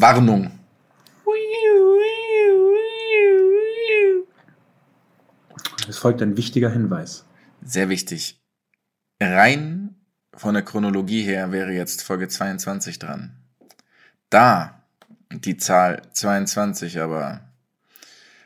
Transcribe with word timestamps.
Warnung. 0.00 0.50
Es 5.88 5.98
folgt 5.98 6.20
ein 6.22 6.36
wichtiger 6.36 6.70
Hinweis. 6.70 7.24
Sehr 7.62 7.88
wichtig. 7.88 8.40
Rein 9.20 9.94
von 10.34 10.54
der 10.54 10.62
Chronologie 10.62 11.22
her 11.22 11.52
wäre 11.52 11.72
jetzt 11.72 12.02
Folge 12.02 12.28
22 12.28 12.98
dran. 12.98 13.36
Da 14.30 14.82
die 15.30 15.56
Zahl 15.56 16.02
22 16.12 17.00
aber 17.00 17.40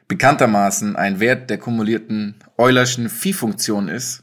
bekanntermaßen 0.09 0.97
ein 0.97 1.21
Wert 1.21 1.51
der 1.51 1.59
kumulierten 1.59 2.37
Eulerschen 2.59 3.09
Phi-Funktion 3.09 3.89
ist, 3.89 4.23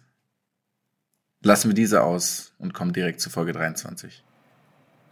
lassen 1.41 1.70
wir 1.70 1.75
diese 1.75 2.04
aus 2.04 2.54
und 2.59 2.73
kommen 2.73 2.94
direkt 2.94 3.21
zu 3.21 3.30
Folge 3.30 3.54
23. 3.54 4.23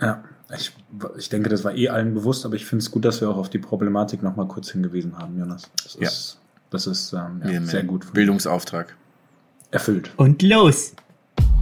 Ja, 0.02 0.24
ich, 0.56 0.72
ich 1.18 1.30
denke, 1.30 1.50
das 1.50 1.64
war 1.64 1.74
eh 1.76 1.90
allen 1.90 2.14
bewusst, 2.14 2.46
aber 2.46 2.56
ich 2.56 2.66
finde 2.66 2.84
es 2.84 2.92
gut, 2.92 3.06
dass 3.06 3.22
wir 3.22 3.30
auch 3.30 3.38
auf 3.38 3.50
die 3.50 3.60
Problematik 3.60 4.22
nochmal 4.22 4.48
kurz 4.48 4.70
hingewiesen 4.72 5.18
haben, 5.18 5.38
Jonas. 5.40 5.70
Das 5.84 5.96
Ja. 6.00 6.08
ist, 6.08 6.38
das 6.70 6.88
ist 6.88 7.14
ähm, 7.14 7.42
ja, 7.46 7.62
sehr 7.62 7.84
gut 7.84 8.12
Bildungsauftrag. 8.14 8.96
erfüllt. 9.72 10.12
Und 10.18 10.42
los! 10.42 10.94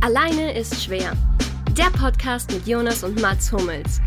Alleine 0.02 0.58
ist 0.58 0.84
schwer. 0.84 1.14
Der 1.78 1.90
Podcast 1.98 2.52
mit 2.52 2.68
Jonas 2.68 3.04
und 3.04 3.20
Mats 3.22 3.52
Hummels. 3.52 4.00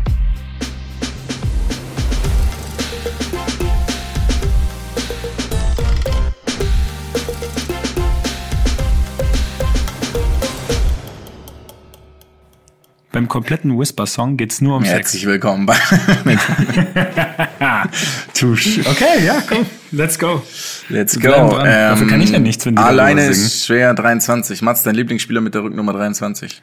Beim 13.17 13.27
kompletten 13.27 13.79
Whisper-Song 13.79 14.37
geht's 14.37 14.61
nur 14.61 14.77
um 14.77 14.83
Herzlich 14.83 15.25
willkommen 15.25 15.65
bei 15.65 15.73
Tusch. 18.35 18.77
Okay, 18.85 19.25
ja, 19.25 19.41
komm. 19.49 19.65
Let's 19.91 20.19
go. 20.19 20.43
Let's 20.87 21.17
bleiben 21.17 21.49
dran. 21.49 21.65
Dafür 21.65 22.05
kann 22.05 22.21
ich 22.21 22.29
ja 22.29 22.37
nichts, 22.37 22.67
wenn 22.67 22.75
die 22.75 22.81
Alleine 22.83 23.25
ist 23.25 23.65
schwer 23.65 23.95
23. 23.95 24.61
Mats, 24.61 24.83
dein 24.83 24.93
Lieblingsspieler 24.93 25.41
mit 25.41 25.55
der 25.55 25.63
Rücknummer 25.63 25.93
23. 25.93 26.61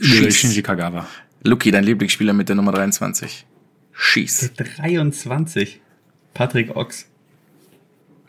Schieß. 0.00 0.36
Shinji 0.36 0.62
Kagawa. 0.62 1.08
Luki, 1.42 1.72
dein 1.72 1.82
Lieblingsspieler 1.82 2.34
mit 2.34 2.48
der 2.48 2.54
Nummer 2.54 2.70
23. 2.70 3.44
Schieß. 3.92 4.52
23. 4.78 5.80
Patrick 6.34 6.76
Ochs. 6.76 7.06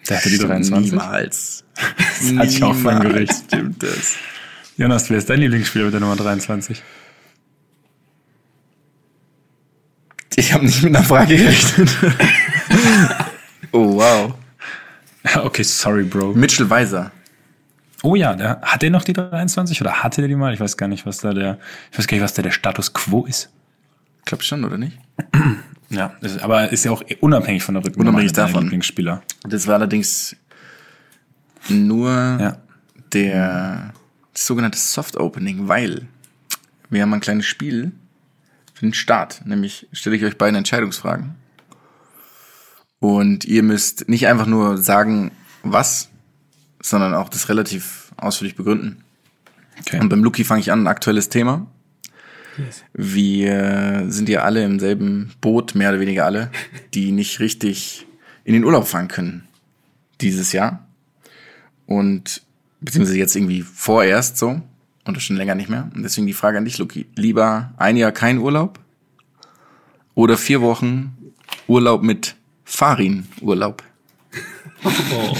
Der 0.09 0.17
hatte 0.17 0.31
die 0.31 0.39
23. 0.39 0.93
Niemals. 0.93 1.63
Das 1.75 2.31
hatte 2.37 2.47
ich 2.47 2.63
auch 2.63 2.73
Niemals 2.73 3.01
geregt. 3.01 3.35
Stimmt 3.45 3.83
das. 3.83 4.15
Jonas, 4.77 5.11
wer 5.11 5.19
ist 5.19 5.29
dein 5.29 5.41
Lieblingsspieler 5.41 5.85
mit 5.85 5.93
der 5.93 6.01
Nummer 6.01 6.15
23? 6.15 6.81
Ich 10.41 10.53
habe 10.53 10.65
nicht 10.65 10.81
mit 10.81 10.95
einer 10.95 11.05
Frage 11.05 11.37
gerechnet. 11.37 11.95
oh, 13.71 13.97
wow. 13.97 14.33
Okay, 15.35 15.61
sorry, 15.61 16.03
Bro. 16.03 16.33
Mitchell 16.33 16.67
Weiser. 16.67 17.11
Oh 18.01 18.15
ja, 18.15 18.33
der, 18.33 18.59
hat 18.63 18.81
der 18.81 18.89
noch 18.89 19.03
die 19.03 19.13
23 19.13 19.79
oder 19.81 20.01
hatte 20.01 20.21
der 20.21 20.27
die 20.29 20.35
mal? 20.35 20.51
Ich 20.51 20.59
weiß 20.59 20.77
gar 20.77 20.87
nicht, 20.87 21.05
was 21.05 21.19
da 21.19 21.31
der, 21.35 21.59
ich 21.91 21.99
weiß 21.99 22.07
gar 22.07 22.15
nicht, 22.15 22.23
was 22.23 22.33
da 22.33 22.41
der 22.41 22.49
Status 22.49 22.91
quo 22.91 23.25
ist. 23.25 23.51
Ich 24.17 24.25
glaube 24.25 24.41
schon, 24.43 24.65
oder 24.65 24.77
nicht? 24.77 24.97
Ja, 25.91 26.13
ist, 26.21 26.41
aber 26.41 26.71
ist 26.71 26.85
ja 26.85 26.91
auch 26.91 27.03
unabhängig 27.19 27.63
von 27.63 27.75
der 27.75 27.83
Rücknummer. 27.83 28.11
Unabhängig 28.11 28.31
davon. 28.31 28.61
Lieblingsspieler. 28.63 29.21
Das 29.43 29.67
war 29.67 29.75
allerdings 29.75 30.37
nur 31.67 32.09
Ja. 32.09 32.57
der 33.11 33.93
sogenannte 34.33 34.77
Soft 34.79 35.17
Opening, 35.17 35.67
weil 35.67 36.07
wir 36.89 37.01
haben 37.01 37.13
ein 37.13 37.19
kleines 37.19 37.45
Spiel 37.45 37.91
für 38.81 38.87
den 38.87 38.95
Start. 38.95 39.45
Nämlich 39.45 39.87
stelle 39.91 40.15
ich 40.15 40.25
euch 40.25 40.39
beide 40.39 40.57
Entscheidungsfragen. 40.57 41.35
Und 42.99 43.45
ihr 43.45 43.61
müsst 43.61 44.09
nicht 44.09 44.25
einfach 44.25 44.47
nur 44.47 44.79
sagen, 44.79 45.29
was, 45.61 46.09
sondern 46.81 47.13
auch 47.13 47.29
das 47.29 47.47
relativ 47.47 48.11
ausführlich 48.17 48.55
begründen. 48.55 49.03
Okay. 49.81 49.99
Und 49.99 50.09
beim 50.09 50.23
Luki 50.23 50.43
fange 50.43 50.61
ich 50.61 50.71
an, 50.71 50.81
ein 50.81 50.87
aktuelles 50.87 51.29
Thema. 51.29 51.67
Wir 52.93 54.05
sind 54.07 54.27
ja 54.29 54.41
alle 54.41 54.63
im 54.63 54.79
selben 54.79 55.31
Boot, 55.41 55.75
mehr 55.75 55.89
oder 55.89 55.99
weniger 55.99 56.25
alle, 56.25 56.49
die 56.95 57.11
nicht 57.11 57.39
richtig 57.39 58.07
in 58.43 58.53
den 58.53 58.63
Urlaub 58.63 58.87
fahren 58.87 59.09
können 59.09 59.47
dieses 60.21 60.53
Jahr. 60.53 60.87
Und 61.85 62.41
beziehungsweise 62.79 63.19
jetzt 63.19 63.35
irgendwie 63.35 63.61
vorerst 63.61 64.39
so 64.39 64.59
und 65.05 65.21
schon 65.21 65.35
länger 65.35 65.55
nicht 65.55 65.69
mehr. 65.69 65.89
Und 65.95 66.03
deswegen 66.03 66.27
die 66.27 66.33
Frage 66.33 66.57
an 66.57 66.65
dich, 66.65 66.77
Luki. 66.77 67.07
Lieber 67.15 67.73
ein 67.77 67.97
Jahr 67.97 68.11
kein 68.11 68.37
Urlaub 68.37 68.79
oder 70.15 70.37
vier 70.37 70.61
Wochen 70.61 71.17
Urlaub 71.67 72.03
mit 72.03 72.35
Farin-Urlaub? 72.65 73.83
Oh. 74.83 75.37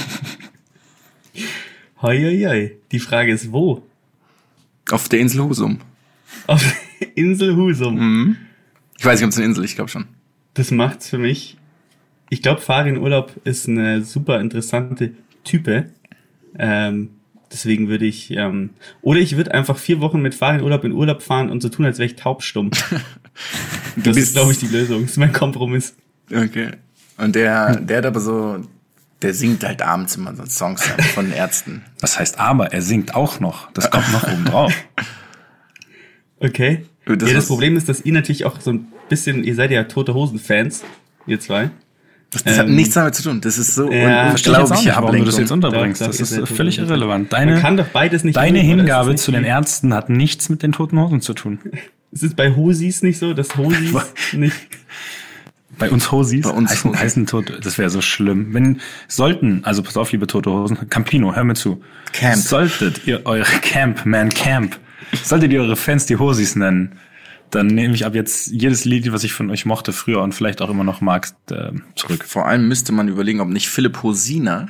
Hoi, 2.02 2.20
hoi, 2.20 2.44
hoi. 2.46 2.78
Die 2.92 3.00
Frage 3.00 3.32
ist 3.32 3.52
wo? 3.52 3.84
Auf 4.90 5.08
der 5.10 5.20
Insel 5.20 5.44
Husum. 5.44 5.80
Auf 6.48 6.64
der 7.00 7.16
Insel 7.16 7.56
Husum. 7.56 8.38
Ich 8.98 9.06
weiß 9.06 9.20
nicht, 9.20 9.26
ob 9.26 9.32
es 9.32 9.38
eine 9.38 9.46
Insel 9.46 9.64
ist, 9.64 9.72
ich 9.72 9.76
glaube 9.76 9.90
schon. 9.90 10.06
Das 10.54 10.72
macht's 10.72 11.10
für 11.10 11.18
mich. 11.18 11.58
Ich 12.30 12.42
glaube, 12.42 12.62
Farin 12.62 12.98
Urlaub 12.98 13.34
ist 13.44 13.68
eine 13.68 14.04
super 14.04 14.40
interessante 14.40 15.14
Type. 15.44 15.92
Ähm, 16.58 17.10
deswegen 17.52 17.88
würde 17.90 18.06
ich, 18.06 18.32
ähm, 18.32 18.72
oder 19.02 19.20
ich 19.20 19.36
würde 19.38 19.54
einfach 19.54 19.78
vier 19.78 20.00
Wochen 20.02 20.22
mit 20.22 20.34
Farin 20.36 20.62
Urlaub 20.62 20.84
in 20.84 20.92
Urlaub 20.92 21.22
fahren 21.22 21.50
und 21.50 21.62
so 21.62 21.70
tun, 21.70 21.86
als 21.86 21.98
wäre 22.00 22.08
ich 22.08 22.16
taubstumm. 22.16 22.72
Das 23.96 24.18
ist, 24.18 24.34
glaube 24.34 24.52
ich, 24.52 24.60
die 24.60 24.68
Lösung. 24.68 25.02
Das 25.04 25.12
ist 25.12 25.18
mein 25.18 25.32
Kompromiss. 25.34 25.96
Okay. 26.32 26.72
Und 27.18 27.34
der, 27.36 27.78
der 27.78 27.98
hat 28.00 28.06
aber 28.06 28.20
so, 28.20 28.62
der 29.22 29.34
singt 29.34 29.64
halt 29.64 29.82
abends 29.82 30.16
immer 30.18 30.36
so 30.36 30.46
Songs 30.46 30.84
von 31.14 31.26
den 31.26 31.34
Ärzten. 31.34 31.84
Das 32.00 32.20
heißt 32.20 32.40
aber, 32.40 32.74
er 32.74 32.82
singt 32.82 33.16
auch 33.16 33.40
noch. 33.40 33.72
Das 33.72 33.90
kommt 33.90 34.12
noch 34.12 34.24
oben 34.28 34.46
drauf. 34.46 34.74
Okay. 36.40 36.86
Das 37.06 37.18
Das 37.18 37.30
ja, 37.30 37.36
das 37.36 37.44
was- 37.44 37.48
Problem 37.48 37.78
ist, 37.78 37.90
dass 37.90 38.02
ihr 38.06 38.14
natürlich 38.14 38.46
auch 38.46 38.60
so 38.62 38.72
ein 38.74 38.88
bisschen, 39.10 39.44
ihr 39.44 39.56
seid 39.56 39.72
ja 39.72 39.84
tote 39.86 40.14
Hosen-Fans, 40.14 40.84
ihr 41.28 41.40
zwei. 41.40 41.72
Das, 42.32 42.44
das 42.44 42.58
hat 42.60 42.68
Ähm, 42.68 42.76
nichts 42.76 42.94
damit 42.94 43.14
zu 43.16 43.24
tun. 43.24 43.42
Das 43.42 43.58
ist 43.58 43.76
so 43.76 43.92
ja, 43.92 44.30
Verstehe 44.30 44.54
ich 44.54 44.60
jetzt 44.60 44.72
auch 44.72 44.78
unglaubliche 44.78 44.90
nicht, 44.90 45.02
warum 45.02 45.18
du 45.20 45.26
das 45.26 45.38
jetzt 45.38 45.52
unterbringst. 45.52 46.02
Doch, 46.02 46.08
Das 46.08 46.18
doch, 46.18 46.38
ist 46.44 46.54
völlig 46.56 46.78
tot. 46.78 46.86
irrelevant. 46.88 47.32
Man 47.32 47.48
Deine, 47.48 47.60
kann 47.60 47.78
doch 47.78 47.88
beides 47.88 48.24
nicht 48.24 48.36
deine 48.38 48.60
oder? 48.60 48.68
Hingabe 48.68 49.12
das 49.12 49.22
zu 49.24 49.32
den 49.32 49.44
Ärzten 49.44 49.94
hat 49.94 50.10
nichts 50.10 50.48
mit 50.50 50.64
den 50.64 50.72
toten 50.72 50.98
Hosen 51.00 51.22
zu 51.22 51.34
tun. 51.34 51.60
Ist 52.14 52.24
es 52.24 52.34
bei 52.34 52.54
Hosis 52.56 53.04
nicht 53.04 53.20
so, 53.20 53.34
dass 53.34 53.56
Hosis 53.58 53.94
nicht... 54.34 54.56
Bei 55.78 55.90
uns 55.90 56.12
Hosis 56.12 56.42
Bei 56.44 56.50
uns 56.52 56.70
heißen, 56.72 56.90
Hosis. 56.92 57.02
heißen 57.02 57.26
Tote, 57.28 57.60
das 57.62 57.78
wäre 57.78 57.90
so 57.90 58.02
schlimm. 58.02 58.54
Wenn, 58.54 58.82
sollten, 59.08 59.62
also 59.64 59.82
pass 59.82 59.96
auf, 59.98 60.12
liebe 60.12 60.28
Tote 60.28 60.52
Hosen, 60.52 60.90
Campino, 60.90 61.34
hör 61.34 61.44
mir 61.46 61.54
zu. 61.54 61.82
Camp. 62.12 62.36
Solltet 62.36 63.08
ihr 63.08 63.22
eure 63.26 63.46
Camp, 63.62 64.06
man 64.06 64.30
Camp, 64.30 64.78
solltet 65.24 65.52
ihr 65.54 65.62
eure 65.62 65.78
Fans 65.78 66.06
die 66.06 66.18
Hosis 66.18 66.56
nennen, 66.58 66.92
dann 67.52 67.68
nehme 67.68 67.94
ich 67.94 68.06
ab 68.06 68.16
jetzt 68.16 68.48
jedes 68.48 68.86
Lied, 68.86 69.12
was 69.12 69.24
ich 69.24 69.34
von 69.34 69.50
euch 69.50 69.66
mochte 69.66 69.94
früher 69.94 70.22
und 70.22 70.34
vielleicht 70.34 70.62
auch 70.62 70.70
immer 70.70 70.84
noch 70.84 71.02
magst, 71.02 71.36
äh, 71.52 71.72
zurück. 71.96 72.26
Vor 72.26 72.48
allem 72.48 72.68
müsste 72.68 72.92
man 72.92 73.08
überlegen, 73.08 73.42
ob 73.42 73.50
nicht 73.50 73.70
Philipp 73.70 74.02
Hosina 74.04 74.68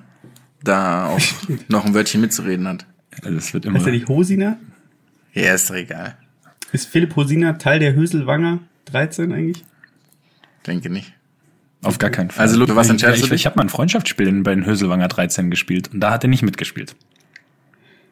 da 0.63 1.05
auch 1.05 1.21
noch 1.67 1.85
ein 1.85 1.93
Wörtchen 1.93 2.21
mitzureden 2.21 2.67
hat. 2.67 2.85
Also 3.21 3.35
Das 3.35 3.53
wird 3.53 3.65
immer. 3.65 3.77
Heißt 3.77 3.87
er 3.87 3.93
nicht 3.93 4.07
Hosiner? 4.07 4.57
Ja, 5.33 5.53
ist 5.53 5.69
doch 5.69 5.75
egal. 5.75 6.17
Ist 6.71 6.87
Philipp 6.87 7.15
Hosiner 7.15 7.57
Teil 7.57 7.79
der 7.79 7.93
Höselwanger 7.93 8.59
13 8.85 9.31
eigentlich? 9.31 9.63
Denke 10.65 10.89
nicht. 10.89 11.13
Auf 11.83 11.97
gar 11.97 12.09
keinen 12.09 12.29
Fall. 12.29 12.43
Also, 12.43 12.59
Luke, 12.59 12.75
was 12.75 12.87
ich, 12.87 12.91
entscheidest 12.91 13.17
ich, 13.17 13.21
du 13.21 13.25
ich, 13.27 13.31
dich? 13.31 13.41
ich 13.41 13.45
habe 13.47 13.57
mal 13.57 13.63
ein 13.63 13.69
Freundschaftsspiel 13.69 14.31
bei 14.43 14.53
den 14.53 14.65
Höselwanger 14.65 15.07
13 15.07 15.49
gespielt 15.49 15.89
und 15.93 15.99
da 15.99 16.11
hat 16.11 16.23
er 16.23 16.29
nicht 16.29 16.43
mitgespielt. 16.43 16.95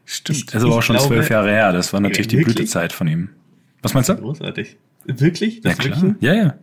Stimmt. 0.05 0.47
Das 0.47 0.55
ist 0.55 0.63
aber 0.63 0.75
auch 0.75 0.79
Ich 0.79 0.85
schon 0.85 0.99
zwölf 0.99 1.29
Jahre 1.29 1.51
her. 1.51 1.71
Das 1.71 1.93
war 1.93 1.99
natürlich 1.99 2.27
die? 2.27 2.37
Blütezeit 2.37 2.93
von 2.93 3.07
ihm. 3.07 3.29
Was 3.81 3.93
meinst 3.93 4.09
du? 4.09 4.15
Großartig. 4.15 4.77
Wirklich? 5.05 5.55
Ja, 5.57 5.61
Das 5.63 5.77
wirklich 5.79 5.93
klar. 5.93 6.03
ein- 6.03 6.15
Ja, 6.19 6.33
ja. 6.33 6.53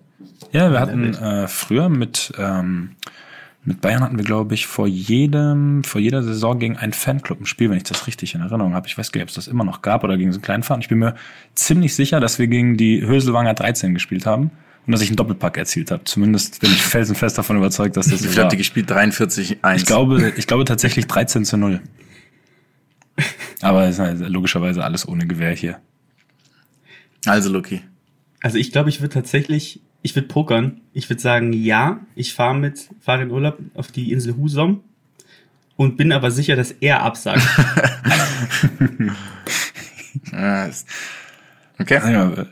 Ja, 0.52 0.70
wir 0.72 0.80
hatten 0.80 1.14
äh, 1.14 1.46
früher 1.48 1.88
mit, 1.88 2.32
ähm, 2.38 2.90
mit 3.64 3.80
Bayern 3.80 4.02
hatten 4.02 4.16
wir, 4.18 4.24
glaube 4.24 4.54
ich, 4.54 4.66
vor 4.66 4.86
jedem, 4.86 5.82
vor 5.84 6.00
jeder 6.00 6.22
Saison 6.22 6.58
gegen 6.58 6.76
einen 6.76 6.92
Fanclub 6.92 7.40
ein 7.40 7.46
Spiel, 7.46 7.68
wenn 7.70 7.76
ich 7.76 7.82
das 7.82 8.06
richtig 8.06 8.34
in 8.34 8.40
Erinnerung 8.40 8.74
habe. 8.74 8.86
Ich 8.86 8.96
weiß 8.96 9.12
gar 9.12 9.18
nicht, 9.18 9.24
ob 9.24 9.28
es 9.30 9.34
das 9.34 9.48
immer 9.48 9.64
noch 9.64 9.82
gab 9.82 10.04
oder 10.04 10.16
gegen 10.16 10.32
so 10.32 10.36
einen 10.36 10.42
kleinen 10.42 10.62
Verein. 10.62 10.80
Ich 10.80 10.88
bin 10.88 10.98
mir 10.98 11.14
ziemlich 11.54 11.94
sicher, 11.94 12.20
dass 12.20 12.38
wir 12.38 12.46
gegen 12.46 12.76
die 12.76 13.04
Höselwanger 13.06 13.54
13 13.54 13.92
gespielt 13.94 14.24
haben 14.26 14.50
und 14.86 14.92
dass 14.92 15.02
ich 15.02 15.08
einen 15.08 15.16
Doppelpack 15.16 15.56
erzielt 15.58 15.90
habe. 15.90 16.04
Zumindest 16.04 16.60
bin 16.60 16.70
ich 16.70 16.82
felsenfest 16.82 17.36
davon 17.38 17.56
überzeugt, 17.56 17.96
dass 17.96 18.08
das 18.08 18.20
so 18.20 18.36
war. 18.36 18.44
habt 18.44 18.52
ihr 18.52 18.58
gespielt? 18.58 18.90
43-1. 18.90 19.76
Ich 19.76 19.86
glaube, 19.86 20.32
ich 20.36 20.46
glaube 20.46 20.64
tatsächlich 20.64 21.06
13 21.08 21.44
zu 21.44 21.56
0. 21.56 21.80
Aber 23.62 23.84
es 23.84 23.96
ist 23.96 23.98
halt 24.00 24.20
logischerweise 24.28 24.84
alles 24.84 25.06
ohne 25.08 25.26
Gewehr 25.26 25.52
hier. 25.52 25.78
Also, 27.26 27.50
Luki. 27.50 27.82
Also 28.40 28.58
ich 28.58 28.72
glaube, 28.72 28.88
ich 28.88 29.00
würde 29.00 29.14
tatsächlich, 29.14 29.80
ich 30.02 30.14
würde 30.14 30.28
pokern. 30.28 30.80
Ich 30.92 31.10
würde 31.10 31.20
sagen, 31.20 31.52
ja, 31.52 32.00
ich 32.14 32.34
fahre 32.34 32.56
mit, 32.56 32.88
fahre 33.00 33.22
in 33.22 33.30
Urlaub 33.30 33.58
auf 33.74 33.90
die 33.90 34.12
Insel 34.12 34.36
Husum 34.36 34.84
und 35.76 35.96
bin 35.96 36.12
aber 36.12 36.30
sicher, 36.30 36.56
dass 36.56 36.70
er 36.72 37.02
absagt. 37.02 37.42
Okay. 41.78 42.00
Ja, 42.12 42.46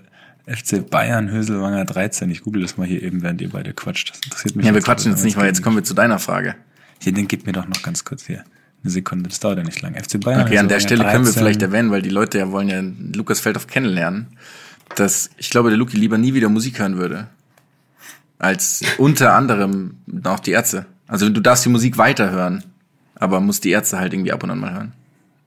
FC 0.46 0.88
Bayern, 0.88 1.30
Höselwanger 1.30 1.84
13. 1.84 2.30
Ich 2.30 2.42
google 2.42 2.62
das 2.62 2.76
mal 2.76 2.86
hier 2.86 3.02
eben, 3.02 3.22
während 3.22 3.40
ihr 3.40 3.48
beide 3.48 3.72
quatscht. 3.72 4.10
Das 4.10 4.20
interessiert 4.22 4.56
mich. 4.56 4.66
Ja, 4.66 4.74
wir 4.74 4.82
quatschen 4.82 5.12
jetzt 5.12 5.24
nicht, 5.24 5.36
weil 5.36 5.46
jetzt 5.46 5.62
kommen 5.62 5.76
wir 5.76 5.84
zu 5.84 5.94
deiner 5.94 6.18
Frage. 6.18 6.54
Hier, 7.00 7.12
den 7.12 7.26
gib 7.26 7.46
mir 7.46 7.52
doch 7.52 7.66
noch 7.66 7.82
ganz 7.82 8.04
kurz 8.04 8.26
hier. 8.26 8.44
Eine 8.82 8.90
Sekunde, 8.90 9.30
das 9.30 9.40
dauert 9.40 9.58
ja 9.58 9.64
nicht 9.64 9.80
lang. 9.80 9.94
FC 9.94 10.20
Bayern. 10.20 10.42
Okay, 10.42 10.58
an 10.58 10.68
der 10.68 10.80
Stelle 10.80 11.04
können 11.04 11.24
wir 11.24 11.32
13. 11.32 11.38
vielleicht 11.38 11.62
erwähnen, 11.62 11.90
weil 11.90 12.02
die 12.02 12.10
Leute 12.10 12.38
ja 12.38 12.50
wollen 12.50 12.68
ja 12.68 12.82
Lukas 13.16 13.40
Feldhoff 13.40 13.66
kennenlernen, 13.66 14.26
dass 14.96 15.30
ich 15.36 15.50
glaube, 15.50 15.70
der 15.70 15.78
Luki 15.78 15.96
lieber 15.96 16.18
nie 16.18 16.34
wieder 16.34 16.48
Musik 16.48 16.78
hören 16.78 16.96
würde. 16.96 17.28
Als 18.38 18.82
unter 18.98 19.34
anderem 19.34 19.98
auch 20.24 20.40
die 20.40 20.52
Ärzte. 20.52 20.86
Also 21.06 21.28
du 21.28 21.40
darfst 21.40 21.64
die 21.64 21.68
Musik 21.68 21.98
weiterhören, 21.98 22.64
aber 23.14 23.40
musst 23.40 23.64
die 23.64 23.70
Ärzte 23.70 23.98
halt 23.98 24.12
irgendwie 24.12 24.32
ab 24.32 24.42
und 24.42 24.50
an 24.50 24.58
mal 24.58 24.72
hören. 24.72 24.92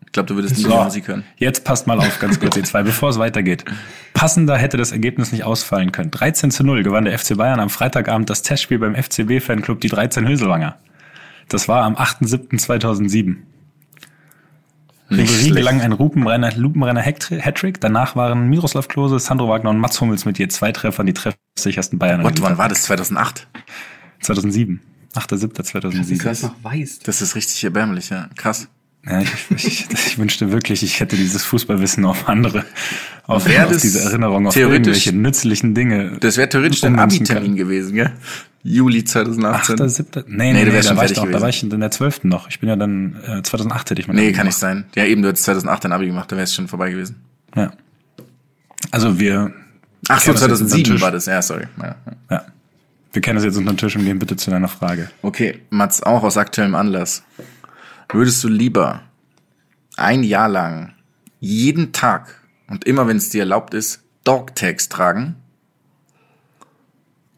Ich 0.06 0.14
glaube, 0.14 0.28
du 0.28 0.36
würdest 0.36 0.58
nie 0.58 0.64
So, 0.64 0.70
wieder 0.70 0.84
Musik 0.86 1.08
hören. 1.08 1.24
jetzt 1.36 1.64
passt 1.64 1.86
mal 1.86 2.00
auf, 2.00 2.20
ganz 2.20 2.40
kurz, 2.40 2.56
ihr 2.56 2.64
zwei, 2.64 2.82
bevor 2.82 3.10
es 3.10 3.20
weitergeht. 3.20 3.66
Passender 4.14 4.58
hätte 4.58 4.78
das 4.78 4.92
Ergebnis 4.92 5.32
nicht 5.32 5.44
ausfallen 5.44 5.92
können. 5.92 6.12
13 6.12 6.50
zu 6.50 6.64
0 6.64 6.84
gewann 6.84 7.06
der 7.06 7.20
FC 7.20 7.36
Bayern 7.38 7.60
am 7.60 7.70
Freitagabend 7.70 8.30
das 8.30 8.42
Testspiel 8.42 8.80
beim 8.80 8.96
FCB-Fanclub 8.96 9.80
die 9.82 9.90
13 9.90 10.28
Höselwanger. 10.28 10.78
Das 11.50 11.68
war 11.68 11.84
am 11.84 11.96
8.7.2007. 11.96 13.36
Ribery 15.10 15.50
gelang 15.52 15.82
ein 15.82 15.92
Lupenrenner, 15.92 16.54
Lupenrenner 16.56 17.02
Hattri- 17.02 17.40
Hattrick. 17.40 17.80
Danach 17.80 18.16
waren 18.16 18.48
Miroslav 18.50 18.88
Klose, 18.88 19.20
Sandro 19.20 19.48
Wagner 19.48 19.70
und 19.70 19.78
Mats 19.80 20.00
Hummels 20.02 20.26
mit 20.26 20.38
je 20.38 20.48
zwei 20.50 20.72
Treffern 20.72 21.06
die 21.06 21.14
treffsichersten 21.14 21.98
Bayern. 22.00 22.24
What, 22.24 22.42
wann 22.42 22.58
war 22.58 22.68
das? 22.70 22.84
2008? 22.84 23.48
2007. 24.22 24.82
8.7.2007. 25.16 25.98
Dass 25.98 26.08
du 26.10 26.18
das 26.18 26.44
noch 26.44 26.56
weißt. 26.64 27.08
Das 27.08 27.22
ist 27.22 27.36
richtig 27.36 27.64
erbärmlich, 27.64 28.10
ja. 28.10 28.30
Krass. 28.36 28.68
Ja, 29.10 29.22
ich, 29.22 29.32
ich, 29.66 29.88
ich 29.92 30.18
wünschte 30.18 30.52
wirklich, 30.52 30.84
ich 30.84 31.00
hätte 31.00 31.16
dieses 31.16 31.46
Fußballwissen 31.46 32.04
auf 32.06 32.28
andere, 32.28 32.66
auf, 33.26 33.46
auf 33.46 33.78
diese 33.82 34.02
Erinnerung, 34.02 34.48
auf 34.48 34.56
irgendwelche 34.56 35.14
nützlichen 35.16 35.74
Dinge. 35.74 36.18
Das 36.20 36.36
wäre 36.38 36.50
theoretisch 36.50 36.82
dein 36.82 37.00
Abi-Termin 37.00 37.56
gewesen, 37.56 37.96
gell? 37.96 38.12
Juli 38.64 39.04
2018. 39.06 39.82
8., 39.82 39.90
7. 39.90 40.08
Nee, 40.28 40.52
Nee, 40.52 40.54
nee, 40.54 40.66
du 40.66 40.72
nee, 40.72 40.82
da 40.82 40.98
war 40.98 41.06
ich 41.06 41.14
doch, 41.14 41.30
da 41.32 41.40
war 41.40 41.48
ich 41.48 41.64
in 41.64 41.70
der 41.70 41.92
12. 41.92 42.26
noch. 42.26 42.50
Ich 42.50 42.60
bin 42.60 42.68
ja 42.68 42.76
dann, 42.76 43.16
äh, 43.26 43.42
2008 43.42 43.92
hätte 43.92 44.02
ich 44.02 44.08
mein 44.08 44.18
Nee, 44.18 44.28
Abi 44.28 44.34
kann 44.34 44.46
nicht 44.48 44.60
gemacht. 44.60 44.76
sein. 44.76 44.86
Ja, 44.96 45.06
eben, 45.06 45.22
du 45.22 45.30
hättest 45.30 45.46
2008 45.46 45.86
dein 45.86 45.94
Abi 45.94 46.08
gemacht, 46.08 46.30
da 46.32 46.36
wärst 46.36 46.56
schon 46.56 46.68
vorbei 46.68 46.90
gewesen. 46.92 47.16
Ja. 47.56 47.72
Also 48.92 49.20
wir, 49.20 49.54
Ach 50.10 50.20
so, 50.20 50.34
kennen 50.34 50.34
das 50.34 50.42
jetzt 50.42 50.42
unter 50.42 50.48
den 50.48 50.68
2007 50.68 50.84
Tisch. 50.94 51.02
war 51.02 51.12
das. 51.12 51.26
Ja, 51.28 51.42
sorry. 51.42 51.64
Ja, 51.82 51.86
ja. 51.88 51.96
ja. 52.32 52.46
Wir 53.14 53.22
kennen 53.22 53.36
das 53.38 53.46
jetzt 53.46 53.58
unter 53.58 53.72
den 53.72 53.78
Tisch 53.78 53.96
und 53.96 54.04
gehen 54.04 54.20
bitte 54.20 54.36
zu 54.36 54.52
deiner 54.52 54.68
Frage. 54.68 55.10
Okay, 55.22 55.60
Mats, 55.70 56.04
auch 56.04 56.24
aus 56.24 56.36
aktuellem 56.38 56.76
Anlass. 56.76 57.24
Würdest 58.10 58.44
du 58.44 58.48
lieber 58.48 59.02
ein 59.98 60.24
Jahr 60.24 60.48
lang 60.50 60.94
jeden 61.40 61.92
Tag 61.92 62.42
und 62.68 62.86
immer 62.86 63.08
wenn 63.08 63.18
es 63.18 63.30
dir 63.30 63.42
erlaubt 63.42 63.74
ist, 63.74 64.02
Dogtags 64.24 64.90
tragen? 64.90 65.36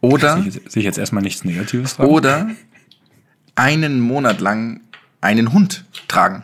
Oder, 0.01 0.41
Sehe 0.41 0.61
ich, 0.75 0.83
jetzt- 0.85 0.97
erstmal 0.97 1.23
nichts 1.23 1.43
Negatives 1.43 1.95
dran? 1.97 2.07
oder 2.07 2.49
einen 3.55 3.99
Monat 3.99 4.39
lang 4.39 4.81
einen 5.21 5.51
Hund 5.51 5.83
tragen? 6.07 6.43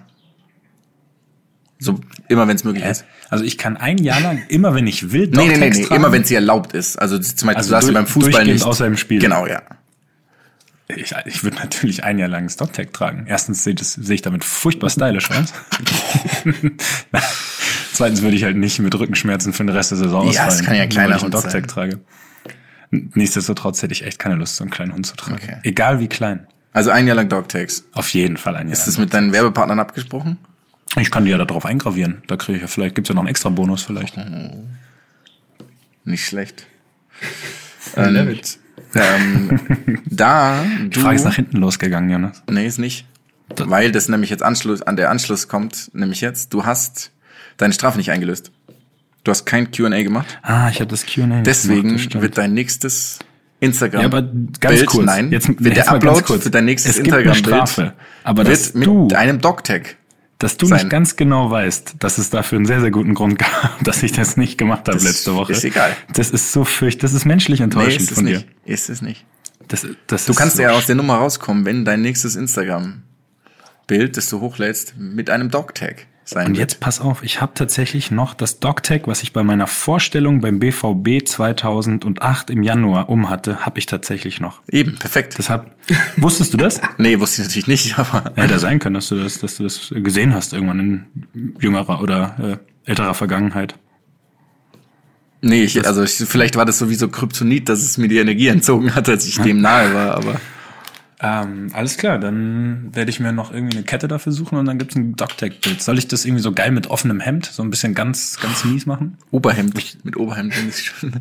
So, 1.80 2.00
immer 2.30 2.48
wenn 2.48 2.56
es 2.56 2.64
möglich 2.64 2.84
Hä? 2.84 2.92
ist. 2.92 3.06
Also 3.30 3.44
ich 3.44 3.58
kann 3.58 3.78
ein 3.78 3.98
Jahr 3.98 4.20
lang, 4.22 4.44
immer 4.50 4.74
wenn 4.76 4.88
ich 4.88 5.12
will, 5.12 5.28
Nee, 5.28 5.38
nee, 5.38 5.48
nee, 5.48 5.54
Dogtags 5.54 5.78
nee, 5.78 5.84
tragen. 5.86 5.96
immer 6.02 6.12
wenn 6.12 6.22
es 6.24 6.28
dir 6.30 6.36
erlaubt 6.36 6.74
ist. 6.74 6.98
Also 6.98 7.18
zum 7.20 7.48
Beispiel, 7.48 7.56
Also 7.58 7.70
du 7.70 7.72
darfst 7.74 7.88
durch- 7.88 7.96
beim 7.96 8.08
Fußball 8.08 8.46
nicht. 8.46 8.66
außer 8.66 8.86
im 8.88 8.98
Spiel. 8.98 9.20
Genau, 9.22 9.46
ja. 9.48 9.62
Ich, 10.88 11.14
ich 11.26 11.44
würde 11.44 11.58
natürlich 11.58 12.04
ein 12.04 12.20
Jahr 12.20 12.28
lang 12.30 12.48
Stocktag 12.50 12.94
tragen. 12.94 13.26
Erstens 13.28 13.64
sehe 13.64 13.74
das- 13.74 13.94
sehe 13.94 14.16
ich 14.16 14.22
damit 14.22 14.44
furchtbar 14.44 14.90
stylisch 14.90 15.32
aus. 15.32 15.52
Zweitens 17.94 18.22
würde 18.22 18.36
ich 18.36 18.44
halt 18.44 18.58
nicht 18.58 18.80
mit 18.80 18.94
Rückenschmerzen 18.94 19.54
für 19.54 19.64
den 19.64 19.70
Rest 19.76 19.92
der 19.92 19.98
Saison 19.98 20.30
Ja, 20.32 20.46
ausfallen, 20.48 20.66
kann 20.66 20.76
ja 20.76 20.82
ein 20.84 20.90
nur 20.90 20.94
kleiner 20.94 21.10
weil 21.12 21.18
ich 21.18 21.24
einen 21.24 21.34
Hund 21.34 21.44
Dogtag 21.46 21.52
sein. 21.52 21.68
trage. 21.68 22.00
Nichtsdestotrotz 22.92 23.82
hätte 23.82 23.94
ich 23.94 24.04
echt 24.06 24.20
keine 24.20 24.36
Lust, 24.36 24.58
so 24.58 24.64
einen 24.64 24.72
kleinen 24.72 24.94
Hund 24.94 25.06
zu 25.08 25.16
tragen. 25.16 25.40
Okay. 25.42 25.58
Egal 25.64 26.00
wie 26.00 26.08
klein. 26.08 26.48
Also 26.72 26.92
ein 26.92 27.08
Jahr 27.08 27.16
lang 27.16 27.30
Dogtags. 27.30 27.86
Auf 27.94 28.10
jeden 28.14 28.38
Fall 28.38 28.56
ein 28.56 28.68
Jahr. 28.68 28.74
Ist 28.74 28.86
das 28.86 28.98
mit 28.98 29.14
deinen 29.14 29.32
Werbepartnern 29.34 29.80
abgesprochen? 29.80 30.38
ich 30.98 31.10
kann 31.12 31.26
die 31.26 31.32
ja 31.32 31.38
da 31.38 31.46
drauf 31.46 31.66
eingravieren. 31.66 32.22
Da 32.28 32.38
kriege 32.38 32.58
ich 32.58 32.62
ja 32.62 32.68
vielleicht, 32.68 32.96
gibt's 32.96 33.10
ja 33.10 33.16
noch 33.16 33.22
einen 33.24 33.30
extra 33.30 33.50
Bonus 33.50 33.84
vielleicht. 33.84 34.16
Nicht 36.04 36.26
schlecht. 36.26 36.68
love 37.96 38.30
Und, 38.32 38.60
ähm, 38.96 39.60
da 40.06 40.64
Die 40.84 40.90
du, 40.90 41.00
Frage 41.02 41.16
ist 41.18 41.24
nach 41.26 41.36
hinten 41.36 41.58
losgegangen, 41.58 42.10
Jonas. 42.10 42.42
nee, 42.50 42.66
ist 42.66 42.80
nicht, 42.80 43.06
weil 43.58 43.92
das 43.92 44.10
nämlich 44.10 44.30
jetzt 44.30 44.44
Anschluss, 44.44 44.82
an 44.82 44.96
der 44.96 45.10
Anschluss 45.12 45.48
kommt, 45.48 45.92
nämlich 45.94 46.22
jetzt, 46.22 46.54
du 46.54 46.66
hast 46.66 47.12
deine 47.58 47.74
Strafe 47.74 47.98
nicht 47.98 48.12
eingelöst. 48.12 48.52
Du 49.24 49.32
hast 49.32 49.46
kein 49.46 49.72
Q&A 49.72 49.90
gemacht. 50.04 50.38
Ah, 50.44 50.70
ich 50.70 50.80
habe 50.82 50.90
das 50.92 51.04
Q&A 51.06 51.42
Deswegen 51.42 51.96
gemacht, 51.98 52.22
wird 52.22 52.38
dein 52.38 52.54
nächstes 52.54 53.18
Instagram 53.60 54.02
Ja, 54.02 54.06
aber 54.08 54.22
ganz 54.22 54.78
Bild, 54.78 54.86
kurz. 54.88 55.06
nein, 55.06 55.32
Jetzt, 55.32 55.48
wird 55.48 55.76
jetzt 55.76 55.88
der 55.88 55.94
Upload 55.96 56.22
kurz. 56.22 56.44
für 56.44 56.50
dein 56.52 56.66
nächstes 56.66 56.98
Instagram-Bild 57.00 57.38
Strafe. 57.38 57.94
Aber 58.24 58.46
wird 58.46 58.76
mit 58.76 58.86
du, 58.86 59.08
einem 59.16 59.42
Dogtag. 59.42 59.96
Dass 60.40 60.58
du 60.58 60.66
sein. 60.66 60.80
nicht 60.80 60.90
ganz 60.90 61.16
genau 61.16 61.50
weißt, 61.50 61.96
dass 62.00 62.18
es 62.18 62.30
dafür 62.30 62.58
einen 62.58 62.66
sehr, 62.66 62.82
sehr 62.82 62.92
guten 62.92 63.14
Grund 63.14 63.40
gab, 63.40 63.80
dass 63.84 64.04
ich 64.04 64.12
das 64.12 64.38
nicht 64.38 64.58
gemacht 64.58 64.82
habe 64.88 64.94
Das 64.94 65.04
letzte 65.04 65.34
Woche. 65.36 65.54
ist 65.54 65.64
egal. 65.64 65.96
Das 66.14 66.30
ist 66.32 66.52
so 66.52 66.64
fürcht, 66.66 67.04
das 67.04 67.14
ist 67.14 67.26
menschlich 67.26 67.60
Nee, 67.60 67.66
enttäuschend 67.66 68.02
ist 68.02 68.12
es 68.12 68.16
von 68.18 68.26
dir. 68.26 68.38
nicht. 68.38 68.48
Ist 68.66 68.90
es 68.90 69.02
nicht. 69.02 69.26
Das, 69.68 69.86
das 70.08 70.26
Du 70.26 70.32
ist 70.34 70.38
kannst 70.38 70.58
so 70.58 70.62
ja 70.64 70.72
aus 70.72 70.86
der 70.86 70.96
Nummer 70.96 71.16
rauskommen, 71.16 71.66
wenn 71.66 71.86
dein 71.86 72.02
nächstes 72.02 72.36
Instagram-Bild, 72.36 74.18
das 74.18 74.30
du 74.30 74.40
hochlädst, 74.42 74.96
mit 74.98 75.30
einem 75.30 75.50
Dogtag 75.50 76.06
sein 76.26 76.48
Und 76.48 76.58
jetzt 76.58 76.80
pass 76.80 77.00
auf, 77.00 77.24
ich 77.24 77.40
habe 77.40 77.54
tatsächlich 77.54 78.10
noch 78.10 78.34
das 78.34 78.60
Dogtag, 78.60 79.08
was 79.08 79.22
ich 79.22 79.32
bei 79.32 79.44
meiner 79.44 79.68
Vorstellung 79.68 80.42
beim 80.42 80.60
BVB 80.60 81.26
2008 81.26 82.50
im 82.50 82.64
Januar 82.64 83.10
umhatte, 83.10 83.66
habe 83.66 83.78
ich 83.78 83.86
tatsächlich 83.86 84.42
noch. 84.42 84.62
Eben, 84.70 84.96
perfekt. 84.96 85.36
Deshalb, 85.38 85.72
wusstest 86.18 86.54
du 86.54 86.58
das? 86.58 86.82
nee, 86.98 87.20
wusste 87.20 87.42
ich 87.42 87.48
natürlich 87.48 87.68
nicht, 87.68 88.00
aber 88.00 88.32
Hätte 88.36 88.60
sein 88.60 88.80
können, 88.80 88.96
dass 88.96 89.10
du 89.10 89.16
das, 89.16 89.40
dass 89.40 89.58
du 89.58 89.64
das 89.64 89.94
gesehen 89.96 90.34
hast 90.34 90.54
irgendwann 90.54 90.80
in 90.80 91.06
jüngerer 91.60 92.02
oder 92.02 92.60
äh, 92.86 92.90
älterer 92.90 93.14
Vergangenheit. 93.14 93.76
nee, 95.42 95.64
ich, 95.64 95.86
also 95.86 96.04
ich, 96.04 96.16
vielleicht 96.16 96.56
war 96.56 96.66
das 96.66 96.80
sowieso 96.80 97.08
Kryptonit, 97.08 97.70
dass 97.70 97.84
es 97.84 98.00
mir 98.00 98.08
die 98.08 98.18
Energie 98.18 98.48
entzogen 98.48 98.96
hat, 98.96 99.08
als 99.10 99.28
ich 99.28 99.40
dem 99.40 99.62
nahe 99.62 99.94
war, 99.94 100.16
aber 100.16 100.42
Ähm, 101.22 101.70
alles 101.74 101.98
klar, 101.98 102.20
dann 102.20 102.94
werde 102.94 103.10
ich 103.10 103.22
mir 103.22 103.32
noch 103.32 103.54
irgendwie 103.54 103.78
eine 103.78 103.86
Kette 103.86 104.08
dafür 104.10 104.34
suchen 104.34 104.58
und 104.58 104.66
dann 104.66 104.78
gibt's 104.78 104.96
ein 104.96 105.16
Dogtag-Bild. 105.16 105.82
Soll 105.82 105.98
ich 105.98 106.08
das 106.10 106.26
irgendwie 106.26 106.42
so 106.42 106.52
geil 106.52 106.72
mit 106.72 106.88
offenem 106.88 107.22
Hemd, 107.22 107.46
so 107.46 107.64
ein 107.64 107.70
bisschen 107.70 107.94
ganz, 107.94 108.38
ganz 108.42 108.66
mies 108.66 108.86
machen? 108.86 109.18
Oberhemd, 109.32 109.76
mit 110.04 110.18
Oberhemd 110.18 110.54
finde 110.54 110.72
ich 110.72 110.84
schon. 110.86 111.12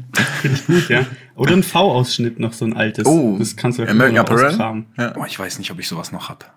Finde 0.42 0.58
ich 0.58 0.66
gut, 0.66 0.88
ja. 0.88 1.06
Oder 1.36 1.52
ein 1.52 1.62
V-Ausschnitt 1.62 2.40
noch, 2.40 2.52
so 2.52 2.64
ein 2.64 2.74
altes. 2.74 3.06
Oh, 3.06 3.36
das 3.38 3.54
kannst 3.56 3.78
du 3.78 3.84
American 3.86 4.14
noch 4.16 4.30
Apparel? 4.56 4.84
Ja. 4.98 5.10
Boah, 5.10 5.26
ich 5.26 5.38
weiß 5.38 5.58
nicht, 5.60 5.70
ob 5.70 5.78
ich 5.78 5.86
sowas 5.86 6.10
noch 6.10 6.28
hab. 6.28 6.52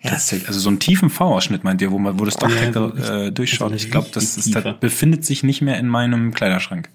Ja, 0.00 0.10
das 0.12 0.32
Also 0.46 0.60
so 0.60 0.68
einen 0.68 0.78
tiefen 0.78 1.10
V-Ausschnitt 1.10 1.64
meint 1.64 1.82
ihr, 1.82 1.90
wo 1.90 1.98
man, 1.98 2.20
wo 2.20 2.24
das 2.24 2.36
Dogtag 2.36 2.72
Ja, 2.72 3.24
äh, 3.26 3.32
durchschaut. 3.32 3.72
also 3.72 3.84
Ich 3.84 3.90
glaube, 3.90 4.08
das 4.12 4.36
ist, 4.36 4.54
das 4.54 4.78
befindet 4.78 5.24
sich 5.24 5.42
nicht 5.42 5.60
mehr 5.60 5.76
in 5.78 5.88
meinem 5.88 6.32
Kleiderschrank. 6.32 6.88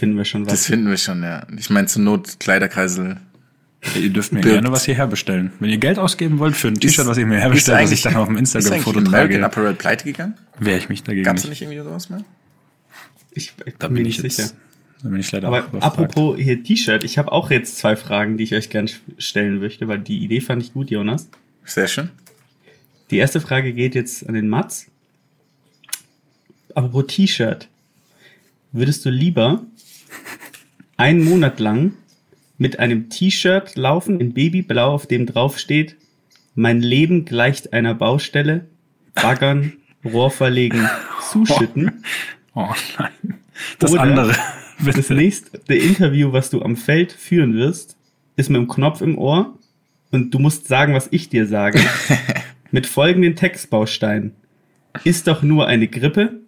Finden 0.00 0.16
wir 0.16 0.24
schon 0.24 0.46
was. 0.46 0.52
das 0.52 0.66
finden 0.66 0.88
wir 0.88 0.96
schon, 0.96 1.22
ja. 1.22 1.46
Ich 1.58 1.68
meine, 1.70 1.86
zur 1.86 2.00
Not 2.02 2.40
Kleiderkreisel. 2.40 3.18
Ihr 3.98 4.10
dürft 4.10 4.32
mir 4.32 4.40
Bild. 4.40 4.54
gerne 4.54 4.72
was 4.72 4.84
hierher 4.86 5.06
bestellen. 5.06 5.52
Wenn 5.60 5.68
ihr 5.70 5.78
Geld 5.78 5.98
ausgeben 5.98 6.38
wollt 6.38 6.56
für 6.56 6.68
ein 6.68 6.74
Ist- 6.74 6.80
T-Shirt, 6.80 7.06
was 7.06 7.18
ihr 7.18 7.26
mir 7.26 7.36
ist 7.36 7.42
herbestellt, 7.42 7.74
was 7.76 7.80
eigentlich- 7.82 7.98
ich 7.98 8.02
dann 8.02 8.16
auf 8.16 8.28
dem 8.28 8.36
Ist 8.38 8.54
Instagram-Foto 8.54 9.00
trage, 9.02 9.44
Apparel 9.44 9.74
pleite 9.74 10.04
gegangen? 10.04 10.34
wäre 10.58 10.78
ich 10.78 10.88
mich 10.88 11.02
dagegen 11.02 11.24
Gab's 11.24 11.42
da 11.42 11.48
nicht. 11.48 11.60
nicht 11.60 11.70
irgendwie 11.70 11.86
sowas 11.88 12.08
mehr? 12.10 12.24
Ich, 13.32 13.52
ich 13.64 13.74
Da 13.78 13.88
bin 13.88 13.94
bin 13.96 14.02
mir 14.04 14.08
ich 14.08 14.22
nicht 14.22 14.36
sicher. 14.36 14.50
da 15.02 15.08
bin 15.10 15.20
ich 15.20 15.30
leider 15.32 15.48
Aber 15.48 15.66
apropos 15.82 16.38
hier 16.38 16.62
T-Shirt, 16.62 17.04
ich 17.04 17.16
habe 17.18 17.30
auch 17.32 17.50
jetzt 17.50 17.76
zwei 17.78 17.94
Fragen, 17.96 18.36
die 18.38 18.44
ich 18.44 18.54
euch 18.54 18.70
gerne 18.70 18.90
stellen 19.18 19.60
möchte, 19.60 19.86
weil 19.88 19.98
die 19.98 20.18
Idee 20.24 20.40
fand 20.40 20.62
ich 20.62 20.72
gut, 20.72 20.90
Jonas. 20.90 21.28
Sehr 21.64 21.88
schön. 21.88 22.08
Die 23.10 23.16
erste 23.18 23.40
Frage 23.40 23.72
geht 23.74 23.94
jetzt 23.94 24.26
an 24.26 24.34
den 24.34 24.48
Mats. 24.48 24.86
Apropos 26.74 27.06
T-Shirt. 27.08 27.68
Würdest 28.72 29.04
du 29.04 29.10
lieber 29.10 29.62
einen 31.00 31.24
Monat 31.24 31.60
lang 31.60 31.94
mit 32.58 32.78
einem 32.78 33.08
T-Shirt 33.08 33.74
laufen 33.74 34.20
in 34.20 34.34
Babyblau, 34.34 34.92
auf 34.92 35.06
dem 35.06 35.24
drauf 35.24 35.58
steht, 35.58 35.96
mein 36.54 36.82
Leben 36.82 37.24
gleicht 37.24 37.72
einer 37.72 37.94
Baustelle, 37.94 38.66
baggern, 39.14 39.72
Rohr 40.04 40.30
verlegen, 40.30 40.88
zuschütten. 41.30 42.04
Oh 42.52 42.66
nein. 42.98 43.38
Das 43.78 43.92
Oder 43.92 44.00
andere. 44.00 44.34
Das 44.84 44.96
Bitte. 44.96 45.14
nächste 45.14 45.72
Interview, 45.72 46.32
was 46.32 46.50
du 46.50 46.62
am 46.62 46.76
Feld 46.76 47.12
führen 47.12 47.54
wirst, 47.54 47.96
ist 48.34 48.50
mit 48.50 48.58
einem 48.58 48.66
Knopf 48.66 49.02
im 49.02 49.16
Ohr 49.16 49.56
und 50.10 50.34
du 50.34 50.40
musst 50.40 50.66
sagen, 50.66 50.92
was 50.92 51.06
ich 51.12 51.28
dir 51.28 51.46
sage. 51.46 51.78
mit 52.72 52.88
folgenden 52.88 53.36
Textbausteinen. 53.36 54.32
Ist 55.04 55.28
doch 55.28 55.42
nur 55.42 55.68
eine 55.68 55.86
Grippe. 55.86 56.40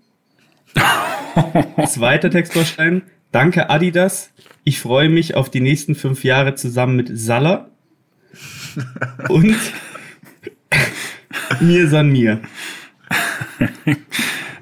Zweiter 1.87 2.29
Textbaustein. 2.29 3.03
Danke 3.33 3.71
Adidas. 3.71 4.31
Ich 4.65 4.81
freue 4.81 5.09
mich 5.09 5.35
auf 5.35 5.51
die 5.51 5.61
nächsten 5.61 5.95
fünf 5.95 6.23
Jahre 6.25 6.55
zusammen 6.55 6.97
mit 6.97 7.11
Salah. 7.13 7.69
Und 9.29 9.57
mir 11.61 11.89
san 11.89 12.11
mir. 12.11 12.41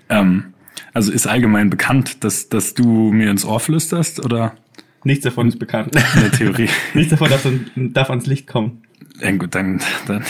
Ähm, 0.09 0.55
Also 0.93 1.13
ist 1.13 1.29
allgemein 1.29 1.71
bekannt, 1.71 2.25
dass, 2.25 2.49
dass 2.49 2.75
du 2.75 3.13
mir 3.13 3.31
ins 3.31 3.45
Ohr 3.45 3.61
flüsterst 3.61 4.25
oder 4.25 4.57
Nichts 5.05 5.23
davon 5.25 5.47
ist 5.49 5.59
bekannt. 5.61 5.95
in 6.17 6.21
der 6.21 6.33
Theorie? 6.33 6.69
Nichts 6.95 7.11
davon 7.11 7.31
darf, 7.31 7.47
darf 7.77 8.11
ans 8.11 8.27
Licht 8.27 8.49
kommen. 8.49 8.83
ja, 9.21 9.31
gut, 9.31 9.55
dann, 9.55 9.81
dann, 10.09 10.25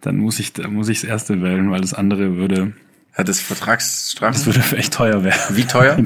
dann 0.00 0.18
muss 0.18 0.38
ich, 0.38 0.52
dann 0.52 0.72
muss 0.74 0.88
ich 0.88 1.00
das 1.00 1.10
erste 1.10 1.42
wählen, 1.42 1.68
weil 1.72 1.80
das 1.80 1.94
andere 1.94 2.36
würde, 2.36 2.74
Hat 3.12 3.28
es 3.28 3.40
Vertragsstrafen? 3.40 4.34
das 4.34 4.46
würde 4.46 4.76
echt 4.76 4.94
teuer 4.94 5.24
werden. 5.24 5.56
Wie 5.56 5.64
teuer? 5.64 5.96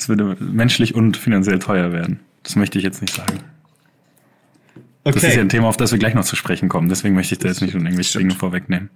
Es 0.00 0.08
würde 0.08 0.34
menschlich 0.40 0.94
und 0.94 1.18
finanziell 1.18 1.58
teuer 1.58 1.92
werden. 1.92 2.20
Das 2.42 2.56
möchte 2.56 2.78
ich 2.78 2.84
jetzt 2.84 3.02
nicht 3.02 3.14
sagen. 3.14 3.40
Das 5.04 5.16
ist 5.16 5.22
ja 5.24 5.28
Okay. 5.28 5.40
ein 5.40 5.48
Thema, 5.50 5.68
auf 5.68 5.76
das 5.76 5.92
wir 5.92 5.98
gleich 5.98 6.14
noch 6.14 6.24
zu 6.24 6.36
sprechen 6.36 6.70
kommen. 6.70 6.88
Deswegen 6.88 7.14
möchte 7.14 7.34
ich 7.34 7.38
da 7.38 7.48
jetzt 7.48 7.60
nicht 7.60 7.74
irgendwelche 7.74 8.18
Dinge 8.18 8.34
vorwegnehmen. 8.34 8.88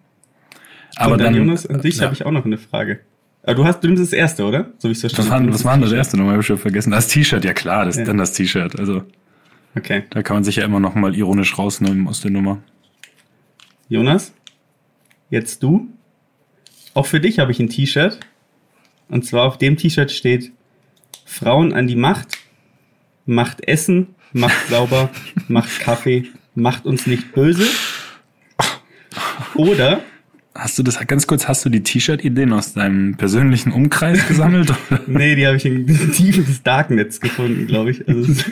Aber 0.96 1.18
dann, 1.18 1.34
Jonas, 1.34 1.66
an 1.66 1.82
dich 1.82 1.96
ja. 1.96 2.04
habe 2.04 2.14
ich 2.14 2.24
auch 2.24 2.30
noch 2.30 2.46
eine 2.46 2.56
Frage. 2.56 3.00
Aber 3.42 3.54
du 3.54 3.64
hast, 3.66 3.80
du 3.84 3.88
nimmst 3.88 4.02
das 4.02 4.14
erste, 4.14 4.44
oder? 4.46 4.72
So 4.78 4.88
wie 4.88 4.92
ich 4.92 5.04
es 5.04 5.12
verstanden 5.12 5.48
habe. 5.48 5.54
was 5.54 5.64
war 5.66 5.74
denn 5.74 5.82
das 5.82 5.92
erste 5.92 6.16
nochmal? 6.16 6.34
Hab 6.34 6.40
ich 6.40 6.46
schon 6.46 6.56
vergessen. 6.56 6.90
Das 6.90 7.08
T-Shirt, 7.08 7.44
ja 7.44 7.52
klar, 7.52 7.84
das 7.84 7.96
Ja. 7.96 8.04
dann 8.04 8.16
das 8.16 8.32
T-Shirt. 8.32 8.78
Also 8.78 9.02
Okay. 9.76 10.04
da 10.08 10.22
kann 10.22 10.36
man 10.36 10.44
sich 10.44 10.56
ja 10.56 10.64
immer 10.64 10.80
noch 10.80 10.94
mal 10.94 11.14
ironisch 11.14 11.58
rausnehmen 11.58 12.08
aus 12.08 12.22
der 12.22 12.30
Nummer. 12.30 12.62
Jonas, 13.90 14.32
jetzt 15.28 15.62
du. 15.62 15.88
Auch 16.94 17.04
für 17.06 17.20
dich 17.20 17.38
habe 17.40 17.52
ich 17.52 17.60
ein 17.60 17.68
T-Shirt. 17.68 18.20
Und 19.08 19.26
zwar 19.26 19.42
auf 19.44 19.58
dem 19.58 19.76
T-Shirt 19.76 20.10
steht 20.10 20.52
Frauen 21.24 21.72
an 21.72 21.86
die 21.86 21.96
Macht, 21.96 22.38
macht 23.26 23.66
Essen, 23.66 24.14
macht 24.32 24.68
sauber, 24.68 25.10
macht 25.48 25.80
Kaffee, 25.80 26.26
macht 26.54 26.86
uns 26.86 27.06
nicht 27.06 27.32
böse. 27.32 27.66
Oder 29.54 30.02
Hast 30.56 30.78
du 30.78 30.84
das 30.84 31.04
ganz 31.08 31.26
kurz, 31.26 31.48
hast 31.48 31.64
du 31.64 31.68
die 31.68 31.82
T-Shirt-Ideen 31.82 32.52
aus 32.52 32.74
deinem 32.74 33.16
persönlichen 33.16 33.72
Umkreis 33.72 34.26
gesammelt? 34.28 34.72
Nee, 35.08 35.34
die 35.34 35.46
habe 35.46 35.56
ich 35.56 35.66
in 35.66 35.84
Tiefen 36.12 36.46
des 36.46 36.62
Darknets 36.62 37.20
gefunden, 37.20 37.66
glaube 37.66 37.90
ich. 37.90 38.08
Also, 38.08 38.44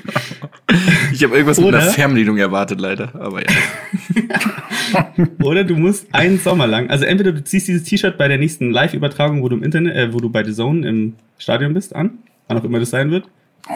Ich 1.12 1.22
habe 1.22 1.34
irgendwas 1.34 1.58
mit 1.58 1.68
Oder? 1.68 1.80
einer 1.80 1.90
Fernbedienung 1.92 2.38
erwartet, 2.38 2.80
leider. 2.80 3.14
Aber 3.14 3.40
ja. 3.40 5.14
oder 5.44 5.62
du 5.62 5.76
musst 5.76 6.12
einen 6.12 6.40
Sommer 6.40 6.66
lang, 6.66 6.90
also 6.90 7.04
entweder 7.04 7.30
du 7.32 7.44
ziehst 7.44 7.68
dieses 7.68 7.84
T-Shirt 7.84 8.18
bei 8.18 8.26
der 8.26 8.38
nächsten 8.38 8.72
Live-Übertragung, 8.72 9.42
wo 9.42 9.48
du 9.48 9.56
im 9.56 9.62
Internet, 9.62 9.94
äh, 9.94 10.12
wo 10.12 10.18
du 10.18 10.28
bei 10.28 10.42
The 10.42 10.52
Zone 10.52 10.86
im 10.88 11.14
Stadion 11.38 11.72
bist, 11.72 11.94
an, 11.94 12.18
wann 12.54 12.60
auch 12.60 12.64
immer 12.64 12.78
das 12.80 12.90
sein 12.90 13.10
wird. 13.10 13.28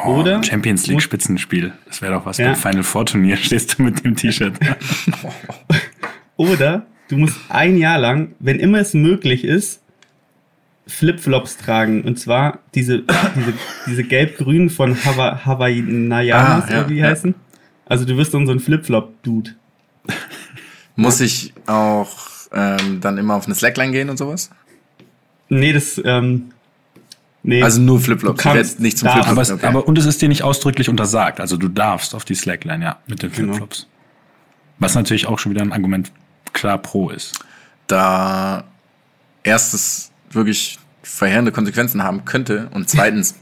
Oder 0.04 0.42
Champions 0.42 0.86
League 0.88 1.00
Spitzenspiel. 1.02 1.72
Das 1.86 2.02
wäre 2.02 2.14
doch 2.14 2.26
was 2.26 2.38
Ja. 2.38 2.46
beim 2.46 2.56
Final 2.56 2.82
Four 2.82 3.06
Turnier. 3.06 3.36
Stehst 3.42 3.78
du 3.78 3.82
mit 3.82 4.04
dem 4.04 4.16
T-Shirt? 4.16 4.54
Oder 6.36 6.86
du 7.08 7.16
musst 7.16 7.36
ein 7.48 7.76
Jahr 7.78 7.98
lang, 7.98 8.34
wenn 8.38 8.58
immer 8.58 8.78
es 8.78 8.94
möglich 8.94 9.44
ist, 9.44 9.82
Flipflops 10.86 11.56
tragen. 11.56 12.02
Und 12.02 12.18
zwar 12.18 12.60
diese, 12.74 13.02
diese, 13.36 13.52
diese 13.86 14.04
gelb-grün 14.04 14.70
von 14.70 14.96
Hawa 15.04 15.44
Hawaiianas, 15.44 16.64
Ah, 16.68 16.72
ja, 16.72 16.88
wie 16.88 16.94
die 16.94 17.00
ja. 17.00 17.08
heißen. 17.08 17.34
Also 17.86 18.04
du 18.04 18.16
wirst 18.16 18.34
dann 18.34 18.46
so 18.46 18.52
ein 18.52 18.60
Flipflop-Dude. 18.60 19.52
Muss 20.96 21.20
ich 21.20 21.52
auch 21.66 22.16
ähm, 22.52 23.00
dann 23.00 23.18
immer 23.18 23.34
auf 23.34 23.46
eine 23.46 23.54
Slackline 23.54 23.92
gehen 23.92 24.10
und 24.10 24.16
sowas? 24.16 24.50
Nee, 25.48 25.72
das, 25.72 26.00
ähm, 26.04 26.50
nee. 27.46 27.62
Also 27.62 27.80
nur 27.80 28.00
Flipflops. 28.00 28.42
Du 28.42 28.48
Ich 28.48 28.54
kannst- 28.54 28.72
werde 28.74 28.82
nicht 28.82 28.98
zum 28.98 29.06
darfst. 29.06 29.28
aber, 29.28 29.44
Flipflops. 29.44 29.62
es, 29.62 29.68
aber 29.68 29.88
und 29.88 29.96
es 29.98 30.04
ist 30.04 30.20
dir 30.20 30.28
nicht 30.28 30.42
ausdrücklich 30.42 30.88
untersagt. 30.90 31.40
Also 31.40 31.56
du 31.56 31.68
darfst 31.68 32.14
auf 32.14 32.24
die 32.26 32.34
Slackline, 32.34 32.84
ja, 32.84 32.98
mit 33.06 33.22
den 33.22 33.32
Genau. 33.32 33.52
Flipflops. 33.54 33.86
Was 34.78 34.94
natürlich 34.94 35.26
auch 35.26 35.38
schon 35.38 35.52
wieder 35.52 35.62
ein 35.62 35.72
Argument 35.72 36.12
klar 36.52 36.76
pro 36.78 37.08
ist. 37.10 37.38
da 37.86 38.64
erstes 39.44 40.10
wirklich 40.30 40.78
verheerende 41.02 41.52
Konsequenzen 41.52 42.02
haben 42.02 42.24
könnte 42.24 42.68
und 42.74 42.88
zweitens, 42.90 43.36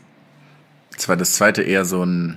zwar 0.96 1.16
das 1.16 1.32
zweite 1.32 1.62
eher 1.62 1.84
so 1.86 2.04
ein 2.04 2.36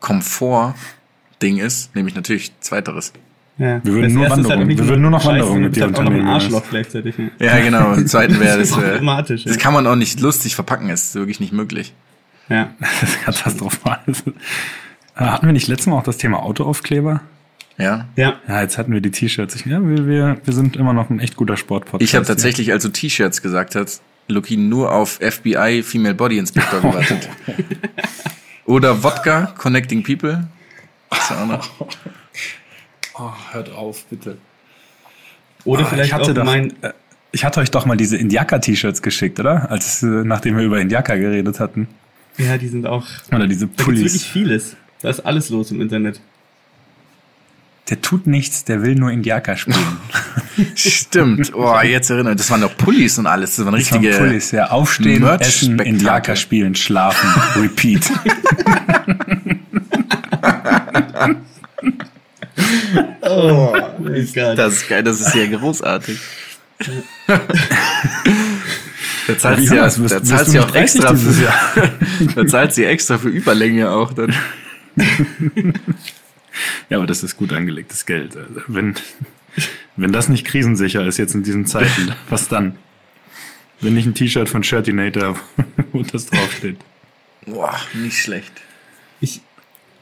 Komfort-Ding 0.00 1.58
ist, 1.58 1.94
nämlich 1.94 2.14
natürlich 2.14 2.52
zweiteres. 2.60 3.12
Ja. 3.58 3.84
Wir 3.84 3.92
würden 3.92 4.14
nur 4.14 4.30
auch 4.30 4.36
nicht 4.36 4.78
wir 4.78 4.88
würden 4.88 5.02
nur 5.02 5.10
noch 5.10 5.24
Wanderungen 5.24 5.62
mit 5.62 5.76
dir 5.76 5.86
bist 5.86 5.98
halt 5.98 5.98
auch 5.98 6.02
noch 6.04 6.10
ein 6.10 6.16
unternehmen, 6.20 6.28
Arschloch 6.34 6.62
gleichzeitig. 6.70 7.14
Ja. 7.18 7.46
Ja, 7.56 7.64
genau. 7.64 7.92
Im 7.94 8.06
zweiten 8.06 8.38
wäre 8.40 8.58
das. 8.58 8.70
Äh, 8.70 8.74
Problematisch. 8.74 9.44
das 9.44 9.56
ja. 9.56 9.60
kann 9.60 9.72
man 9.74 9.86
auch 9.86 9.96
nicht 9.96 10.20
lustig 10.20 10.54
verpacken, 10.54 10.90
ist 10.90 11.14
wirklich 11.14 11.40
nicht 11.40 11.52
möglich. 11.52 11.92
ja. 12.48 12.70
Das 12.80 13.02
ist 13.02 13.22
katastrophal. 13.22 13.98
Äh, 14.06 14.32
Hatten 15.24 15.46
wir 15.46 15.52
nicht 15.52 15.68
letztes 15.68 15.88
Mal 15.88 15.96
auch 15.96 16.02
das 16.04 16.16
Thema 16.18 16.42
Autoaufkleber? 16.42 17.20
Ja. 17.78 18.06
Ja. 18.16 18.34
Ja, 18.48 18.60
jetzt 18.62 18.76
hatten 18.78 18.92
wir 18.92 19.00
die 19.00 19.10
T-Shirts. 19.10 19.54
Ich- 19.56 19.66
Ja, 19.66 19.80
wir, 19.80 20.06
wir, 20.06 20.36
wir 20.44 20.52
sind 20.54 20.76
immer 20.76 20.92
noch 20.92 21.10
ein 21.10 21.20
echt 21.20 21.36
guter 21.36 21.56
Sportpodcast. 21.56 22.02
Ich 22.02 22.14
habe 22.16 22.26
tatsächlich, 22.26 22.72
als 22.72 22.82
du 22.82 22.88
T-Shirts 22.90 23.40
gesagt 23.42 23.74
hast, 23.76 24.02
Luki 24.28 24.56
nur 24.56 24.92
auf 24.92 25.18
FBI 25.22 25.82
Female 25.84 26.14
Body 26.14 26.38
Inspector 26.38 26.80
gewartet. 26.80 27.28
Oder 28.66 29.02
Wodka 29.02 29.54
Connecting 29.56 30.02
People. 30.02 30.46
Ist 31.10 31.32
auch 31.32 31.46
noch. 31.46 31.70
Oh, 33.18 33.32
hört 33.52 33.70
auf, 33.72 34.04
bitte. 34.06 34.38
Oder 35.64 35.82
Ah, 35.82 35.86
vielleicht 35.86 36.08
ich 36.08 36.12
hatte 36.14 36.30
auch 36.30 36.34
doch, 36.34 36.44
mein, 36.44 36.70
äh, 36.82 36.92
Ich 37.32 37.44
hatte 37.44 37.60
euch 37.60 37.70
doch 37.70 37.84
mal 37.84 37.96
diese 37.96 38.16
Indiaka-T-Shirts 38.16 39.02
geschickt, 39.02 39.38
oder? 39.40 39.70
Als, 39.70 40.02
äh, 40.02 40.06
nachdem 40.06 40.56
wir 40.56 40.64
über 40.64 40.80
Indiaka 40.80 41.16
geredet 41.16 41.60
hatten. 41.60 41.88
ja, 42.38 42.56
die 42.58 42.68
sind 42.68 42.86
auch, 42.86 43.06
Oder 43.32 43.46
diese 43.46 43.66
da 43.66 43.70
gibt's 43.72 43.86
wirklich 43.86 44.02
Pullis. 44.12 44.24
vieles. 44.24 44.76
Da 45.02 45.10
ist 45.10 45.20
alles 45.20 45.48
los 45.50 45.70
im 45.70 45.80
Internet. 45.80 46.20
Der 47.90 48.00
tut 48.02 48.26
nichts, 48.26 48.64
der 48.64 48.82
will 48.82 48.94
nur 48.96 49.10
Indiaka 49.10 49.56
spielen. 49.56 49.78
Stimmt. 50.74 51.52
Oh, 51.54 51.78
jetzt 51.80 52.10
erinnere 52.10 52.32
ich. 52.34 52.38
Das 52.38 52.50
waren 52.50 52.60
doch 52.60 52.76
Pullis 52.76 53.18
und 53.18 53.26
alles. 53.26 53.56
Das 53.56 53.64
waren 53.64 53.74
Das 53.78 53.90
waren 53.92 54.00
richtige. 54.04 54.18
Pullis, 54.22 54.50
ja. 54.50 54.70
Aufstehen, 54.70 55.22
essen. 55.24 55.78
Indiaka 55.78 56.36
spielen, 56.36 56.74
schlafen, 56.74 57.28
repeat. 57.60 58.02
Oh, 63.22 63.72
Gott. 63.72 64.58
Das 64.58 64.74
ist 64.74 64.88
geil, 64.88 65.02
das 65.02 65.20
ist 65.20 65.34
ja 65.34 65.46
großartig. 65.46 66.18
da 69.26 69.38
zahlt 69.38 69.58
sie 69.60 69.74
ja, 69.74 69.88
da 69.88 70.22
zahlt 70.22 70.46
sie 70.46 70.60
auch 70.60 70.74
extra 70.74 71.08
30 71.08 71.20
dieses 71.20 71.38
für, 71.38 71.44
Jahr? 71.44 71.90
da 72.34 72.46
zahlt 72.46 72.74
sie 72.74 72.84
extra 72.84 73.18
für 73.18 73.28
Überlänge 73.28 73.90
auch 73.90 74.12
dann. 74.12 74.34
Ja, 76.88 76.98
aber 76.98 77.06
das 77.06 77.22
ist 77.22 77.36
gut 77.36 77.52
angelegtes 77.52 78.06
Geld. 78.06 78.36
Also 78.36 78.60
wenn, 78.66 78.94
wenn 79.96 80.12
das 80.12 80.28
nicht 80.28 80.46
krisensicher 80.46 81.06
ist 81.06 81.18
jetzt 81.18 81.34
in 81.34 81.42
diesen 81.42 81.66
Zeiten, 81.66 82.12
was 82.28 82.48
dann? 82.48 82.76
Wenn 83.80 83.94
nicht 83.94 84.06
ein 84.06 84.14
T-Shirt 84.14 84.48
von 84.48 84.64
Shirtinator, 84.64 85.36
wo 85.92 86.02
das 86.02 86.26
draufsteht. 86.26 86.78
Boah, 87.46 87.78
nicht 87.94 88.18
schlecht. 88.18 88.52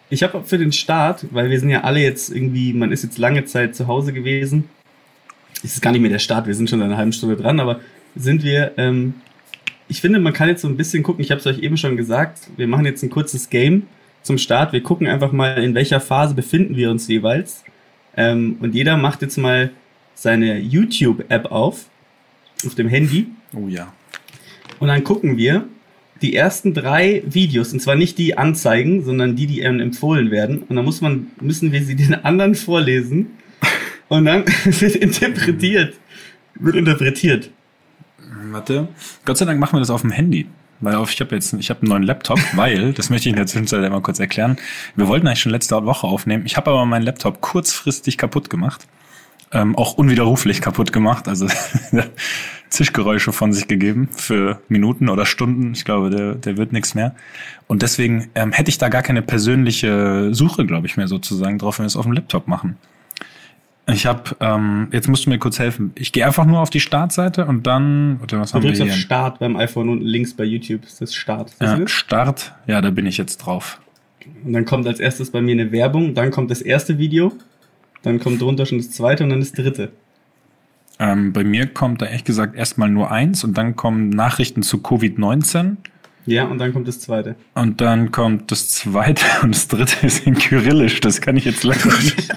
Ich, 0.08 0.22
habe 0.22 0.44
für 0.44 0.58
den 0.58 0.72
Start, 0.72 1.26
weil 1.32 1.50
wir 1.50 1.58
sind 1.58 1.70
ja 1.70 1.82
alle 1.82 2.00
jetzt 2.00 2.30
irgendwie, 2.30 2.72
man 2.72 2.92
ist 2.92 3.02
jetzt 3.02 3.18
lange 3.18 3.44
Zeit 3.44 3.74
zu 3.74 3.88
Hause 3.88 4.12
gewesen. 4.12 4.64
Es 5.64 5.74
ist 5.74 5.82
gar 5.82 5.90
nicht 5.90 6.00
mehr 6.00 6.10
der 6.10 6.20
Start, 6.20 6.46
wir 6.46 6.54
sind 6.54 6.70
schon 6.70 6.80
eine 6.80 6.96
halbe 6.96 7.12
Stunde 7.12 7.36
dran, 7.36 7.58
aber 7.58 7.80
sind 8.14 8.44
wir, 8.44 8.72
ähm, 8.76 9.14
ich 9.88 10.00
finde, 10.00 10.20
man 10.20 10.32
kann 10.32 10.48
jetzt 10.48 10.62
so 10.62 10.68
ein 10.68 10.76
bisschen 10.76 11.02
gucken, 11.02 11.24
ich 11.24 11.30
habe 11.30 11.40
es 11.40 11.46
euch 11.46 11.58
eben 11.58 11.76
schon 11.76 11.96
gesagt, 11.96 12.50
wir 12.56 12.68
machen 12.68 12.84
jetzt 12.84 13.02
ein 13.02 13.10
kurzes 13.10 13.50
Game 13.50 13.84
zum 14.22 14.38
Start. 14.38 14.72
Wir 14.72 14.82
gucken 14.82 15.06
einfach 15.06 15.32
mal, 15.32 15.62
in 15.62 15.74
welcher 15.74 16.00
Phase 16.00 16.34
befinden 16.34 16.76
wir 16.76 16.90
uns 16.90 17.08
jeweils. 17.08 17.64
Ähm, 18.16 18.56
und 18.60 18.74
jeder 18.74 18.96
macht 18.96 19.22
jetzt 19.22 19.38
mal 19.38 19.70
seine 20.14 20.58
YouTube-App 20.58 21.46
auf, 21.46 21.86
auf 22.64 22.74
dem 22.74 22.88
Handy. 22.88 23.28
Oh 23.54 23.68
ja. 23.68 23.92
Und 24.78 24.88
dann 24.88 25.04
gucken 25.04 25.36
wir 25.36 25.66
die 26.22 26.34
ersten 26.34 26.74
drei 26.74 27.22
Videos, 27.26 27.72
und 27.72 27.80
zwar 27.80 27.94
nicht 27.94 28.18
die 28.18 28.38
Anzeigen, 28.38 29.04
sondern 29.04 29.36
die, 29.36 29.46
die 29.46 29.64
einem 29.64 29.80
empfohlen 29.80 30.30
werden. 30.30 30.62
Und 30.62 30.76
dann 30.76 30.84
muss 30.84 31.00
man, 31.00 31.28
müssen 31.40 31.72
wir 31.72 31.82
sie 31.84 31.96
den 31.96 32.14
anderen 32.14 32.54
vorlesen. 32.54 33.32
Und 34.08 34.24
dann 34.24 34.44
wird 34.64 34.96
interpretiert. 34.96 35.94
Wird 36.54 36.76
interpretiert. 36.76 37.50
Warte. 38.50 38.88
Gott 39.24 39.36
sei 39.36 39.44
Dank 39.44 39.60
machen 39.60 39.74
wir 39.74 39.80
das 39.80 39.90
auf 39.90 40.02
dem 40.02 40.10
Handy. 40.10 40.46
Weil 40.80 40.94
auf, 40.96 41.12
ich 41.12 41.20
habe 41.20 41.34
jetzt, 41.34 41.54
ich 41.54 41.70
habe 41.70 41.80
einen 41.80 41.90
neuen 41.90 42.02
Laptop, 42.02 42.38
weil, 42.54 42.92
das 42.92 43.10
möchte 43.10 43.28
ich 43.28 43.32
in 43.32 43.36
der 43.36 43.46
Zwischenzeit 43.46 43.82
einmal 43.82 44.02
kurz 44.02 44.18
erklären. 44.18 44.56
Wir 44.94 45.08
wollten 45.08 45.26
eigentlich 45.26 45.40
schon 45.40 45.52
letzte 45.52 45.84
Woche 45.84 46.06
aufnehmen. 46.06 46.44
Ich 46.46 46.56
habe 46.56 46.70
aber 46.70 46.84
meinen 46.86 47.02
Laptop 47.02 47.40
kurzfristig 47.40 48.18
kaputt 48.18 48.50
gemacht. 48.50 48.86
Ähm, 49.52 49.76
auch 49.76 49.94
unwiderruflich 49.94 50.60
kaputt 50.60 50.92
gemacht. 50.92 51.28
Also 51.28 51.46
Zischgeräusche 52.68 53.32
von 53.32 53.52
sich 53.52 53.68
gegeben 53.68 54.08
für 54.12 54.60
Minuten 54.68 55.08
oder 55.08 55.26
Stunden. 55.26 55.72
Ich 55.72 55.84
glaube, 55.84 56.10
der, 56.10 56.34
der 56.34 56.56
wird 56.56 56.72
nichts 56.72 56.94
mehr. 56.94 57.14
Und 57.66 57.82
deswegen 57.82 58.28
ähm, 58.34 58.52
hätte 58.52 58.70
ich 58.70 58.78
da 58.78 58.88
gar 58.88 59.02
keine 59.02 59.22
persönliche 59.22 60.34
Suche, 60.34 60.66
glaube 60.66 60.86
ich, 60.86 60.96
mehr 60.96 61.08
sozusagen 61.08 61.58
drauf, 61.58 61.78
wenn 61.78 61.84
wir 61.84 61.88
es 61.88 61.96
auf 61.96 62.04
dem 62.04 62.12
Laptop 62.12 62.48
machen. 62.48 62.76
Ich 63.88 64.04
habe, 64.04 64.34
ähm, 64.40 64.88
jetzt 64.90 65.08
musst 65.08 65.26
du 65.26 65.30
mir 65.30 65.38
kurz 65.38 65.60
helfen. 65.60 65.92
Ich 65.94 66.10
gehe 66.10 66.26
einfach 66.26 66.44
nur 66.44 66.58
auf 66.58 66.70
die 66.70 66.80
Startseite 66.80 67.46
und 67.46 67.68
dann, 67.68 68.18
warte, 68.18 68.40
was 68.40 68.50
Du 68.50 68.56
haben 68.56 68.62
wir 68.64 68.70
drückst 68.70 68.82
auf 68.82 68.88
hier? 68.88 68.96
Start 68.96 69.38
beim 69.38 69.56
iPhone 69.56 69.88
unten 69.88 70.04
links 70.04 70.34
bei 70.34 70.42
YouTube. 70.42 70.82
Das 70.82 71.00
ist 71.00 71.14
Start. 71.14 71.50
Siehst 71.50 71.60
du 71.60 71.66
Ja, 71.66 71.76
das? 71.78 71.90
Start, 71.92 72.54
ja, 72.66 72.80
da 72.80 72.90
bin 72.90 73.06
ich 73.06 73.16
jetzt 73.16 73.36
drauf. 73.38 73.80
Und 74.44 74.52
dann 74.54 74.64
kommt 74.64 74.88
als 74.88 74.98
erstes 74.98 75.30
bei 75.30 75.40
mir 75.40 75.52
eine 75.52 75.70
Werbung, 75.70 76.14
dann 76.14 76.32
kommt 76.32 76.50
das 76.50 76.62
erste 76.62 76.98
Video, 76.98 77.32
dann 78.02 78.18
kommt 78.18 78.42
drunter 78.42 78.66
schon 78.66 78.78
das 78.78 78.90
zweite 78.90 79.22
und 79.22 79.30
dann 79.30 79.38
das 79.38 79.52
dritte. 79.52 79.92
Ähm, 80.98 81.32
bei 81.32 81.44
mir 81.44 81.66
kommt 81.66 82.00
da 82.02 82.06
ehrlich 82.06 82.24
gesagt 82.24 82.56
erstmal 82.56 82.88
nur 82.88 83.10
eins 83.10 83.44
und 83.44 83.56
dann 83.58 83.76
kommen 83.76 84.08
Nachrichten 84.08 84.62
zu 84.62 84.78
Covid-19 84.78 85.76
Ja, 86.24 86.44
und 86.44 86.58
dann 86.58 86.72
kommt 86.72 86.88
das 86.88 87.00
zweite. 87.00 87.36
und 87.54 87.80
dann 87.82 88.10
kommt 88.12 88.50
das 88.50 88.68
zweite 88.70 89.24
und 89.42 89.54
das 89.54 89.68
dritte 89.68 90.06
ist 90.06 90.26
in 90.26 90.34
Kyrillisch. 90.36 91.00
Das 91.00 91.20
kann 91.20 91.36
ich 91.36 91.44
jetzt 91.44 91.64
leider 91.64 91.86
nicht. 91.86 92.28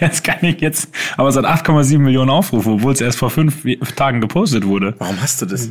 Das 0.00 0.22
kann 0.22 0.38
ich 0.42 0.60
jetzt, 0.60 0.90
aber 1.18 1.28
es 1.28 1.36
hat 1.36 1.44
8,7 1.44 1.98
Millionen 1.98 2.30
Aufrufe, 2.30 2.70
obwohl 2.70 2.92
es 2.94 3.00
erst 3.00 3.18
vor 3.18 3.30
fünf 3.30 3.64
Tagen 3.96 4.20
gepostet 4.20 4.66
wurde. 4.66 4.94
Warum 4.98 5.20
hast 5.20 5.42
du 5.42 5.46
das? 5.46 5.70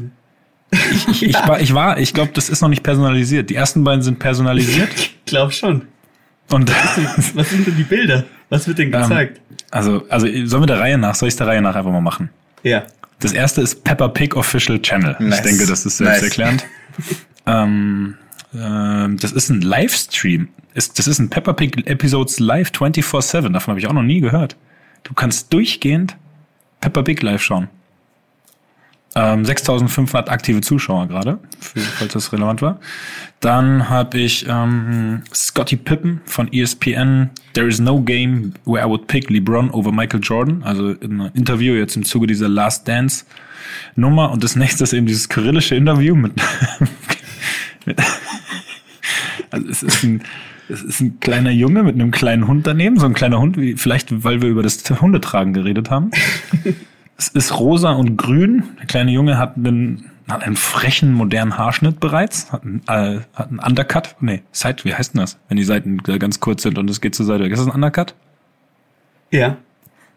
Ich, 0.71 1.23
ich 1.23 1.33
war, 1.47 1.59
ich 1.59 1.73
war, 1.73 1.97
ich 1.99 2.13
glaube, 2.13 2.31
das 2.35 2.47
ist 2.47 2.61
noch 2.61 2.69
nicht 2.69 2.83
personalisiert. 2.83 3.49
Die 3.49 3.55
ersten 3.55 3.83
beiden 3.83 4.01
sind 4.03 4.19
personalisiert 4.19 4.89
Ich 4.95 5.15
glaube 5.25 5.51
schon. 5.51 5.81
und 6.51 6.71
Was 7.35 7.49
sind 7.49 7.67
denn 7.67 7.75
die 7.75 7.83
Bilder? 7.83 8.23
Was 8.49 8.67
wird 8.67 8.79
denn 8.79 8.91
gezeigt? 8.91 9.41
also, 9.71 10.05
also 10.09 10.27
sollen 10.45 10.63
wir 10.63 10.67
der 10.67 10.79
Reihe 10.79 10.97
nach, 10.97 11.15
soll 11.15 11.29
ich 11.29 11.35
der 11.35 11.47
Reihe 11.47 11.61
nach 11.61 11.75
einfach 11.75 11.91
mal 11.91 12.01
machen? 12.01 12.29
ja. 12.63 12.83
Das 13.21 13.33
erste 13.33 13.59
ist 13.59 13.83
Peppa 13.83 14.07
Pig 14.07 14.33
Official 14.37 14.81
Channel. 14.81 15.13
Nice. 15.19 15.39
Ich 15.39 15.41
denke, 15.43 15.65
das 15.67 15.85
ist 15.85 15.99
Nice. 15.99 16.21
selbsterklärend. 16.21 16.65
ähm, 17.45 18.15
ähm, 18.55 19.17
das 19.19 19.33
ist 19.33 19.49
ein 19.49 19.59
Livestream. 19.59 20.47
Ist, 20.73 20.97
das 20.97 21.05
ist 21.05 21.19
ein 21.19 21.29
Peppa 21.29 21.51
Pig 21.51 21.85
Episodes 21.85 22.39
Live 22.39 22.69
24-7. 22.69 23.51
Davon 23.51 23.73
habe 23.73 23.79
ich 23.81 23.87
auch 23.87 23.93
noch 23.93 24.03
nie 24.03 24.21
gehört. 24.21 24.55
Du 25.03 25.13
kannst 25.13 25.51
durchgehend 25.51 26.15
Peppa 26.79 27.01
Pig 27.01 27.21
live 27.21 27.41
schauen. 27.43 27.67
Ähm, 29.15 29.43
6500 29.43 30.29
aktive 30.29 30.61
Zuschauer 30.61 31.07
gerade, 31.07 31.39
falls 31.59 32.13
das 32.13 32.31
relevant 32.31 32.61
war. 32.61 32.79
Dann 33.39 33.89
habe 33.89 34.19
ich 34.19 34.45
ähm, 34.47 35.23
Scotty 35.33 35.77
Pippen 35.77 36.21
von 36.25 36.51
ESPN. 36.53 37.31
There 37.53 37.67
is 37.67 37.79
no 37.79 38.01
game 38.01 38.53
where 38.65 38.85
I 38.85 38.89
would 38.89 39.07
pick 39.07 39.29
LeBron 39.29 39.71
over 39.71 39.91
Michael 39.91 40.19
Jordan. 40.21 40.61
Also 40.63 40.91
in 40.91 41.21
einem 41.21 41.31
Interview 41.33 41.73
jetzt 41.73 41.95
im 41.95 42.03
Zuge 42.03 42.27
dieser 42.27 42.49
Last 42.49 42.87
Dance 42.87 43.25
Nummer. 43.95 44.31
Und 44.31 44.43
das 44.43 44.55
nächste 44.55 44.83
ist 44.83 44.93
eben 44.93 45.07
dieses 45.07 45.27
kyrillische 45.27 45.75
Interview 45.75 46.15
mit, 46.15 46.33
mit 47.85 47.99
also 49.49 49.67
es 49.67 49.83
ist 49.83 50.03
ein 50.03 50.23
es 50.71 50.83
ist 50.83 51.01
ein 51.01 51.19
kleiner 51.19 51.49
Junge 51.49 51.81
mit 51.81 51.95
einem 51.95 52.11
kleinen 52.11 52.47
Hund 52.47 52.67
daneben, 52.67 52.99
so 52.99 53.07
ein 53.07 53.15
kleiner 53.15 53.39
Hund, 53.39 53.57
wie 53.57 53.75
vielleicht, 53.75 54.23
weil 54.23 54.43
wir 54.43 54.49
über 54.49 54.61
das 54.61 54.83
Hundetragen 55.01 55.51
geredet 55.51 55.89
haben. 55.89 56.11
Es 57.19 57.27
ist 57.27 57.59
rosa 57.59 57.91
und 57.91 58.15
grün. 58.15 58.63
Der 58.79 58.85
kleine 58.85 59.11
Junge 59.11 59.37
hat 59.37 59.57
einen, 59.57 60.09
hat 60.29 60.41
einen 60.41 60.55
frechen, 60.55 61.11
modernen 61.11 61.57
Haarschnitt 61.57 61.99
bereits. 61.99 62.49
Hat 62.53 62.63
einen, 62.63 62.81
äh, 62.87 63.19
hat 63.33 63.49
einen 63.49 63.59
Undercut. 63.59 64.15
Nee, 64.21 64.41
Side, 64.53 64.77
wie 64.85 64.95
heißt 64.95 65.13
denn 65.13 65.19
das? 65.19 65.37
Wenn 65.49 65.57
die 65.57 65.65
Seiten 65.65 65.97
ganz 65.97 66.39
kurz 66.39 66.63
sind 66.63 66.77
und 66.77 66.89
es 66.89 67.01
geht 67.01 67.15
zur 67.15 67.25
Seite. 67.25 67.43
weg. 67.43 67.51
Ist 67.51 67.59
das 67.59 67.67
ein 67.67 67.75
Undercut? 67.75 68.15
Ja. 69.31 69.57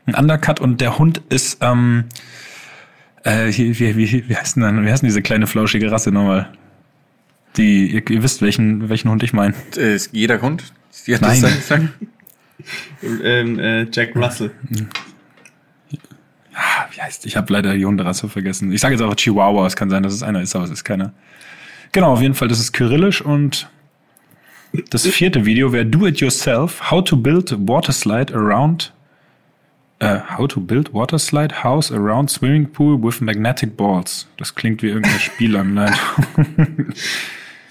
Ein 0.07 0.15
Undercut 0.15 0.61
und 0.61 0.81
der 0.81 0.97
Hund 0.97 1.21
ist, 1.29 1.59
ähm, 1.61 2.05
äh, 3.25 3.49
wie, 3.49 3.81
wie, 3.81 3.97
wie, 3.97 4.29
wie 4.29 4.37
heißt 4.37 4.55
denn, 4.55 4.87
wie 4.87 4.91
heißt 4.91 5.03
denn 5.03 5.09
diese 5.09 5.23
kleine 5.23 5.49
flauschige 5.49 5.91
Rasse 5.91 6.13
nochmal? 6.13 6.53
Die, 7.57 7.89
ihr, 7.89 8.09
ihr 8.09 8.23
wisst, 8.23 8.43
welchen, 8.43 8.89
welchen 8.89 9.11
Hund 9.11 9.25
ich 9.25 9.33
meine. 9.33 9.55
Äh, 9.77 9.97
ist 9.97 10.11
jeder 10.13 10.41
Hund? 10.41 10.73
Nein. 11.09 11.43
das 11.43 11.67
sagen? 11.67 11.93
Ähm, 13.25 13.59
äh, 13.59 13.89
Jack 13.91 14.15
Russell. 14.15 14.53
Wie 16.95 17.01
heißt, 17.01 17.27
ich 17.27 17.37
habe 17.37 17.53
leider 17.53 17.75
die 17.75 17.87
Hunderasse 17.87 18.29
vergessen. 18.29 18.73
Ich 18.73 18.81
sage 18.81 18.95
jetzt 18.95 19.03
auch 19.03 19.15
Chihuahua, 19.15 19.67
es 19.67 19.77
kann 19.77 19.91
sein, 19.91 20.03
dass 20.03 20.13
es 20.13 20.23
einer 20.23 20.43
ist, 20.43 20.55
aber 20.55 20.65
es 20.65 20.71
ist 20.71 20.85
keiner. 20.85 21.13
Genau, 21.93 22.13
auf 22.13 22.23
jeden 22.23 22.35
Fall, 22.35 22.49
das 22.49 22.61
ist 22.61 22.73
kyrillisch 22.73 23.23
und 23.23 23.69
das 24.91 25.07
vierte 25.07 25.45
Video 25.45 25.73
wäre 25.73 25.85
Do 25.85 26.07
It 26.07 26.21
Yourself, 26.21 26.91
How 26.91 27.05
to 27.05 27.17
Build 27.17 27.55
Water 27.69 27.93
Slide 27.93 28.35
Around 28.35 28.93
äh, 30.03 30.21
How 30.37 30.49
to 30.49 30.61
Build 30.61 30.93
Water 30.93 31.19
Slide 31.19 31.63
House 31.63 31.93
Around 31.93 32.29
Swimming 32.31 32.71
Pool 32.71 33.01
with 33.01 33.21
Magnetic 33.21 33.77
Balls. 33.77 34.27
Das 34.37 34.55
klingt 34.55 34.83
wie 34.83 34.89
irgendeine 34.89 35.21
Spielanleitung. 35.21 35.99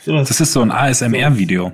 Das 0.04 0.42
ist 0.42 0.54
so 0.54 0.64
ein 0.64 0.72
ASMR-Video. 0.72 1.74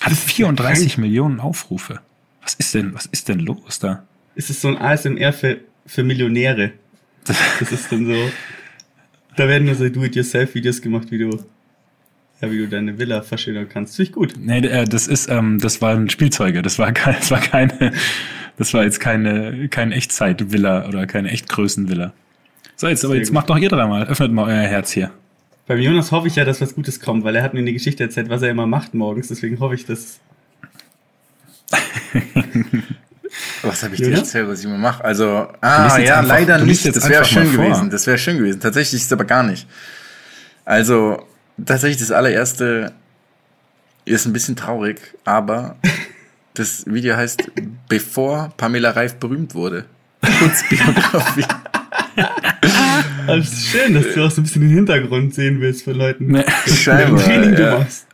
Hat 0.00 0.12
34 0.12 0.98
Millionen 0.98 1.40
Aufrufe. 1.40 1.98
Was 2.42 2.54
ist 2.54 2.74
denn, 2.74 2.94
was 2.94 3.06
ist 3.06 3.28
denn 3.28 3.40
los 3.40 3.80
da? 3.80 4.04
Ist 4.34 4.50
es 4.50 4.60
so 4.60 4.68
ein 4.68 4.78
ASMR 4.78 5.32
für, 5.32 5.58
für 5.86 6.02
Millionäre. 6.02 6.72
Das 7.24 7.72
ist 7.72 7.90
dann 7.90 8.06
so. 8.06 8.30
Da 9.36 9.48
werden 9.48 9.64
nur 9.64 9.74
so 9.74 9.88
Do-it-yourself-Videos 9.88 10.80
gemacht, 10.82 11.10
wie 11.10 11.18
du, 11.18 11.30
ja, 12.40 12.50
wie 12.50 12.58
du 12.58 12.68
deine 12.68 12.98
Villa 12.98 13.22
verschönern 13.22 13.68
kannst. 13.68 13.96
Finde 13.96 14.08
ich 14.08 14.14
gut. 14.14 14.34
Nee, 14.38 14.58
äh, 14.58 14.84
das 14.84 15.08
ist, 15.08 15.28
ähm, 15.28 15.58
das 15.58 15.80
waren 15.82 16.08
Spielzeuge. 16.10 16.62
Das 16.62 16.78
war 16.78 16.92
kein, 16.92 17.14
das 17.18 17.30
war 17.30 17.40
keine, 17.40 17.92
das 18.56 18.74
war 18.74 18.84
jetzt 18.84 19.00
keine, 19.00 19.68
kein 19.68 19.90
Echtzeit-Villa 19.92 20.86
oder 20.88 21.06
keine 21.06 21.30
Echtgrößen-Villa. 21.30 22.12
So, 22.76 22.88
jetzt, 22.88 23.04
aber 23.04 23.12
Sehr 23.12 23.20
jetzt 23.20 23.28
gut. 23.28 23.34
macht 23.34 23.50
doch 23.50 23.58
ihr 23.58 23.68
dreimal. 23.68 24.06
Öffnet 24.06 24.32
mal 24.32 24.44
euer 24.46 24.68
Herz 24.68 24.92
hier. 24.92 25.10
Beim 25.66 25.78
Jonas 25.78 26.12
hoffe 26.12 26.28
ich 26.28 26.36
ja, 26.36 26.44
dass 26.44 26.60
was 26.60 26.74
Gutes 26.74 27.00
kommt, 27.00 27.24
weil 27.24 27.34
er 27.36 27.42
hat 27.42 27.54
mir 27.54 27.60
eine 27.60 27.72
Geschichte 27.72 28.02
erzählt, 28.04 28.28
was 28.28 28.42
er 28.42 28.50
immer 28.50 28.66
macht 28.66 28.94
morgens. 28.94 29.28
Deswegen 29.28 29.58
hoffe 29.60 29.74
ich, 29.74 29.86
dass. 29.86 30.20
Was 33.64 33.82
habe 33.82 33.94
ich 33.94 34.00
dir 34.02 34.12
erzählt, 34.12 34.48
was 34.48 34.60
ich 34.60 34.64
immer 34.66 34.78
mache? 34.78 35.04
Also, 35.04 35.48
ah, 35.60 35.98
ja, 35.98 36.18
einfach- 36.20 36.28
leider 36.28 36.58
du 36.58 36.66
nicht. 36.66 36.84
Das 36.94 37.08
wäre 37.08 37.24
schön 37.24 37.50
gewesen. 37.52 37.90
Das 37.90 38.06
wäre 38.06 38.18
schön 38.18 38.38
gewesen. 38.38 38.60
Tatsächlich 38.60 39.00
ist 39.00 39.06
es 39.06 39.12
aber 39.12 39.24
gar 39.24 39.42
nicht. 39.42 39.66
Also, 40.64 41.26
tatsächlich 41.64 41.98
das 42.00 42.10
allererste 42.10 42.92
ist 44.04 44.26
ein 44.26 44.32
bisschen 44.32 44.56
traurig, 44.56 45.00
aber 45.24 45.76
das 46.54 46.84
Video 46.86 47.16
heißt, 47.16 47.42
bevor 47.88 48.52
Pamela 48.56 48.90
Reif 48.90 49.16
berühmt 49.16 49.54
wurde. 49.54 49.84
Kurzbiografie. 50.38 51.44
Aber 53.26 53.38
es 53.38 53.52
ist 53.52 53.66
schön, 53.68 53.94
dass 53.94 54.04
du 54.14 54.24
auch 54.24 54.30
so 54.30 54.40
ein 54.40 54.44
bisschen 54.44 54.62
den 54.62 54.70
Hintergrund 54.70 55.34
sehen 55.34 55.60
willst 55.60 55.84
von 55.84 55.94
Leuten, 55.94 56.26
Nee. 56.28 56.44
welchen 56.64 56.76
Scheinbar. 56.76 57.24
Training 57.24 57.54
du 57.56 57.62
ja. 57.62 57.78
machst. 57.78 58.06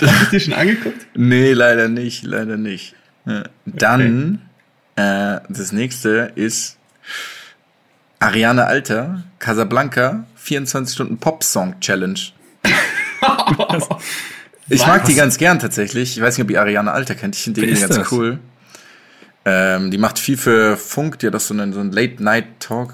Hast 0.00 0.22
du 0.26 0.30
dir 0.30 0.40
schon 0.40 0.52
angeguckt? 0.54 1.06
Nee, 1.14 1.52
leider 1.52 1.88
nicht, 1.88 2.22
leider 2.24 2.56
nicht. 2.56 2.94
Ja. 3.26 3.44
Dann, 3.66 4.42
äh, 4.96 5.40
das 5.48 5.72
nächste 5.72 6.32
ist 6.34 6.78
Ariane 8.18 8.66
Alter, 8.66 9.24
Casablanca, 9.38 10.24
24 10.36 10.94
Stunden 10.94 11.18
Pop-Song 11.18 11.80
Challenge. 11.80 12.20
ich 14.68 14.86
mag 14.86 15.04
die 15.04 15.14
ganz 15.14 15.38
gern 15.38 15.58
tatsächlich. 15.58 16.16
Ich 16.16 16.22
weiß 16.22 16.36
nicht, 16.36 16.44
ob 16.44 16.50
ihr 16.50 16.60
Ariane 16.60 16.92
Alter 16.92 17.14
kennt. 17.14 17.36
Ich 17.36 17.42
finde 17.42 17.62
die 17.62 17.68
ganz 17.68 17.96
das? 17.96 18.12
cool. 18.12 18.38
Ähm, 19.44 19.90
die 19.90 19.98
macht 19.98 20.18
viel 20.18 20.36
für 20.36 20.76
Funk. 20.76 21.18
Die 21.18 21.26
hat 21.26 21.34
auch 21.34 21.40
so 21.40 21.54
einen, 21.54 21.72
so 21.72 21.80
einen 21.80 21.92
Late-Night-Talk, 21.92 22.92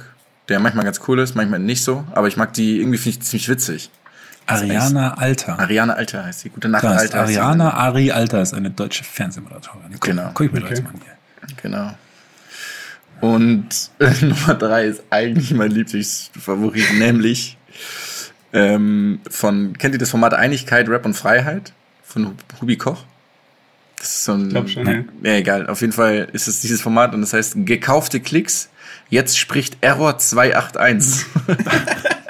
der 0.48 0.60
manchmal 0.60 0.84
ganz 0.84 1.00
cool 1.08 1.18
ist, 1.18 1.34
manchmal 1.34 1.58
nicht 1.58 1.82
so. 1.82 2.04
Aber 2.12 2.28
ich 2.28 2.36
mag 2.36 2.52
die, 2.52 2.78
irgendwie 2.78 2.98
finde 2.98 3.18
ich 3.18 3.24
ziemlich 3.24 3.48
witzig. 3.48 3.90
Ariana 4.46 5.14
Alter. 5.18 5.58
Ariane 5.58 5.94
Alter 5.96 6.24
heißt 6.24 6.40
sie. 6.40 6.50
Gute 6.50 6.68
Nacht, 6.68 6.84
Das 6.84 7.00
Alter. 7.02 7.20
Ariana 7.22 7.74
Ari 7.74 8.12
Alter 8.12 8.42
ist 8.42 8.54
eine 8.54 8.70
deutsche 8.70 9.04
Fernsehmoderatorin. 9.04 9.82
Guck, 9.92 10.00
Genau. 10.02 10.30
Guck 10.34 10.46
ich 10.46 10.52
mir 10.52 10.58
Okay. 10.60 10.68
jetzt 10.70 10.84
mal 10.84 10.90
an 10.90 11.00
hier. 11.02 11.56
Genau. 11.62 11.94
Und 13.20 13.68
äh, 13.98 14.10
Nummer 14.24 14.54
drei 14.54 14.84
ist 14.86 15.02
eigentlich 15.10 15.52
mein 15.54 15.70
Lieblingsfavorit, 15.70 16.92
nämlich 16.98 17.56
ähm, 18.52 19.20
von, 19.30 19.76
kennt 19.78 19.94
ihr 19.94 19.98
das 19.98 20.10
Format 20.10 20.34
Einigkeit, 20.34 20.88
Rap 20.88 21.04
und 21.06 21.14
Freiheit? 21.14 21.72
Von 22.04 22.26
Hu- 22.28 22.34
Hubi 22.60 22.76
Koch? 22.76 23.04
Das 23.98 24.08
ist 24.08 24.24
so 24.24 24.32
ein. 24.34 24.44
Ich 24.46 24.50
glaube 24.50 24.68
schon, 24.68 24.86
ja. 24.86 25.04
Ja, 25.22 25.32
egal. 25.38 25.66
Auf 25.68 25.80
jeden 25.80 25.92
Fall 25.94 26.28
ist 26.32 26.46
es 26.48 26.60
dieses 26.60 26.80
Format 26.82 27.14
und 27.14 27.22
das 27.22 27.32
heißt 27.32 27.54
gekaufte 27.66 28.20
Klicks. 28.20 28.68
Jetzt 29.08 29.38
spricht 29.38 29.78
Error 29.80 30.18
281. 30.18 31.24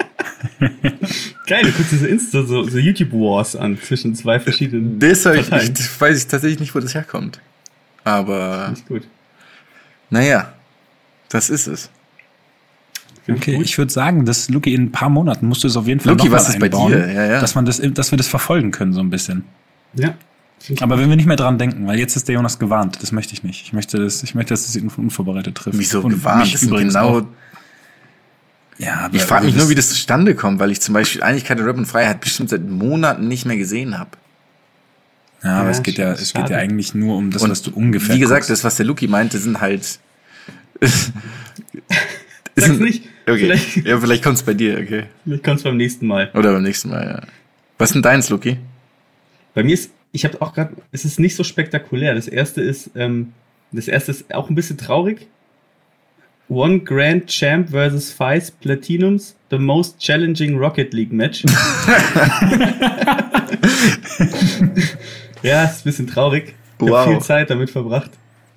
Geil, 1.47 1.63
du 1.63 1.73
guckst 1.73 1.93
diese 1.93 2.09
Insta, 2.09 2.43
so, 2.43 2.65
so 2.65 2.79
YouTube-Wars 2.79 3.57
an 3.57 3.79
zwischen 3.81 4.15
zwei 4.15 4.41
verschiedenen. 4.41 4.99
das 4.99 5.25
hab 5.27 5.35
ich, 5.35 5.49
ich 5.51 6.01
weiß 6.01 6.19
ich 6.19 6.27
tatsächlich 6.27 6.61
nicht, 6.61 6.75
wo 6.75 6.81
das 6.81 6.95
herkommt. 6.95 7.41
Aber 8.05 8.71
Ist 8.73 8.87
gut. 8.87 9.03
naja, 10.11 10.53
das 11.29 11.51
ist 11.51 11.67
es. 11.67 11.91
Okay, 13.29 13.61
ich 13.61 13.77
würde 13.77 13.93
sagen, 13.93 14.25
dass 14.25 14.49
Luki 14.49 14.73
in 14.73 14.85
ein 14.85 14.93
paar 14.93 15.09
Monaten 15.09 15.47
musst 15.49 15.65
du 15.65 15.69
es 15.69 15.77
auf 15.77 15.87
jeden 15.89 15.99
Fall 15.99 16.13
Luki, 16.13 16.25
noch 16.27 16.31
mal 16.31 16.37
was 16.37 16.49
ist 16.49 16.61
bei 16.61 16.67
einbauen, 16.67 16.93
dir? 16.93 17.13
Ja, 17.13 17.27
ja. 17.27 17.41
Dass 17.41 17.57
man 17.57 17.65
das, 17.65 17.81
dass 17.83 18.13
wir 18.13 18.19
das 18.19 18.29
verfolgen 18.29 18.71
können 18.71 18.93
so 18.93 19.01
ein 19.01 19.11
bisschen. 19.11 19.45
Ja. 19.95 20.15
Aber 20.81 20.99
wenn 20.99 21.09
wir 21.09 21.17
nicht 21.17 21.27
mehr 21.27 21.37
dran 21.37 21.59
denken, 21.59 21.87
weil 21.87 21.99
jetzt 21.99 22.17
ist 22.17 22.29
der 22.29 22.37
Jonas 22.37 22.59
gewarnt, 22.59 23.03
das 23.03 23.13
möchte 23.13 23.35
ich 23.35 23.43
nicht. 23.43 23.63
Ich 23.63 23.73
möchte, 23.73 23.99
das, 23.99 24.23
ich 24.23 24.35
möchte, 24.35 24.55
dass 24.55 24.69
es 24.69 24.77
ihn 24.77 24.91
unvorbereitet 24.97 25.55
trifft. 25.55 25.79
Wieso 25.79 26.01
Und 26.01 26.11
gewarnt? 26.11 26.43
mich 26.43 26.53
Das 26.53 26.61
sind 26.63 26.75
genau 26.75 27.19
auch. 27.19 27.23
Ja, 28.79 29.01
aber 29.07 29.15
Ich 29.17 29.23
frage 29.23 29.47
mich 29.47 29.55
nur, 29.57 29.69
wie 29.71 29.75
das 29.75 29.89
zustande 29.89 30.35
kommt, 30.35 30.59
weil 30.61 30.71
ich 30.71 30.81
zum 30.81 30.93
Beispiel 30.95 31.23
Einigkeit 31.23 31.59
und 31.59 31.65
Rap 31.67 31.77
und 31.79 31.87
Freiheit 31.87 32.21
bestimmt 32.21 32.51
seit 32.51 32.63
Monaten 32.69 33.27
nicht 33.29 33.47
mehr 33.47 33.57
gesehen 33.57 33.99
habe. 33.99 34.11
Ja, 35.43 35.57
aber 35.59 35.65
Ja, 35.67 35.71
es 35.71 35.83
geht 35.83 35.97
ja, 35.99 36.07
schade. 36.11 36.23
es 36.23 36.33
geht 36.35 36.51
ja 36.51 36.57
eigentlich 36.59 36.95
nur 36.95 37.17
um 37.17 37.31
das, 37.31 37.43
Und 37.43 37.51
was 37.51 37.63
du 37.63 37.71
ungefähr. 37.73 38.15
Wie 38.15 38.21
gesagt, 38.21 38.41
guckst. 38.41 38.51
das, 38.51 38.65
was 38.65 38.77
der 38.77 38.87
Luki 38.87 39.07
meinte, 39.09 39.39
sind 39.39 39.61
halt. 39.61 39.99
Sag's 42.57 42.79
nicht. 42.79 43.05
Okay. 43.27 43.39
Vielleicht, 43.39 43.77
Ja, 43.87 43.99
vielleicht 44.01 44.23
kommt's 44.23 44.43
bei 44.43 44.55
dir, 44.55 44.79
okay. 44.79 45.05
vielleicht 45.25 45.45
kommt's 45.45 45.63
beim 45.63 45.77
nächsten 45.77 46.07
Mal. 46.07 46.31
Oder 46.35 46.53
beim 46.53 46.63
nächsten 46.63 46.91
Mal, 46.91 47.07
ja. 47.07 47.23
Was 47.79 47.91
ist 47.91 47.95
denn 47.95 48.03
deins, 48.03 48.31
Luki? 48.31 48.57
Bei 49.55 49.63
mir 49.63 49.75
ist, 49.75 49.91
ich 50.13 50.25
habe 50.25 50.41
auch 50.41 50.55
gerade, 50.55 50.75
es 50.93 51.05
ist 51.05 51.19
nicht 51.19 51.37
so 51.37 51.45
spektakulär. 51.45 52.15
Das 52.15 52.29
erste 52.29 52.63
ist, 52.63 52.91
ähm, 52.95 53.33
das 53.73 53.89
erste 53.89 54.13
ist 54.13 54.33
auch 54.35 54.49
ein 54.49 54.55
bisschen 54.55 54.79
traurig, 54.79 55.27
One 56.49 56.79
Grand 56.81 57.27
Champ 57.29 57.71
versus 57.71 58.13
Five 58.13 58.53
Platinums, 58.61 59.35
the 59.51 59.59
most 59.59 59.99
challenging 59.99 60.57
Rocket 60.57 60.93
League 60.95 61.13
Match. 61.13 61.45
ja, 65.43 65.65
ist 65.65 65.81
ein 65.81 65.85
bisschen 65.85 66.07
traurig. 66.07 66.55
Ich 66.79 66.87
Wow. 66.89 66.99
habe 66.99 67.13
viel 67.13 67.21
Zeit 67.23 67.51
damit 67.51 67.71
verbracht. 67.71 68.11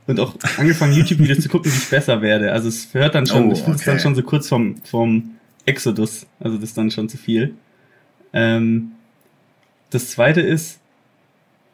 Und 0.08 0.20
auch 0.20 0.36
angefangen, 0.58 0.94
YouTube-Videos 0.94 1.40
zu 1.42 1.50
gucken, 1.50 1.72
wie 1.72 1.78
ich 1.78 1.90
besser 1.90 2.22
werde. 2.22 2.52
Also 2.52 2.68
es 2.68 2.94
hört 2.94 3.14
dann 3.16 3.26
schon, 3.28 3.50
Oh, 3.50 3.54
ich 3.54 3.60
finde 3.60 3.76
es 3.76 3.82
okay. 3.82 3.92
dann 3.92 4.00
schon 4.00 4.16
so 4.16 4.24
kurz 4.24 4.48
vom, 4.50 4.76
vom 4.84 5.36
Exodus. 5.66 6.26
Also 6.40 6.58
das 6.58 6.70
ist 6.70 6.78
dann 6.78 6.90
schon 6.92 7.08
zu 7.10 7.18
viel. 7.18 7.54
Ähm, 8.34 8.92
das 9.92 10.10
zweite 10.12 10.42
ist, 10.42 10.80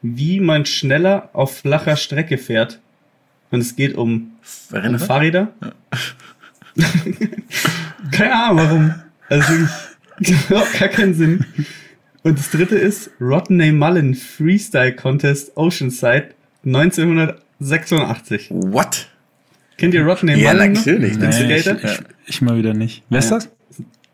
wie 0.02 0.38
man 0.40 0.66
schneller 0.66 1.30
auf 1.32 1.56
flacher 1.58 1.96
Strecke 1.96 2.36
fährt. 2.38 2.78
Und 3.56 3.62
es 3.62 3.74
geht 3.74 3.94
um, 3.94 4.32
du? 4.70 4.98
Fahrräder. 4.98 5.50
Keine 8.12 8.34
Ahnung 8.34 8.58
warum. 8.58 8.94
Also 9.30 9.52
überhaupt 10.50 10.78
gar 10.78 10.88
keinen 10.88 11.14
Sinn. 11.14 11.42
Und 12.22 12.38
das 12.38 12.50
dritte 12.50 12.76
ist 12.76 13.10
Rodney 13.18 13.72
Mullen 13.72 14.14
Freestyle 14.14 14.94
Contest 14.94 15.56
Oceanside 15.56 16.34
1986. 16.66 18.48
What? 18.50 19.08
Kennt 19.78 19.94
ihr 19.94 20.04
Rodney 20.04 20.38
Ja, 20.38 20.52
Mullen? 20.52 20.72
natürlich. 20.74 21.16
Den 21.18 21.30
Nee, 21.30 21.54
ich, 21.56 21.62
Skater? 21.62 21.92
ich, 21.92 22.00
ich 22.26 22.42
mal 22.42 22.58
wieder 22.58 22.74
nicht. 22.74 23.04
Wer 23.08 23.20
ist 23.20 23.30
Ja. 23.30 23.36
das? 23.36 23.48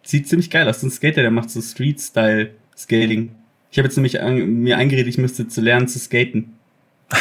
Sieht 0.05 0.29
ziemlich 0.29 0.51
geil 0.51 0.69
aus. 0.69 0.83
So 0.83 0.87
ein 0.87 0.93
Skater, 0.93 1.23
der 1.23 1.33
macht 1.33 1.51
so 1.51 1.61
Street-Style 1.61 2.51
Skating. 2.79 3.33
Ich 3.73 3.79
habe 3.79 3.89
jetzt 3.89 3.97
nämlich 3.97 4.21
an, 4.21 4.37
mir 4.63 4.79
eingeredet, 4.79 5.09
ich 5.09 5.19
müsste 5.19 5.49
zu 5.49 5.61
lernen 5.61 5.89
zu 5.89 5.99
skaten. 5.99 6.53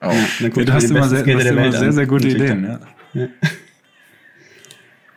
Oh. 0.00 0.10
Ja, 0.10 0.46
ich 0.46 0.52
du 0.52 0.72
hast 0.72 0.84
immer 0.84 1.08
sehr, 1.08 1.20
hast 1.20 1.44
immer 1.46 1.72
sehr, 1.72 1.92
sehr 1.92 2.06
gute 2.06 2.28
Ideen. 2.28 2.62
dann- 2.62 2.86
Ja. 3.14 3.28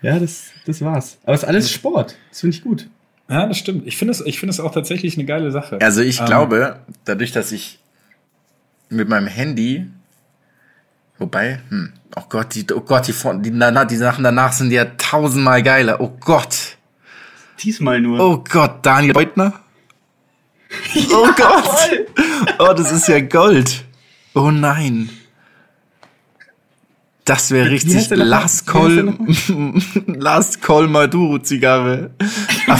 Ja, 0.02 0.20
das, 0.20 0.46
das 0.66 0.82
war's. 0.82 1.18
Aber 1.24 1.36
es 1.36 1.44
ist 1.44 1.48
alles 1.48 1.72
Sport. 1.72 2.16
Das 2.30 2.40
finde 2.40 2.56
ich 2.56 2.64
gut. 2.64 2.88
ja, 3.30 3.46
das 3.46 3.58
stimmt. 3.60 3.86
Ich 3.86 3.98
finde 3.98 4.14
es, 4.14 4.22
ich 4.22 4.40
finde 4.40 4.52
es 4.52 4.60
auch 4.60 4.72
tatsächlich 4.74 5.16
eine 5.16 5.26
geile 5.26 5.52
Sache. 5.52 5.78
Also 5.82 6.02
ich 6.02 6.20
Ähm, 6.20 6.26
glaube, 6.26 6.80
dadurch, 7.06 7.32
dass 7.32 7.52
ich 7.52 7.78
mit 8.90 9.08
meinem 9.08 9.28
Handy, 9.28 9.86
wobei, 11.20 11.60
hm, 11.70 11.94
oh 12.16 12.24
Gott, 12.30 12.56
die, 12.56 12.66
oh 12.74 12.82
Gott, 12.82 13.08
die, 13.08 13.14
die, 13.42 13.88
die 13.88 13.96
Sachen 13.96 14.24
danach 14.24 14.54
sind 14.54 14.72
ja 14.72 14.86
tausendmal 14.98 15.62
geiler. 15.62 16.02
Oh 16.02 16.18
Gott, 16.20 16.78
Diesmal 17.60 18.02
nur. 18.02 18.20
oh 18.20 18.44
Gott, 18.50 18.84
Daniel 18.84 19.14
Beutner. 19.14 19.54
Oh 21.14 21.28
Gott, 21.36 22.08
oh, 22.58 22.74
das 22.74 22.92
ist 22.94 23.08
ja 23.10 23.20
Gold. 23.20 23.84
Oh 24.34 24.52
nein. 24.52 25.10
Das 27.26 27.52
wäre 27.52 27.70
richtig? 27.70 28.10
Last 28.10 28.66
Call, 28.66 29.14
Last 30.08 30.62
Call 30.62 30.88
Maduro 30.88 31.38
Zigarre. 31.40 32.12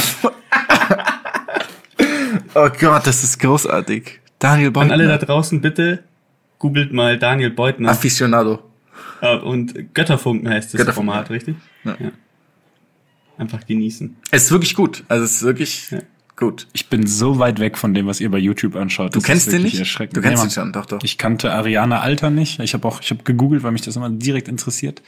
oh 2.56 2.70
Gott, 2.80 3.06
das 3.06 3.24
ist 3.24 3.40
großartig. 3.40 4.20
Daniel 4.40 4.68
An 4.68 4.74
Beutner. 4.74 4.94
alle 4.94 5.08
da 5.08 5.18
draußen 5.18 5.62
bitte 5.62 6.04
googelt 6.58 6.92
mal 6.92 7.18
Daniel 7.20 7.52
Beutner 7.52 7.90
Aficionado. 7.90 8.60
Äh, 9.22 9.38
und 9.38 9.94
Götterfunken 9.94 10.50
heißt 10.50 10.74
das 10.74 10.80
Götterfunken, 10.80 11.12
Format, 11.14 11.30
richtig? 11.30 11.56
Ja. 11.84 11.96
Einfach 13.38 13.66
genießen. 13.66 14.18
Es 14.32 14.46
ist 14.46 14.52
wirklich 14.52 14.74
gut. 14.76 15.04
Also 15.08 15.26
es 15.26 15.36
ist 15.36 15.44
wirklich 15.44 15.92
Ja. 15.92 16.00
Gut. 16.42 16.68
Ich 16.74 16.90
bin 16.90 17.08
so 17.08 17.40
weit 17.40 17.60
weg 17.60 17.78
von 17.78 17.94
dem, 17.94 18.08
was 18.08 18.20
ihr 18.20 18.30
bei 18.30 18.38
YouTube 18.38 18.76
anschaut. 18.76 19.16
Du 19.16 19.20
Das 19.20 19.24
kennst 19.24 19.48
ist 19.48 19.54
den 19.54 19.64
nicht? 19.64 19.80
Erschreckend. 19.80 20.18
Du 20.18 20.22
kennst 20.22 20.44
Nee, 20.44 20.50
ihn 20.50 20.52
schon, 20.52 20.74
doch, 20.74 20.86
doch. 20.86 21.00
Ich 21.04 21.18
kannte 21.18 21.54
Ariana 21.54 22.02
Alter 22.02 22.30
nicht. 22.30 22.60
Ich 22.60 22.74
habe 22.74 22.86
auch, 22.88 23.02
ich 23.02 23.12
habe 23.12 23.24
gegoogelt, 23.24 23.64
weil 23.64 23.72
mich 23.72 23.84
das 23.84 23.96
immer 23.96 24.10
direkt 24.10 24.50
interessiert. 24.50 25.02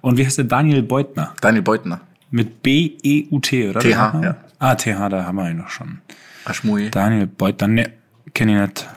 Und 0.00 0.16
wie 0.18 0.26
heißt 0.26 0.38
der? 0.38 0.46
Daniel 0.46 0.82
Beutner. 0.82 1.34
Daniel 1.40 1.62
Beutner. 1.62 2.00
Mit 2.30 2.62
B-E-U-T, 2.62 3.68
oder? 3.70 3.80
TH, 3.80 3.86
ja. 4.22 4.36
Ah, 4.58 4.74
TH, 4.74 5.08
da 5.08 5.24
haben 5.24 5.36
wir 5.36 5.50
ihn 5.50 5.58
noch 5.58 5.70
schon. 5.70 5.98
Aschmui. 6.44 6.90
Daniel 6.90 7.26
Beutner, 7.26 7.68
ne, 7.68 7.90
kenn 8.34 8.48
ich 8.48 8.56
nicht. 8.56 8.88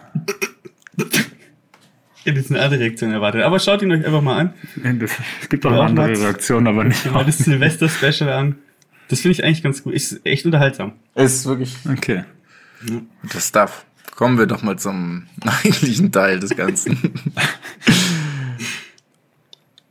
Ich 2.24 2.26
hätte 2.28 2.40
jetzt 2.40 2.52
eine 2.52 2.62
andere 2.62 2.80
Reaktion 2.80 3.12
erwartet. 3.12 3.44
Aber 3.44 3.60
schaut 3.60 3.82
ihn 3.82 3.92
euch 3.92 4.06
einfach 4.06 4.22
mal 4.22 4.40
an. 4.40 4.54
Es 5.42 5.50
gibt 5.50 5.66
auch 5.66 5.72
andere 5.72 6.10
Reaktionen, 6.10 6.68
aber 6.68 6.84
nicht. 6.84 7.04
Schaut 7.04 7.14
mal 7.14 7.26
das 7.26 7.38
Silvester-Special 7.40 8.30
an. 8.30 8.56
Das 9.12 9.20
finde 9.20 9.34
ich 9.34 9.44
eigentlich 9.44 9.62
ganz 9.62 9.84
gut. 9.84 9.94
Ist 9.94 10.22
echt 10.24 10.46
unterhaltsam. 10.46 10.94
Es 11.16 11.36
ist 11.36 11.46
wirklich 11.46 11.76
Okay. 11.92 12.24
das 13.34 13.50
Stuff. 13.50 13.86
Kommen 14.16 14.38
wir 14.38 14.46
doch 14.46 14.64
mal 14.64 14.80
zum 14.80 15.28
eigentlichen 15.42 16.14
Teil 16.14 16.40
des 16.40 16.56
Ganzen. 16.56 16.98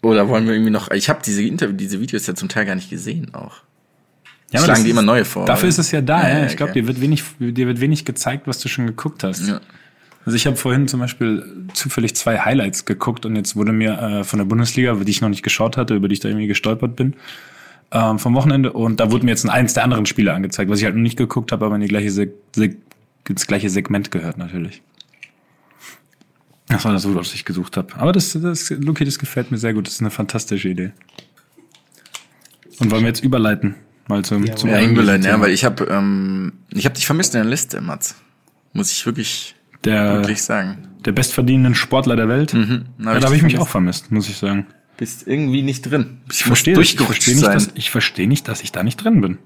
Oder 0.03 0.27
wollen 0.29 0.47
wir 0.47 0.55
irgendwie 0.55 0.71
noch. 0.71 0.91
Ich 0.91 1.11
habe 1.11 1.21
diese 1.25 1.43
Interview, 1.43 1.77
diese 1.77 2.01
Videos 2.01 2.27
ja 2.27 2.35
zum 2.35 2.49
Teil 2.49 2.65
gar 2.65 2.75
nicht 2.75 2.89
gesehen 2.89 3.35
auch. 3.35 3.57
Ja, 4.53 4.61
Schlagen 4.65 4.85
die 4.85 4.91
immer 4.91 5.03
neue 5.03 5.27
vor. 5.27 5.45
Dafür 5.45 5.69
ist 5.69 5.79
es 5.79 5.91
ja 5.91 6.01
da, 6.01 6.27
ja. 6.27 6.39
ja, 6.39 6.47
Ich 6.47 6.57
glaube, 6.57 6.71
okay. 6.71 6.81
dir 6.81 6.89
wird 6.89 7.03
wenig, 7.03 7.23
dir 7.39 7.67
wird 7.67 7.81
wenig 7.81 8.07
gezeigt, 8.07 8.47
was 8.47 8.59
du 8.59 8.69
schon 8.69 8.87
geguckt 8.87 9.23
hast. 9.23 9.47
Ja. 9.47 9.61
Also 10.25 10.35
ich 10.35 10.47
habe 10.47 10.57
vorhin 10.57 10.89
zum 10.89 11.01
Beispiel 11.01 11.67
zufällig 11.75 12.17
zwei 12.17 12.39
Highlights 12.39 12.87
geguckt 12.87 13.27
und 13.27 13.37
jetzt 13.37 13.55
wurde 13.55 13.73
mir 13.73 13.99
äh, 14.01 14.25
von 14.25 14.39
der 14.39 14.47
Bundesliga, 14.47 14.95
die 14.95 15.11
ich 15.11 15.21
noch 15.21 15.29
nicht 15.29 15.43
geschaut 15.43 15.77
hatte, 15.77 15.95
über 15.95 16.09
die 16.09 16.15
ich 16.15 16.21
da 16.21 16.29
irgendwie 16.29 16.47
gestolpert 16.47 16.97
bin, 16.97 17.15
ähm, 17.93 18.19
vom 18.19 18.35
Wochenende 18.35 18.73
und 18.73 19.01
da 19.01 19.11
wurde 19.11 19.25
mir 19.25 19.31
jetzt 19.33 19.45
ein 19.45 19.51
eins 19.51 19.75
der 19.75 19.85
anderen 19.85 20.07
Spiele 20.07 20.33
angezeigt, 20.33 20.71
was 20.71 20.79
ich 20.79 20.85
halt 20.85 20.95
noch 20.95 21.03
nicht 21.03 21.17
geguckt 21.19 21.53
habe, 21.53 21.67
aber 21.67 21.75
in 21.75 21.81
die 21.81 21.89
gleiche 21.89 22.11
Seg 22.11 22.33
Seg 22.55 22.79
ins 23.29 23.47
gleiche 23.47 23.71
Segment 23.71 24.11
gehört 24.11 24.39
natürlich. 24.39 24.83
Das 26.69 26.85
war 26.85 26.93
das, 26.93 27.13
was 27.15 27.35
ich 27.35 27.45
gesucht 27.45 27.77
habe. 27.77 27.95
Aber 27.97 28.13
das, 28.13 28.33
das, 28.41 28.71
Luki, 28.71 29.05
das 29.05 29.19
gefällt 29.19 29.51
mir 29.51 29.59
sehr 29.59 29.75
gut. 29.75 29.87
Das 29.89 29.95
ist 29.95 30.01
eine 30.01 30.11
fantastische 30.11 30.69
Idee. 30.69 30.93
Und 32.79 32.91
wollen 32.93 33.03
wir 33.03 33.09
jetzt 33.09 33.25
überleiten? 33.25 33.75
Mal 34.09 34.25
zum, 34.25 34.45
Ja, 34.45 34.55
zum 34.57 34.71
Ja, 34.71 34.77
eigentlichen 34.77 35.01
England, 35.01 35.25
ja, 35.25 35.33
Thema. 35.33 35.45
weil 35.45 35.51
ich 35.53 35.65
habe 35.65 35.85
ähm, 35.85 36.53
ich 36.71 36.85
habe 36.85 36.95
dich 36.95 37.07
vermisst 37.07 37.35
in 37.35 37.43
der 37.43 37.51
Liste, 37.51 37.81
Mats. 37.81 38.15
Muss 38.73 38.91
ich 38.93 39.05
wirklich 39.05 39.55
der, 39.85 40.15
wirklich 40.15 40.43
sagen. 40.43 40.79
der 41.05 41.13
bestverdienenden 41.13 41.75
Sportler 41.75 42.15
der 42.17 42.29
Welt. 42.29 42.55
Mhm. 42.55 42.85
Ja, 42.99 43.19
da 43.19 43.27
habe 43.27 43.37
ich 43.37 43.43
mich 43.43 43.59
auch 43.59 43.69
vermisst, 43.69 44.11
muss 44.13 44.29
ich 44.29 44.37
sagen. 44.37 44.67
Bist 45.01 45.27
irgendwie 45.27 45.63
nicht 45.63 45.81
drin. 45.91 46.19
Ich 46.31 46.41
Ich 46.41 46.45
verstehe. 46.45 46.79
Ich 46.79 46.95
verstehe 46.95 47.35
nicht, 47.35 47.45
sein. 47.47 47.55
dass, 47.55 47.71
ich 47.75 47.91
verstehe 47.91 48.29
nicht, 48.29 48.47
dass 48.49 48.61
ich 48.61 48.71
da 48.71 48.83
nicht 48.83 49.03
drin 49.03 49.23
bin. 49.23 49.39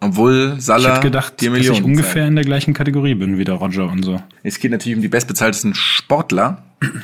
Obwohl 0.00 0.54
Ich 0.56 0.64
Salah 0.64 0.92
hätte 0.92 1.00
gedacht, 1.02 1.34
dass 1.42 1.58
ich 1.58 1.82
ungefähr 1.82 2.22
zahlt. 2.22 2.28
in 2.28 2.36
der 2.36 2.44
gleichen 2.46 2.72
Kategorie 2.72 3.14
bin 3.14 3.36
wie 3.36 3.44
der 3.44 3.56
Roger 3.56 3.84
und 3.92 4.02
so. 4.02 4.22
Es 4.42 4.60
geht 4.60 4.70
natürlich 4.70 4.96
um 4.96 5.02
die 5.02 5.08
bestbezahltesten 5.08 5.74
Sportler, 5.74 6.62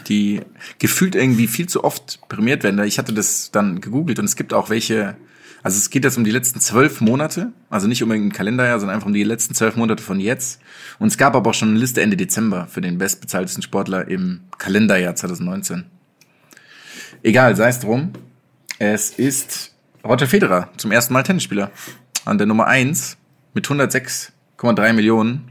die 0.09 0.40
gefühlt 0.79 1.14
irgendwie 1.14 1.47
viel 1.47 1.68
zu 1.68 1.85
oft 1.85 2.27
prämiert 2.31 2.64
werden. 2.64 2.83
Ich 2.85 2.99
hatte 2.99 3.12
das 3.12 3.51
dann 3.51 3.83
gegoogelt 3.83 4.18
und 4.18 4.25
es 4.25 4.35
gibt 4.35 4.55
auch 4.55 4.70
welche, 4.70 5.14
also 5.62 5.77
es 5.77 5.90
geht 5.90 6.05
jetzt 6.05 6.16
um 6.16 6.25
die 6.25 6.31
letzten 6.31 6.61
zwölf 6.61 7.03
Monate, 7.03 7.53
also 7.68 7.87
nicht 7.87 8.03
um 8.03 8.11
irgendein 8.11 8.33
Kalenderjahr, 8.35 8.81
sondern 8.81 8.94
einfach 8.94 9.09
um 9.09 9.12
die 9.12 9.25
letzten 9.25 9.55
zwölf 9.55 9.77
Monate 9.77 10.03
von 10.03 10.20
jetzt. 10.20 10.59
Und 10.99 11.09
es 11.09 11.18
gab 11.18 11.35
aber 11.37 11.51
auch 11.51 11.55
schon 11.55 11.68
eine 11.68 11.79
Liste 11.79 12.01
Ende 12.01 12.16
Dezember 12.16 12.66
für 12.66 12.81
den 12.81 12.97
bestbezahltesten 12.97 13.62
Sportler 13.62 14.09
im 14.09 14.40
Kalenderjahr 14.57 15.14
2019. 15.16 15.85
Egal, 17.24 17.56
sei 17.56 17.70
es 17.70 17.80
drum. 17.80 18.12
Es 18.78 19.10
ist 19.10 19.74
Roger 20.04 20.26
Federer, 20.26 20.68
zum 20.76 20.92
ersten 20.92 21.14
Mal 21.14 21.22
Tennisspieler. 21.22 21.70
An 22.26 22.37
der 22.37 22.46
Nummer 22.46 22.66
eins 22.66 23.16
mit 23.54 23.66
106,3 23.66 24.92
Millionen. 24.92 25.48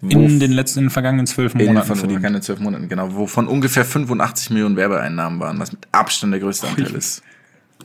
In 0.00 0.40
den 0.40 0.52
letzten, 0.52 0.80
in 0.80 0.84
den 0.86 0.90
vergangenen 0.90 1.26
zwölf 1.26 1.54
In 1.54 1.66
Monaten 1.66 1.86
von 1.86 1.96
verdient. 1.96 2.22
keine 2.22 2.40
zwölf 2.40 2.58
Monaten, 2.58 2.88
genau, 2.88 3.14
wovon 3.14 3.46
ungefähr 3.48 3.84
85 3.84 4.50
Millionen 4.50 4.76
Werbeeinnahmen 4.76 5.40
waren, 5.40 5.58
was 5.58 5.72
mit 5.72 5.86
Abstand 5.92 6.32
der 6.32 6.40
größte 6.40 6.68
Anteil 6.68 6.94
ist. 6.94 7.22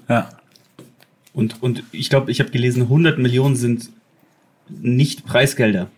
Ja. 0.08 0.30
Und, 1.34 1.62
und 1.62 1.84
ich 1.92 2.10
glaube, 2.10 2.32
ich 2.32 2.40
habe 2.40 2.52
gelesen, 2.52 2.84
100 2.84 3.20
Millionen 3.20 3.56
sind 3.56 3.90
nicht 4.70 5.26
Preisgelder. 5.26 5.90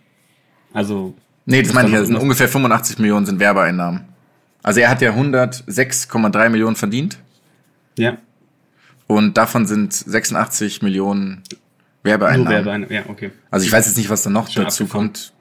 Also. 0.72 1.14
Nee, 1.46 1.62
das 1.62 1.72
meine 1.72 1.88
ich, 1.88 2.08
ja, 2.08 2.18
ungefähr 2.18 2.48
85 2.48 2.98
Millionen 2.98 3.26
sind 3.26 3.40
Werbeeinnahmen. 3.40 4.11
Also 4.62 4.80
er 4.80 4.88
hat 4.90 5.02
ja 5.02 5.12
106,3 5.12 6.48
Millionen 6.50 6.76
verdient 6.76 7.18
Ja, 7.98 8.18
und 9.06 9.36
davon 9.36 9.66
sind 9.66 9.92
86 9.92 10.82
Millionen 10.82 11.42
Werbeeinnahmen. 12.04 12.44
nur 12.44 12.52
Werbeeinnahmen. 12.54 12.94
Ja, 12.94 13.02
okay. 13.08 13.30
Also 13.50 13.66
ich 13.66 13.72
weiß 13.72 13.86
jetzt 13.86 13.96
nicht, 13.96 14.08
was 14.10 14.22
da 14.22 14.30
noch 14.30 14.48
Schon 14.50 14.64
dazu 14.64 14.84
abgefahren. 14.84 15.06
kommt. 15.08 15.32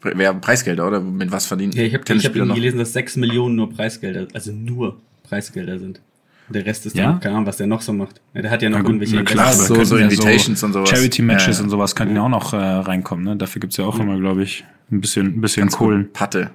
Pre- 0.00 0.12
Wer- 0.16 0.34
Preisgelder, 0.34 0.86
oder? 0.86 1.00
Mit 1.00 1.30
was 1.30 1.46
verdient 1.46 1.74
Ja, 1.74 1.82
ich 1.84 1.94
habe 1.94 2.04
ich 2.14 2.24
hab 2.26 2.32
gelesen, 2.32 2.78
dass 2.78 2.92
6 2.94 3.16
Millionen 3.16 3.54
nur 3.56 3.70
Preisgelder, 3.72 4.26
also 4.32 4.50
nur 4.52 4.98
Preisgelder 5.22 5.78
sind. 5.78 6.00
Und 6.48 6.56
der 6.56 6.66
Rest 6.66 6.86
ist 6.86 6.96
Ja? 6.96 7.04
dann, 7.04 7.20
keine 7.20 7.34
Ahnung, 7.36 7.46
was 7.46 7.58
der 7.58 7.66
noch 7.68 7.82
so 7.82 7.92
macht. 7.92 8.20
Ja, 8.34 8.42
der 8.42 8.50
hat 8.50 8.62
ja 8.62 8.70
noch 8.70 8.78
gut, 8.78 8.86
irgendwelche 8.86 9.22
klar, 9.24 9.52
so, 9.52 9.84
so 9.84 9.96
ja 9.98 10.04
Invitations 10.04 10.62
und 10.64 10.72
sowas. 10.72 10.88
Charity-Matches 10.88 11.46
Ja, 11.46 11.52
ja. 11.52 11.60
und 11.64 11.70
sowas 11.70 11.94
könnten 11.94 12.16
ja 12.16 12.22
auch 12.22 12.28
noch 12.28 12.52
äh, 12.54 12.56
reinkommen. 12.56 13.24
Ne? 13.24 13.36
Dafür 13.36 13.60
gibt's 13.60 13.76
ja 13.76 13.84
auch 13.84 13.98
immer, 14.00 14.18
glaube 14.18 14.42
ich, 14.42 14.64
ein 14.90 15.00
bisschen, 15.00 15.26
ein 15.36 15.40
bisschen 15.40 15.68
Kohlen. 15.68 16.10
Patte. 16.12 16.50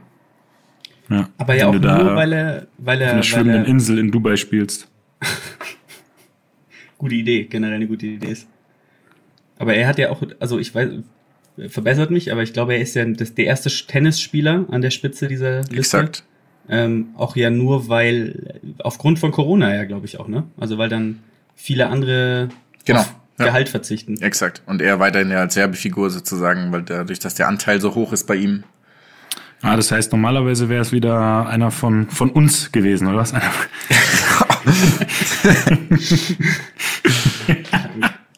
Ja. 1.10 1.30
Aber 1.38 1.56
ja 1.56 1.68
auch 1.68 1.74
nur, 1.74 2.16
weil 2.16 2.34
er, 2.34 2.68
weil 2.78 2.98
auf 2.98 3.02
er, 3.02 3.08
einer 3.08 3.16
weil 3.18 3.24
schwimmenden 3.24 3.64
er 3.64 3.68
Insel 3.68 4.00
in 4.00 4.12
Dubai 4.12 4.36
spielst. 4.36 4.88
gute 6.98 7.16
Idee, 7.16 7.44
generell 7.46 7.76
eine 7.76 7.88
gute 7.88 8.06
Idee 8.06 8.32
ist. 8.32 8.48
Aber 9.58 9.76
er 9.76 9.88
hat 9.88 9.98
ja 9.98 10.10
auch, 10.10 10.22
also 10.40 10.60
ich 10.60 10.74
weiß, 10.74 10.90
verbessert 11.70 12.12
mich, 12.12 12.32
aber 12.32 12.44
ich 12.44 12.54
glaube, 12.54 12.74
er 12.74 12.82
ist 12.82 12.96
ja 12.96 13.06
das, 13.06 13.34
der 13.34 13.46
erste 13.46 13.70
Tennisspieler 13.70 14.66
an 14.70 14.82
der 14.82 14.90
Spitze 14.90 15.28
dieser 15.28 15.60
Liste. 15.62 15.78
Exakt. 15.78 16.24
Ähm, 16.68 17.10
auch 17.16 17.36
ja 17.36 17.52
nur, 17.52 17.88
weil, 17.88 18.60
aufgrund 18.80 19.20
von 19.20 19.32
Corona 19.32 19.74
ja, 19.74 19.86
glaube 19.86 20.08
ich 20.08 20.20
auch, 20.20 20.28
ne? 20.28 20.46
Also 20.58 20.78
weil 20.78 20.90
dann 20.90 21.20
viele 21.56 21.88
andere 21.88 22.50
Genau, 22.86 23.02
auf 23.02 23.16
ja. 23.40 23.46
Gehalt 23.46 23.70
verzichten. 23.70 24.22
Exakt. 24.22 24.62
Und 24.66 24.82
er 24.82 25.00
weiterhin 25.00 25.30
ja 25.30 25.40
als 25.40 25.56
Werbefigur 25.56 26.10
sozusagen, 26.10 26.72
weil 26.72 26.84
dadurch, 26.84 27.20
dass 27.20 27.36
der 27.36 27.48
Anteil 27.48 27.82
so 27.82 27.96
hoch 27.96 28.14
ist 28.14 28.28
bei 28.28 28.36
ihm. 28.36 28.64
Ah, 29.66 29.76
das 29.76 29.92
heißt, 29.92 30.12
normalerweise 30.12 30.70
wäre 30.70 30.82
es 30.82 30.92
wieder 30.92 31.48
einer 31.48 31.72
von, 31.72 32.08
von 32.10 32.30
uns 32.30 32.72
gewesen, 32.72 33.08
oder 33.08 33.18
was? 33.18 33.34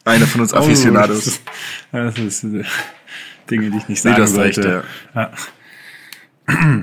Einer, 0.04 0.26
von 0.26 0.40
uns 0.40 0.54
Aficionados. 0.54 1.40
Oh, 1.92 1.96
das 1.98 2.18
ist 2.18 2.44
äh, 2.44 2.64
Dinge, 3.50 3.70
die 3.70 3.76
ich 3.78 3.88
nicht 3.88 4.04
Nee, 4.04 4.10
sagen 4.10 4.16
du 4.16 4.22
hast 4.22 4.34
sollte. 4.34 4.76
recht, 4.78 4.86
Ja. 5.14 5.30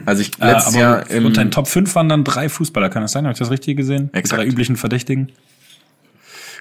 Also 0.06 0.22
ich 0.22 0.40
Äh, 0.40 0.46
letztes 0.52 0.74
aber 0.76 0.80
Jahr 0.84 1.10
im, 1.10 1.26
unter 1.26 1.44
den 1.44 1.50
Top 1.50 1.68
5 1.68 1.96
waren 1.96 2.08
dann 2.08 2.24
drei 2.24 2.50
Fußballer, 2.50 2.90
kann 2.90 3.02
das 3.02 3.14
sein? 3.14 3.24
Habe 3.26 3.34
ich 3.34 3.40
das 3.40 3.50
richtig 3.50 3.78
gesehen? 3.78 4.12
Die 4.14 4.20
Exakt. 4.20 4.40
drei 4.44 4.46
üblichen 4.48 4.76
Verdächtigen. 4.76 5.32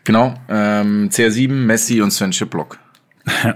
genau, 0.05 0.35
ähm, 0.49 1.11
CR7, 1.11 1.51
Messi 1.53 2.01
und 2.01 2.12
Sven 2.12 2.33
Schiplock. 2.33 2.79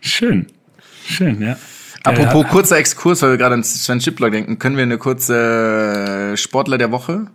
Schön. 0.00 0.46
Schön, 1.06 1.42
ja. 1.42 1.56
Apropos 2.04 2.44
Äh, 2.44 2.48
kurzer 2.48 2.76
Exkurs, 2.76 3.22
weil 3.22 3.30
wir 3.30 3.38
gerade 3.38 3.54
an 3.54 3.64
Sven 3.64 4.00
Schiplock 4.00 4.32
denken, 4.32 4.58
können 4.58 4.76
wir 4.76 4.82
eine 4.82 4.98
kurze 4.98 6.32
äh, 6.32 6.36
Sportler 6.36 6.78
der 6.78 6.92
Woche 6.92 7.26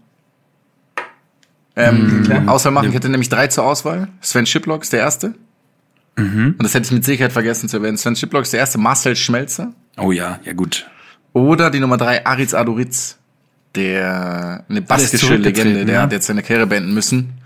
ähm, 1.75 2.47
Auswahl 2.47 2.71
machen? 2.71 2.89
Ich 2.89 2.95
hätte 2.95 3.09
nämlich 3.09 3.29
drei 3.29 3.47
zur 3.47 3.65
Auswahl. 3.65 4.09
Sven 4.21 4.45
Schiplock 4.45 4.83
ist 4.83 4.93
der 4.93 4.99
erste. 4.99 5.33
Und 6.17 6.63
das 6.63 6.73
hätte 6.73 6.85
ich 6.85 6.91
mit 6.91 7.05
Sicherheit 7.05 7.31
vergessen 7.31 7.69
zu 7.69 7.77
erwähnen. 7.77 7.97
Sven 7.97 8.15
Schiplock 8.15 8.43
ist 8.43 8.51
der 8.51 8.59
erste, 8.59 8.77
Marcel 8.77 9.15
Schmelzer. 9.15 9.73
oh 9.97 10.11
ja, 10.11 10.39
ja 10.43 10.53
gut. 10.53 10.85
Oder 11.31 11.69
die 11.69 11.79
Nummer 11.79 11.97
drei, 11.97 12.25
Aritz 12.25 12.53
Adoritz, 12.53 13.17
der 13.75 14.65
eine 14.67 14.81
baskische 14.81 15.35
Legende, 15.35 15.85
der 15.85 15.95
ja. 15.95 16.01
hat 16.01 16.11
jetzt 16.11 16.27
seine 16.27 16.41
Karriere 16.43 16.67
beenden 16.67 16.93
müssen, 16.93 17.39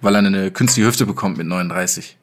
weil 0.00 0.14
er 0.14 0.18
eine 0.18 0.50
künstliche 0.50 0.88
Hüfte 0.88 1.06
bekommt 1.06 1.38
mit 1.38 1.46
39. 1.46 2.16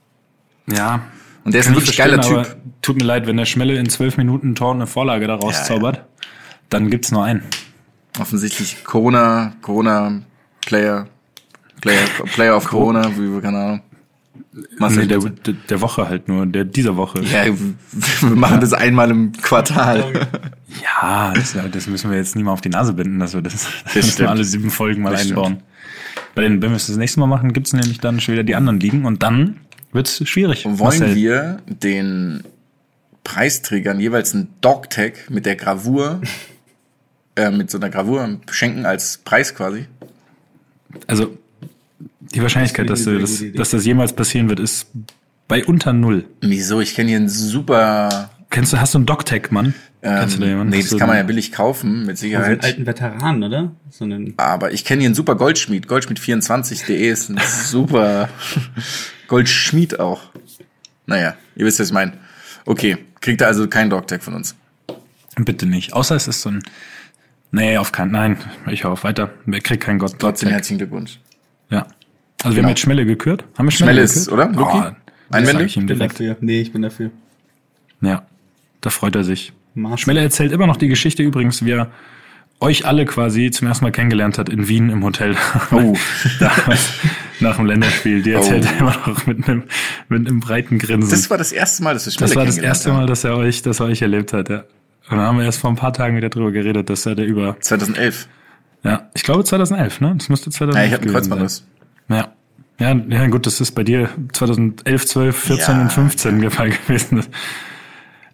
Ja. 0.68 1.02
Und 1.44 1.54
der 1.54 1.62
ist 1.62 1.68
ein 1.68 1.76
wirklich 1.76 1.98
geiler 1.98 2.22
Typ. 2.22 2.38
aber 2.38 2.48
Tut 2.82 2.98
mir 2.98 3.04
leid, 3.06 3.28
wenn 3.28 3.38
der 3.38 3.46
Schmelle 3.46 3.78
in 3.78 3.90
zwölf 3.90 4.18
Minuten 4.18 4.52
ein 4.52 4.56
Tor 4.56 4.72
und 4.72 4.78
eine 4.78 4.88
Vorlage 4.88 5.28
daraus 5.28 5.54
Ja, 5.54 5.60
ja. 5.60 5.66
zaubert, 5.66 6.06
dann 6.70 6.90
gibt's 6.90 7.12
nur 7.12 7.24
einen. 7.24 7.44
Offensichtlich 8.20 8.84
Corona, 8.84 9.54
Corona 9.62 10.22
Player, 10.66 11.08
Player, 11.82 12.04
Player 12.34 12.56
of 12.56 12.66
Corona, 12.66 13.10
wie, 13.18 13.42
keine 13.42 13.58
Ahnung. 13.58 13.82
Marcel, 14.78 15.06
Nee, 15.06 15.08
der, 15.08 15.54
der, 15.70 15.82
Woche 15.82 16.10
halt 16.10 16.28
nur, 16.28 16.46
der 16.46 16.66
dieser 16.66 16.98
Woche. 16.98 17.22
ja, 17.24 17.46
wir 17.46 18.36
machen 18.36 18.60
das 18.62 18.74
einmal 18.74 19.10
im 19.12 19.32
Quartal. 19.34 20.28
Ja, 20.84 21.34
das, 21.34 21.56
das 21.72 21.88
müssen 21.88 22.10
wir 22.12 22.18
jetzt 22.18 22.36
nie 22.36 22.44
mal 22.44 22.52
auf 22.52 22.62
die 22.62 22.70
Nase 22.70 22.94
binden, 22.94 23.20
dass 23.20 23.34
wir 23.34 23.42
das, 23.42 23.54
das 23.86 23.96
müssen 23.96 24.10
stimmt. 24.12 24.20
wir 24.20 24.30
alle 24.32 24.44
sieben 24.44 24.70
Folgen 24.72 25.02
mal 25.04 25.12
Das 25.12 25.24
stimmt. 25.24 25.38
einbauen. 25.38 25.64
Bei 26.36 26.42
den, 26.44 26.62
wenn 26.62 26.70
wir 26.72 26.76
es 26.78 26.88
das 26.88 26.98
nächste 26.98 27.20
Mal 27.20 27.28
machen, 27.28 27.54
gibt's 27.54 27.74
nämlich 27.74 28.00
dann 28.00 28.20
schon 28.20 28.34
wieder 28.34 28.44
die 28.44 28.56
anderen 28.56 28.80
Ligen 28.80 29.06
und 29.06 29.24
dann 29.24 29.58
wird's 29.92 30.28
schwierig. 30.28 30.66
Wollen 30.66 30.78
Marcel. 31.00 31.16
wir 31.16 31.60
den 31.68 32.44
Preisträgern 33.24 34.00
jeweils 34.00 34.34
einen 34.34 34.50
Dogtag 34.62 35.30
mit 35.30 35.46
der 35.46 35.56
Gravur, 35.56 36.22
äh, 37.36 37.52
mit 37.52 37.70
so 37.70 37.78
einer 37.78 37.90
Gravur 37.90 38.40
schenken 38.52 38.86
als 38.86 39.18
Preis 39.20 39.54
quasi? 39.56 39.86
Also 41.08 41.38
die 42.34 42.42
Wahrscheinlichkeit, 42.42 42.90
Das 42.90 43.00
dass, 43.00 43.06
du 43.06 43.12
ich 43.12 43.16
eine 43.18 43.22
das, 43.22 43.30
sehr 43.32 43.38
gute 43.40 43.50
Idee. 43.50 43.58
dass 43.58 43.70
das 43.72 43.86
jemals 43.86 44.14
passieren 44.14 44.50
wird, 44.50 44.60
ist 44.60 44.88
bei 45.48 45.66
unter 45.66 45.94
null. 45.94 46.26
Wieso? 46.42 46.80
Ich 46.80 46.94
kenne 46.96 47.10
hier 47.10 47.18
einen 47.18 47.30
super. 47.30 48.30
Kennst 48.52 48.74
du, 48.74 48.78
hast 48.80 48.94
du 48.94 49.00
einen 49.00 49.06
Dogtag, 49.06 49.52
Mann? 49.52 49.74
Kennst 50.02 50.36
du 50.38 50.40
da 50.40 50.46
Ähm, 50.46 50.52
jemanden? 50.52 50.72
nee, 50.76 50.82
das 50.82 50.98
kann 50.98 51.08
man 51.08 51.18
ja 51.18 51.24
billig 51.24 51.52
kaufen, 51.52 52.06
mit 52.06 52.18
So 52.18 52.26
einen 52.26 52.32
Sicherheit. 52.34 52.64
alten 52.64 52.86
Veteranen, 52.86 53.44
oder? 53.44 53.72
So 53.92 54.06
einen 54.06 54.34
Aber 54.38 54.72
ich 54.72 54.86
kenne 54.86 55.02
hier 55.02 55.08
einen 55.08 55.16
super 55.16 55.36
Goldschmied. 55.36 55.88
Goldschmied24.de 55.88 57.10
ist 57.10 57.30
ein 57.30 57.40
super 57.66 58.30
Goldschmied 59.30 60.00
auch. 60.00 60.22
Naja, 61.06 61.36
ihr 61.56 61.66
wisst, 61.66 61.80
was 61.80 61.88
ich 61.88 61.94
meine. 61.94 62.14
Okay, 62.66 62.98
kriegt 63.22 63.42
er 63.42 63.48
also 63.48 63.68
keinen 63.68 63.90
Dogtag 63.90 64.22
von 64.24 64.34
uns. 64.34 64.56
Bitte 65.38 65.66
nicht. 65.66 65.94
Außer 65.94 66.16
es 66.16 66.28
ist 66.28 66.42
so 66.42 66.50
ein. 66.50 66.62
Nee, 67.52 67.78
auf 67.78 67.92
keinen. 67.92 68.12
Nein, 68.12 68.38
ich 68.70 68.84
hau 68.84 68.92
auf 68.92 69.04
weiter. 69.04 69.32
Wer 69.46 69.62
kriegt 69.62 69.84
keinen 69.84 69.98
Gott. 70.00 70.16
Trotzdem 70.20 70.50
herzlichen 70.50 70.78
Glückwunsch. 70.80 71.20
Ja. 71.70 71.88
Also 72.44 72.50
wir 72.50 72.56
Genau. 72.56 72.64
haben 72.64 72.70
jetzt 72.70 72.80
Schmelle 72.82 73.06
gekürt. 73.06 73.44
Haben 73.58 73.66
wir 73.68 73.72
Schmelle, 73.72 73.92
Schmelle 73.94 74.02
ist, 74.04 74.28
gekürt? 74.30 74.34
oder? 74.34 74.48
Luki? 74.58 74.78
Oh, 74.78 75.36
Einwändig? 75.36 75.66
ich 75.68 75.78
ihm 75.78 75.86
bin 75.88 76.00
dafür. 76.00 76.38
Nee, 76.42 76.62
ich 76.62 76.72
bin 76.72 76.82
dafür. 76.82 77.12
Ja, 78.02 78.24
da 78.82 78.90
freut 78.90 79.16
er 79.16 79.24
sich. 79.24 79.54
Marcel. 79.74 80.04
Schmelle 80.04 80.22
erzählt 80.22 80.52
immer 80.52 80.68
noch 80.68 80.78
die 80.78 80.88
Geschichte 80.88 81.22
übrigens, 81.24 81.64
wie 81.66 81.72
er 81.72 81.92
euch 82.60 82.86
alle 82.86 83.06
quasi 83.06 83.52
zum 83.52 83.68
ersten 83.68 83.86
Mal 83.86 83.92
kennengelernt 83.92 84.38
hat 84.38 84.50
in 84.50 84.68
Wien 84.68 84.90
im 84.90 85.04
Hotel. 85.04 85.36
Oh. 85.72 85.96
nach 87.42 87.58
dem 87.58 87.66
Länderspiel. 87.66 88.22
Die 88.24 88.32
erzählt 88.32 88.66
Oh. 88.66 88.74
er 88.74 88.80
immer 88.80 88.98
noch 89.08 89.26
mit 89.28 89.48
einem, 89.48 89.64
mit 90.08 90.28
einem 90.28 90.40
breiten 90.40 90.78
Grinsen. 90.80 91.10
Das 91.10 91.30
war 91.30 91.38
das 91.38 91.52
erste 91.52 91.84
Mal, 91.84 91.94
dass 91.94 92.06
wir 92.06 92.12
Schmelle 92.14 92.28
Das 92.30 92.36
war 92.36 92.46
das 92.46 92.58
erste. 92.58 92.92
Mal, 92.92 93.06
dass 93.06 93.24
er 93.24 93.36
euch, 93.38 93.62
dass 93.62 93.80
er 93.80 93.88
euch 93.88 94.02
erlebt 94.02 94.34
hat, 94.34 94.50
ja. 94.50 94.64
Und 95.10 95.18
dann 95.18 95.20
haben 95.26 95.38
wir 95.40 95.46
erst 95.46 95.60
vor 95.60 95.70
ein 95.72 95.76
paar 95.76 95.94
Tagen 95.94 96.16
wieder 96.18 96.30
drüber 96.30 96.52
geredet, 96.52 96.90
dass 96.90 97.06
er 97.06 97.16
der 97.16 97.26
über, 97.26 97.56
2011. 97.60 98.28
ja, 98.84 99.10
ich 99.16 99.24
glaube 99.24 99.44
2011, 99.44 100.02
ne? 100.02 100.14
Das 100.18 100.30
müsste 100.30 100.50
2011 100.52 100.76
Ja, 100.78 100.88
ich 100.88 100.94
einen 100.94 101.02
gewesen 101.02 101.14
Kreuzbandriss. 101.30 101.66
sein. 102.08 102.18
Ja. 102.18 102.34
Ja, 102.82 102.94
ja, 102.94 103.28
gut, 103.28 103.46
das 103.46 103.60
ist 103.60 103.72
bei 103.72 103.84
dir 103.84 104.10
2011, 104.32 105.06
12, 105.06 105.36
14 105.38 105.76
Ja. 105.76 105.82
und 105.82 105.92
15 105.92 106.40
der 106.42 106.52
Fall 106.52 106.70
gewesen. 106.88 107.24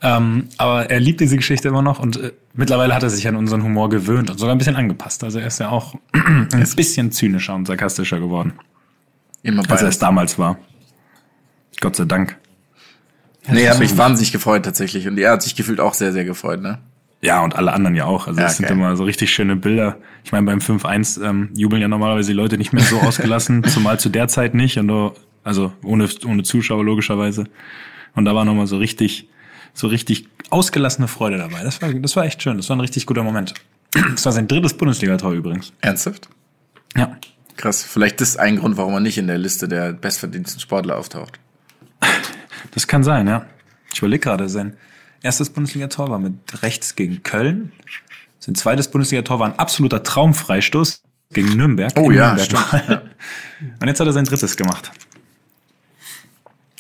Ähm, 0.02 0.50
aber 0.58 0.90
er 0.92 1.00
liebt 1.00 1.20
diese 1.20 1.36
Geschichte 1.38 1.68
immer 1.70 1.82
noch 1.82 2.00
und 2.00 2.18
äh, 2.18 2.32
mittlerweile 2.54 2.94
hat 2.94 3.02
er 3.02 3.10
sich 3.10 3.28
an 3.28 3.36
unseren 3.38 3.64
Humor 3.64 3.90
gewöhnt 3.90 4.30
und 4.30 4.38
sogar 4.38 4.54
ein 4.54 4.58
bisschen 4.60 4.76
angepasst. 4.76 5.24
Also 5.24 5.40
er 5.40 5.48
ist 5.48 5.60
ja 5.60 5.70
auch 5.70 5.96
ein 6.14 6.50
bisschen 6.76 7.12
zynischer 7.12 7.56
und 7.56 7.66
sarkastischer 7.66 8.20
geworden, 8.20 8.54
Immer 9.46 9.62
als 9.70 9.82
er 9.82 9.86
bei. 9.86 9.90
es 9.90 10.00
damals 10.00 10.40
war. 10.40 10.58
Gott 11.80 11.96
sei 11.96 12.06
Dank. 12.06 12.38
Nee, 13.48 13.64
er 13.64 13.72
hat 13.72 13.80
mich 13.80 13.96
wahnsinnig 13.96 14.32
gefreut 14.32 14.66
tatsächlich. 14.66 15.08
Und 15.08 15.20
er 15.20 15.34
hat 15.34 15.44
sich 15.44 15.56
gefühlt 15.56 15.80
auch 15.80 15.94
sehr, 15.94 16.12
sehr 16.12 16.26
gefreut, 16.26 16.62
ne? 16.62 16.80
Ja, 17.22 17.44
und 17.44 17.56
alle 17.56 17.72
anderen 17.74 17.96
ja 17.96 18.06
auch. 18.06 18.28
Also 18.28 18.40
Ja, 18.40 18.48
das 18.48 18.58
sind 18.58 18.70
immer 18.70 18.96
so 18.96 19.04
richtig 19.04 19.32
schöne 19.32 19.56
Bilder. 19.56 19.98
Ich 20.24 20.32
meine, 20.32 20.46
beim 20.46 20.60
5-1 20.60 21.24
ähm, 21.24 21.50
jubeln 21.54 21.82
ja 21.82 21.88
normalerweise 21.88 22.30
die 22.32 22.36
Leute 22.36 22.58
nicht 22.58 22.74
mehr 22.74 22.84
so 22.84 23.00
ausgelassen, 23.00 23.64
zumal 23.68 24.00
zu 24.00 24.10
der 24.10 24.28
Zeit 24.28 24.56
nicht. 24.56 24.78
Und 24.80 24.88
nur, 24.88 25.16
also 25.44 25.74
ohne, 25.84 26.10
ohne 26.26 26.42
Zuschauer 26.44 26.84
logischerweise. 26.84 27.46
Und 28.16 28.26
da 28.26 28.34
war 28.34 28.46
nochmal 28.46 28.68
so 28.68 28.78
richtig, 28.78 29.30
so 29.74 29.88
richtig 29.88 30.28
ausgelassene 30.50 31.08
Freude 31.08 31.38
dabei. 31.38 31.64
Das 31.64 31.82
war, 31.84 31.94
das 31.94 32.16
war 32.16 32.26
echt 32.26 32.42
schön. 32.42 32.58
Das 32.58 32.70
war 32.70 32.78
ein 32.78 32.82
richtig 32.82 33.06
guter 33.06 33.24
Moment. 33.24 33.54
Das 33.92 34.26
war 34.26 34.32
sein 34.32 34.48
drittes 34.48 34.76
Bundesligator 34.76 35.32
übrigens. 35.34 35.72
Ernsthaft? 35.82 36.30
Ja. 36.98 37.16
Krass. 37.58 37.84
Vielleicht 37.84 38.22
das 38.22 38.30
ist 38.30 38.38
ein 38.38 38.58
Grund, 38.58 38.78
warum 38.78 38.94
er 38.94 39.00
nicht 39.00 39.18
in 39.18 39.28
der 39.28 39.38
Liste 39.38 39.68
der 39.68 39.94
bestverdiensten 39.94 40.60
Sportler 40.60 40.98
auftaucht. 40.98 41.40
Das 42.72 42.88
kann 42.88 43.04
sein, 43.04 43.28
ja. 43.28 43.46
Ich 43.94 44.00
überlege 44.00 44.22
gerade, 44.22 44.50
sein 44.50 44.76
erstes 45.22 45.50
Bundesligator 45.50 46.10
war 46.10 46.20
mit 46.20 46.34
rechts 46.62 46.96
gegen 46.96 47.24
Köln. 47.24 47.72
Sein 48.40 48.56
zweites 48.56 48.90
Bundesligator 48.90 49.40
war 49.40 49.48
ein 49.48 49.58
absoluter 49.58 50.04
Traumfreistoß 50.04 51.02
gegen 51.34 51.56
Nürnberg. 51.56 51.94
Oh 51.98 52.12
ja, 52.12 52.36
Nürnberg 52.36 52.46
stimmt. 52.46 52.72
mal. 52.90 53.12
Und 53.82 53.88
jetzt 53.88 54.00
hat 54.00 54.08
er 54.08 54.14
sein 54.14 54.26
drittes 54.26 54.58
gemacht. 54.58 54.92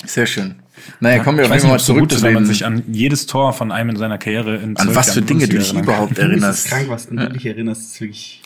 Sehr 0.05 0.25
schön. 0.25 0.55
Naja, 0.99 1.23
kommen 1.23 1.37
wir 1.37 1.45
ich 1.45 1.49
auf 1.49 1.55
weiß 1.55 1.63
jeden 1.63 1.73
nicht, 1.73 1.73
Fall 1.73 1.75
ob 1.75 1.79
es 1.79 1.85
so 1.85 1.93
gut 1.93 2.11
zurück 2.11 2.19
zu 2.19 2.25
wenn 2.25 2.33
man 2.33 2.45
sich 2.45 2.65
an 2.65 2.83
jedes 2.91 3.25
Tor 3.25 3.53
von 3.53 3.71
einem 3.71 3.91
in 3.91 3.95
seiner 3.95 4.17
Karriere 4.17 4.57
in 4.57 4.77
an 4.77 4.93
was 4.93 5.13
für 5.13 5.21
Dinge 5.21 5.47
du 5.47 5.57
dich 5.57 5.73
überhaupt 5.73 6.11
Das 6.11 6.17
ist 6.19 6.23
erinnerst. 6.29 6.67
krank, 6.67 6.89
was 6.89 7.07
an 7.09 7.17
du 7.17 7.29
dich 7.29 7.45
erinnerst. 7.45 7.81
Ist 7.93 8.01
wirklich, 8.01 8.41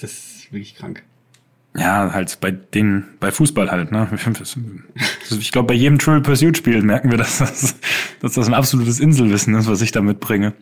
das 0.00 0.12
ist 0.12 0.52
wirklich 0.52 0.76
krank. 0.76 1.02
Ja, 1.78 2.12
halt 2.12 2.38
bei 2.40 2.50
den, 2.50 3.04
bei 3.20 3.30
Fußball 3.30 3.70
halt, 3.70 3.92
ne? 3.92 4.08
Ich 5.30 5.52
glaube, 5.52 5.68
bei 5.68 5.74
jedem 5.74 5.98
Triple 5.98 6.22
Pursuit 6.22 6.56
Spiel 6.56 6.82
merken 6.82 7.10
wir, 7.10 7.18
dass 7.18 7.38
das, 7.38 7.76
dass 8.20 8.32
das 8.32 8.46
ein 8.48 8.54
absolutes 8.54 9.00
Inselwissen 9.00 9.54
ist, 9.54 9.68
was 9.68 9.80
ich 9.80 9.92
da 9.92 10.00
mitbringe. 10.00 10.54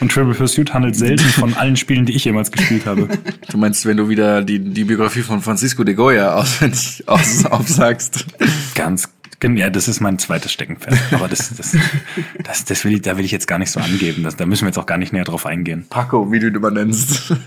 Und 0.00 0.10
Triple 0.12 0.34
Pursuit 0.34 0.72
handelt 0.72 0.96
selten 0.96 1.24
von 1.24 1.54
allen 1.54 1.76
Spielen, 1.76 2.06
die 2.06 2.14
ich 2.14 2.24
jemals 2.24 2.50
gespielt 2.50 2.86
habe. 2.86 3.08
Du 3.50 3.58
meinst, 3.58 3.84
wenn 3.84 3.98
du 3.98 4.08
wieder 4.08 4.42
die, 4.42 4.58
die 4.58 4.84
Biografie 4.84 5.20
von 5.20 5.42
Francisco 5.42 5.84
de 5.84 5.94
Goya 5.94 6.34
auswendig 6.34 7.04
aus, 7.06 7.44
aufsagst. 7.44 8.24
Ganz, 8.74 9.10
ja, 9.42 9.68
das 9.68 9.88
ist 9.88 10.00
mein 10.00 10.18
zweites 10.18 10.52
Steckenpferd. 10.52 10.98
Aber 11.12 11.28
das, 11.28 11.54
das, 11.54 11.76
das, 12.42 12.64
das 12.64 12.84
will 12.84 12.94
ich, 12.94 13.02
da 13.02 13.18
will 13.18 13.26
ich 13.26 13.30
jetzt 13.30 13.46
gar 13.46 13.58
nicht 13.58 13.70
so 13.70 13.80
angeben. 13.80 14.22
Das, 14.22 14.36
da 14.36 14.46
müssen 14.46 14.62
wir 14.62 14.68
jetzt 14.68 14.78
auch 14.78 14.86
gar 14.86 14.96
nicht 14.96 15.12
näher 15.12 15.24
drauf 15.24 15.44
eingehen. 15.44 15.84
Paco, 15.90 16.32
wie 16.32 16.38
du 16.38 16.48
ihn 16.48 16.54
immer 16.54 16.70
nennst. 16.70 17.34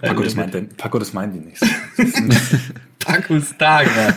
Paco, 0.00 0.22
das 0.22 0.34
meint, 0.34 0.54
denn- 0.54 0.68
Paco, 0.76 0.98
das 0.98 1.12
meint 1.12 1.34
die 1.34 1.40
nicht. 1.40 1.62
Paco 2.98 3.40
Stager. 3.40 4.14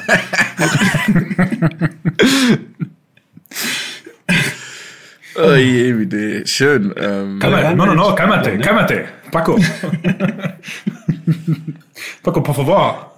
Oh 5.35 5.53
je, 5.53 5.97
wie 5.99 6.05
de. 6.07 6.45
Schön. 6.47 6.93
Ähm, 6.97 7.39
Calma, 7.39 7.73
no, 7.75 7.85
no, 7.85 7.93
no, 7.93 8.15
cálmate, 8.15 8.57
cálmate. 8.57 9.05
Paco. 9.31 9.59
Paco, 12.23 12.41
por 12.41 12.55
favor. 12.55 13.16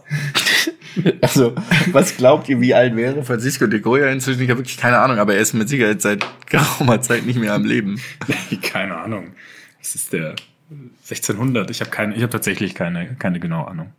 Also, 1.21 1.55
was 1.91 2.17
glaubt 2.17 2.49
ihr, 2.49 2.59
wie 2.61 2.73
alt 2.73 2.95
wäre 2.95 3.23
Francisco 3.23 3.67
de 3.67 3.79
Goya 3.79 4.09
inzwischen? 4.09 4.41
Ich 4.41 4.49
habe 4.49 4.59
wirklich 4.59 4.77
keine 4.77 4.99
Ahnung, 4.99 5.17
aber 5.17 5.35
er 5.35 5.41
ist 5.41 5.53
mit 5.53 5.69
Sicherheit 5.69 6.01
seit 6.01 6.25
geraumer 6.47 7.01
Zeit 7.01 7.25
nicht 7.25 7.39
mehr 7.39 7.53
am 7.53 7.65
Leben. 7.65 7.99
keine 8.61 8.97
Ahnung. 8.97 9.31
Das 9.79 9.95
ist 9.95 10.13
der 10.13 10.35
1600. 10.69 11.69
Ich 11.69 11.81
habe 11.81 11.89
keine, 11.91 12.15
ich 12.15 12.21
habe 12.21 12.31
tatsächlich 12.31 12.75
keine, 12.75 13.15
keine 13.15 13.39
genaue 13.39 13.67
Ahnung. 13.67 13.93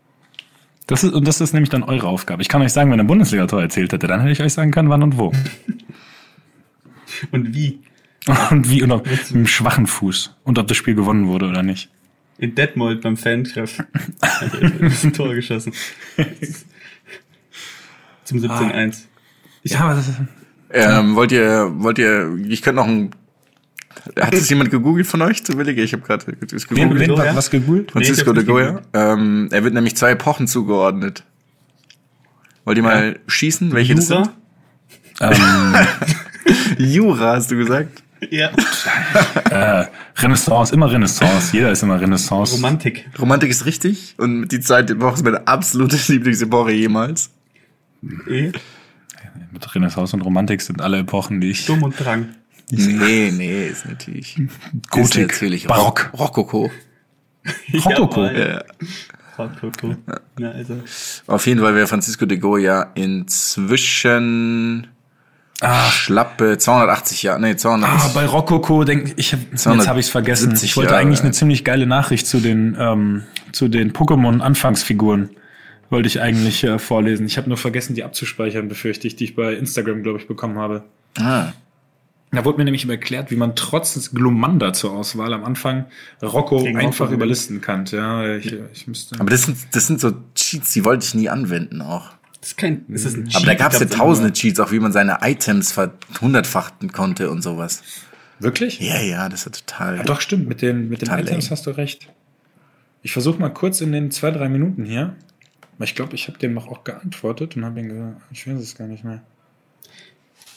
Das 0.86 1.04
ist, 1.04 1.12
und 1.12 1.26
das 1.26 1.40
ist 1.40 1.52
nämlich 1.52 1.70
dann 1.70 1.84
eure 1.84 2.08
Aufgabe. 2.08 2.42
Ich 2.42 2.48
kann 2.48 2.62
euch 2.62 2.72
sagen, 2.72 2.90
wenn 2.90 2.98
er 2.98 3.04
Bundesliga-Tor 3.04 3.62
erzählt 3.62 3.92
hätte, 3.92 4.06
dann 4.06 4.20
hätte 4.20 4.32
ich 4.32 4.42
euch 4.42 4.52
sagen 4.52 4.72
können, 4.72 4.90
wann 4.90 5.02
und 5.02 5.18
wo. 5.18 5.32
Und 7.30 7.54
wie? 7.54 7.80
Und 8.50 8.68
wie, 8.68 8.82
und 8.82 8.90
ob, 8.90 9.06
mit 9.06 9.30
einem 9.30 9.46
schwachen 9.46 9.86
Fuß. 9.86 10.34
Und 10.44 10.58
ob 10.58 10.66
das 10.66 10.76
Spiel 10.76 10.94
gewonnen 10.94 11.28
wurde 11.28 11.46
oder 11.46 11.62
nicht. 11.62 11.90
In 12.38 12.54
Detmold 12.54 13.02
beim 13.02 13.16
Fan-Treff. 13.16 13.78
Hat 14.22 14.54
er 14.54 14.62
ein 14.62 15.12
Tor 15.12 15.34
geschossen. 15.34 15.72
Zum 18.30 18.38
17-1. 18.40 18.98
Ja, 19.64 19.80
aber 19.80 19.94
das 19.94 20.08
ist, 20.08 20.16
Ähm, 20.70 21.16
wollt 21.16 21.32
ihr, 21.32 21.70
wollt 21.76 21.98
ihr, 21.98 22.36
ich 22.48 22.62
könnte 22.62 22.76
noch 22.76 22.86
ein, 22.86 23.10
hat 24.18 24.34
es 24.34 24.48
jemand 24.48 24.70
gegoogelt 24.70 25.06
von 25.06 25.20
euch 25.22 25.44
zufällig? 25.44 25.76
Ich 25.78 25.92
habe 25.92 26.02
gerade 26.02 26.24
das 26.40 26.70
wen, 26.70 26.88
gegoogelt. 26.88 27.00
wen, 27.00 27.16
Goya? 27.16 27.36
was 27.36 27.50
gegoogelt? 27.50 27.90
Francisco 27.90 28.32
Nee, 28.32 28.40
ich 28.40 28.46
de 28.46 28.52
Goya. 28.54 28.80
Ähm, 28.94 29.48
er 29.50 29.64
wird 29.64 29.74
nämlich 29.74 29.96
zwei 29.96 30.12
Epochen 30.12 30.46
zugeordnet. 30.46 31.24
Wollt 32.64 32.76
ihr 32.78 32.84
mal 32.84 33.18
schießen, 33.26 33.72
welche 33.72 33.94
das 33.94 34.08
Jura? 34.08 34.24
sind? 34.24 35.38
Ähm, 35.38 35.74
Jura, 36.78 37.34
hast 37.34 37.50
du 37.50 37.56
gesagt? 37.56 38.02
Ja. 38.30 38.50
äh, 39.50 39.86
Renaissance, 40.16 40.74
immer 40.74 40.90
Renaissance. 40.90 41.54
Jeder 41.56 41.72
ist 41.72 41.82
immer 41.82 42.00
Renaissance. 42.00 42.54
Romantik. 42.54 43.08
Romantik 43.18 43.50
ist 43.50 43.64
richtig 43.66 44.14
und 44.18 44.48
die 44.48 44.60
zweite 44.60 44.92
Epoche 44.92 45.14
ist 45.14 45.24
meine 45.24 45.46
absolute 45.46 45.98
Lieblingsepoche 46.12 46.72
jemals. 46.72 47.30
Eh. 48.28 48.52
Mit 49.52 49.74
Renaissance 49.74 50.14
und 50.16 50.22
Romantik 50.22 50.62
sind 50.62 50.80
alle 50.80 50.98
Epochen, 50.98 51.40
die 51.40 51.50
ich. 51.50 51.66
Dumm 51.66 51.82
und 51.82 51.98
Drang. 51.98 52.28
Nee, 52.70 53.32
nee, 53.32 53.66
ist 53.66 53.86
natürlich. 53.86 54.40
Gotik, 54.90 55.22
ist 55.22 55.32
natürlich 55.32 55.66
Barock. 55.66 56.10
Rock, 56.12 56.36
Rokoko. 56.38 56.70
Rokoko. 57.74 58.26
Ja. 58.26 58.62
Rokoko. 59.38 59.96
Ja, 60.38 60.50
also. 60.50 60.82
Auf 61.26 61.46
jeden 61.46 61.60
Fall 61.60 61.74
wäre 61.74 61.86
Francisco 61.86 62.26
de 62.26 62.38
Goya 62.38 62.90
inzwischen 62.94 64.88
Ah, 65.62 65.90
schlappe 65.90 66.56
280 66.56 67.22
Jahre, 67.22 67.40
nee, 67.40 67.54
200. 67.54 67.90
Ah, 67.90 68.10
bei 68.14 68.24
Rokoko 68.24 68.84
denk 68.84 69.12
ich, 69.16 69.34
hab, 69.34 69.40
jetzt 69.50 69.62
270 69.62 69.88
habe 69.88 70.00
ich 70.00 70.06
es 70.06 70.12
vergessen. 70.12 70.58
Ich 70.62 70.76
wollte 70.76 70.92
Jahre 70.92 71.02
eigentlich 71.02 71.20
eine 71.20 71.32
ziemlich 71.32 71.64
geile 71.64 71.86
Nachricht 71.86 72.26
zu 72.26 72.40
den 72.40 72.76
ähm, 72.80 73.24
zu 73.52 73.68
den 73.68 73.92
Pokémon 73.92 74.40
Anfangsfiguren 74.40 75.30
wollte 75.90 76.06
ich 76.06 76.20
eigentlich 76.20 76.64
äh, 76.64 76.78
vorlesen. 76.78 77.26
Ich 77.26 77.36
habe 77.36 77.48
nur 77.48 77.58
vergessen, 77.58 77.94
die 77.94 78.04
abzuspeichern, 78.04 78.68
befürchte 78.68 79.06
ich, 79.06 79.16
die 79.16 79.24
ich 79.24 79.34
bei 79.34 79.54
Instagram, 79.54 80.02
glaube 80.02 80.18
ich, 80.20 80.26
bekommen 80.26 80.58
habe. 80.58 80.84
ah, 81.18 81.52
Da 82.32 82.44
wurde 82.44 82.58
mir 82.58 82.64
nämlich 82.64 82.88
erklärt, 82.88 83.30
wie 83.30 83.36
man 83.36 83.56
trotz 83.56 84.12
Glumanda 84.12 84.72
zur 84.72 84.92
Auswahl 84.92 85.32
am 85.34 85.44
Anfang 85.44 85.86
Rocco 86.22 86.62
Gegen 86.62 86.78
einfach 86.78 87.06
Rocco 87.06 87.14
überlisten 87.14 87.60
kann. 87.60 87.84
Ja, 87.86 88.36
ich, 88.36 88.54
ich 88.72 88.86
müsste. 88.86 89.18
aber 89.20 89.30
das 89.30 89.42
sind, 89.42 89.58
das 89.72 89.86
sind 89.88 90.00
so 90.00 90.12
Cheats, 90.34 90.72
die 90.72 90.84
wollte 90.84 91.04
ich 91.04 91.14
nie 91.14 91.28
anwenden 91.28 91.82
auch. 91.82 92.10
Das 92.40 92.50
ist 92.50 92.56
kein, 92.56 92.84
das 92.88 93.04
ist 93.04 93.16
ein 93.16 93.28
Aber 93.34 93.44
da 93.44 93.50
Cheat. 93.50 93.58
gab 93.58 93.72
es 93.74 93.80
ja 93.80 93.86
tausende 93.86 94.32
Cheats, 94.32 94.60
auch 94.60 94.72
wie 94.72 94.78
man 94.80 94.92
seine 94.92 95.18
Items 95.22 95.72
verhundertfachten 95.72 96.92
konnte 96.92 97.30
und 97.30 97.42
sowas. 97.42 97.82
Wirklich? 98.38 98.80
Ja, 98.80 98.98
ja, 99.00 99.28
das 99.28 99.44
ist 99.46 99.66
total. 99.66 99.98
Ja, 99.98 100.02
doch, 100.04 100.22
stimmt. 100.22 100.48
Mit 100.48 100.62
den, 100.62 100.88
mit 100.88 101.02
den 101.02 101.08
Items 101.10 101.30
lame. 101.46 101.50
hast 101.50 101.66
du 101.66 101.70
recht. 101.72 102.08
Ich 103.02 103.12
versuche 103.12 103.38
mal 103.38 103.50
kurz 103.50 103.80
in 103.82 103.92
den 103.92 104.10
zwei, 104.10 104.30
drei 104.30 104.48
Minuten 104.48 104.84
hier. 104.84 105.14
Weil 105.80 105.86
ich 105.86 105.94
glaube, 105.94 106.14
ich 106.14 106.28
habe 106.28 106.38
dem 106.38 106.58
auch 106.58 106.84
geantwortet 106.84 107.56
und 107.56 107.64
habe 107.64 107.80
ihm 107.80 107.88
gesagt, 107.88 108.20
ich 108.30 108.46
weiß 108.46 108.60
es 108.60 108.74
gar 108.74 108.86
nicht 108.86 109.02
mehr. 109.02 109.22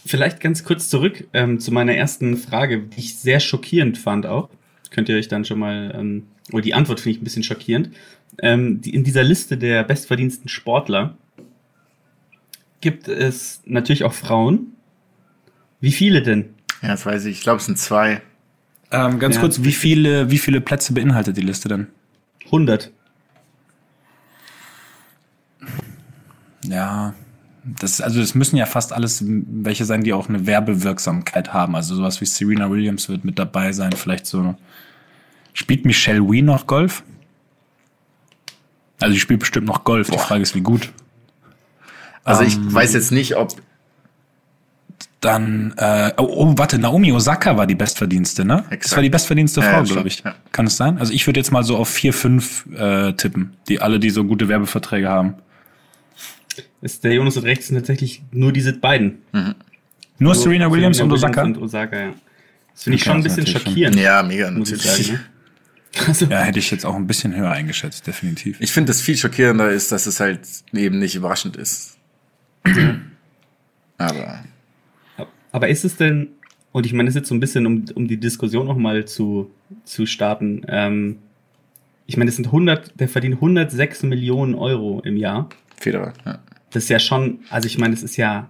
Vielleicht 0.06 0.42
ganz 0.42 0.66
kurz 0.66 0.90
zurück 0.90 1.24
ähm, 1.32 1.62
zu 1.62 1.72
meiner 1.72 1.96
ersten 1.96 2.36
Frage, 2.36 2.82
die 2.82 3.00
ich 3.00 3.16
sehr 3.16 3.40
schockierend 3.40 3.98
fand 3.98 4.26
auch. 4.26 4.50
Könnt 4.92 5.08
ihr 5.08 5.16
euch 5.16 5.30
dann 5.30 5.46
schon 5.46 5.60
mal, 5.60 5.96
ähm, 5.98 6.28
oder 6.52 6.62
die 6.62 6.74
Antwort 6.74 7.00
finde 7.00 7.16
ich 7.16 7.22
ein 7.22 7.24
bisschen 7.24 7.44
schockierend. 7.44 7.92
Ähm, 8.40 8.82
die, 8.82 8.94
in 8.94 9.06
dieser 9.06 9.24
Liste 9.24 9.58
der 9.58 9.86
bestverdiensten 9.86 10.50
Sportler 10.50 11.18
gibt 12.82 13.08
es 13.08 13.62
natürlich 13.66 14.04
auch 14.04 14.12
Frauen. 14.12 14.74
Wie 15.80 15.94
viele 15.94 16.22
denn? 16.22 16.50
Ja, 16.82 16.90
das 16.90 17.06
weiß 17.06 17.24
ich. 17.26 17.38
Ich 17.38 17.44
glaube, 17.44 17.60
es 17.60 17.66
sind 17.68 17.78
zwei. 17.78 18.22
Ähm, 18.92 19.20
ganz 19.20 19.36
Ja. 19.36 19.42
kurz, 19.42 19.64
wie 19.64 19.72
viele, 19.72 20.30
wie 20.30 20.38
viele 20.38 20.60
Plätze 20.60 20.92
beinhaltet 20.92 21.38
die 21.38 21.42
Liste 21.42 21.70
denn? 21.70 21.88
100. 22.48 22.92
Ja, 26.64 27.14
das, 27.64 28.02
also 28.02 28.20
das 28.20 28.36
müssen 28.36 28.58
ja 28.58 28.66
fast 28.66 28.92
alles 28.92 29.24
welche 29.26 29.86
sein, 29.86 30.04
die 30.04 30.14
auch 30.14 30.28
eine 30.28 30.46
Werbewirksamkeit 30.46 31.54
haben. 31.54 31.76
Also 31.76 31.96
sowas 31.96 32.20
wie 32.22 32.26
Serena 32.26 32.70
Williams 32.70 33.08
wird 33.10 33.24
mit 33.24 33.40
dabei 33.40 33.72
sein. 33.72 33.94
Vielleicht 33.94 34.26
so. 34.26 34.56
Spielt 35.54 35.86
Michelle 35.86 36.30
Wee 36.30 36.42
noch 36.42 36.68
Golf? 36.68 37.04
Also 39.00 39.14
die 39.14 39.20
spielt 39.20 39.40
bestimmt 39.40 39.68
noch 39.68 39.84
Golf. 39.84 40.08
Die 40.08 40.14
Boah. 40.14 40.20
Frage 40.20 40.42
ist, 40.42 40.56
wie 40.56 40.62
gut. 40.62 40.92
Also 42.24 42.44
ich 42.44 42.56
Ähm, 42.56 42.74
weiß 42.74 42.94
jetzt 42.94 43.12
nicht, 43.12 43.36
ob. 43.36 43.56
Dann, 45.22 45.74
äh, 45.78 46.12
oh, 46.18 46.24
oh, 46.24 46.54
warte, 46.58 46.78
Naomi 46.78 47.14
Osaka 47.14 47.56
war 47.56 47.66
die 47.66 47.76
bestverdienste, 47.76 48.44
ne? 48.44 48.64
Das 48.64 48.72
Exakt. 48.74 48.98
war 48.98 49.04
die 49.04 49.10
bestverdienste 49.10 49.62
Frau, 49.62 49.78
ja, 49.78 49.82
glaube 49.84 50.08
ich. 50.10 50.22
ja. 50.22 50.36
Kann 50.52 50.68
es 50.68 50.76
sein? 50.76 50.98
Also 50.98 51.14
ich 51.14 51.26
würde 51.28 51.40
jetzt 51.40 51.52
mal 51.52 51.64
so 51.64 51.78
auf 51.78 51.88
vier, 51.88 52.14
fünf 52.14 52.66
äh, 52.76 53.14
tippen, 53.14 53.56
die 53.70 53.80
alle, 53.80 54.02
die 54.02 54.10
so 54.10 54.26
gute 54.26 54.50
Werbeverträge 54.50 55.08
haben. 55.08 55.36
Ist 56.84 57.04
der 57.04 57.14
Jonas 57.14 57.36
hat 57.38 57.44
recht, 57.46 57.62
es 57.62 57.68
sind 57.68 57.78
tatsächlich 57.78 58.22
nur 58.32 58.52
diese 58.52 58.74
beiden. 58.74 59.20
Nur 60.20 60.36
Serena 60.36 60.72
Williams 60.72 61.00
und 61.00 61.10
Williams 61.10 61.24
Osaka? 61.24 61.44
Und 61.44 61.58
Osaka 61.58 62.00
ja. 62.00 62.14
Das 62.74 62.84
finde 62.84 62.96
ich 62.98 63.02
Okay, 63.04 63.10
schon 63.10 63.18
ein 63.18 63.24
bisschen 63.24 63.38
natürlich 63.44 63.62
schon- 63.64 63.72
schockierend. 63.72 63.96
Ja, 64.00 64.24
mega, 64.24 64.52
muss 64.52 64.72
ich 64.72 64.84
natürlich. 64.86 65.08
sagen. 65.08 65.20
Ne? 65.20 65.26
Also, 66.08 66.26
Ja, 66.26 66.42
hätte 66.42 66.58
ich 66.58 66.72
jetzt 66.72 66.86
auch 66.88 66.96
ein 66.96 67.06
bisschen 67.06 67.36
höher 67.36 67.52
eingeschätzt, 67.52 68.08
definitiv. 68.08 68.58
Ich 68.60 68.72
finde, 68.72 68.88
das 68.90 69.00
viel 69.00 69.16
schockierender 69.16 69.70
ist, 69.70 69.92
dass 69.92 70.08
es 70.08 70.20
halt 70.20 70.40
eben 70.74 70.98
nicht 70.98 71.14
überraschend 71.14 71.56
ist. 71.56 71.98
Aber. 73.98 74.40
Aber 75.52 75.68
ist 75.70 75.86
es 75.86 75.96
denn, 75.98 76.30
und 76.72 76.86
ich 76.88 76.94
meine, 76.94 77.08
das 77.08 77.16
ist 77.16 77.20
jetzt 77.22 77.30
so 77.30 77.36
ein 77.36 77.40
bisschen, 77.40 77.66
um, 77.68 77.86
um 77.94 78.08
die 78.08 78.18
Diskussion 78.20 78.66
nochmal 78.66 79.06
zu, 79.06 79.52
zu 79.86 80.06
starten, 80.08 80.64
ähm, 80.68 81.18
ich 82.08 82.18
meine, 82.18 82.30
das 82.30 82.36
sind 82.38 82.48
100, 82.48 83.00
der 83.00 83.08
verdient 83.08 83.36
106 83.36 84.04
Millionen 84.04 84.56
Euro 84.56 85.00
im 85.06 85.16
Jahr. 85.16 85.48
Federer, 85.80 86.14
ja. 86.26 86.40
Das 86.74 86.84
ist 86.84 86.90
ja 86.90 87.00
schon, 87.00 87.40
also 87.50 87.68
ich 87.68 87.78
meine, 87.78 87.94
das 87.94 88.04
ist 88.04 88.18
ja 88.18 88.50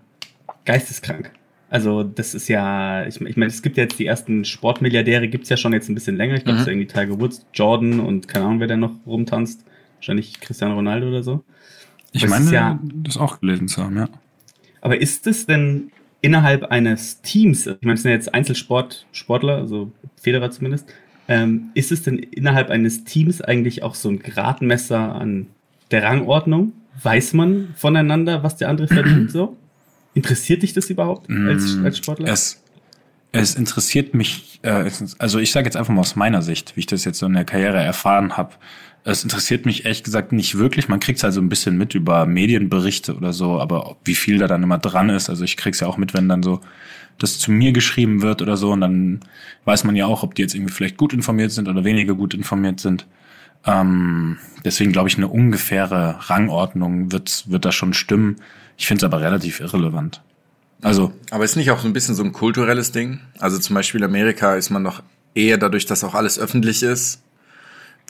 geisteskrank. 0.66 1.32
Also 1.70 2.04
das 2.04 2.34
ist 2.36 2.48
ja, 2.48 3.06
ich, 3.08 3.20
ich 3.20 3.36
meine, 3.38 3.48
es 3.50 3.62
gibt 3.62 3.78
ja 3.78 3.84
jetzt 3.84 3.98
die 4.00 4.06
ersten 4.06 4.46
Sportmilliardäre, 4.46 5.28
gibt's 5.28 5.50
ja 5.50 5.58
schon 5.58 5.74
jetzt 5.74 5.90
ein 5.90 5.96
bisschen 5.96 6.18
länger. 6.18 6.36
Ich 6.36 6.44
glaube, 6.44 6.56
Mhm. 6.58 6.62
es 6.62 6.68
ist 6.68 6.72
irgendwie 6.72 6.88
Tiger 6.88 7.20
Woods, 7.20 7.46
Jordan 7.54 8.00
und 8.00 8.28
keine 8.28 8.46
Ahnung, 8.46 8.60
wer 8.60 8.68
da 8.68 8.78
noch 8.78 8.92
rumtanzt. 9.06 9.66
Wahrscheinlich 9.98 10.40
Cristiano 10.40 10.76
Ronaldo 10.76 11.08
oder 11.08 11.24
so. 11.24 11.44
Ich 12.12 12.22
Das 12.22 12.30
meine, 12.30 12.52
ja- 12.52 12.80
das 12.84 13.18
auch 13.18 13.40
gelesen 13.40 13.68
zu 13.68 13.84
haben, 13.84 13.98
ja. 13.98 14.08
Aber 14.82 15.00
ist 15.02 15.26
es 15.28 15.46
denn 15.48 15.92
innerhalb 16.22 16.66
eines 16.66 17.22
Teams, 17.22 17.66
ich 17.68 17.78
meine, 17.82 17.96
es 17.96 18.04
sind 18.04 18.12
ja 18.12 18.16
jetzt 18.16 18.34
Einzelsportsportler, 18.34 19.58
also 19.58 19.92
Federer 20.22 20.52
zumindest, 20.52 20.88
ähm, 21.28 21.70
ist 21.74 21.92
es 21.92 22.04
denn 22.04 22.20
innerhalb 22.20 22.70
eines 22.70 23.04
Teams 23.06 23.42
eigentlich 23.42 23.82
auch 23.82 23.96
so 23.96 24.10
ein 24.10 24.20
Gradmesser 24.20 25.16
an 25.16 25.48
der 25.92 26.04
Rangordnung? 26.04 26.74
Weiß 27.02 27.34
man 27.34 27.74
voneinander, 27.76 28.44
was 28.44 28.58
der 28.58 28.70
andere 28.70 28.88
verdient 28.88 29.32
so? 29.32 29.58
Interessiert 30.14 30.62
dich 30.62 30.74
das 30.74 30.90
überhaupt 30.90 31.30
als, 31.30 31.76
Mm, 31.76 31.86
als 31.86 31.98
Sportler? 31.98 32.28
Es, 32.28 32.62
es 33.32 33.56
interessiert 33.56 34.14
mich, 34.14 34.60
äh, 34.62 34.86
es- 34.86 35.20
also 35.20 35.40
ich 35.40 35.52
sage 35.52 35.66
jetzt 35.66 35.76
einfach 35.76 35.94
mal 35.94 36.02
aus 36.02 36.16
meiner 36.16 36.42
Sicht, 36.44 36.76
wie 36.76 36.82
ich 36.82 36.86
das 36.86 37.04
jetzt 37.04 37.18
so 37.18 37.26
in 37.26 37.34
der 37.34 37.46
Karriere 37.46 37.78
erfahren 37.82 38.38
habe. 38.38 38.52
Es 39.06 39.24
interessiert 39.24 39.66
mich 39.66 39.84
ehrlich 39.86 40.04
gesagt 40.04 40.32
nicht 40.32 40.58
wirklich. 40.58 40.88
Man 40.88 41.00
kriegt 41.00 41.18
es 41.18 41.26
also 41.26 41.42
ein 41.42 41.50
bisschen 41.50 41.78
mit 41.78 41.94
über 41.96 42.26
Medienberichte 42.26 43.16
oder 43.16 43.34
so, 43.34 43.60
aber 43.60 43.98
wie 44.06 44.16
viel 44.16 44.38
da 44.38 44.48
dann 44.48 44.64
immer 44.64 44.78
dran 44.78 45.10
ist. 45.10 45.30
Also 45.30 45.44
ich 45.44 45.58
krieg's 45.58 45.80
ja 45.82 45.88
auch 45.88 45.98
mit, 45.98 46.14
wenn 46.14 46.30
dann 46.30 46.42
so 46.44 46.62
das 47.18 47.38
zu 47.38 47.52
mir 47.52 47.74
geschrieben 47.74 48.22
wird 48.22 48.42
oder 48.42 48.56
so. 48.56 48.72
Und 48.72 48.82
dann 48.82 49.20
weiß 49.66 49.84
man 49.84 49.96
ja 49.98 50.06
auch, 50.06 50.24
ob 50.24 50.36
die 50.36 50.42
jetzt 50.44 50.56
irgendwie 50.56 50.72
vielleicht 50.74 50.96
gut 50.98 51.12
informiert 51.12 51.52
sind 51.52 51.68
oder 51.68 51.84
weniger 51.84 52.14
gut 52.14 52.34
informiert 52.34 52.80
sind. 52.80 53.06
Ähm, 53.66 54.38
deswegen 54.66 54.92
glaube 54.92 55.10
ich, 55.10 55.18
eine 55.18 55.28
ungefähre 55.28 56.18
Rangordnung 56.30 57.12
wird, 57.12 57.46
wird 57.48 57.66
da 57.66 57.72
schon 57.72 57.94
stimmen. 57.94 58.38
Ich 58.78 58.88
finde 58.88 59.06
es 59.06 59.12
aber 59.12 59.22
relativ 59.22 59.60
irrelevant. 59.60 60.22
Also, 60.82 61.14
Aber 61.32 61.46
ist 61.46 61.56
nicht 61.56 61.72
auch 61.72 61.80
so 61.80 61.88
ein 61.88 61.94
bisschen 61.94 62.14
so 62.14 62.24
ein 62.24 62.34
kulturelles 62.34 62.92
Ding? 62.92 63.22
Also 63.40 63.58
zum 63.58 63.74
Beispiel 63.74 64.04
Amerika 64.04 64.56
ist 64.56 64.70
man 64.70 64.84
noch 64.84 65.02
eher 65.34 65.58
dadurch, 65.58 65.86
dass 65.86 66.04
auch 66.04 66.14
alles 66.14 66.38
öffentlich 66.38 66.84
ist, 66.84 67.22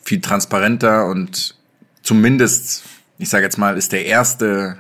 viel 0.04 0.22
transparenter 0.22 1.06
und 1.06 1.56
zumindest, 2.02 2.84
ich 3.20 3.30
sage 3.30 3.46
jetzt 3.46 3.58
mal, 3.58 3.78
ist 3.78 3.92
der 3.92 4.06
erste, 4.06 4.78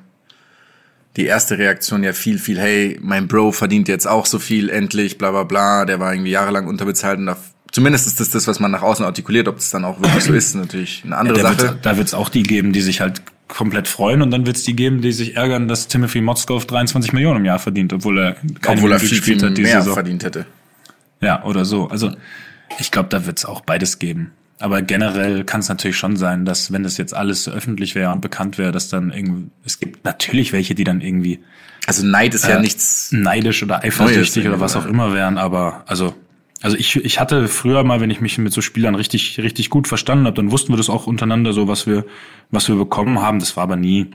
die 1.17 1.25
erste 1.25 1.59
Reaktion 1.59 2.03
ja 2.03 2.13
viel, 2.13 2.39
viel, 2.39 2.59
hey, 2.59 2.99
mein 3.01 3.27
Bro 3.27 3.51
verdient 3.51 3.87
jetzt 3.87 4.07
auch 4.07 4.25
so 4.25 4.39
viel, 4.39 4.69
endlich, 4.69 5.19
bla 5.19 5.29
bla 5.29 5.43
bla, 5.43 5.85
der 5.85 5.99
war 5.99 6.13
irgendwie 6.13 6.31
jahrelang 6.31 6.67
unterbezahlt 6.67 7.19
und 7.19 7.27
da, 7.27 7.37
zumindest 7.73 8.07
ist 8.07 8.21
das 8.21 8.29
das, 8.29 8.47
was 8.47 8.61
man 8.61 8.71
nach 8.71 8.81
außen 8.83 9.03
artikuliert, 9.05 9.49
ob 9.49 9.57
das 9.57 9.69
dann 9.71 9.83
auch 9.83 9.99
wirklich 9.99 10.23
so 10.23 10.33
ist, 10.41 10.55
natürlich 10.55 11.01
eine 11.05 11.17
andere 11.17 11.37
Ja, 11.39 11.43
da 11.43 11.49
Sache. 11.49 11.61
wird's- 11.63 11.81
da 11.81 11.97
wird 11.97 12.07
es 12.07 12.13
auch 12.13 12.29
die 12.29 12.43
geben, 12.43 12.71
die 12.71 12.81
sich 12.81 13.01
halt 13.01 13.21
komplett 13.49 13.87
freuen 13.89 14.21
und 14.21 14.31
dann 14.31 14.45
wird 14.45 14.55
es 14.55 14.63
die 14.63 14.75
geben, 14.75 15.01
die 15.01 15.11
sich 15.11 15.35
ärgern, 15.35 15.67
dass 15.67 15.87
Timothy 15.89 16.21
Motzkov 16.21 16.65
23 16.65 17.11
Millionen 17.11 17.39
im 17.41 17.45
Jahr 17.45 17.59
verdient, 17.59 17.91
obwohl 17.93 18.17
er 18.17 18.35
keine 18.61 18.77
Obwohl 18.77 18.93
er 18.93 18.99
viel, 18.99 19.09
viel 19.09 19.17
gespielt 19.19 19.43
hat 19.43 19.57
diese 19.57 19.69
mehr 19.69 19.81
Saison. 19.81 19.93
verdient 19.93 20.23
hätte. 20.23 20.45
Ja, 21.21 21.43
oder 21.43 21.65
so. 21.65 21.87
Also 21.89 22.11
ich 22.79 22.89
glaube, 22.89 23.09
da 23.09 23.25
wird 23.25 23.37
es 23.39 23.45
auch 23.45 23.61
beides 23.61 23.99
geben. 23.99 24.31
Aber 24.59 24.81
generell 24.81 25.43
kann 25.43 25.59
es 25.59 25.67
natürlich 25.69 25.97
schon 25.97 26.15
sein, 26.15 26.45
dass 26.45 26.71
wenn 26.71 26.83
das 26.83 26.97
jetzt 26.97 27.13
alles 27.13 27.49
öffentlich 27.49 27.95
wäre 27.95 28.11
und 28.11 28.21
bekannt 28.21 28.57
wäre, 28.57 28.71
dass 28.71 28.87
dann 28.89 29.11
irgendwie, 29.11 29.49
es 29.65 29.79
gibt 29.79 30.05
natürlich 30.05 30.53
welche, 30.53 30.73
die 30.73 30.83
dann 30.85 31.01
irgendwie 31.01 31.39
Also 31.85 32.05
Neid 32.05 32.33
ist 32.33 32.45
ja 32.47 32.57
Äh, 32.57 32.61
nichts. 32.61 33.09
neidisch 33.11 33.61
oder 33.61 33.83
eifersüchtig 33.83 34.47
oder 34.47 34.59
was 34.61 34.75
auch 34.75 34.85
immer 34.85 35.13
wären, 35.13 35.37
aber 35.37 35.83
also 35.85 36.15
also 36.63 36.77
ich, 36.77 36.95
ich 36.95 37.19
hatte 37.19 37.47
früher 37.49 37.83
mal, 37.83 37.99
wenn 37.99 38.09
ich 38.09 38.21
mich 38.21 38.37
mit 38.37 38.53
so 38.53 38.61
Spielern 38.61 38.95
richtig 38.95 39.37
richtig 39.37 39.69
gut 39.69 39.87
verstanden 39.87 40.25
habe, 40.25 40.35
dann 40.35 40.49
wussten 40.49 40.71
wir 40.71 40.77
das 40.77 40.89
auch 40.89 41.05
untereinander 41.05 41.53
so, 41.53 41.67
was 41.67 41.85
wir 41.85 42.05
was 42.51 42.69
wir 42.69 42.75
bekommen 42.75 43.21
haben. 43.21 43.39
Das 43.39 43.57
war 43.57 43.63
aber 43.63 43.75
nie, 43.75 44.11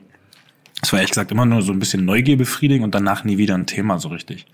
das 0.80 0.92
war 0.92 0.98
ehrlich 0.98 1.10
gesagt 1.10 1.30
immer 1.30 1.44
nur 1.44 1.60
so 1.60 1.72
ein 1.72 1.78
bisschen 1.78 2.06
Neugier 2.06 2.38
befriedigen 2.38 2.84
und 2.84 2.94
danach 2.94 3.22
nie 3.22 3.36
wieder 3.36 3.54
ein 3.54 3.66
Thema 3.66 3.98
so 3.98 4.08
richtig. 4.08 4.46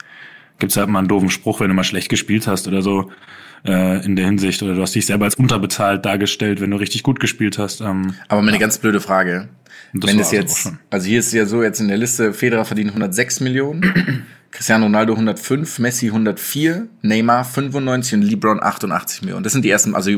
Gibt's 0.59 0.77
halt 0.77 0.89
mal 0.89 0.99
einen 0.99 1.09
doofen 1.09 1.31
Spruch, 1.31 1.61
wenn 1.61 1.69
du 1.69 1.75
mal 1.75 1.85
schlecht 1.85 2.09
gespielt 2.09 2.47
hast 2.49 2.67
oder 2.67 2.83
so 2.83 3.13
äh, 3.65 4.05
in 4.05 4.17
der 4.17 4.27
Hinsicht 4.27 4.63
oder 4.63 4.75
du 4.75 4.83
hast 4.83 4.95
dich 4.95 5.07
selber 5.07 5.25
als 5.27 5.37
unterbezahlt 5.37 6.05
dargestellt, 6.05 6.61
wenn 6.61 6.73
du 6.73 6.77
richtig 6.77 7.05
gut 7.05 7.21
gespielt 7.21 7.59
hast. 7.59 7.81
Ähm, 7.81 8.15
Aber 8.27 8.43
mal 8.43 8.49
eine 8.49 8.59
ganz 8.59 8.79
blöde 8.79 9.01
Frage. 9.01 9.49
Wenn 9.93 10.19
es 10.19 10.27
also 10.27 10.37
jetzt, 10.37 10.73
also 10.91 11.07
hier 11.07 11.21
ist 11.21 11.33
ja 11.33 11.47
so 11.47 11.63
jetzt 11.63 11.81
in 11.81 11.87
der 11.87 11.97
Liste, 11.97 12.33
Federer 12.33 12.65
verdient 12.65 12.91
106 12.91 13.39
Millionen, 13.41 14.25
Cristiano 14.55 14.85
Ronaldo 14.85 15.15
105, 15.15 15.81
Messi 15.81 16.07
104, 16.07 16.87
Neymar 17.03 17.45
95 17.45 18.15
und 18.15 18.23
LeBron 18.23 18.63
88 18.63 19.23
Millionen. 19.23 19.43
Das 19.43 19.53
sind 19.53 19.65
die 19.65 19.71
ersten, 19.71 19.97
also 19.97 20.11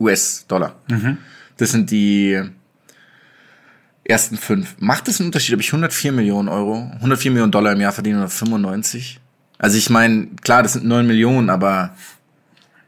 US-Dollar. 0.00 0.76
Mhm. 0.88 1.18
Das 1.58 1.72
sind 1.72 1.90
die 1.90 2.40
ersten 4.02 4.38
fünf. 4.38 4.76
Macht 4.78 5.08
es 5.08 5.20
einen 5.20 5.26
Unterschied, 5.26 5.54
ob 5.54 5.60
ich 5.60 5.68
104 5.68 6.10
Millionen 6.10 6.48
Euro, 6.48 6.90
104 6.94 7.32
Millionen 7.32 7.52
Dollar 7.52 7.72
im 7.72 7.82
Jahr 7.82 7.92
verdiene 7.92 8.18
oder 8.18 8.30
95? 8.30 9.20
Also 9.58 9.76
ich 9.76 9.90
meine, 9.90 10.28
klar, 10.42 10.62
das 10.62 10.72
sind 10.72 10.86
9 10.86 11.06
Millionen, 11.06 11.50
aber 11.50 11.94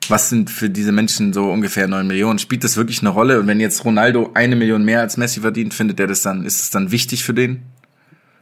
was 0.09 0.31
sind 0.31 0.49
für 0.49 0.71
diese 0.71 0.91
Menschen 0.91 1.35
so 1.35 1.53
ungefähr 1.53 1.87
9 1.87 2.07
Millionen? 2.07 2.39
Spielt 2.39 2.65
das 2.65 2.79
wirklich 2.79 3.01
eine 3.01 3.11
Rolle? 3.11 3.41
Und 3.41 3.47
wenn 3.47 3.61
jetzt 3.61 3.85
Ronaldo 3.85 4.31
eine 4.33 4.57
Million 4.57 4.83
mehr 4.83 5.01
als 5.01 5.19
Messi 5.19 5.43
verdient, 5.43 5.75
findet 5.75 6.01
er 6.01 6.07
das 6.07 6.23
dann, 6.23 6.47
ist 6.47 6.63
es 6.63 6.71
dann 6.71 6.91
wichtig 6.91 7.25
für 7.25 7.35
den? 7.35 7.63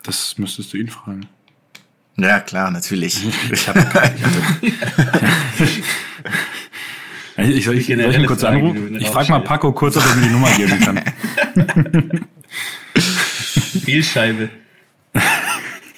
das 0.04 0.38
müsstest 0.38 0.72
du 0.72 0.78
ihn 0.78 0.88
fragen. 0.88 1.26
Ja, 2.16 2.40
klar, 2.40 2.70
natürlich. 2.70 3.24
Ich 3.52 3.68
habe 3.68 3.80
ich, 7.36 7.56
ich, 7.56 7.64
soll 7.64 7.78
ich, 7.78 7.86
soll 7.86 8.00
ich 8.00 8.18
ihn 8.18 8.26
kurz 8.26 8.44
anrufen? 8.44 8.96
Ich 9.00 9.08
frage 9.08 9.30
mal. 9.30 9.40
Paco 9.40 9.72
kurz, 9.72 9.96
ob 9.96 10.04
er 10.06 10.14
mir 10.16 10.26
die 10.26 10.32
Nummer 10.32 10.50
geben 10.52 10.80
kann. 10.80 11.00
Fehlscheibe. 13.84 14.50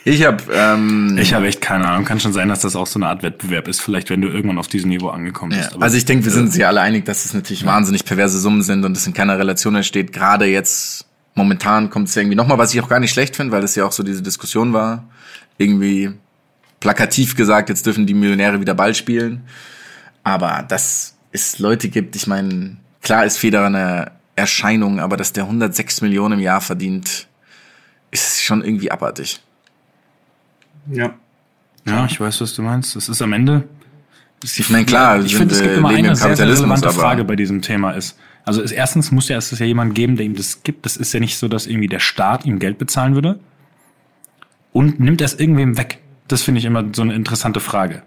Ich 0.05 0.25
habe, 0.25 0.43
ähm, 0.53 1.19
Ich 1.21 1.33
habe 1.35 1.47
echt 1.47 1.61
keine 1.61 1.89
Ahnung. 1.89 2.05
Kann 2.05 2.21
schon 2.21 2.33
sein, 2.33 2.49
dass 2.49 2.61
das 2.61 2.77
auch 2.77 2.87
so 2.87 2.99
eine 2.99 3.09
Art 3.09 3.23
Wettbewerb 3.23 3.69
ist. 3.69 3.81
Vielleicht, 3.81 4.11
wenn 4.11 4.21
du 4.21 4.29
irgendwann 4.29 4.59
auf 4.59 4.69
diesem 4.69 4.91
Niveau 4.91 5.09
angekommen 5.09 5.53
ja, 5.53 5.59
bist. 5.59 5.75
Aber 5.75 5.85
also 5.85 5.97
ich 5.97 6.05
denke, 6.05 6.25
wir 6.25 6.33
sind 6.33 6.47
uns 6.47 6.57
ja 6.57 6.69
alle 6.69 6.81
einig, 6.83 7.05
dass 7.05 7.25
es 7.25 7.35
natürlich 7.35 7.65
wahnsinnig 7.65 8.05
perverse 8.05 8.39
Summen 8.39 8.63
sind 8.63 8.85
und 8.85 8.97
es 8.97 9.07
in 9.07 9.15
keiner 9.15 9.39
Relation 9.39 9.75
entsteht. 9.75 10.13
Gerade 10.13 10.45
jetzt, 10.45 11.07
momentan 11.35 11.91
kommt 11.91 12.09
es 12.09 12.15
ja 12.15 12.23
irgendwie 12.23 12.37
nochmal, 12.37 12.59
was 12.59 12.75
ich 12.75 12.81
auch 12.81 12.89
gar 12.89 13.01
nicht 13.01 13.13
schlecht 13.13 13.35
finde, 13.35 13.53
weil 13.53 13.65
es 13.65 13.75
ja 13.75 13.85
auch 13.85 13.93
so 13.93 14.03
diese 14.03 14.23
Diskussion 14.23 14.73
war. 14.73 15.09
Irgendwie 15.59 16.13
plakativ 16.81 17.37
gesagt, 17.37 17.69
jetzt 17.69 17.87
dürfen 17.87 18.07
die 18.07 18.15
Millionäre 18.15 18.61
wieder 18.61 18.75
Ball 18.75 18.95
spielen. 18.95 19.43
Aber 20.23 20.65
dass 20.69 21.17
es 21.33 21.59
Leute 21.59 21.89
gibt, 21.89 22.17
ich 22.17 22.27
meine, 22.27 22.77
klar 23.03 23.25
ist 23.25 23.39
Federer 23.39 23.67
eine 23.67 24.13
Erscheinung, 24.37 25.01
aber 25.01 25.17
dass 25.17 25.33
der 25.33 25.45
106 25.45 26.01
Millionen 26.01 26.39
im 26.39 26.41
Jahr 26.41 26.61
verdient, 26.61 27.29
ist 28.11 28.43
schon 28.43 28.65
irgendwie 28.65 28.91
abartig. 28.91 29.41
Ja. 30.91 31.15
ja, 31.87 32.07
ich 32.07 32.21
weiß, 32.21 32.41
was 32.41 32.55
du 32.55 32.63
meinst. 32.63 32.97
Das 32.97 33.09
ist 33.09 33.23
am 33.23 33.33
Ende. 33.33 33.65
Ich 34.43 34.69
meine, 34.69 34.85
klar, 34.85 35.21
ich 35.21 35.37
finde, 35.37 35.55
es 35.55 35.63
gibt 35.63 35.73
äh, 35.73 35.79
immer 35.79 35.91
leben 35.91 36.09
eine 36.09 36.17
sehr, 36.17 36.37
sehr 36.37 36.47
relevante 36.47 36.91
Frage 36.91 37.25
bei 37.25 37.35
diesem 37.35 37.63
Thema 37.63 37.93
ist. 37.93 38.19
Also 38.45 38.61
ist, 38.61 38.73
erstens 38.73 39.11
muss 39.11 39.29
ja, 39.29 39.39
es 39.39 39.59
ja 39.59 39.65
jemand 39.65 39.95
geben, 39.95 40.17
der 40.17 40.27
ihm 40.27 40.37
das 40.37 40.63
gibt. 40.63 40.85
Das 40.85 40.99
ist 40.99 41.15
ja 41.15 41.21
nicht 41.21 41.39
so, 41.39 41.49
dass 41.49 41.67
irgendwie 41.67 41.89
der 41.89 42.01
Staat 42.01 42.45
ihm 42.45 42.59
Geld 42.59 42.77
bezahlen 42.77 43.15
würde. 43.15 43.41
Und 44.75 44.99
nimmt 45.01 45.21
er 45.21 45.27
es 45.27 45.35
irgendwem 45.39 45.79
weg? 45.79 46.01
Das 46.29 46.43
finde 46.43 46.59
ich 46.59 46.65
immer 46.65 46.85
so 46.93 47.01
eine 47.03 47.15
interessante 47.15 47.61
Frage. 47.61 48.03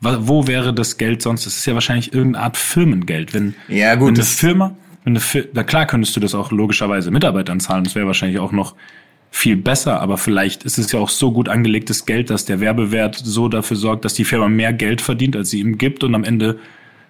Wo 0.00 0.46
wäre 0.46 0.72
das 0.72 0.96
Geld 0.96 1.22
sonst? 1.22 1.44
Das 1.44 1.56
ist 1.56 1.66
ja 1.66 1.74
wahrscheinlich 1.74 2.14
irgendeine 2.14 2.44
Art 2.46 2.56
Firmengeld. 2.56 3.34
Wenn, 3.34 3.54
Ja, 3.68 3.94
gut, 3.94 4.02
wenn 4.02 4.14
eine 4.14 4.18
das- 4.18 4.34
Firma, 4.34 4.74
wenn 5.04 5.12
eine 5.12 5.20
Fir 5.20 5.48
na 5.52 5.64
klar 5.64 5.86
könntest 5.86 6.16
du 6.16 6.20
das 6.20 6.34
auch 6.34 6.50
logischerweise 6.50 7.10
Mitarbeitern 7.10 7.60
zahlen. 7.60 7.84
Das 7.84 7.94
wäre 7.94 8.06
wahrscheinlich 8.06 8.38
auch 8.38 8.52
noch 8.52 8.74
viel 9.30 9.56
besser, 9.56 10.00
aber 10.00 10.16
vielleicht 10.16 10.64
ist 10.64 10.78
es 10.78 10.90
ja 10.92 10.98
auch 11.00 11.10
so 11.10 11.30
gut 11.32 11.48
angelegtes 11.50 12.06
Geld, 12.06 12.30
dass 12.30 12.46
der 12.46 12.60
Werbewert 12.60 13.16
so 13.22 13.48
dafür 13.48 13.76
sorgt, 13.76 14.06
dass 14.06 14.14
die 14.14 14.24
Firma 14.24 14.48
mehr 14.48 14.72
Geld 14.72 15.02
verdient, 15.02 15.36
als 15.36 15.50
sie 15.50 15.60
ihm 15.60 15.76
gibt 15.76 16.02
und 16.04 16.14
am 16.14 16.24
Ende 16.24 16.58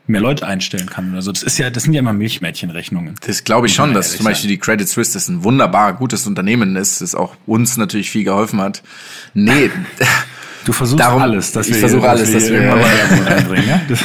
mehr 0.09 0.21
Leute 0.21 0.47
einstellen 0.47 0.89
kann. 0.91 1.15
Also 1.15 1.31
das 1.33 1.43
ist 1.43 1.59
ja, 1.59 1.71
das 1.71 1.85
sind 1.85 1.93
ja 1.93 2.01
immer 2.01 2.13
Milchmädchenrechnungen. 2.13 3.15
Das 3.27 3.45
glaube 3.45 3.67
ich 3.67 3.75
schon, 3.75 3.95
dass 3.95 4.17
zum 4.17 4.25
Beispiel 4.25 4.49
die 4.49 4.59
Credit 4.59 4.89
Suisse 4.89 5.13
das 5.13 5.29
ein 5.29 5.45
wunderbar 5.45 5.93
gutes 5.95 6.27
Unternehmen 6.27 6.77
ist, 6.77 7.01
das 7.01 7.15
auch 7.15 7.37
uns 7.47 7.77
natürlich 7.77 8.11
viel 8.11 8.25
geholfen 8.25 8.61
hat. 8.61 8.83
Nee, 9.35 9.71
Du 10.65 10.73
versuchst 10.75 11.01
Darum- 11.01 11.23
alles, 11.23 11.53
dass 11.53 11.67
ich 11.69 11.75
wir, 11.75 11.81
versuche 11.81 12.07
alles, 12.11 12.31
dass 12.31 12.51
wir- 12.51 12.57
irgendwann 12.61 12.81
mal 12.81 12.91
Werbung 12.91 13.27
reinbringen. 13.27 13.69
Ja? 13.69 13.81
Das, 13.89 14.01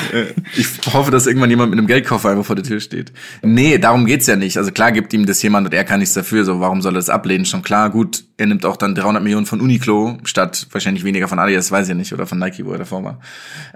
ich 0.55 0.93
hoffe, 0.93 1.11
dass 1.11 1.27
irgendwann 1.27 1.49
jemand 1.49 1.71
mit 1.71 1.77
einem 1.79 1.87
Geldkoffer 1.87 2.29
einfach 2.29 2.45
vor 2.45 2.55
der 2.55 2.63
Tür 2.63 2.79
steht. 2.79 3.11
Nee, 3.41 3.79
darum 3.79 4.05
geht's 4.05 4.27
ja 4.27 4.37
nicht. 4.37 4.57
Also 4.57 4.71
klar 4.71 4.93
gibt 4.93 5.11
ihm 5.13 5.25
das 5.25 5.41
jemand 5.41 5.67
und 5.67 5.73
er 5.73 5.83
kann 5.83 5.99
nichts 5.99 6.13
dafür. 6.13 6.45
So, 6.45 6.61
warum 6.61 6.81
soll 6.81 6.93
er 6.93 6.99
das 6.99 7.09
ablehnen? 7.09 7.45
Schon 7.45 7.63
klar, 7.63 7.89
gut, 7.89 8.23
er 8.37 8.45
nimmt 8.45 8.65
auch 8.65 8.77
dann 8.77 8.95
300 8.95 9.21
Millionen 9.21 9.45
von 9.45 9.59
Uniqlo 9.59 10.19
statt 10.23 10.67
wahrscheinlich 10.71 11.03
weniger 11.03 11.27
von 11.27 11.37
Adidas, 11.37 11.69
weiß 11.69 11.89
ich 11.89 11.95
nicht, 11.95 12.13
oder 12.13 12.27
von 12.27 12.39
Nike, 12.39 12.63
wo 12.65 12.71
er 12.71 12.77
davor 12.77 13.03
war. 13.03 13.19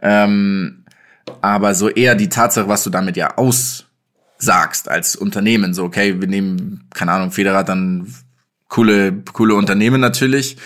Ähm, 0.01 0.83
aber 1.41 1.73
so 1.75 1.89
eher 1.89 2.15
die 2.15 2.29
Tatsache, 2.29 2.67
was 2.67 2.83
du 2.83 2.89
damit 2.89 3.17
ja 3.17 3.37
aussagst 3.37 4.89
als 4.89 5.15
Unternehmen. 5.15 5.73
So, 5.73 5.83
okay, 5.83 6.19
wir 6.19 6.27
nehmen, 6.27 6.87
keine 6.93 7.11
Ahnung, 7.11 7.31
Federer 7.31 7.63
dann 7.63 8.13
coole, 8.67 9.23
coole 9.33 9.55
Unternehmen 9.55 10.01
natürlich. 10.01 10.57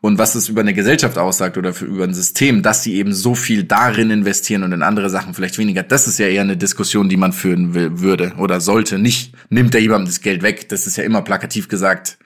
Und 0.00 0.18
was 0.18 0.34
es 0.34 0.48
über 0.48 0.62
eine 0.62 0.74
Gesellschaft 0.74 1.16
aussagt 1.16 1.56
oder 1.56 1.72
für, 1.72 1.84
über 1.84 2.02
ein 2.02 2.12
System, 2.12 2.62
dass 2.62 2.82
sie 2.82 2.94
eben 2.94 3.14
so 3.14 3.36
viel 3.36 3.62
darin 3.62 4.10
investieren 4.10 4.64
und 4.64 4.72
in 4.72 4.82
andere 4.82 5.08
Sachen 5.08 5.32
vielleicht 5.32 5.58
weniger, 5.58 5.84
das 5.84 6.08
ist 6.08 6.18
ja 6.18 6.26
eher 6.26 6.42
eine 6.42 6.56
Diskussion, 6.56 7.08
die 7.08 7.16
man 7.16 7.32
führen 7.32 7.72
will, 7.72 8.00
würde 8.00 8.32
oder 8.36 8.60
sollte. 8.60 8.98
Nicht, 8.98 9.32
nimmt 9.48 9.76
er 9.76 9.80
jemandem 9.80 10.06
das 10.06 10.20
Geld 10.20 10.42
weg. 10.42 10.68
Das 10.70 10.88
ist 10.88 10.96
ja 10.96 11.04
immer 11.04 11.22
plakativ 11.22 11.68
gesagt. 11.68 12.18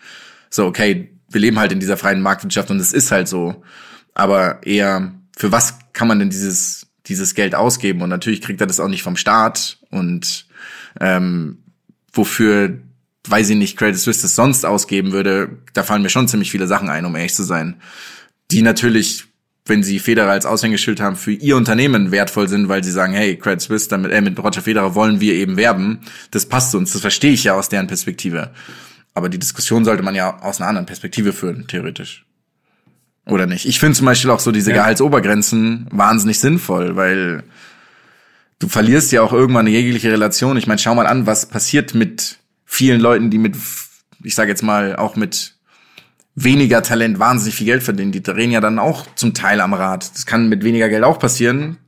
So, 0.49 0.65
okay, 0.65 1.11
wir 1.29 1.41
leben 1.41 1.59
halt 1.59 1.71
in 1.71 1.81
dieser 1.81 1.99
freien 1.99 2.23
Marktwirtschaft 2.23 2.71
und 2.71 2.81
es 2.81 2.95
ist 2.95 3.13
halt 3.13 3.29
so. 3.29 3.63
Aber 4.15 4.65
eher, 4.65 5.13
für 5.37 5.53
was 5.53 5.79
kann 5.93 6.09
man 6.09 6.19
denn 6.19 6.31
dieses, 6.31 6.86
dieses 7.07 7.35
Geld 7.35 7.55
ausgeben? 7.55 8.03
Und 8.03 8.11
natürlich 8.11 8.43
kriegt 8.43 8.61
er 8.61 8.67
das 8.67 8.81
auch 8.81 8.89
nicht 8.89 9.03
vom 9.03 9.17
Staat 9.17 9.79
und 9.91 10.47
ähm, 11.01 11.59
wofür, 12.13 12.79
weiß 13.29 13.51
ich 13.51 13.57
nicht, 13.57 13.77
Credit 13.77 13.99
Suisse 13.99 14.23
das 14.23 14.35
sonst 14.35 14.65
ausgeben 14.65 15.13
würde, 15.13 15.59
da 15.75 15.83
fallen 15.83 16.03
mir 16.03 16.11
schon 16.11 16.29
ziemlich 16.29 16.51
viele 16.51 16.67
Sachen 16.67 16.89
ein, 16.89 17.05
um 17.05 17.17
ehrlich 17.17 17.35
zu 17.35 17.45
sein. 17.45 17.77
Die 18.51 18.63
natürlich, 18.63 19.25
wenn 19.65 19.83
sie 19.83 19.99
Federer 19.99 20.31
als 20.31 20.47
Aushängeschild 20.47 21.01
haben, 21.01 21.17
für 21.17 21.33
ihr 21.33 21.57
Unternehmen 21.57 22.13
wertvoll 22.13 22.49
sind, 22.49 22.69
weil 22.69 22.85
sie 22.85 22.93
sagen, 22.93 23.13
hey, 23.13 23.37
Credit 23.37 23.61
Suisse, 23.61 23.89
damit, 23.89 24.13
äh, 24.13 24.21
mit 24.21 24.39
Roger 24.39 24.63
Federer 24.63 24.95
wollen 24.95 25.21
wir 25.21 25.35
eben 25.35 25.57
werben. 25.57 26.01
Das 26.31 26.47
passt 26.47 26.75
uns, 26.75 26.93
das 26.93 27.01
verstehe 27.01 27.33
ich 27.33 27.45
ja 27.45 27.55
aus 27.55 27.69
deren 27.69 27.87
Perspektive. 27.87 28.53
Aber 29.15 29.29
die 29.29 29.39
Diskussion 29.39 29.85
sollte 29.85 30.03
man 30.03 30.15
ja 30.15 30.41
aus 30.43 30.61
einer 30.61 30.69
anderen 30.69 30.87
Perspektive 30.87 31.33
führen, 31.33 31.67
theoretisch. 31.67 32.26
Oder 33.27 33.47
nicht? 33.47 33.67
Ich 33.67 33.81
finde 33.81 33.97
zum 33.97 34.07
Beispiel 34.07 34.31
auch 34.31 34.41
so 34.41 34.53
diese 34.53 34.71
Ja. 34.71 34.77
Gehaltsobergrenzen 34.79 35.89
wahnsinnig 35.91 36.39
sinnvoll, 36.39 36.97
weil 36.97 37.43
du 38.61 38.69
verlierst 38.69 39.13
ja 39.13 39.23
auch 39.23 39.33
irgendwann 39.33 39.67
eine 39.67 39.71
jegliche 39.77 40.11
Relation. 40.13 40.57
Ich 40.57 40.67
meine, 40.67 40.79
schau 40.79 40.95
mal 40.95 41.07
an, 41.07 41.27
was 41.27 41.47
passiert 41.47 41.95
mit 41.95 42.39
vielen 42.65 43.01
Leuten, 43.01 43.31
die 43.31 43.39
mit, 43.39 43.57
ich 44.23 44.35
sage 44.35 44.51
jetzt 44.51 44.63
mal, 44.63 44.97
auch 44.97 45.17
mit 45.17 45.55
weniger 46.37 46.83
Talent 46.83 47.19
wahnsinnig 47.19 47.57
viel 47.57 47.67
Geld 47.67 47.83
verdienen. 47.83 48.13
Die 48.13 48.23
drehen 48.23 48.53
ja 48.53 48.61
dann 48.61 48.79
auch 48.79 49.07
zum 49.17 49.35
Teil 49.35 49.61
am 49.61 49.75
Rad. 49.75 50.15
Das 50.15 50.27
kann 50.27 50.49
mit 50.49 50.63
weniger 50.63 50.89
Geld 50.89 51.03
auch 51.03 51.19
passieren, 51.19 51.79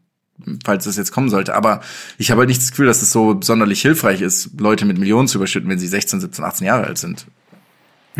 falls 0.65 0.85
das 0.85 0.97
jetzt 0.97 1.13
kommen 1.13 1.29
sollte. 1.29 1.55
Aber 1.55 1.83
ich 2.17 2.31
habe 2.31 2.41
halt 2.41 2.49
nicht 2.49 2.61
das 2.63 2.71
Gefühl, 2.71 2.87
dass 2.87 3.03
es 3.03 3.13
so 3.13 3.39
sonderlich 3.43 3.81
hilfreich 3.83 4.23
ist, 4.23 4.59
Leute 4.59 4.87
mit 4.87 4.99
Millionen 4.99 5.29
zu 5.29 5.39
überschütten, 5.39 5.71
wenn 5.71 5.79
sie 5.79 5.87
16, 5.87 6.21
17, 6.21 6.45
18 6.45 6.67
Jahre 6.67 6.87
alt 6.87 6.99
sind. 6.99 7.27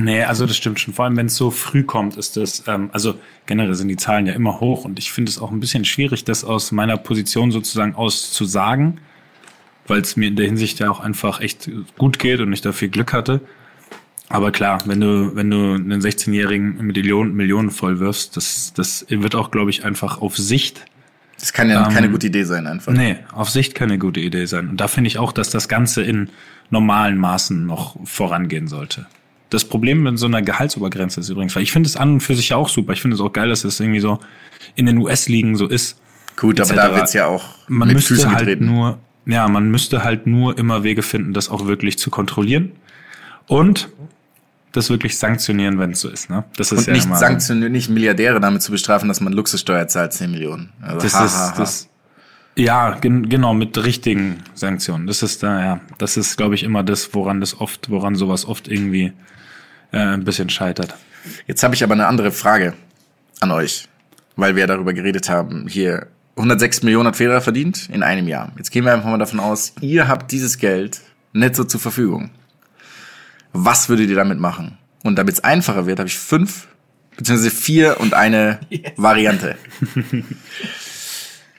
Nee, 0.01 0.23
also 0.23 0.47
das 0.47 0.57
stimmt 0.57 0.79
schon. 0.79 0.95
Vor 0.95 1.07
allem, 1.07 1.17
wenn 1.17 1.27
es 1.27 1.35
so 1.35 1.51
früh 1.51 1.83
kommt, 1.83 2.17
ist 2.17 2.37
das, 2.37 2.63
ähm, 2.69 2.89
also 2.93 3.19
generell 3.47 3.75
sind 3.75 3.89
die 3.89 3.97
Zahlen 3.97 4.27
ja 4.27 4.33
immer 4.33 4.61
hoch 4.61 4.85
und 4.85 4.97
ich 5.01 5.11
finde 5.11 5.29
es 5.29 5.41
auch 5.41 5.51
ein 5.51 5.59
bisschen 5.59 5.85
schwierig, 5.85 6.23
das 6.23 6.45
aus 6.45 6.71
meiner 6.71 6.97
Position 6.97 7.51
sozusagen 7.51 7.97
aus 7.97 8.31
zu 8.31 8.45
sagen, 8.45 9.01
weil 9.89 10.01
es 10.01 10.15
mir 10.15 10.29
in 10.29 10.37
der 10.37 10.47
Hinsicht 10.47 10.79
ja 10.79 10.89
auch 10.89 11.01
einfach 11.01 11.41
echt 11.41 11.69
gut 11.99 12.21
geht 12.21 12.39
und 12.39 12.53
ich 12.53 12.61
da 12.61 12.71
viel 12.71 12.91
Glück 12.91 13.13
hatte. 13.13 13.41
Aber 14.29 14.53
klar, 14.53 14.81
wenn 14.85 15.01
du, 15.01 15.35
wenn 15.35 15.51
du 15.51 15.75
einen 15.75 16.01
16-Jährigen 16.01 16.77
mit 16.77 16.97
Millionen, 16.97 17.35
Millionen 17.35 17.73
voll 17.73 17.99
wirfst, 17.99 18.37
das, 18.37 18.73
das 18.75 19.05
wird 19.09 19.35
auch, 19.35 19.51
glaube 19.51 19.71
ich, 19.71 19.85
einfach 19.85 20.21
auf 20.21 20.37
Sicht 20.37 20.85
Das 21.41 21.53
kann 21.53 21.71
ja 21.71 21.85
Ähm, 21.85 21.93
keine 21.93 22.09
gute 22.09 22.29
Idee 22.29 22.45
sein, 22.45 22.69
einfach. 22.69 22.93
Nee, 22.93 23.17
auf 23.33 23.51
Sicht 23.51 23.75
keine 23.75 23.99
gute 23.99 24.21
Idee 24.21 24.47
sein. 24.47 24.69
Und 24.69 24.77
da 24.77 24.87
finde 24.87 25.09
ich 25.09 25.19
auch, 25.19 25.33
dass 25.33 25.51
das 25.51 25.67
Ganze 25.67 26.03
in 26.03 26.31
normalen 26.71 27.19
Maßen 27.19 27.67
noch 27.67 27.97
vorangehen 28.07 28.69
sollte. 28.69 29.07
Das 29.51 29.65
Problem 29.65 30.03
mit 30.03 30.19
so 30.19 30.27
einer 30.27 30.43
Gehaltsobergrenze 30.43 31.21
ist 31.21 31.29
übrigens, 31.31 31.57
weil 31.57 31.63
ich 31.63 31.73
finde 31.73 31.89
es 31.89 31.97
an 31.97 32.15
und 32.15 32.21
für 32.21 32.35
sich 32.35 32.51
ja 32.51 32.57
auch 32.57 32.69
super. 32.69 32.93
Ich 32.93 33.01
finde 33.01 33.15
es 33.15 33.21
auch 33.21 33.33
geil, 33.33 33.49
dass 33.49 33.65
es 33.65 33.81
irgendwie 33.81 34.01
so 34.01 34.19
in 34.75 34.87
den 34.87 34.99
US-Ligen 34.99 35.57
so 35.57 35.67
ist. 35.67 35.99
Gut, 36.37 36.61
aber 36.61 36.75
da 36.75 36.95
wird's 36.95 37.15
ja 37.15 37.27
auch 37.27 37.45
Man 37.67 37.89
mit 37.89 37.97
müsste 37.97 38.15
Füßen 38.15 38.31
halt 38.31 38.41
getreten. 38.47 38.67
nur, 38.67 38.99
ja, 39.27 39.49
man 39.49 39.71
müsste 39.71 40.05
halt 40.05 40.27
nur 40.27 40.57
immer 40.59 40.85
Wege 40.85 41.03
finden, 41.03 41.33
das 41.33 41.49
auch 41.49 41.67
wirklich 41.67 41.99
zu 41.99 42.11
kontrollieren 42.11 42.73
und 43.47 43.89
das 44.73 44.91
wirklich 44.91 45.19
sanktionieren, 45.19 45.79
wenn 45.79 45.93
es 45.93 46.01
so 46.01 46.09
ist. 46.11 46.29
Ne? 46.31 46.45
Das 46.57 46.71
ist 46.73 46.81
Und 46.81 46.87
ja 46.89 46.93
nicht 46.93 47.17
sanktionieren, 47.17 47.73
nicht 47.73 47.89
Milliardäre 47.89 48.39
damit 48.39 48.63
zu 48.63 48.71
bestrafen, 48.71 49.09
dass 49.09 49.21
man 49.21 49.33
Luxussteuer 49.33 49.89
zahlt, 49.89 50.13
10 50.13 50.31
Millionen. 50.31 50.71
Also, 50.83 51.01
Das 51.01 51.15
ha, 51.15 51.25
ist, 51.25 51.35
ha, 51.35 51.51
ha. 51.53 51.55
das, 51.59 51.89
ja, 52.55 52.91
gen 53.01 53.29
genau, 53.29 53.55
mit 53.55 53.77
richtigen 53.83 54.39
Sanktionen. 54.55 55.07
Das 55.07 55.23
ist 55.23 55.43
da, 55.43 55.65
ja, 55.65 55.81
das 55.97 56.17
ist, 56.17 56.37
glaube 56.37 56.55
ich, 56.55 56.65
immer 56.65 56.83
das, 56.83 57.15
woran 57.15 57.41
das 57.41 57.61
oft, 57.61 57.89
woran 57.91 58.15
sowas 58.15 58.45
oft 58.47 58.69
irgendwie 58.69 59.13
äh, 59.93 59.99
ein 59.99 60.25
bisschen 60.25 60.51
scheitert. 60.51 60.95
Jetzt 61.47 61.63
habe 61.63 61.75
ich 61.75 61.83
aber 61.83 61.95
eine 61.95 62.07
andere 62.07 62.33
Frage 62.33 62.75
an 63.41 63.51
euch, 63.51 63.89
weil 64.37 64.57
wir 64.57 64.67
darüber 64.67 64.93
geredet 64.93 65.29
haben. 65.29 65.67
Hier 65.69 66.07
106 66.37 66.83
Millionen 66.83 67.09
hat 67.09 67.17
Federer 67.17 67.41
verdient 67.41 67.89
in 67.91 68.03
einem 68.03 68.29
Jahr. 68.29 68.53
Jetzt 68.57 68.71
gehen 68.71 68.85
wir 68.85 68.93
einfach 68.93 69.09
mal 69.09 69.19
davon 69.19 69.41
aus, 69.41 69.73
ihr 69.81 70.09
habt 70.09 70.31
dieses 70.33 70.59
Geld 70.59 71.01
netto 71.33 71.65
zur 71.65 71.81
Verfügung. 71.81 72.31
Was 73.53 73.89
würdet 73.89 74.09
ihr 74.09 74.17
damit 74.17 74.39
machen? 74.39 74.79
Und 75.03 75.17
damit 75.17 75.35
es 75.35 75.45
einfacher 75.45 75.87
wird, 75.87 75.99
habe 75.99 76.09
ich 76.09 76.19
fünf 76.19 76.69
beziehungsweise 77.17 77.51
vier 77.51 78.01
und 78.01 78.15
eine 78.15 78.61
Variante. 78.97 79.57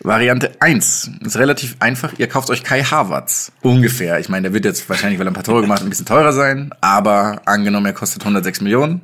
Variante 0.01 0.51
eins 0.61 1.11
ist 1.19 1.37
relativ 1.37 1.75
einfach. 1.79 2.13
Ihr 2.17 2.27
kauft 2.27 2.49
euch 2.49 2.63
Kai 2.63 2.83
Havertz. 2.83 3.51
Ungefähr. 3.61 4.19
Ich 4.19 4.29
meine, 4.29 4.43
der 4.43 4.53
wird 4.53 4.63
jetzt 4.63 4.87
wahrscheinlich, 4.89 5.19
weil 5.19 5.27
er 5.27 5.31
ein 5.31 5.35
paar 5.35 5.43
Tore 5.43 5.61
gemacht 5.61 5.81
ein 5.81 5.89
bisschen 5.89 6.05
teurer 6.05 6.31
sein. 6.31 6.71
Aber 6.79 7.41
angenommen, 7.45 7.85
er 7.85 7.93
kostet 7.93 8.21
106 8.21 8.61
Millionen. 8.61 9.01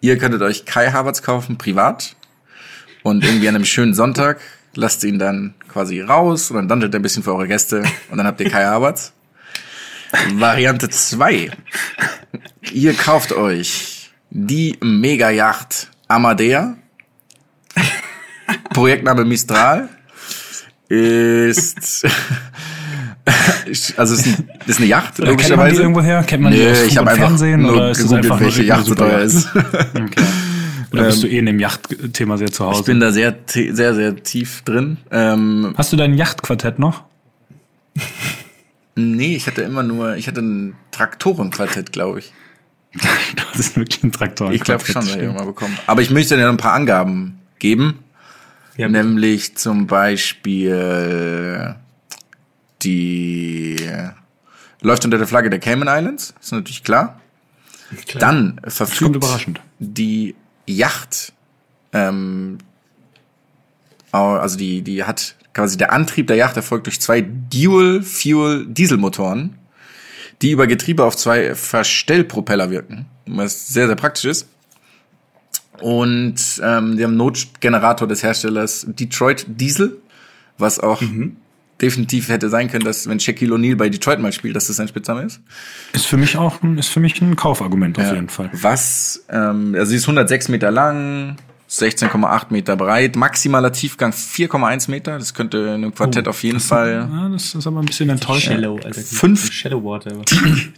Ihr 0.00 0.18
könntet 0.18 0.42
euch 0.42 0.66
Kai 0.66 0.90
Havertz 0.90 1.22
kaufen, 1.22 1.56
privat. 1.56 2.16
Und 3.02 3.24
irgendwie 3.24 3.48
an 3.48 3.54
einem 3.54 3.64
schönen 3.64 3.94
Sonntag 3.94 4.40
lasst 4.74 5.04
ihn 5.04 5.18
dann 5.18 5.54
quasi 5.68 6.00
raus 6.02 6.50
und 6.50 6.56
dann 6.56 6.68
dandelt 6.68 6.94
er 6.94 7.00
ein 7.00 7.02
bisschen 7.02 7.22
für 7.22 7.34
eure 7.34 7.48
Gäste. 7.48 7.84
Und 8.10 8.18
dann 8.18 8.26
habt 8.26 8.40
ihr 8.40 8.50
Kai 8.50 8.64
Havertz. 8.64 9.14
Variante 10.34 10.90
zwei: 10.90 11.50
Ihr 12.72 12.94
kauft 12.94 13.32
euch 13.32 14.10
die 14.30 14.76
Mega-Yacht 14.82 15.90
Amadea. 16.08 16.76
Projektname 18.74 19.24
Mistral 19.24 19.88
ist 20.88 22.04
also 23.96 24.14
es 24.14 24.26
ist, 24.26 24.38
ein, 24.38 24.50
ist 24.66 24.78
eine 24.78 24.86
Yacht 24.86 25.18
Oder 25.18 25.34
kennt 25.34 25.56
man 25.56 25.70
die 25.70 25.76
logischerweise. 25.76 25.82
irgendwo 25.82 26.02
her? 26.02 26.22
Kennt 26.24 26.42
man 26.42 26.52
die 26.52 26.58
Nee, 26.58 26.70
aus 26.70 26.82
ich 26.82 26.98
einfach 26.98 27.16
Fernsehen 27.16 27.62
nur 27.62 27.72
oder 27.72 27.90
ist 27.90 28.00
es 28.00 28.12
einfach 28.12 28.40
welche 28.40 28.62
Yacht 28.64 28.86
so 28.86 28.94
teuer 28.94 29.20
ist. 29.20 29.48
Okay. 29.94 30.22
Oder 30.92 31.06
bist 31.06 31.24
du 31.24 31.26
eh 31.26 31.38
in 31.38 31.46
dem 31.46 31.58
Yachtthema 31.58 32.36
sehr 32.36 32.52
zu 32.52 32.64
Hause? 32.66 32.80
Ich 32.80 32.86
bin 32.86 33.00
da 33.00 33.10
sehr 33.10 33.34
sehr 33.46 33.94
sehr 33.94 34.22
tief 34.22 34.62
drin. 34.62 34.98
Ähm, 35.10 35.74
Hast 35.76 35.92
du 35.92 35.96
dein 35.96 36.14
Yachtquartett 36.14 36.78
noch? 36.78 37.02
nee, 38.94 39.34
ich 39.34 39.46
hatte 39.48 39.62
immer 39.62 39.82
nur, 39.82 40.16
ich 40.16 40.28
hatte 40.28 40.40
ein 40.40 40.74
Traktorenquartett, 40.92 41.92
glaube 41.92 42.20
ich. 42.20 42.32
Das 43.36 43.68
ist 43.68 43.76
wirklich 43.76 44.02
ein 44.02 44.10
Traktor. 44.12 44.52
Ich 44.52 44.62
glaube 44.62 44.84
schon, 44.84 44.94
dass 44.96 45.10
ich 45.10 45.16
irgendwann 45.16 45.44
mal 45.44 45.50
bekommen. 45.52 45.76
Aber 45.86 46.02
ich 46.02 46.10
möchte 46.10 46.36
dir 46.36 46.42
noch 46.42 46.50
ein 46.50 46.56
paar 46.56 46.72
Angaben 46.72 47.38
geben. 47.60 48.00
Ja, 48.76 48.88
Nämlich 48.88 49.56
zum 49.56 49.86
Beispiel 49.86 51.76
die 52.82 53.76
läuft 54.80 55.04
unter 55.04 55.18
der 55.18 55.26
Flagge 55.26 55.50
der 55.50 55.58
Cayman 55.58 55.88
Islands, 55.88 56.34
ist 56.40 56.52
natürlich 56.52 56.84
klar. 56.84 57.20
klar. 58.06 58.20
Dann 58.20 58.60
verfügt 58.66 59.24
die 59.78 60.34
Yacht, 60.66 61.32
ähm, 61.92 62.58
also 64.12 64.56
die, 64.56 64.82
die 64.82 65.04
hat 65.04 65.36
quasi 65.54 65.76
der 65.76 65.92
Antrieb 65.92 66.26
der 66.26 66.36
Yacht 66.36 66.56
erfolgt 66.56 66.86
durch 66.86 67.00
zwei 67.00 67.22
Dual-Fuel-Dieselmotoren, 67.22 69.56
die 70.42 70.50
über 70.50 70.66
Getriebe 70.66 71.04
auf 71.04 71.16
zwei 71.16 71.54
Verstellpropeller 71.54 72.70
wirken, 72.70 73.06
was 73.26 73.68
sehr, 73.68 73.86
sehr 73.86 73.96
praktisch 73.96 74.26
ist. 74.26 74.48
Und 75.80 76.34
ähm, 76.62 76.96
die 76.96 77.02
haben 77.02 77.10
einen 77.10 77.16
Notgenerator 77.16 78.06
des 78.08 78.22
Herstellers 78.22 78.86
Detroit 78.88 79.44
Diesel, 79.48 79.98
was 80.58 80.78
auch 80.80 81.02
definitiv 81.82 82.28
hätte 82.28 82.48
sein 82.48 82.70
können, 82.70 82.84
dass 82.84 83.08
wenn 83.08 83.18
Shaquille 83.18 83.54
O'Neal 83.54 83.76
bei 83.76 83.88
Detroit 83.88 84.20
mal 84.20 84.32
spielt, 84.32 84.54
dass 84.54 84.68
das 84.68 84.76
sein 84.76 84.86
Spitzname 84.88 85.22
ist. 85.22 85.40
Ist 85.92 86.06
für 86.06 86.16
mich 86.16 86.36
auch 86.36 86.62
ein, 86.62 86.78
ist 86.78 86.88
für 86.88 87.00
mich 87.00 87.20
ein 87.20 87.34
Kaufargument 87.34 87.98
auf 87.98 88.04
Ja. 88.06 88.14
jeden 88.14 88.28
Fall. 88.28 88.50
Was, 88.52 89.24
ähm, 89.28 89.74
also 89.74 89.90
sie 89.90 89.96
ist 89.96 90.04
106 90.04 90.48
Meter 90.48 90.70
lang, 90.70 91.36
16,8 91.80 92.46
Meter 92.50 92.76
breit, 92.76 93.16
maximaler 93.16 93.72
Tiefgang 93.72 94.12
4,1 94.12 94.90
Meter. 94.90 95.18
Das 95.18 95.34
könnte 95.34 95.58
in 95.58 95.68
einem 95.68 95.94
Quartett 95.94 96.28
auf 96.28 96.42
jeden 96.44 96.60
Fall. 96.60 97.08
Ja, 97.10 97.28
das 97.28 97.54
ist 97.54 97.66
aber 97.66 97.80
ein 97.80 97.86
bisschen 97.86 98.10
enttäuschend. 98.10 98.60
Shallow, 98.60 98.76
Alter. 98.84 99.00
Fünf- 99.00 99.52
Shallow 99.52 99.82
Water. 99.82 100.12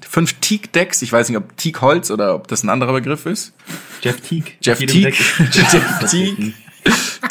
Fünf 0.08 0.32
Teak-Decks, 0.40 1.02
ich 1.02 1.12
weiß 1.12 1.28
nicht, 1.28 1.36
ob 1.38 1.54
Teak-Holz 1.56 2.10
oder 2.10 2.34
ob 2.34 2.48
das 2.48 2.62
ein 2.62 2.70
anderer 2.70 2.94
Begriff 2.94 3.26
ist. 3.26 3.52
Jeff 4.00 4.20
Teague. 4.22 4.52
Jeff 4.62 4.80
ist- 4.80 4.94
Jeff 4.94 6.10
Teague. 6.10 6.52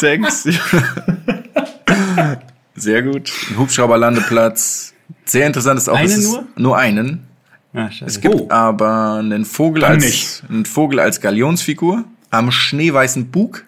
Decks. 0.01 0.43
Sehr 2.75 3.03
gut. 3.03 3.31
Ein 3.49 3.57
Hubschrauberlandeplatz. 3.57 4.93
Sehr 5.25 5.47
interessant 5.47 5.79
ist 5.79 5.89
auch. 5.89 5.95
Einen 5.95 6.05
es 6.07 6.17
ist 6.17 6.31
nur? 6.31 6.45
Nur 6.57 6.77
einen. 6.77 7.25
Ah. 7.73 7.89
Es 8.05 8.19
gibt 8.21 8.51
aber 8.51 9.15
einen 9.15 9.45
Vogel 9.45 9.83
als 9.85 10.03
nicht. 10.03 10.43
einen 10.49 10.65
Vogel 10.65 10.99
als 10.99 11.21
Galionsfigur 11.21 12.03
am 12.37 12.51
schneeweißen 12.51 13.31
Bug. 13.31 13.65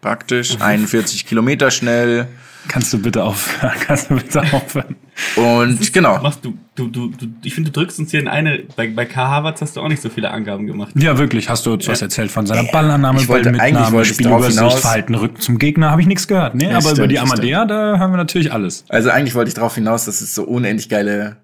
Praktisch 0.00 0.56
41 0.60 1.26
Kilometer 1.26 1.70
schnell. 1.70 2.26
Kannst 2.68 2.92
du 2.92 2.98
bitte 3.00 3.24
aufhören? 3.24 3.72
Kannst 3.86 4.10
du 4.10 4.16
bitte 4.16 4.40
aufhören? 4.52 4.96
Und 5.36 5.92
genau. 5.92 6.20
Machst 6.20 6.44
du, 6.44 6.54
du, 6.74 6.88
du, 6.88 7.08
du, 7.08 7.26
ich 7.42 7.54
finde, 7.54 7.70
du 7.70 7.80
drückst 7.80 7.98
uns 7.98 8.10
hier 8.10 8.20
in 8.20 8.28
eine, 8.28 8.62
bei, 8.76 8.88
bei 8.88 9.06
K. 9.06 9.26
Havertz 9.26 9.62
hast 9.62 9.76
du 9.76 9.80
auch 9.80 9.88
nicht 9.88 10.02
so 10.02 10.10
viele 10.10 10.30
Angaben 10.30 10.66
gemacht. 10.66 10.92
Ja, 10.96 11.16
wirklich. 11.18 11.48
Hast 11.48 11.64
du 11.66 11.72
uns 11.72 11.88
was 11.88 12.02
erzählt 12.02 12.30
von 12.30 12.46
seiner 12.46 12.64
Ballannahme, 12.70 13.20
Ich 13.20 13.28
wollte- 13.28 13.48
eigentlich 13.48 13.60
Ballmitnahme, 13.62 13.96
wollte 13.96 14.14
Spielübersicht, 14.14 14.58
hinaus- 14.58 14.80
Verhalten, 14.80 15.14
Rücken 15.14 15.40
zum 15.40 15.58
Gegner? 15.58 15.90
Habe 15.90 16.02
ich 16.02 16.06
nichts 16.06 16.28
gehört. 16.28 16.54
Nee, 16.56 16.64
Ja, 16.64 16.70
aber 16.72 16.80
über 16.80 16.90
stimmt, 16.90 17.10
die 17.12 17.14
das 17.14 17.24
Amadea, 17.24 17.64
da 17.64 17.98
haben 17.98 18.12
wir 18.12 18.16
natürlich 18.18 18.52
alles. 18.52 18.84
Also 18.88 19.10
eigentlich 19.10 19.34
wollte 19.34 19.48
ich 19.48 19.54
darauf 19.54 19.74
hinaus, 19.74 20.04
dass 20.04 20.20
es 20.20 20.34
so 20.34 20.44
unendlich 20.44 20.88
geile 20.88 21.38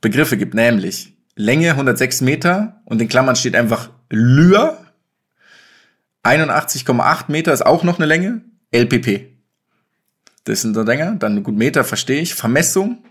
Begriffe 0.00 0.36
gibt, 0.36 0.54
nämlich 0.54 1.12
Länge 1.34 1.70
106 1.70 2.20
Meter 2.20 2.80
und 2.84 3.02
in 3.02 3.08
Klammern 3.08 3.36
steht 3.36 3.56
einfach 3.56 3.90
Lyr. 4.10 4.78
81,8 6.24 7.24
Meter 7.28 7.52
ist 7.52 7.64
auch 7.64 7.82
noch 7.82 7.98
eine 7.98 8.06
Länge. 8.06 8.42
LPP. 8.70 9.32
Das 10.44 10.62
sind 10.62 10.74
so 10.74 10.84
Dinger. 10.84 11.16
Dann 11.16 11.42
gut 11.42 11.56
Meter 11.56 11.84
verstehe 11.84 12.20
ich. 12.20 12.34
Vermessung 12.34 13.04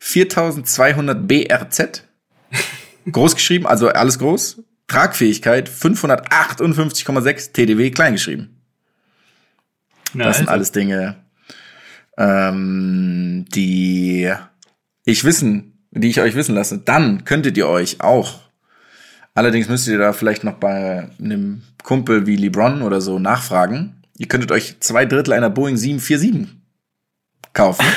4200 0.00 1.26
BRZ. 1.26 2.04
Groß 3.10 3.34
geschrieben, 3.34 3.66
also 3.66 3.88
alles 3.88 4.18
groß. 4.18 4.62
Tragfähigkeit 4.86 5.68
558,6 5.68 7.52
TDW 7.52 7.90
klein 7.90 8.14
geschrieben. 8.14 8.60
Na, 10.12 10.24
Das 10.24 10.38
sind 10.38 10.48
also, 10.48 10.56
alles 10.56 10.72
Dinge, 10.72 11.16
ähm, 12.18 13.44
die 13.54 14.32
ich 15.04 15.24
wissen, 15.24 15.86
die 15.92 16.08
ich 16.08 16.20
euch 16.20 16.34
wissen 16.34 16.54
lasse. 16.54 16.78
Dann 16.78 17.24
könntet 17.24 17.56
ihr 17.56 17.68
euch 17.68 18.00
auch, 18.00 18.40
allerdings 19.34 19.68
müsstet 19.68 19.92
ihr 19.92 19.98
da 19.98 20.12
vielleicht 20.12 20.44
noch 20.44 20.54
bei 20.54 21.08
einem 21.20 21.62
Kumpel 21.82 22.26
wie 22.26 22.36
LeBron 22.36 22.82
oder 22.82 23.00
so 23.00 23.18
nachfragen. 23.18 23.94
Ihr 24.18 24.28
könntet 24.28 24.52
euch 24.52 24.76
zwei 24.80 25.06
Drittel 25.06 25.32
einer 25.32 25.50
Boeing 25.50 25.76
747 25.76 26.48
kaufen. 27.52 27.84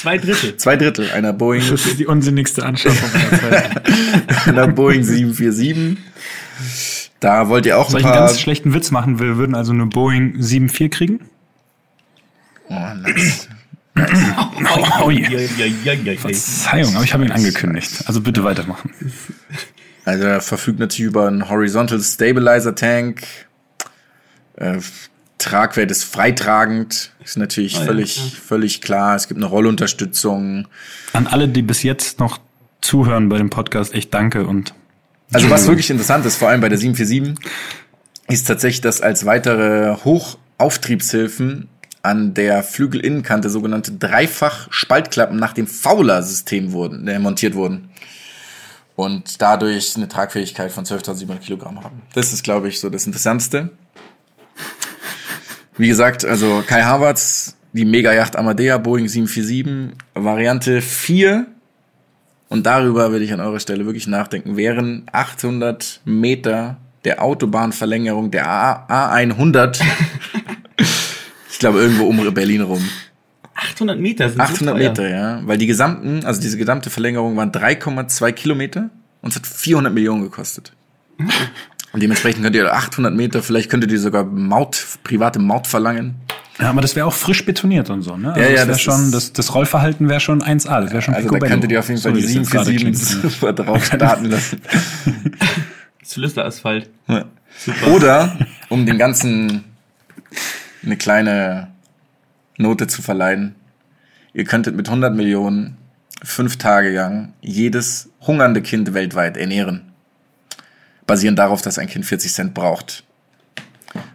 Zwei 0.00 0.18
Drittel. 0.18 0.56
Zwei 0.56 0.76
Drittel 0.76 1.10
einer 1.10 1.32
Boeing, 1.32 1.62
Das 1.68 1.86
ist 1.86 1.98
die 1.98 2.06
unsinnigste 2.06 2.64
Anschaffung 2.64 3.08
aller 3.18 3.40
Zeiten. 3.40 4.48
einer 4.50 4.68
Boeing 4.68 5.02
747. 5.02 5.96
Da 7.18 7.48
wollt 7.48 7.66
ihr 7.66 7.78
auch 7.78 7.90
Soll 7.90 8.00
ein 8.00 8.00
ich 8.00 8.06
einen 8.06 8.14
paar. 8.14 8.26
ganz 8.28 8.38
schlechten 8.40 8.74
Witz 8.74 8.90
machen? 8.90 9.18
Wir 9.18 9.36
würden 9.36 9.54
also 9.54 9.72
eine 9.72 9.86
Boeing 9.86 10.36
7.4 10.36 10.88
kriegen? 10.90 11.20
Oh, 12.68 12.74
nice. 13.02 13.48
Oh, 15.02 15.10
ja. 15.10 15.30
Verzeihung, 16.18 16.94
aber 16.94 17.04
ich 17.04 17.14
habe 17.14 17.24
ihn 17.24 17.32
angekündigt. 17.32 18.04
Also 18.06 18.20
bitte 18.20 18.44
weitermachen. 18.44 18.90
Also 20.06 20.24
er 20.24 20.40
verfügt 20.40 20.78
natürlich 20.78 21.10
über 21.10 21.26
einen 21.26 21.50
Horizontal 21.50 22.00
Stabilizer 22.00 22.74
Tank. 22.74 23.22
Äh, 24.54 24.78
Tragwert 25.38 25.90
ist 25.90 26.04
freitragend. 26.04 27.12
Ist 27.22 27.36
natürlich 27.36 27.76
Ah, 27.76 27.80
ja, 27.80 27.86
völlig, 27.86 28.16
ja. 28.16 28.22
völlig 28.46 28.80
klar. 28.80 29.16
Es 29.16 29.28
gibt 29.28 29.36
eine 29.38 29.46
Rollunterstützung. 29.46 30.68
An 31.12 31.26
alle, 31.26 31.48
die 31.48 31.60
bis 31.62 31.82
jetzt 31.82 32.20
noch 32.20 32.38
zuhören 32.80 33.28
bei 33.28 33.36
dem 33.36 33.50
Podcast, 33.50 33.92
echt 33.94 34.14
danke 34.14 34.46
und 34.46 34.72
Also 35.32 35.50
was 35.50 35.66
wirklich 35.66 35.90
interessant 35.90 36.24
ist, 36.24 36.36
vor 36.36 36.48
allem 36.48 36.60
bei 36.60 36.68
der 36.68 36.78
747, 36.78 37.34
ist 38.28 38.46
tatsächlich, 38.46 38.80
dass 38.80 39.00
als 39.00 39.26
weitere 39.26 39.96
Hochauftriebshilfen 40.04 41.68
an 42.02 42.34
der 42.34 42.62
Flügelinnenkante 42.62 43.50
sogenannte 43.50 43.90
Dreifach-Spaltklappen 43.92 45.36
nach 45.36 45.52
dem 45.52 45.66
Fowler-System 45.66 46.70
wurden, 46.72 47.08
äh, 47.08 47.18
montiert 47.18 47.54
wurden. 47.54 47.88
Und 48.96 49.40
dadurch 49.40 49.94
eine 49.96 50.08
Tragfähigkeit 50.08 50.72
von 50.72 50.84
12.700 50.84 51.38
Kilogramm 51.38 51.84
haben. 51.84 52.02
Das 52.14 52.32
ist, 52.32 52.42
glaube 52.42 52.68
ich, 52.68 52.80
so 52.80 52.90
das 52.90 53.06
Interessantste. 53.06 53.70
Wie 55.76 55.88
gesagt, 55.88 56.24
also 56.24 56.64
Kai 56.66 56.82
Havertz, 56.82 57.56
die 57.74 57.84
Mega-Yacht 57.84 58.36
Amadea, 58.36 58.78
Boeing 58.78 59.06
747, 59.06 59.96
Variante 60.14 60.80
4. 60.80 61.46
Und 62.48 62.64
darüber 62.64 63.10
würde 63.12 63.24
ich 63.24 63.32
an 63.32 63.40
eurer 63.40 63.60
Stelle 63.60 63.84
wirklich 63.84 64.06
nachdenken. 64.06 64.56
Wären 64.56 65.04
800 65.12 66.00
Meter 66.06 66.78
der 67.04 67.22
Autobahnverlängerung 67.22 68.30
der 68.30 68.48
A 68.48 69.12
A100, 69.14 69.80
ich 71.50 71.58
glaube 71.58 71.80
irgendwo 71.80 72.06
um 72.06 72.34
Berlin 72.34 72.62
rum. 72.62 72.88
800 73.56 73.98
Meter 73.98 74.28
sind 74.28 74.40
800 74.40 74.58
so 74.58 74.66
teuer. 74.66 74.74
Meter, 74.90 75.08
ja. 75.08 75.40
Weil 75.44 75.58
die 75.58 75.66
gesamten, 75.66 76.24
also 76.24 76.40
diese 76.40 76.58
gesamte 76.58 76.90
Verlängerung 76.90 77.36
waren 77.36 77.50
3,2 77.52 78.32
Kilometer 78.32 78.90
und 79.22 79.30
es 79.30 79.36
hat 79.36 79.46
400 79.46 79.92
Millionen 79.92 80.22
gekostet. 80.22 80.72
Und 81.92 82.02
dementsprechend 82.02 82.42
könnt 82.42 82.54
ihr 82.54 82.70
800 82.70 83.14
Meter, 83.14 83.42
vielleicht 83.42 83.70
könntet 83.70 83.90
ihr 83.90 83.98
sogar 83.98 84.22
Maut, 84.22 84.84
private 85.02 85.38
Maut 85.38 85.66
verlangen. 85.66 86.16
Ja, 86.60 86.68
aber 86.68 86.82
das 86.82 86.94
wäre 86.94 87.06
auch 87.06 87.14
frisch 87.14 87.46
betoniert 87.46 87.88
und 87.88 88.02
so, 88.02 88.18
ne? 88.18 88.34
Also 88.34 88.40
Ja, 88.42 88.48
ja, 88.48 88.56
das, 88.66 88.66
das 88.66 88.80
schon, 88.82 89.12
das, 89.12 89.32
das 89.32 89.54
Rollverhalten 89.54 90.06
wäre 90.10 90.20
schon 90.20 90.42
1A, 90.42 90.82
das 90.82 90.90
wäre 90.90 91.00
schon 91.00 91.14
Also 91.14 91.28
da 91.28 91.32
Picobello. 91.32 91.50
könntet 91.52 91.72
ihr 91.72 91.78
auf 91.78 91.88
jeden 91.88 92.00
Fall 92.00 92.12
So, 92.14 92.16
die 92.20 92.22
wie 92.22 92.26
das 92.26 92.34
jetzt 92.34 92.50
gerade 92.50 92.66
747 92.66 93.20
klingt. 93.20 93.32
super 93.32 93.52
drauf 93.54 93.84
starten 93.94 94.26
lassen. 94.26 94.60
Zylinderasphalt. 96.02 96.90
Ja. 97.08 97.24
Oder, 97.90 98.36
um 98.68 98.84
den 98.84 98.98
ganzen 98.98 99.64
eine 100.84 100.96
kleine 100.96 101.68
Note 102.58 102.86
zu 102.86 103.02
verleihen, 103.02 103.54
ihr 104.32 104.44
könntet 104.44 104.76
mit 104.76 104.88
100 104.88 105.14
Millionen 105.14 105.76
fünf 106.22 106.56
Tage 106.56 106.90
lang 106.90 107.32
jedes 107.42 108.08
hungernde 108.20 108.62
Kind 108.62 108.94
weltweit 108.94 109.36
ernähren. 109.36 109.92
Basierend 111.06 111.38
darauf, 111.38 111.62
dass 111.62 111.78
ein 111.78 111.86
Kind 111.88 112.04
40 112.04 112.32
Cent 112.32 112.54
braucht, 112.54 113.04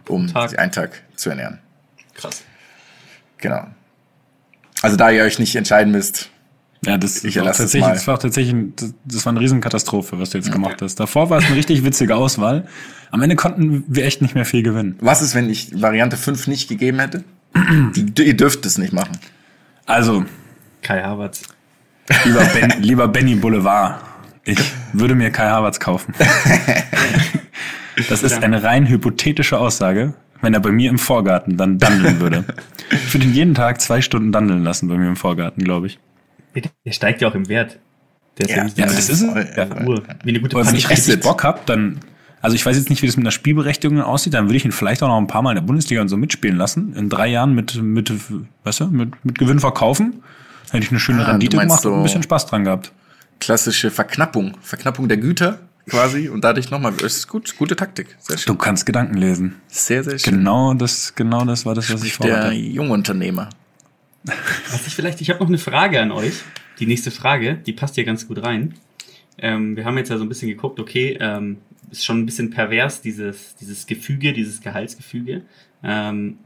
um 0.08 0.26
Tag. 0.28 0.50
sich 0.50 0.58
einen 0.58 0.72
Tag 0.72 1.02
zu 1.16 1.30
ernähren. 1.30 1.58
Krass. 2.14 2.42
Genau. 3.38 3.66
Also 4.82 4.96
da 4.96 5.10
ihr 5.10 5.22
euch 5.22 5.38
nicht 5.38 5.54
entscheiden 5.56 5.92
müsst, 5.92 6.28
Ja, 6.84 6.98
das, 6.98 7.22
Ich 7.24 7.36
war 7.36 7.42
auch 7.42 7.46
erlasse 7.46 7.62
es 7.62 7.70
tatsächlich, 7.70 7.88
mal. 7.88 7.94
das 7.94 8.06
war 8.08 8.18
tatsächlich, 8.18 8.52
ein, 8.54 8.72
das, 8.76 8.94
das 9.04 9.24
war 9.24 9.30
eine 9.32 9.40
Riesenkatastrophe, 9.40 10.18
was 10.18 10.30
du 10.30 10.38
jetzt 10.38 10.50
gemacht 10.52 10.82
hast. 10.82 10.96
Davor 10.96 11.30
war 11.30 11.38
es 11.38 11.44
eine 11.46 11.56
richtig 11.56 11.84
witzige 11.84 12.16
Auswahl. 12.16 12.66
Am 13.10 13.22
Ende 13.22 13.36
konnten 13.36 13.84
wir 13.88 14.04
echt 14.04 14.20
nicht 14.20 14.34
mehr 14.34 14.44
viel 14.44 14.62
gewinnen. 14.62 14.96
was 15.00 15.22
ist, 15.22 15.34
wenn 15.34 15.48
ich 15.48 15.80
Variante 15.80 16.16
5 16.16 16.48
nicht 16.48 16.68
gegeben 16.68 16.98
hätte? 16.98 17.22
Die, 17.94 18.22
ihr 18.22 18.36
dürft 18.36 18.64
es 18.66 18.78
nicht 18.78 18.92
machen. 18.92 19.18
Also, 19.86 20.24
Kai 20.82 21.02
Havertz. 21.02 21.42
lieber, 22.24 22.44
ben, 22.44 22.82
lieber 22.82 23.08
Benny 23.08 23.34
Boulevard, 23.34 24.02
ich 24.44 24.58
würde 24.92 25.14
mir 25.14 25.30
Kai 25.30 25.48
Havertz 25.48 25.78
kaufen. 25.80 26.14
Das 28.08 28.22
ist 28.22 28.42
eine 28.42 28.62
rein 28.62 28.88
hypothetische 28.88 29.58
Aussage, 29.58 30.14
wenn 30.40 30.54
er 30.54 30.60
bei 30.60 30.72
mir 30.72 30.88
im 30.90 30.98
Vorgarten 30.98 31.56
dann 31.56 31.78
dandeln 31.78 32.20
würde. 32.20 32.44
Ich 32.90 33.12
würde 33.12 33.26
ihn 33.26 33.34
jeden 33.34 33.54
Tag 33.54 33.80
zwei 33.80 34.00
Stunden 34.00 34.32
dandeln 34.32 34.64
lassen 34.64 34.88
bei 34.88 34.96
mir 34.96 35.08
im 35.08 35.16
Vorgarten, 35.16 35.62
glaube 35.62 35.88
ich. 35.88 35.98
Der 36.84 36.92
steigt 36.92 37.20
ja 37.20 37.28
auch 37.28 37.34
im 37.34 37.48
Wert. 37.48 37.78
Der 38.38 38.48
ist 38.48 38.78
ja, 38.78 38.84
Ja, 38.84 38.86
das 38.86 39.08
ist 39.08 39.24
voll, 39.24 39.46
ja. 39.56 39.86
Uhr. 39.86 40.02
Wie 40.24 40.30
eine 40.30 40.40
gute 40.40 40.56
Aber 40.56 40.66
wenn 40.66 40.74
ich 40.74 40.88
richtig 40.88 41.20
Bock 41.20 41.44
hab, 41.44 41.66
dann, 41.66 42.00
also 42.42 42.54
ich 42.54 42.66
weiß 42.66 42.76
jetzt 42.76 42.90
nicht, 42.90 43.00
wie 43.02 43.06
das 43.06 43.16
mit 43.16 43.24
einer 43.24 43.30
Spielberechtigung 43.30 44.00
aussieht, 44.02 44.34
dann 44.34 44.46
würde 44.46 44.56
ich 44.56 44.64
ihn 44.64 44.72
vielleicht 44.72 45.02
auch 45.02 45.08
noch 45.08 45.16
ein 45.18 45.26
paar 45.28 45.40
Mal 45.42 45.52
in 45.52 45.56
der 45.56 45.62
Bundesliga 45.62 46.02
und 46.02 46.08
so 46.08 46.16
mitspielen 46.18 46.56
lassen. 46.58 46.94
In 46.94 47.08
drei 47.08 47.28
Jahren 47.28 47.54
mit, 47.54 47.80
mit, 47.82 48.12
weißt 48.64 48.80
du, 48.80 48.86
mit, 48.88 49.24
mit 49.24 49.38
Gewinn 49.38 49.60
verkaufen. 49.60 50.22
Dann 50.66 50.72
hätte 50.72 50.84
ich 50.84 50.90
eine 50.90 51.00
schöne 51.00 51.22
Ah, 51.22 51.24
du 51.24 51.30
Rendite 51.32 51.56
gemacht 51.56 51.86
und 51.86 51.92
ein 51.92 51.96
so- 51.98 52.02
bisschen 52.02 52.22
Spaß 52.22 52.46
dran 52.46 52.64
gehabt. 52.64 52.92
Klassische 53.40 53.90
Verknappung. 53.90 54.56
Verknappung 54.60 55.08
der 55.08 55.16
Güter 55.16 55.58
quasi 55.88 56.28
und 56.28 56.44
dadurch 56.44 56.70
nochmal. 56.70 56.92
Das 56.92 57.16
ist 57.16 57.26
gut, 57.28 57.56
gute 57.58 57.74
Taktik. 57.74 58.16
Sehr 58.20 58.36
Du 58.36 58.42
schön. 58.42 58.58
kannst 58.58 58.86
Gedanken 58.86 59.16
lesen. 59.16 59.56
Sehr, 59.68 60.04
sehr 60.04 60.18
schön. 60.18 60.34
Genau 60.38 60.74
das, 60.74 61.14
genau 61.14 61.44
das 61.44 61.66
war 61.66 61.74
das, 61.74 61.92
was 61.92 62.04
ich 62.04 62.16
Der 62.18 62.34
vorhatte. 62.36 62.54
Jungunternehmer. 62.54 63.48
Was 64.24 64.86
ich 64.86 64.94
vielleicht, 64.94 65.20
ich 65.20 65.30
habe 65.30 65.40
noch 65.40 65.48
eine 65.48 65.58
Frage 65.58 66.00
an 66.00 66.12
euch. 66.12 66.34
Die 66.78 66.86
nächste 66.86 67.10
Frage, 67.10 67.56
die 67.56 67.72
passt 67.72 67.96
hier 67.96 68.04
ganz 68.04 68.26
gut 68.28 68.42
rein. 68.42 68.74
Ähm, 69.38 69.76
wir 69.76 69.84
haben 69.84 69.96
jetzt 69.98 70.10
ja 70.10 70.18
so 70.18 70.24
ein 70.24 70.28
bisschen 70.28 70.48
geguckt, 70.48 70.78
okay, 70.78 71.16
ähm, 71.20 71.58
ist 71.90 72.04
schon 72.04 72.20
ein 72.20 72.26
bisschen 72.26 72.50
pervers, 72.50 73.02
dieses, 73.02 73.54
dieses 73.56 73.86
Gefüge, 73.86 74.32
dieses 74.32 74.60
Gehaltsgefüge. 74.60 75.42
Ähm, 75.82 76.38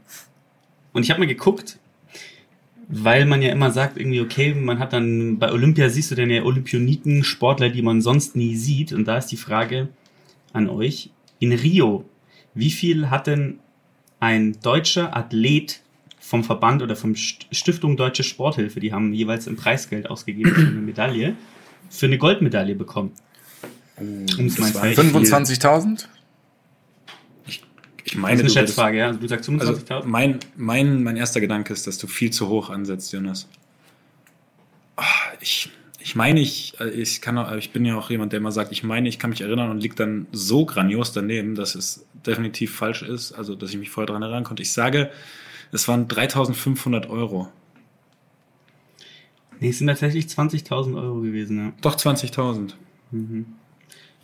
und 0.93 1.03
ich 1.03 1.09
habe 1.09 1.19
mal 1.19 1.27
geguckt, 1.27 1.79
weil 2.89 3.25
man 3.25 3.41
ja 3.41 3.51
immer 3.51 3.71
sagt, 3.71 3.97
irgendwie, 3.97 4.21
okay, 4.21 4.53
man 4.53 4.79
hat 4.79 4.93
dann, 4.93 5.37
bei 5.39 5.51
Olympia 5.51 5.89
siehst 5.89 6.11
du 6.11 6.15
dann 6.15 6.29
ja 6.29 6.43
Olympioniken, 6.43 7.23
Sportler, 7.23 7.69
die 7.69 7.81
man 7.81 8.01
sonst 8.01 8.35
nie 8.35 8.55
sieht. 8.55 8.93
Und 8.93 9.05
da 9.05 9.17
ist 9.17 9.27
die 9.27 9.37
Frage 9.37 9.89
an 10.53 10.69
euch, 10.69 11.09
in 11.39 11.51
Rio, 11.51 12.05
wie 12.53 12.71
viel 12.71 13.09
hat 13.09 13.27
denn 13.27 13.59
ein 14.19 14.57
deutscher 14.63 15.15
Athlet 15.15 15.81
vom 16.19 16.43
Verband 16.43 16.81
oder 16.81 16.95
vom 16.95 17.13
St- 17.13 17.45
Stiftung 17.51 17.95
Deutsche 17.95 18.23
Sporthilfe, 18.23 18.79
die 18.79 18.91
haben 18.91 19.13
jeweils 19.13 19.47
ein 19.47 19.55
Preisgeld 19.55 20.09
ausgegeben 20.09 20.51
für 20.51 20.61
eine 20.61 20.81
Medaille, 20.81 21.35
für 21.89 22.05
eine 22.07 22.17
Goldmedaille 22.17 22.75
bekommen. 22.75 23.11
Um 23.97 24.25
ins 24.37 24.55
Verhältnis- 24.57 25.11
25.000? 25.11 26.07
Ich 27.45 27.61
Das 28.13 28.15
meine, 28.15 28.35
ist 28.35 28.39
eine 28.41 28.47
du 28.49 28.53
würdest- 28.53 28.53
Schätzfrage, 28.55 28.97
ja. 28.99 29.07
Also 29.07 29.19
du 29.19 29.27
sagst 29.27 29.49
also 29.49 29.73
25.000? 29.73 30.03
mein, 30.05 30.39
mein, 30.55 31.03
mein 31.03 31.17
erster 31.17 31.41
Gedanke 31.41 31.73
ist, 31.73 31.87
dass 31.87 31.97
du 31.97 32.07
viel 32.07 32.31
zu 32.31 32.47
hoch 32.47 32.69
ansetzt, 32.69 33.11
Jonas. 33.11 33.47
Ah, 34.95 35.03
Ich, 35.41 35.69
ich 35.99 36.15
meine, 36.15 36.39
ich, 36.39 36.73
äh, 36.79 36.89
ich 36.89 37.21
kann, 37.21 37.57
ich 37.59 37.71
bin 37.71 37.83
ja 37.85 37.95
auch 37.97 38.09
jemand, 38.09 38.31
der 38.31 38.37
immer 38.39 38.51
sagt, 38.51 38.71
ich 38.71 38.83
meine, 38.83 39.09
ich 39.09 39.19
kann 39.19 39.29
mich 39.29 39.41
erinnern 39.41 39.69
und 39.71 39.79
liegt 39.81 39.99
dann 39.99 40.25
so 40.31 40.65
grandios 40.65 41.11
daneben, 41.11 41.55
dass 41.55 41.75
es 41.75 42.05
definitiv 42.25 42.75
falsch 42.75 43.01
ist, 43.01 43.33
also 43.33 43.55
dass 43.55 43.71
ich 43.71 43.77
mich 43.77 43.89
vorher 43.89 44.07
daran 44.07 44.21
erinnern 44.23 44.43
konnte. 44.45 44.63
Ich 44.63 44.71
sage, 44.71 45.09
es 45.73 45.87
waren 45.87 46.07
3.500 46.07 47.09
Euro. 47.09 47.51
Nee, 49.59 49.69
es 49.69 49.79
sind 49.79 49.87
tatsächlich 49.87 50.25
20.000 50.25 50.95
Euro 51.01 51.21
gewesen, 51.21 51.57
ja. 51.57 51.71
Doch 51.81 51.95
20.000. 51.95 52.73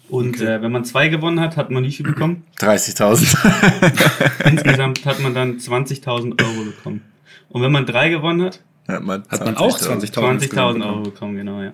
Und 0.10 0.42
äh, 0.42 0.62
wenn 0.62 0.72
man 0.72 0.86
zwei 0.86 1.08
gewonnen 1.08 1.40
hat, 1.40 1.58
hat 1.58 1.72
man 1.72 1.84
wie 1.84 1.92
viel 1.92 2.06
bekommen? 2.06 2.44
30.000. 2.60 4.48
Insgesamt 4.50 5.06
hat 5.06 5.20
man 5.22 5.34
dann 5.34 5.58
20.000 5.58 6.42
Euro 6.42 6.66
bekommen. 6.66 7.02
Und 7.50 7.62
wenn 7.62 7.72
man 7.72 7.86
drei 7.86 8.10
gewonnen 8.10 8.44
hat, 8.44 8.62
Hat 8.88 9.04
man, 9.04 9.24
Hat 9.30 9.46
man 9.46 9.58
auch 9.58 9.78
20.000 9.80 10.14
20.000 10.14 10.86
Euro 10.86 11.02
bekommen, 11.02 11.36
genau, 11.36 11.62
ja. 11.62 11.72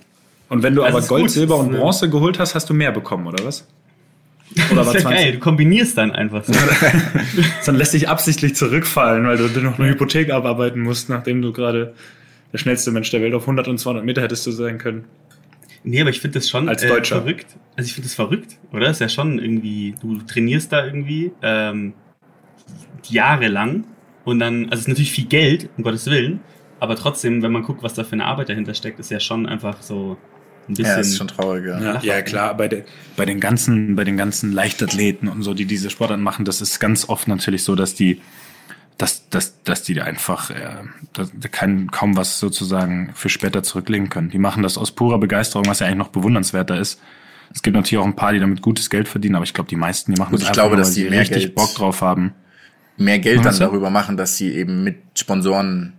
Und 0.50 0.64
wenn 0.64 0.76
du 0.76 0.82
Das 0.82 0.94
aber 0.96 1.06
Gold, 1.06 1.24
gut. 1.24 1.32
Silber 1.32 1.58
und 1.58 1.72
Bronze 1.72 2.10
geholt 2.10 2.40
hast, 2.40 2.56
hast 2.56 2.70
du 2.70 2.74
mehr 2.74 2.92
bekommen, 2.92 3.28
oder 3.28 3.44
was? 3.46 3.68
Oder 4.72 4.78
Das 4.78 4.88
war 4.88 4.96
ist 4.96 5.04
ja 5.04 5.10
20? 5.10 5.18
geil, 5.24 5.32
du 5.34 5.40
kombinierst 5.40 5.96
dann 5.96 6.12
einfach 6.12 6.44
so. 6.44 6.54
Dann 7.68 7.76
lässt 7.76 7.94
dich 7.94 8.10
absichtlich 8.10 8.56
zurückfallen, 8.56 9.28
weil 9.28 9.38
du 9.38 9.62
noch 9.62 9.78
eine 9.78 9.90
Hypothek 9.90 10.32
abarbeiten 10.32 10.82
musst, 10.82 11.08
nachdem 11.08 11.44
du 11.44 11.54
gerade 11.54 11.94
der 12.52 12.58
schnellste 12.58 12.92
Mensch 12.92 13.12
der 13.12 13.22
Welt 13.22 13.34
auf 13.34 13.44
100 13.44 13.68
und 13.68 13.78
200 13.78 14.06
Meter 14.06 14.22
hättest 14.22 14.46
du 14.48 14.52
sein 14.52 14.78
können. 14.78 15.06
Nee, 15.84 16.02
aber 16.02 16.10
ich 16.10 16.20
finde 16.20 16.40
das 16.40 16.50
schon 16.50 16.68
Als 16.68 16.84
äh, 16.84 16.88
Deutscher. 16.88 17.22
verrückt. 17.22 17.48
Also 17.76 17.88
ich 17.88 17.94
finde 17.94 18.08
das 18.08 18.16
verrückt, 18.16 18.58
oder? 18.74 18.90
Ist 18.90 19.00
ja 19.00 19.10
schon 19.10 19.40
irgendwie, 19.40 19.96
du 20.02 20.18
trainierst 20.18 20.72
da 20.72 20.86
irgendwie 20.86 21.32
ähm, 21.42 21.94
jahrelang 23.08 23.86
und 24.26 24.40
dann, 24.40 24.66
also 24.66 24.76
es 24.76 24.82
ist 24.82 24.88
natürlich 24.90 25.12
viel 25.12 25.26
Geld, 25.26 25.70
um 25.78 25.84
Gottes 25.84 26.06
Willen, 26.08 26.42
aber 26.80 26.96
trotzdem, 26.96 27.42
wenn 27.42 27.52
man 27.52 27.64
guckt, 27.64 27.84
was 27.84 27.94
da 27.94 28.04
für 28.04 28.14
eine 28.14 28.26
Arbeit 28.26 28.50
dahinter 28.50 28.74
steckt, 28.74 29.00
ist 29.00 29.12
ja 29.12 29.20
schon 29.20 29.46
einfach 29.46 29.82
so 29.82 30.18
ein 30.68 30.76
bisschen. 30.76 30.86
Ja, 30.86 31.00
ist 31.00 31.18
schon 31.18 31.28
traurig, 31.28 31.66
ja. 31.66 31.80
Ja, 31.80 32.00
ja 32.02 32.22
klar, 32.22 32.56
bei, 32.56 32.68
de, 32.68 32.84
bei, 33.16 33.26
den 33.26 33.40
ganzen, 33.40 33.96
bei 33.96 34.04
den 34.04 34.18
ganzen 34.18 34.52
Leichtathleten 34.52 35.28
und 35.28 35.44
so, 35.44 35.54
die 35.54 35.66
diese 35.66 35.90
Sportarten 35.90 36.24
machen, 36.24 36.46
das 36.46 36.62
ist 36.62 36.80
ganz 36.80 37.08
oft 37.08 37.28
natürlich 37.28 37.64
so, 37.64 37.76
dass 37.76 37.96
die, 37.96 38.22
dass, 39.00 39.28
dass, 39.30 39.64
dass 39.64 39.82
die 39.82 39.96
da 39.96 40.04
einfach 40.04 40.52
äh, 40.52 40.56
dass, 41.14 41.32
da 41.34 41.48
kann 41.48 41.90
kaum 41.90 42.16
was 42.16 42.40
sozusagen 42.40 43.10
für 43.16 43.30
später 43.30 43.64
zurücklegen 43.64 44.10
können. 44.10 44.30
Die 44.30 44.38
machen 44.38 44.62
das 44.62 44.78
aus 44.78 44.92
purer 44.92 45.18
Begeisterung, 45.20 45.66
was 45.68 45.80
ja 45.80 45.88
eigentlich 45.88 45.98
noch 45.98 46.10
bewundernswerter 46.10 46.78
ist. 46.78 47.00
Es 47.52 47.64
gibt 47.64 47.76
natürlich 47.76 47.98
auch 47.98 48.06
ein 48.06 48.16
paar, 48.16 48.34
die 48.34 48.40
damit 48.40 48.62
gutes 48.62 48.92
Geld 48.92 49.08
verdienen, 49.08 49.34
aber 49.36 49.44
ich 49.46 49.56
glaube, 49.56 49.70
die 49.70 49.76
meisten, 49.76 50.14
die 50.14 50.20
machen 50.20 50.34
Und 50.36 50.42
das 50.42 50.50
ich 50.50 50.54
glaube, 50.54 50.76
nur, 50.76 50.78
dass 50.78 50.96
weil 50.96 51.10
die 51.10 51.18
richtig 51.18 51.44
Geld- 51.44 51.56
Bock 51.56 51.74
drauf 51.74 52.02
haben. 52.02 52.34
Mehr 52.98 53.18
Geld 53.20 53.40
dann 53.40 53.46
Was 53.46 53.58
du? 53.58 53.64
darüber 53.64 53.90
machen, 53.90 54.18
dass 54.18 54.36
sie 54.38 54.52
eben 54.54 54.84
mit 54.84 54.98
Sponsoren. 55.18 55.94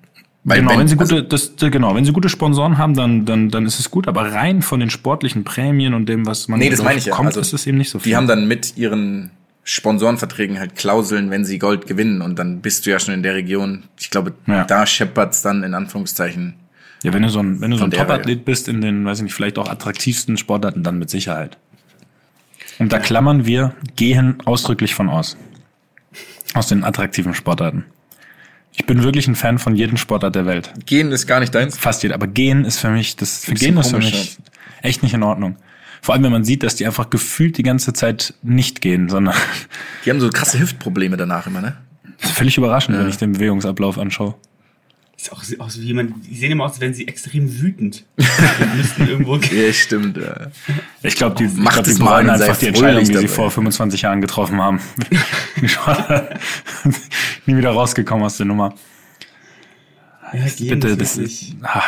Weil 0.44 0.60
genau, 0.60 0.78
wenn, 0.78 0.86
sie 0.86 0.98
also- 0.98 1.16
gute, 1.16 1.26
das, 1.26 1.52
genau, 1.56 1.94
wenn 1.94 2.04
sie 2.04 2.12
gute 2.12 2.28
Sponsoren 2.28 2.76
haben, 2.78 2.94
dann, 2.94 3.24
dann, 3.24 3.48
dann 3.48 3.64
ist 3.66 3.80
es 3.80 3.90
gut. 3.90 4.06
Aber 4.06 4.32
rein 4.32 4.60
von 4.62 4.78
den 4.80 4.90
sportlichen 4.90 5.42
Prämien 5.44 5.94
und 5.94 6.06
dem, 6.08 6.26
was 6.26 6.48
man 6.48 6.58
Nee, 6.60 6.68
das 6.70 6.82
meine 6.82 6.98
ich 6.98 7.06
ja. 7.06 7.12
bekommt, 7.12 7.28
Also, 7.28 7.40
ist 7.40 7.52
es 7.54 7.66
eben 7.66 7.78
nicht 7.78 7.90
so 7.90 7.98
viel. 7.98 8.10
Die 8.12 8.16
haben 8.16 8.26
dann 8.28 8.46
mit 8.46 8.76
ihren 8.76 9.30
Sponsorenverträgen 9.64 10.58
halt 10.58 10.74
Klauseln, 10.76 11.30
wenn 11.30 11.44
sie 11.44 11.58
Gold 11.58 11.86
gewinnen 11.86 12.22
und 12.22 12.38
dann 12.38 12.60
bist 12.60 12.86
du 12.86 12.90
ja 12.90 12.98
schon 12.98 13.14
in 13.14 13.22
der 13.22 13.34
Region. 13.34 13.84
Ich 13.98 14.10
glaube, 14.10 14.32
Ja. 14.46 14.64
da 14.64 14.86
scheppert's 14.86 15.42
dann 15.42 15.62
in 15.62 15.74
Anführungszeichen. 15.74 16.54
ja, 17.02 17.12
wenn 17.12 17.22
du 17.22 17.28
so 17.28 17.40
ein, 17.40 17.60
wenn 17.60 17.70
du 17.70 17.76
so 17.76 17.84
ein 17.84 17.90
Top-Athlet 17.90 18.44
bist 18.44 18.68
in 18.68 18.80
den, 18.80 19.04
weiß 19.04 19.18
ich 19.18 19.24
nicht, 19.24 19.34
vielleicht 19.34 19.58
auch 19.58 19.68
attraktivsten 19.68 20.36
Sportarten, 20.36 20.82
dann 20.82 20.98
mit 20.98 21.08
Sicherheit. 21.10 21.56
Und 22.78 22.92
da 22.92 22.98
klammern 22.98 23.44
wir 23.46 23.74
gehen 23.96 24.38
ausdrücklich 24.44 24.94
von 24.94 25.08
aus. 25.08 25.36
Aus 26.54 26.66
den 26.68 26.82
attraktiven 26.82 27.34
Sportarten. 27.34 27.84
Ich 28.72 28.86
bin 28.86 29.02
wirklich 29.02 29.28
ein 29.28 29.34
Fan 29.34 29.58
von 29.58 29.76
jedem 29.76 29.96
Sportart 29.98 30.34
der 30.34 30.46
Welt. 30.46 30.72
Gehen 30.86 31.12
ist 31.12 31.26
gar 31.26 31.40
nicht 31.40 31.54
deins. 31.54 31.76
Fast 31.76 32.02
jeder. 32.02 32.14
Aber 32.14 32.26
gehen 32.26 32.64
ist 32.64 32.78
für 32.78 32.90
mich, 32.90 33.16
das 33.16 33.44
für 33.44 33.54
gehen 33.54 33.76
ist 33.76 33.90
für 33.90 33.98
mich 33.98 34.38
echt 34.82 35.02
nicht 35.02 35.12
in 35.14 35.22
Ordnung. 35.22 35.56
Vor 36.02 36.14
allem, 36.14 36.24
wenn 36.24 36.32
man 36.32 36.44
sieht, 36.44 36.62
dass 36.62 36.76
die 36.76 36.86
einfach 36.86 37.10
gefühlt 37.10 37.58
die 37.58 37.62
ganze 37.62 37.92
Zeit 37.92 38.34
nicht 38.42 38.80
gehen, 38.80 39.08
sondern 39.08 39.34
Die 40.04 40.10
haben 40.10 40.20
so 40.20 40.30
krasse 40.30 40.58
Hüftprobleme 40.58 41.16
danach 41.16 41.46
immer, 41.46 41.60
ne? 41.60 41.76
das 42.20 42.30
ist 42.30 42.36
völlig 42.36 42.56
überraschend, 42.56 42.98
wenn 42.98 43.08
ich 43.08 43.16
den 43.16 43.32
Bewegungsablauf 43.32 43.98
anschaue. 43.98 44.34
Ist 45.16 45.32
auch, 45.32 45.42
auch 45.58 45.70
so 45.70 45.82
wie 45.82 45.86
jemand, 45.86 46.26
die 46.26 46.34
sehen 46.34 46.52
immer 46.52 46.64
aus, 46.64 46.72
als 46.72 46.80
wären 46.80 46.94
sie 46.94 47.06
extrem 47.06 47.60
wütend. 47.60 48.04
Müssten 48.76 49.06
irgendwo. 49.06 49.36
Ja, 49.36 49.72
stimmt. 49.72 50.16
Ja. 50.16 50.46
Ich 51.02 51.14
glaube, 51.14 51.36
die, 51.36 51.46
Macht 51.60 51.74
glaub, 51.74 51.84
die 51.84 51.94
bereuen 51.94 52.30
einfach 52.30 52.56
die 52.56 52.68
Entscheidung, 52.68 53.04
die 53.04 53.16
sie 53.16 53.28
vor 53.28 53.50
25 53.50 54.02
Jahren 54.02 54.22
getroffen 54.22 54.60
haben. 54.60 54.80
Nie 57.46 57.56
wieder 57.56 57.70
rausgekommen 57.70 58.24
aus 58.24 58.38
der 58.38 58.46
Nummer. 58.46 58.74
Ja, 60.32 60.46
gehen, 60.46 60.68
Bitte, 60.68 60.96
das 60.96 61.18
ist. 61.18 61.54
Ah. 61.62 61.82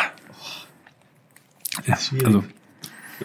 Ja, 1.87 1.97
schwierig. 1.97 2.27
also, 2.27 2.43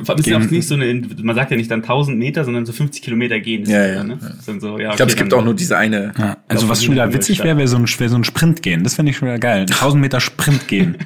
Vor 0.03 0.15
allem 0.15 0.21
ist 0.21 0.27
ja 0.27 0.37
auch 0.39 0.51
nicht 0.51 0.67
so 0.69 0.75
eine, 0.75 1.03
man 1.23 1.35
sagt 1.37 1.51
ja 1.51 1.57
nicht 1.57 1.71
dann 1.71 1.81
1000 1.83 2.19
Meter, 2.19 2.45
sondern 2.45 2.67
so 2.67 2.73
50 2.73 3.03
Kilometer 3.03 3.39
gehen. 3.41 3.63
ist 3.63 3.69
Ja, 3.71 3.87
ja, 3.87 4.05
Ne? 4.05 4.19
ja. 4.21 4.29
Das 4.37 4.45
sind 4.45 4.61
so, 4.61 4.79
ja, 4.79 4.91
Ich 4.91 4.97
glaube, 4.97 5.03
okay, 5.05 5.11
es 5.11 5.17
gibt 5.17 5.33
dann- 5.33 5.41
auch 5.41 5.45
nur 5.45 5.55
diese 5.55 5.77
eine. 5.77 6.13
ja. 6.19 6.37
also 6.49 6.69
was 6.69 6.85
schon 6.85 6.95
wieder 6.95 7.13
witzig 7.13 7.43
wäre, 7.45 7.57
wäre 7.57 7.69
so, 7.69 7.77
ein, 7.77 7.87
wär 7.87 8.09
so 8.09 8.17
ein 8.17 8.25
Sprint 8.25 8.63
gehen. 8.63 8.85
Das 8.85 8.95
fände 8.95 9.11
ich 9.11 9.17
schon 9.17 9.29
wieder 9.29 9.39
geil. 9.39 9.67
1000 9.69 10.01
Meter 10.01 10.21
Sprint 10.21 10.69
gehen. 10.69 10.97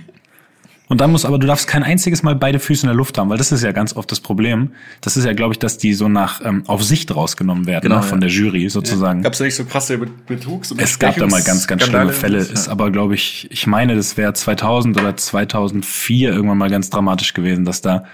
Und 0.88 1.00
dann 1.00 1.10
muss 1.10 1.24
aber, 1.24 1.38
du 1.38 1.46
darfst 1.46 1.68
kein 1.68 1.82
einziges 1.84 2.22
Mal 2.22 2.34
beide 2.34 2.58
Füße 2.58 2.82
in 2.82 2.88
der 2.88 2.94
Luft 2.96 3.16
haben, 3.16 3.30
weil 3.30 3.38
das 3.38 3.50
ist 3.50 3.62
ja 3.64 3.72
ganz 3.72 3.96
oft 3.96 4.10
das 4.12 4.20
Problem. 4.20 4.72
Das 5.00 5.16
ist 5.16 5.24
ja, 5.24 5.32
glaube 5.32 5.54
ich, 5.54 5.58
dass 5.58 5.78
die 5.78 5.94
so 5.94 6.06
nach 6.06 6.44
ähm, 6.44 6.64
auf 6.66 6.84
Sicht 6.84 7.14
rausgenommen 7.16 7.66
werden 7.66 7.84
Genau, 7.84 7.96
ne, 7.96 8.02
von 8.02 8.20
ja. 8.20 8.26
der 8.26 8.28
Jury 8.36 8.68
sozusagen. 8.68 9.22
Gab 9.22 9.32
es 9.32 9.38
da 9.38 9.46
nicht 9.46 9.54
so 9.54 9.64
krasse 9.64 9.96
Betrugs- 9.96 10.70
und 10.70 10.82
Es 10.82 10.98
gab 10.98 11.16
da 11.16 11.26
mal 11.28 11.42
ganz, 11.42 11.66
ganz 11.66 11.84
schlimme 11.84 12.06
Bestechungsskandale? 12.08 12.12
Fälle. 12.44 12.52
Ist 12.52 12.68
aber, 12.68 12.90
glaube 12.90 13.14
ich, 13.14 13.48
ich 13.50 13.66
meine, 13.66 13.96
das 13.96 14.18
wäre 14.18 14.34
2000 14.34 15.00
oder 15.00 15.16
2004 15.16 16.30
irgendwann 16.30 16.58
mal 16.58 16.68
ganz 16.68 16.90
dramatisch 16.90 17.32
gewesen, 17.32 17.64
dass 17.64 17.80
da, 17.80 18.04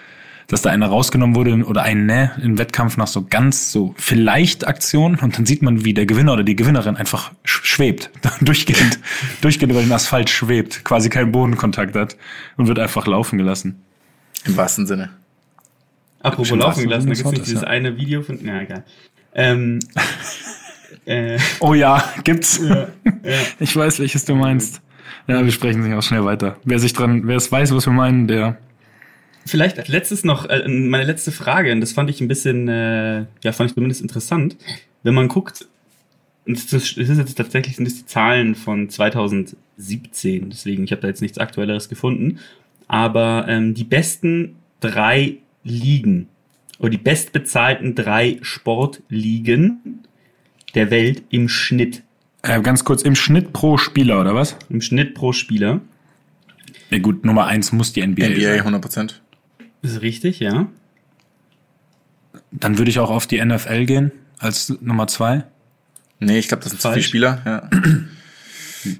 dass 0.49 0.63
da 0.63 0.71
einer 0.71 0.87
rausgenommen 0.87 1.37
wurde 1.37 1.53
oder 1.65 1.83
ein 1.83 2.07
Ne 2.07 2.33
im 2.43 2.59
Wettkampf 2.59 2.97
nach 2.97 3.07
so 3.07 3.27
ganz 3.29 3.71
so 3.71 3.95
vielleicht 3.99 4.67
Aktion 4.67 5.17
und 5.17 5.37
dann 5.39 5.47
sieht 5.47 5.63
man, 5.63 5.85
wie 5.85 5.93
der 5.95 6.07
Gewinner 6.07 6.33
oder 6.33 6.43
die 6.43 6.57
Gewinnerin 6.57 6.97
einfach 6.97 7.33
sch- 7.45 7.65
schwebt, 7.65 8.11
durchgehend, 8.41 8.99
durchgehend 9.43 9.73
über 9.73 9.83
den 9.83 9.93
Asphalt 9.93 10.31
schwebt, 10.31 10.85
quasi 10.85 11.11
keinen 11.11 11.33
Bodenkontakt 11.33 11.95
hat 11.95 12.17
und 12.57 12.67
wird 12.67 12.79
einfach 12.79 13.07
laufen 13.07 13.39
gelassen. 13.39 13.83
Im 14.47 14.57
wahrsten 14.57 14.87
Sinne. 14.87 15.11
Apropos 16.21 16.51
laufen 16.51 16.83
gelassen, 16.85 17.09
da 17.09 17.15
gibt 17.15 17.27
es 17.27 17.35
das, 17.35 17.43
dieses 17.45 17.63
ja. 17.63 17.69
eine 17.69 17.97
Video 17.97 18.23
von, 18.23 18.39
na 18.43 18.63
egal. 18.63 18.85
Ähm, 19.35 19.79
äh, 21.05 21.39
Oh 21.61 21.75
ja, 21.75 22.03
gibt's. 22.25 22.59
ja. 22.65 22.89
Ich 23.61 23.77
weiß, 23.77 24.01
welches 24.01 24.25
du 24.25 24.35
meinst. 24.35 24.81
Ja, 25.27 25.45
wir 25.45 25.53
sprechen 25.53 25.83
sich 25.83 25.93
auch 25.93 26.03
schnell 26.03 26.25
weiter. 26.25 26.57
Wer 26.65 26.79
sich 26.79 26.95
dran, 26.95 27.23
wer 27.27 27.37
es 27.37 27.53
weiß, 27.53 27.75
was 27.75 27.87
wir 27.87 27.93
meinen, 27.93 28.27
der 28.27 28.57
Vielleicht 29.49 29.79
als 29.79 29.89
letztes 29.89 30.25
noch 30.25 30.47
äh, 30.49 30.67
meine 30.69 31.05
letzte 31.05 31.33
Frage, 31.33 31.73
und 31.73 31.81
das 31.81 31.93
fand 31.93 32.11
ich 32.11 32.21
ein 32.21 32.29
bisschen, 32.29 32.69
äh, 32.69 33.25
ja, 33.43 33.53
fand 33.53 33.71
ich 33.71 33.75
zumindest 33.75 34.01
interessant. 34.03 34.57
Wenn 35.03 35.15
man 35.15 35.29
guckt, 35.29 35.67
und 36.47 36.57
das 36.57 36.73
ist, 36.73 36.97
das 36.97 37.09
ist 37.09 37.19
jetzt 37.19 37.35
tatsächlich 37.35 37.77
sind 37.77 37.87
das 37.87 37.97
die 37.97 38.07
Zahlen 38.07 38.55
von 38.55 38.89
2017, 38.89 40.51
deswegen 40.51 40.85
ich 40.85 40.93
habe 40.93 41.03
da 41.03 41.09
jetzt 41.09 41.23
nichts 41.23 41.39
Aktuelleres 41.39 41.89
gefunden, 41.89 42.39
aber 42.89 43.47
ähm, 43.49 43.75
die 43.75 43.85
besten 43.85 44.57
drei 44.81 45.37
Ligen 45.65 46.29
oder 46.79 46.91
die 46.91 46.99
bestbezahlten 46.99 47.95
drei 47.95 48.39
Sportligen 48.43 50.01
der 50.75 50.91
Welt 50.91 51.23
im 51.31 51.49
Schnitt, 51.49 52.03
Äh, 52.43 52.61
ganz 52.63 52.85
kurz, 52.85 53.03
im 53.03 53.15
Schnitt 53.15 53.53
pro 53.53 53.77
Spieler, 53.79 54.21
oder 54.21 54.35
was? 54.35 54.57
im 54.69 54.81
Schnitt 54.81 55.15
pro 55.15 55.33
Spieler, 55.33 55.81
Ja 56.91 56.99
gut, 56.99 57.25
Nummer 57.25 57.47
eins 57.47 57.73
muss 57.73 57.93
die 57.93 58.07
NBA, 58.07 58.29
NBA 58.29 58.41
sein. 58.41 58.59
100 58.61 58.81
Prozent. 58.83 59.23
Ist 59.83 60.01
richtig, 60.03 60.41
ja? 60.41 60.67
Dann 62.51 62.79
würde 62.79 62.91
ich 62.91 62.99
auch 62.99 63.11
auf 63.11 63.27
die 63.27 63.45
NFL 63.45 63.85
gehen 63.87 64.13
als 64.39 64.71
Nummer 64.81 65.07
zwei. 65.07 65.45
Nee, 66.21 66.39
ich 66.39 66.49
glaube, 66.49 66.63
das 66.65 66.71
sind 66.73 66.81
zu 66.81 66.89
viele 66.89 66.95
Falsch. 67.03 67.07
Spieler. 67.09 67.43
Ja. 67.45 67.71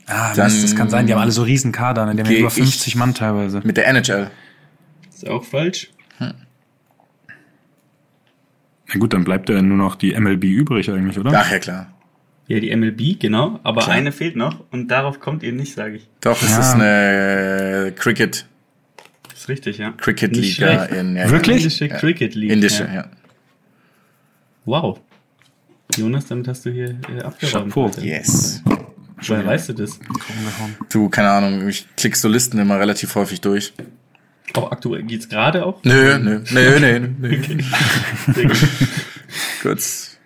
Ah, 0.07 0.35
Dann- 0.35 0.47
Mist, 0.53 0.65
das 0.65 0.75
kann 0.77 0.91
sein. 0.91 1.07
Die 1.07 1.13
haben 1.15 1.21
alle 1.21 1.31
so 1.31 1.43
riesen 1.45 1.71
Kader, 1.71 2.05
ne? 2.05 2.15
die 2.17 2.23
haben 2.23 2.31
über 2.31 2.49
ich- 2.49 2.55
50 2.55 2.97
Mann 2.97 3.15
teilweise. 3.15 3.61
Mit 3.65 3.77
der 3.77 3.87
NHL. 3.87 4.29
Ist 5.09 5.27
auch 5.29 5.45
falsch. 5.45 5.91
Na 6.19 6.35
gut, 8.99 9.13
dann 9.13 9.25
bleibt 9.25 9.49
ja 9.49 9.61
nur 9.63 9.77
noch 9.77 9.95
die 9.97 10.15
MLB 10.19 10.45
übrig 10.45 10.91
eigentlich, 10.91 11.19
oder? 11.19 11.31
Ach 11.35 11.51
ja, 11.51 11.59
klar. 11.59 11.93
Ja, 12.49 12.59
die 12.61 12.75
MLB, 12.75 13.21
genau. 13.21 13.61
Aber 13.63 13.83
Klar. 13.83 13.97
eine 13.97 14.11
fehlt 14.13 14.35
noch 14.35 14.65
und 14.73 14.89
darauf 14.89 15.21
kommt 15.21 15.43
ihr 15.43 15.53
nicht, 15.53 15.75
sage 15.75 15.97
ich. 15.97 16.09
Doch, 16.23 16.43
es 16.43 16.51
Ja. 16.51 16.61
ist 16.61 16.75
eine 16.75 17.93
Cricket, 17.95 18.47
Ist 19.39 19.49
richtig, 19.49 19.79
ja. 19.79 19.93
Cricket 19.93 20.37
Liga 20.37 20.87
in 20.87 21.15
ja, 21.15 21.31
Wirklich? 21.31 21.59
Indische. 21.59 21.89
Cricket 21.89 22.35
League. 22.35 22.51
Indische, 22.51 22.85
ja. 22.87 22.95
ja. 22.95 23.11
Wow. 24.65 25.01
Jonas, 25.97 26.27
damit 26.27 26.49
hast 26.49 26.67
du 26.67 26.71
hier 26.71 26.99
äh, 27.09 27.23
abgeräumt. 27.23 27.73
Chapeau. 27.73 27.91
Yes. 28.03 28.65
Woher 29.23 29.47
weißt 29.47 29.69
du 29.69 29.73
das? 29.75 30.01
Du, 30.91 31.09
keine 31.09 31.31
Ahnung, 31.31 31.69
ich 31.69 31.87
klick 31.97 32.17
so 32.17 32.27
Listen 32.29 32.59
immer 32.59 32.81
relativ 32.81 33.15
häufig 33.15 33.41
durch. 33.41 33.73
Auch 34.55 34.73
aktuell 34.73 35.05
geht's 35.05 35.29
gerade 35.29 35.65
auch? 35.65 35.85
Nö, 35.85 36.19
nö, 36.19 36.41
nö, 36.51 36.81
nö, 36.81 37.09
nö. 37.21 37.39
Sehr 38.35 38.45
gut. 38.45 38.69
Kurz. 39.63 40.19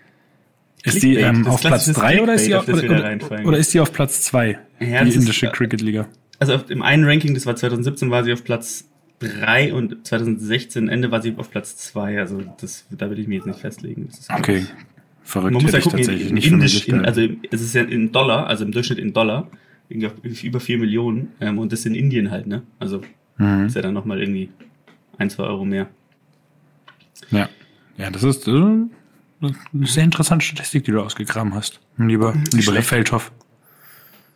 Ist 0.84 1.02
die 1.02 1.16
ähm, 1.16 1.44
das 1.44 1.52
auf 1.52 1.60
Platz 1.60 1.84
klassische 1.84 2.00
drei 2.00 2.22
oder 2.22 2.34
ist 2.34 2.46
die 2.46 2.54
auf, 2.54 2.64
das 2.64 2.82
oder, 2.82 3.18
oder 3.44 3.58
ist 3.58 3.74
die 3.74 3.80
auf 3.80 3.92
Platz 3.92 4.22
zwei? 4.22 4.58
Ja, 4.80 4.86
die 4.86 4.92
das 4.92 5.08
ist- 5.08 5.16
indische 5.16 5.50
Cricket 5.50 5.82
Liga. 5.82 6.08
Also 6.38 6.54
auf, 6.54 6.70
im 6.70 6.82
einen 6.82 7.04
Ranking, 7.04 7.34
das 7.34 7.44
war 7.44 7.54
2017, 7.54 8.10
war 8.10 8.24
sie 8.24 8.32
auf 8.32 8.42
Platz 8.42 8.88
3 9.22 9.72
und 9.74 10.06
2016 10.06 10.88
Ende 10.88 11.10
war 11.10 11.22
sie 11.22 11.34
auf 11.36 11.50
Platz 11.50 11.76
2. 11.76 12.18
Also 12.20 12.42
das, 12.60 12.86
da 12.90 13.10
will 13.10 13.18
ich 13.18 13.26
mich 13.28 13.36
jetzt 13.38 13.46
nicht 13.46 13.60
festlegen. 13.60 14.08
Das 14.10 14.18
ist 14.20 14.30
Okay. 14.30 14.66
Verrückt 15.24 15.54
Man 15.54 15.62
muss 15.62 15.72
hätte 15.72 15.72
ja 15.74 15.78
ich 15.78 15.84
gucken, 15.84 15.98
tatsächlich 16.00 16.28
in, 16.28 16.34
nicht 16.34 16.46
in 16.48 16.54
Indisch, 16.54 16.88
in, 16.88 17.04
also 17.04 17.22
es 17.50 17.60
ist 17.62 17.74
ja 17.74 17.82
in 17.82 18.10
Dollar, 18.12 18.48
also 18.48 18.64
im 18.64 18.72
Durchschnitt 18.72 18.98
in 18.98 19.12
Dollar, 19.12 19.48
irgendwie 19.88 20.08
auf 20.08 20.42
über 20.44 20.58
4 20.60 20.78
Millionen 20.78 21.28
ähm, 21.40 21.58
und 21.58 21.72
das 21.72 21.86
in 21.86 21.94
Indien 21.94 22.30
halt, 22.30 22.46
ne? 22.46 22.62
Also 22.78 23.02
Mhm. 23.38 23.66
ist 23.66 23.76
ja 23.76 23.82
dann 23.82 23.94
nochmal 23.94 24.20
irgendwie 24.20 24.50
ein, 25.18 25.30
zwei 25.30 25.44
Euro 25.44 25.64
mehr. 25.64 25.88
Ja. 27.30 27.48
Ja, 27.96 28.10
das 28.10 28.22
ist 28.24 28.46
äh, 28.48 28.50
eine 28.50 28.86
sehr 29.86 30.04
interessante 30.04 30.44
Statistik, 30.44 30.84
die 30.84 30.90
du 30.90 31.00
ausgegraben 31.00 31.54
hast. 31.54 31.80
Lieber, 31.96 32.34
lieber 32.52 32.74
Herr 32.74 32.82
Feldhoff. 32.82 33.32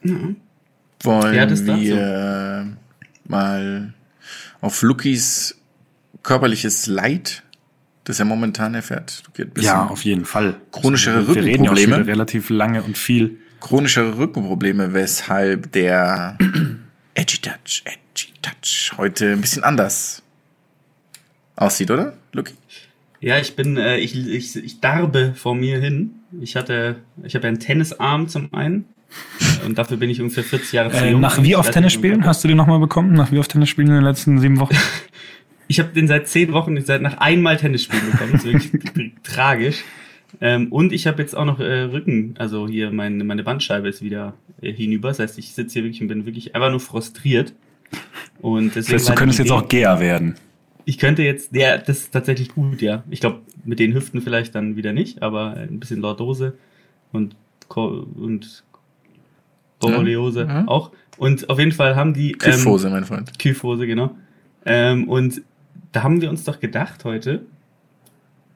Wollen 0.02 1.34
Ja, 1.34 1.48
wir 1.50 2.76
mal 3.28 3.92
auf 4.66 4.82
Lukis 4.82 5.56
körperliches 6.24 6.88
Leid, 6.88 7.44
das 8.02 8.18
er 8.18 8.24
momentan 8.24 8.74
erfährt. 8.74 9.22
Ja, 9.58 9.86
auf 9.86 10.04
jeden 10.04 10.24
Fall. 10.24 10.60
Chronische 10.72 11.12
Also, 11.12 11.36
wir 11.36 11.44
reden 11.44 11.64
ja 11.64 11.70
Rückenprobleme. 11.70 12.06
relativ 12.06 12.50
lange 12.50 12.82
und 12.82 12.98
viel. 12.98 13.38
chronische 13.60 14.18
Rückenprobleme, 14.18 14.92
weshalb 14.92 15.70
der 15.72 16.36
Edgy 17.14 17.38
Touch, 17.38 17.84
Edgy 17.84 18.32
Touch 18.42 18.92
heute 18.98 19.32
ein 19.32 19.40
bisschen 19.40 19.62
anders 19.62 20.22
aussieht, 21.54 21.90
oder, 21.92 22.16
Luki? 22.32 22.54
Ja, 23.20 23.38
ich 23.38 23.54
bin, 23.54 23.76
äh, 23.76 23.98
ich, 23.98 24.16
ich, 24.16 24.56
ich 24.56 24.80
darbe 24.80 25.34
vor 25.36 25.54
mir 25.54 25.78
hin. 25.78 26.10
Ich 26.40 26.56
hatte, 26.56 26.96
ich 27.22 27.34
habe 27.36 27.46
einen 27.46 27.60
Tennisarm 27.60 28.28
zum 28.28 28.52
einen 28.52 28.84
und 29.66 29.76
dafür 29.78 29.96
bin 29.96 30.10
ich 30.10 30.20
ungefähr 30.20 30.44
40 30.44 30.72
Jahre 30.72 30.90
zu 30.90 31.04
Äh, 31.04 31.10
jung. 31.12 31.20
nach 31.20 31.42
wie 31.42 31.56
oft 31.56 31.72
Tennis 31.72 31.92
spielen? 31.92 32.24
Hast 32.26 32.44
du 32.44 32.48
den 32.48 32.56
nochmal 32.56 32.78
bekommen? 32.78 33.12
Nach 33.12 33.32
wie 33.32 33.38
oft 33.38 33.50
Tennis 33.50 33.68
spielen 33.68 33.88
in 33.88 33.94
den 33.94 34.04
letzten 34.04 34.38
sieben 34.38 34.58
Wochen? 34.60 34.76
Ich 35.68 35.80
habe 35.80 35.88
den 35.88 36.06
seit 36.06 36.28
zehn 36.28 36.52
Wochen, 36.52 36.80
seit 36.82 37.02
nach 37.02 37.18
einmal 37.18 37.56
Tennis 37.56 37.82
spielen 37.82 38.08
bekommen. 38.12 38.30
Das 38.34 38.44
ist 38.44 38.70
wirklich 38.70 39.12
tragisch. 39.24 39.82
Ähm, 40.40 40.68
und 40.70 40.92
ich 40.92 41.08
habe 41.08 41.20
jetzt 41.20 41.36
auch 41.36 41.44
noch 41.44 41.58
äh, 41.58 41.80
Rücken, 41.82 42.36
also 42.38 42.68
hier 42.68 42.92
meine, 42.92 43.24
meine 43.24 43.42
Bandscheibe 43.42 43.88
ist 43.88 44.00
wieder 44.00 44.34
äh, 44.62 44.72
hinüber. 44.72 45.08
Das 45.08 45.18
heißt, 45.18 45.38
ich 45.38 45.54
sitze 45.54 45.72
hier 45.72 45.82
wirklich 45.82 46.00
und 46.02 46.06
bin 46.06 46.24
wirklich 46.24 46.54
einfach 46.54 46.70
nur 46.70 46.78
frustriert. 46.78 47.52
Und 48.40 48.76
deswegen 48.76 48.92
Das 48.98 49.02
heißt, 49.02 49.08
du 49.08 49.14
könntest 49.14 49.40
jetzt 49.40 49.50
auch 49.50 49.66
Gea 49.66 49.98
werden. 49.98 50.36
Ich 50.84 50.98
könnte 50.98 51.24
jetzt, 51.24 51.52
ja, 51.52 51.78
das 51.78 51.98
ist 52.02 52.12
tatsächlich 52.12 52.50
gut, 52.50 52.80
ja. 52.80 53.02
Ich 53.10 53.18
glaube, 53.18 53.40
mit 53.64 53.80
den 53.80 53.92
Hüften 53.92 54.20
vielleicht 54.20 54.54
dann 54.54 54.76
wieder 54.76 54.92
nicht, 54.92 55.20
aber 55.20 55.56
ein 55.56 55.80
bisschen 55.80 56.00
Lordose 56.00 56.56
und, 57.10 57.34
und 57.74 58.62
Borreliose 59.78 60.42
Ja, 60.42 60.60
ja. 60.60 60.68
auch. 60.68 60.92
Und 61.18 61.48
auf 61.48 61.58
jeden 61.58 61.72
Fall 61.72 61.96
haben 61.96 62.14
die. 62.14 62.32
Kyphose, 62.32 62.90
mein 62.90 63.04
Freund. 63.04 63.28
Ähm, 63.28 63.34
Kyphose, 63.38 63.86
genau. 63.86 64.16
Ähm, 64.64 65.08
und 65.08 65.42
da 65.92 66.02
haben 66.02 66.20
wir 66.20 66.28
uns 66.28 66.44
doch 66.44 66.60
gedacht 66.60 67.04
heute, 67.04 67.42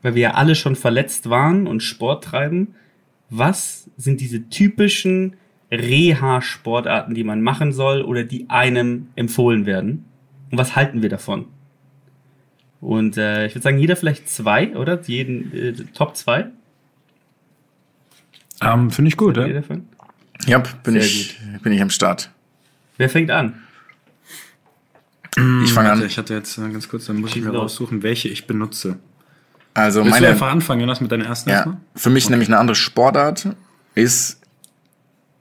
weil 0.02 0.14
wir 0.14 0.22
ja 0.22 0.30
alle 0.34 0.54
schon 0.54 0.76
verletzt 0.76 1.30
waren 1.30 1.66
und 1.66 1.82
Sport 1.82 2.24
treiben, 2.24 2.74
was 3.30 3.88
sind 3.96 4.20
diese 4.20 4.48
typischen 4.48 5.36
Reha-Sportarten, 5.70 7.14
die 7.14 7.24
man 7.24 7.42
machen 7.42 7.72
soll 7.72 8.02
oder 8.02 8.24
die 8.24 8.50
einem 8.50 9.08
empfohlen 9.14 9.66
werden? 9.66 10.04
Und 10.50 10.58
was 10.58 10.74
halten 10.74 11.02
wir 11.02 11.08
davon? 11.08 11.46
Und 12.80 13.16
äh, 13.16 13.46
ich 13.46 13.54
würde 13.54 13.62
sagen, 13.62 13.78
jeder 13.78 13.94
vielleicht 13.94 14.28
zwei, 14.28 14.76
oder? 14.76 15.00
Jeden 15.02 15.52
äh, 15.54 15.72
Top 15.94 16.16
zwei. 16.16 16.46
Ähm, 18.62 18.90
Finde 18.90 19.08
ich 19.10 19.16
gut, 19.16 19.36
ja? 19.36 19.46
davon? 19.48 19.86
Ja, 20.46 20.58
bin 20.58 20.94
Sehr 20.94 21.02
ich, 21.02 21.38
bin 21.62 21.72
ich 21.72 21.82
am 21.82 21.90
Start. 21.90 22.30
Wer 22.96 23.08
fängt 23.08 23.30
an? 23.30 23.62
Ich 25.64 25.72
fange 25.72 25.92
an. 25.92 26.04
Ich 26.04 26.18
hatte 26.18 26.34
jetzt 26.34 26.58
äh, 26.58 26.68
ganz 26.68 26.88
kurz, 26.88 27.06
dann 27.06 27.16
muss 27.20 27.36
ich 27.36 27.42
mir 27.42 27.50
los. 27.50 27.62
raussuchen, 27.62 28.02
welche 28.02 28.28
ich 28.28 28.46
benutze. 28.46 28.98
Also 29.74 30.00
Willst 30.00 30.08
du 30.08 30.22
meine, 30.22 30.28
einfach 30.32 30.50
anfangen, 30.50 30.80
Jonas, 30.80 31.00
mit 31.00 31.12
deiner 31.12 31.26
ersten 31.26 31.50
ja, 31.50 31.56
erstmal? 31.56 31.76
für 31.94 32.10
mich 32.10 32.28
nämlich 32.28 32.48
eine 32.48 32.58
andere 32.58 32.74
Sportart 32.74 33.48
ist, 33.94 34.40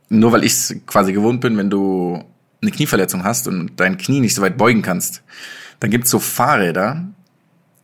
nur 0.10 0.32
weil 0.32 0.44
ich 0.44 0.54
es 0.54 0.76
quasi 0.86 1.14
gewohnt 1.14 1.42
bin, 1.42 1.58
wenn 1.58 1.70
du 1.70 2.24
eine 2.62 2.72
Knieverletzung 2.72 3.24
hast 3.24 3.48
und 3.48 3.72
dein 3.78 3.98
Knie 3.98 4.20
nicht 4.20 4.36
so 4.36 4.42
weit 4.42 4.58
beugen 4.58 4.82
kannst, 4.82 5.24
dann 5.80 5.90
gibt's 5.90 6.10
so 6.12 6.20
Fahrräder, 6.20 7.08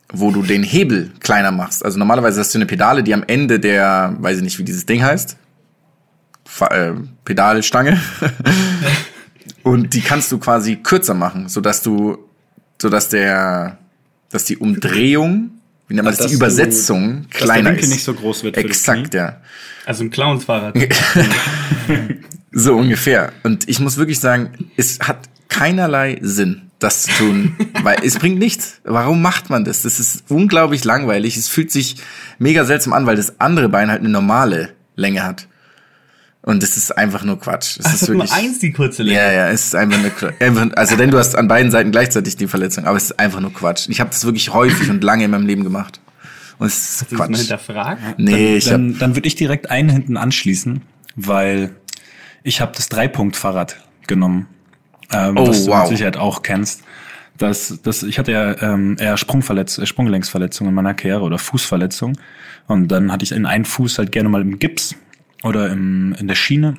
wo 0.09 0.31
du 0.31 0.43
den 0.43 0.63
Hebel 0.63 1.11
kleiner 1.19 1.51
machst. 1.51 1.83
Also 1.83 1.97
normalerweise 1.97 2.39
hast 2.39 2.53
du 2.53 2.59
eine 2.59 2.65
Pedale, 2.65 3.03
die 3.03 3.13
am 3.13 3.23
Ende 3.25 3.59
der, 3.59 4.15
weiß 4.19 4.37
ich 4.37 4.43
nicht, 4.43 4.59
wie 4.59 4.63
dieses 4.63 4.85
Ding 4.85 5.01
heißt, 5.01 5.37
äh, 6.61 6.93
Pedalstange. 7.23 7.99
und 9.63 9.93
die 9.93 10.01
kannst 10.01 10.31
du 10.31 10.37
quasi 10.39 10.77
kürzer 10.77 11.13
machen, 11.13 11.47
sodass 11.49 11.81
du, 11.81 12.17
sodass 12.81 13.09
der, 13.09 13.77
dass 14.31 14.45
die 14.45 14.57
Umdrehung, 14.57 15.51
wie 15.87 15.93
nennt 15.95 16.05
man 16.05 16.13
das, 16.13 16.17
Dass 16.19 16.27
die 16.27 16.33
du- 16.33 16.37
Übersetzung 16.37 17.23
dass 17.23 17.39
der 17.39 17.39
kleiner 17.47 17.69
Winkel 17.71 17.83
ist. 17.85 17.89
nicht 17.91 18.03
so 18.03 18.13
groß 18.13 18.43
wird 18.43 18.57
Exakt, 18.57 19.13
ja. 19.13 19.37
Also 19.85 20.03
ein 20.03 20.09
Clownsfahrrad. 20.09 20.75
So 22.57 22.75
ungefähr. 22.77 23.33
Und 23.43 23.67
ich 23.67 23.79
muss 23.81 23.97
wirklich 23.97 24.19
sagen, 24.21 24.69
es 24.77 24.99
hat 25.01 25.27
keinerlei 25.49 26.19
Sinn, 26.21 26.71
das 26.79 27.03
zu 27.03 27.11
tun, 27.11 27.55
weil 27.83 27.97
es 28.03 28.17
bringt 28.17 28.39
nichts. 28.39 28.79
Warum 28.85 29.21
macht 29.21 29.49
man 29.49 29.65
das? 29.65 29.81
Das 29.81 29.99
ist 29.99 30.23
unglaublich 30.31 30.85
langweilig. 30.85 31.35
Es 31.35 31.49
fühlt 31.49 31.69
sich 31.69 31.97
mega 32.39 32.63
seltsam 32.63 32.93
an, 32.93 33.05
weil 33.05 33.17
das 33.17 33.41
andere 33.41 33.67
Bein 33.67 33.89
halt 33.91 33.99
eine 33.99 34.09
normale 34.09 34.69
Länge 34.95 35.23
hat. 35.23 35.47
Und 36.47 36.61
das 36.61 36.77
ist 36.77 36.95
einfach 36.95 37.23
nur 37.23 37.39
Quatsch. 37.39 37.77
Es 37.79 37.85
Ach, 37.87 37.93
ist 37.95 38.01
ist 38.03 38.09
nur 38.09 38.17
wirklich. 38.19 38.31
eins 38.33 38.59
die 38.59 38.71
kurze 38.71 39.01
Länge. 39.01 39.17
Ja, 39.19 39.31
ja, 39.31 39.49
es 39.49 39.65
ist 39.65 39.75
einfach 39.75 39.99
nur 39.99 40.11
Quatsch. 40.11 40.33
Also 40.75 40.95
denn 40.95 41.09
du 41.09 41.17
hast 41.17 41.35
an 41.35 41.47
beiden 41.47 41.71
Seiten 41.71 41.91
gleichzeitig 41.91 42.37
die 42.37 42.47
Verletzung, 42.47 42.85
aber 42.85 42.97
es 42.97 43.05
ist 43.05 43.19
einfach 43.19 43.39
nur 43.39 43.51
Quatsch. 43.51 43.87
Ich 43.89 43.99
habe 43.99 44.11
das 44.11 44.23
wirklich 44.25 44.53
häufig 44.53 44.89
und 44.91 45.03
lange 45.03 45.25
in 45.25 45.31
meinem 45.31 45.47
Leben 45.47 45.63
gemacht. 45.63 45.99
Und 46.59 46.67
es 46.67 46.77
ist 46.77 47.01
Hast 47.01 47.11
du 47.11 47.15
das 47.15 47.19
mal 47.19 47.27
Quatsch. 47.29 47.39
hinterfragt? 47.39 48.01
Nee, 48.19 48.57
ich 48.57 48.65
hab, 48.67 48.73
Dann, 48.73 48.97
dann 48.99 49.15
würde 49.15 49.27
ich 49.27 49.35
direkt 49.35 49.71
einen 49.71 49.89
hinten 49.89 50.17
anschließen, 50.17 50.83
weil 51.15 51.75
ich 52.43 52.61
habe 52.61 52.73
das 52.75 52.89
Dreipunkt-Fahrrad 52.89 53.77
genommen, 54.05 54.45
ähm, 55.11 55.37
Oh, 55.37 55.47
was 55.47 55.65
du 55.65 55.71
wow. 55.71 55.81
mit 55.81 55.97
Sicherheit 55.97 56.15
auch 56.17 56.43
kennst. 56.43 56.83
Das, 57.37 57.79
das, 57.83 58.03
ich 58.03 58.19
hatte 58.19 58.31
ja 58.31 58.61
ähm, 58.61 58.97
eher 58.99 59.17
Sprungverletz 59.17 59.79
äh, 59.79 59.85
Sprunggelenksverletzung 59.87 60.67
in 60.67 60.73
meiner 60.75 60.93
Karriere 60.93 61.21
oder 61.23 61.39
Fußverletzung. 61.39 62.17
Und 62.67 62.87
dann 62.89 63.11
hatte 63.11 63.23
ich 63.25 63.31
in 63.31 63.45
einen 63.47 63.65
Fuß 63.65 63.97
halt 63.97 64.11
gerne 64.11 64.29
mal 64.29 64.41
im 64.41 64.59
Gips 64.59 64.95
oder 65.45 65.69
im, 65.69 66.13
in 66.19 66.27
der 66.27 66.35
Schiene. 66.35 66.75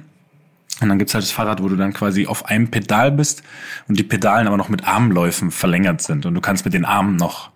Und 0.81 0.89
dann 0.89 0.99
gibt's 0.99 1.15
halt 1.15 1.25
das 1.25 1.31
Fahrrad, 1.31 1.63
wo 1.63 1.69
du 1.69 1.77
dann 1.77 1.93
quasi 1.95 2.27
auf 2.27 2.47
einem 2.47 2.69
Pedal 2.69 3.13
bist 3.13 3.43
und 3.89 3.99
die 3.99 4.03
Pedalen 4.03 4.47
aber 4.47 4.59
noch 4.59 4.69
mit 4.69 4.87
Armläufen 4.87 5.51
verlängert 5.51 6.03
sind. 6.03 6.27
Und 6.27 6.35
du 6.35 6.41
kannst 6.41 6.65
mit 6.65 6.75
den 6.75 6.85
Armen 6.85 7.17
noch 7.17 7.51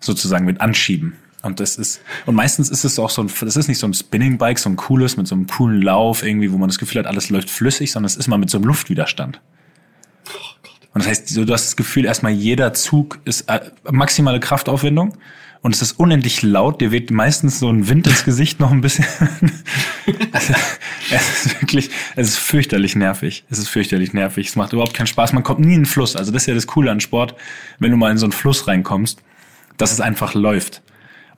sozusagen 0.00 0.44
mit 0.44 0.60
anschieben. 0.60 1.14
Und 1.42 1.60
das 1.60 1.76
ist, 1.76 2.00
und 2.26 2.34
meistens 2.34 2.68
ist 2.68 2.84
es 2.84 2.98
auch 2.98 3.08
so 3.10 3.22
ein, 3.22 3.30
das 3.40 3.56
ist 3.56 3.68
nicht 3.68 3.78
so 3.78 3.86
ein 3.86 3.94
Spinning-Bike, 3.94 4.58
so 4.58 4.68
ein 4.68 4.76
cooles, 4.76 5.16
mit 5.16 5.28
so 5.28 5.36
einem 5.36 5.46
coolen 5.46 5.80
Lauf 5.80 6.24
irgendwie, 6.24 6.52
wo 6.52 6.58
man 6.58 6.68
das 6.68 6.78
Gefühl 6.78 6.98
hat, 6.98 7.06
alles 7.06 7.30
läuft 7.30 7.48
flüssig, 7.48 7.92
sondern 7.92 8.06
es 8.06 8.16
ist 8.16 8.26
mal 8.26 8.36
mit 8.36 8.50
so 8.50 8.58
einem 8.58 8.66
Luftwiderstand. 8.66 9.40
Und 10.92 11.04
das 11.04 11.06
heißt, 11.06 11.36
du 11.36 11.52
hast 11.52 11.66
das 11.66 11.76
Gefühl, 11.76 12.04
erstmal 12.04 12.32
jeder 12.32 12.74
Zug 12.74 13.20
ist 13.24 13.42
äh, 13.48 13.70
maximale 13.90 14.40
Kraftaufwendung 14.40 15.16
und 15.66 15.74
es 15.74 15.82
ist 15.82 15.98
unendlich 15.98 16.42
laut. 16.42 16.80
Dir 16.80 16.92
weht 16.92 17.10
meistens 17.10 17.58
so 17.58 17.68
ein 17.68 17.88
Wind 17.88 18.06
ins 18.06 18.22
Gesicht 18.22 18.60
noch 18.60 18.70
ein 18.70 18.82
bisschen. 18.82 19.04
es 21.10 21.46
ist 21.46 21.60
wirklich, 21.60 21.90
es 22.14 22.28
ist 22.28 22.38
fürchterlich 22.38 22.94
nervig. 22.94 23.42
Es 23.50 23.58
ist 23.58 23.68
fürchterlich 23.68 24.12
nervig. 24.12 24.46
Es 24.46 24.54
macht 24.54 24.72
überhaupt 24.72 24.94
keinen 24.94 25.08
Spaß. 25.08 25.32
Man 25.32 25.42
kommt 25.42 25.58
nie 25.58 25.74
in 25.74 25.80
den 25.80 25.86
Fluss. 25.86 26.14
Also 26.14 26.30
das 26.30 26.44
ist 26.44 26.46
ja 26.46 26.54
das 26.54 26.68
Coole 26.68 26.92
an 26.92 27.00
Sport, 27.00 27.34
wenn 27.80 27.90
du 27.90 27.96
mal 27.96 28.12
in 28.12 28.16
so 28.16 28.26
einen 28.26 28.32
Fluss 28.32 28.68
reinkommst, 28.68 29.20
dass 29.76 29.90
es 29.90 30.00
einfach 30.00 30.34
läuft. 30.34 30.82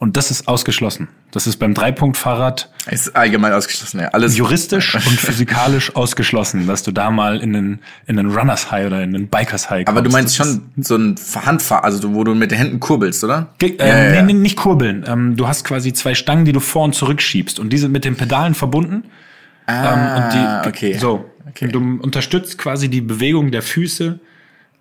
Und 0.00 0.16
das 0.16 0.30
ist 0.30 0.46
ausgeschlossen. 0.46 1.08
Das 1.32 1.48
ist 1.48 1.56
beim 1.56 1.74
Dreipunktfahrrad 1.74 2.70
ist 2.90 3.16
allgemein 3.16 3.52
ausgeschlossen. 3.52 3.98
Ja. 4.00 4.08
Alles 4.10 4.36
juristisch 4.36 4.94
und 4.94 5.02
physikalisch 5.02 5.94
ausgeschlossen, 5.96 6.68
dass 6.68 6.84
du 6.84 6.92
da 6.92 7.10
mal 7.10 7.40
in 7.40 7.52
den, 7.52 7.80
in 8.06 8.16
den 8.16 8.30
Runners 8.30 8.70
High 8.70 8.86
oder 8.86 9.02
in 9.02 9.12
den 9.12 9.26
Bikers 9.28 9.70
High 9.70 9.84
kommst. 9.84 9.98
Aber 9.98 10.02
du 10.08 10.10
meinst 10.10 10.36
schon 10.36 10.62
so 10.76 10.96
ein 10.96 11.16
Handfahr, 11.44 11.82
also 11.82 12.14
wo 12.14 12.22
du 12.22 12.34
mit 12.36 12.52
den 12.52 12.58
Händen 12.58 12.78
kurbelst, 12.80 13.24
oder? 13.24 13.48
Ge- 13.58 13.76
Ja, 13.76 13.84
ähm, 13.86 13.90
ja, 13.90 14.14
ja. 14.14 14.22
Nee, 14.22 14.32
nee, 14.34 14.38
nicht 14.38 14.56
kurbeln. 14.56 15.04
Ähm, 15.08 15.36
du 15.36 15.48
hast 15.48 15.64
quasi 15.64 15.92
zwei 15.92 16.14
Stangen, 16.14 16.44
die 16.44 16.52
du 16.52 16.60
vor 16.60 16.84
und 16.84 16.94
zurück 16.94 17.20
schiebst 17.20 17.58
und 17.58 17.70
die 17.70 17.78
sind 17.78 17.90
mit 17.90 18.04
den 18.04 18.14
Pedalen 18.16 18.54
verbunden. 18.54 19.02
Ah, 19.66 20.16
ähm, 20.16 20.22
und 20.22 20.32
die, 20.32 20.68
okay. 20.68 20.98
So. 20.98 21.28
Okay. 21.48 21.64
Und 21.66 21.72
du 21.74 21.98
unterstützt 22.02 22.56
quasi 22.56 22.88
die 22.88 23.00
Bewegung 23.00 23.50
der 23.50 23.62
Füße. 23.62 24.20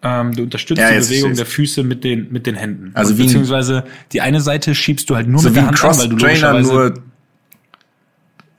Ähm, 0.04 0.34
du 0.36 0.44
unterstützt 0.44 0.80
Ja, 0.80 0.92
die 0.92 1.00
Bewegung 1.00 1.34
der 1.34 1.46
Füße 1.46 1.84
mit 1.84 2.04
den, 2.04 2.32
mit 2.32 2.46
den 2.46 2.56
Händen. 2.56 2.92
Also 2.94 3.12
und 3.14 3.18
wie 3.18 3.24
ein- 3.24 3.26
beziehungsweise 3.28 3.84
die 4.14 4.22
eine 4.22 4.42
Seite 4.42 4.76
schiebst 4.76 5.10
du 5.10 5.16
halt 5.16 5.28
nur 5.28 5.40
so 5.42 5.48
mit 5.50 5.56
wie 5.56 5.60
der 5.60 5.68
Hand 5.68 5.84
an, 5.84 5.98
weil 5.98 6.08
du 6.10 6.16
Cross-Trainer, 6.18 6.54
logischerweise 6.54 6.74
nur 6.74 7.04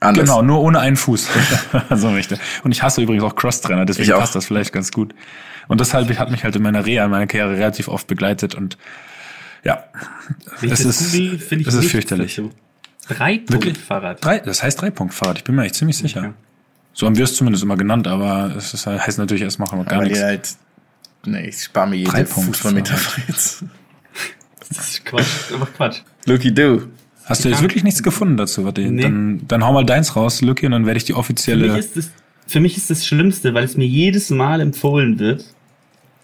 anders. 0.01 0.25
Genau, 0.25 0.41
nur 0.41 0.59
ohne 0.61 0.79
einen 0.79 0.95
Fuß. 0.97 1.27
so 1.95 2.09
richtig. 2.11 2.39
Und 2.63 2.71
ich 2.71 2.83
hasse 2.83 3.01
übrigens 3.01 3.23
auch 3.23 3.35
Cross-Trainer, 3.35 3.85
deswegen 3.85 4.07
Ich 4.09 4.13
auch. 4.13 4.19
passt 4.19 4.35
das 4.35 4.45
vielleicht 4.45 4.73
ganz 4.73 4.91
gut. 4.91 5.13
Und 5.67 5.79
deshalb 5.79 6.09
hat 6.17 6.31
mich 6.31 6.43
halt 6.43 6.55
in 6.55 6.61
meiner 6.63 6.85
Reha, 6.85 7.05
in 7.05 7.11
meiner 7.11 7.27
Karriere 7.27 7.51
relativ 7.57 7.87
oft 7.87 8.07
begleitet 8.07 8.55
und 8.55 8.77
ja, 9.63 9.83
ich 10.61 10.69
das 10.69 10.79
ist, 10.85 11.13
ich 11.13 11.51
es 11.51 11.73
ist 11.73 11.91
fürchterlich. 11.91 12.41
Drei-Punkt-Fahrrad. 13.07 14.23
Drei, 14.23 14.39
das 14.39 14.63
heißt 14.63 14.81
Dreipunktfahrrad, 14.81 15.37
ich 15.39 15.43
bin 15.43 15.55
mir 15.55 15.63
echt 15.63 15.75
ziemlich 15.75 15.97
sicher. 15.97 16.33
So 16.93 17.05
haben 17.05 17.17
wir 17.17 17.23
es 17.25 17.35
zumindest 17.35 17.63
immer 17.63 17.77
genannt, 17.77 18.07
aber 18.07 18.53
es 18.57 18.73
ist, 18.73 18.87
heißt 18.87 19.17
natürlich 19.19 19.43
erstmal 19.43 19.69
noch 19.77 19.85
gar 19.85 19.99
Weil 19.99 20.05
nichts. 20.07 20.19
ihr 20.19 20.25
halt, 20.25 20.49
nee, 21.25 21.47
ich 21.49 21.63
spare 21.63 21.87
mir 21.89 21.97
jede 21.97 22.11
Dreipunkt- 22.11 22.55
Fußballmetapher 22.57 23.21
jetzt. 23.27 23.63
Das 24.67 24.89
ist 24.89 25.05
Quatsch. 25.05 25.51
Einfach 25.53 25.73
Quatsch. 25.73 26.01
Looky 26.25 26.53
do. 26.53 26.83
Hast 27.25 27.45
du 27.45 27.49
jetzt 27.49 27.61
wirklich 27.61 27.83
nichts 27.83 28.01
gefunden 28.01 28.37
dazu? 28.37 28.65
Warte, 28.65 28.81
Nee. 28.81 29.01
dann, 29.03 29.41
dann 29.47 29.63
hau 29.63 29.71
mal 29.73 29.85
deins 29.85 30.15
raus, 30.15 30.41
Lucky, 30.41 30.65
und 30.65 30.71
dann 30.71 30.85
werde 30.85 30.97
ich 30.97 31.03
die 31.05 31.13
Für 31.13 31.17
mich, 31.17 31.19
offizielle. 31.19 31.77
ist 31.77 31.95
das, 31.97 32.11
für 32.47 32.59
mich 32.59 32.75
ist 32.77 32.89
das 32.89 33.05
Schlimmste, 33.05 33.53
weil 33.53 33.63
es 33.65 33.77
mir 33.77 33.85
jedes 33.87 34.29
Mal 34.31 34.61
empfohlen 34.61 35.19
wird, 35.19 35.45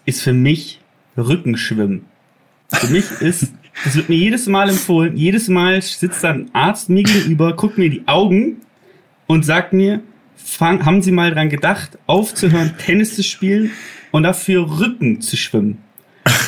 ist 0.04 0.22
für 0.22 0.32
mich 0.32 0.80
Rückenschwimmen. 1.16 2.04
Für 2.72 2.88
mich 2.88 3.04
ist, 3.20 3.52
das 3.84 3.94
wird 3.94 4.08
mir 4.08 4.16
jedes 4.16 4.46
Mal 4.46 4.68
empfohlen, 4.68 5.16
jedes 5.16 5.46
Mal 5.48 5.80
sitzt 5.80 6.24
da 6.24 6.30
ein 6.30 6.50
Arzt 6.52 6.88
mir 6.88 7.04
gegenüber, 7.04 7.54
guckt 7.54 7.78
mir 7.78 7.84
in 7.86 7.92
die 7.92 8.08
Augen 8.08 8.56
und 9.28 9.44
sagt 9.44 9.72
mir, 9.72 10.00
fang, 10.36 10.84
haben 10.84 11.02
Sie 11.02 11.12
mal 11.12 11.32
dran 11.32 11.48
gedacht, 11.50 11.98
aufzuhören, 12.06 12.74
Tennis 12.78 13.14
zu 13.14 13.22
spielen 13.22 13.70
und 14.10 14.22
dafür 14.22 14.80
Rücken 14.80 15.20
zu 15.20 15.36
schwimmen. 15.36 15.78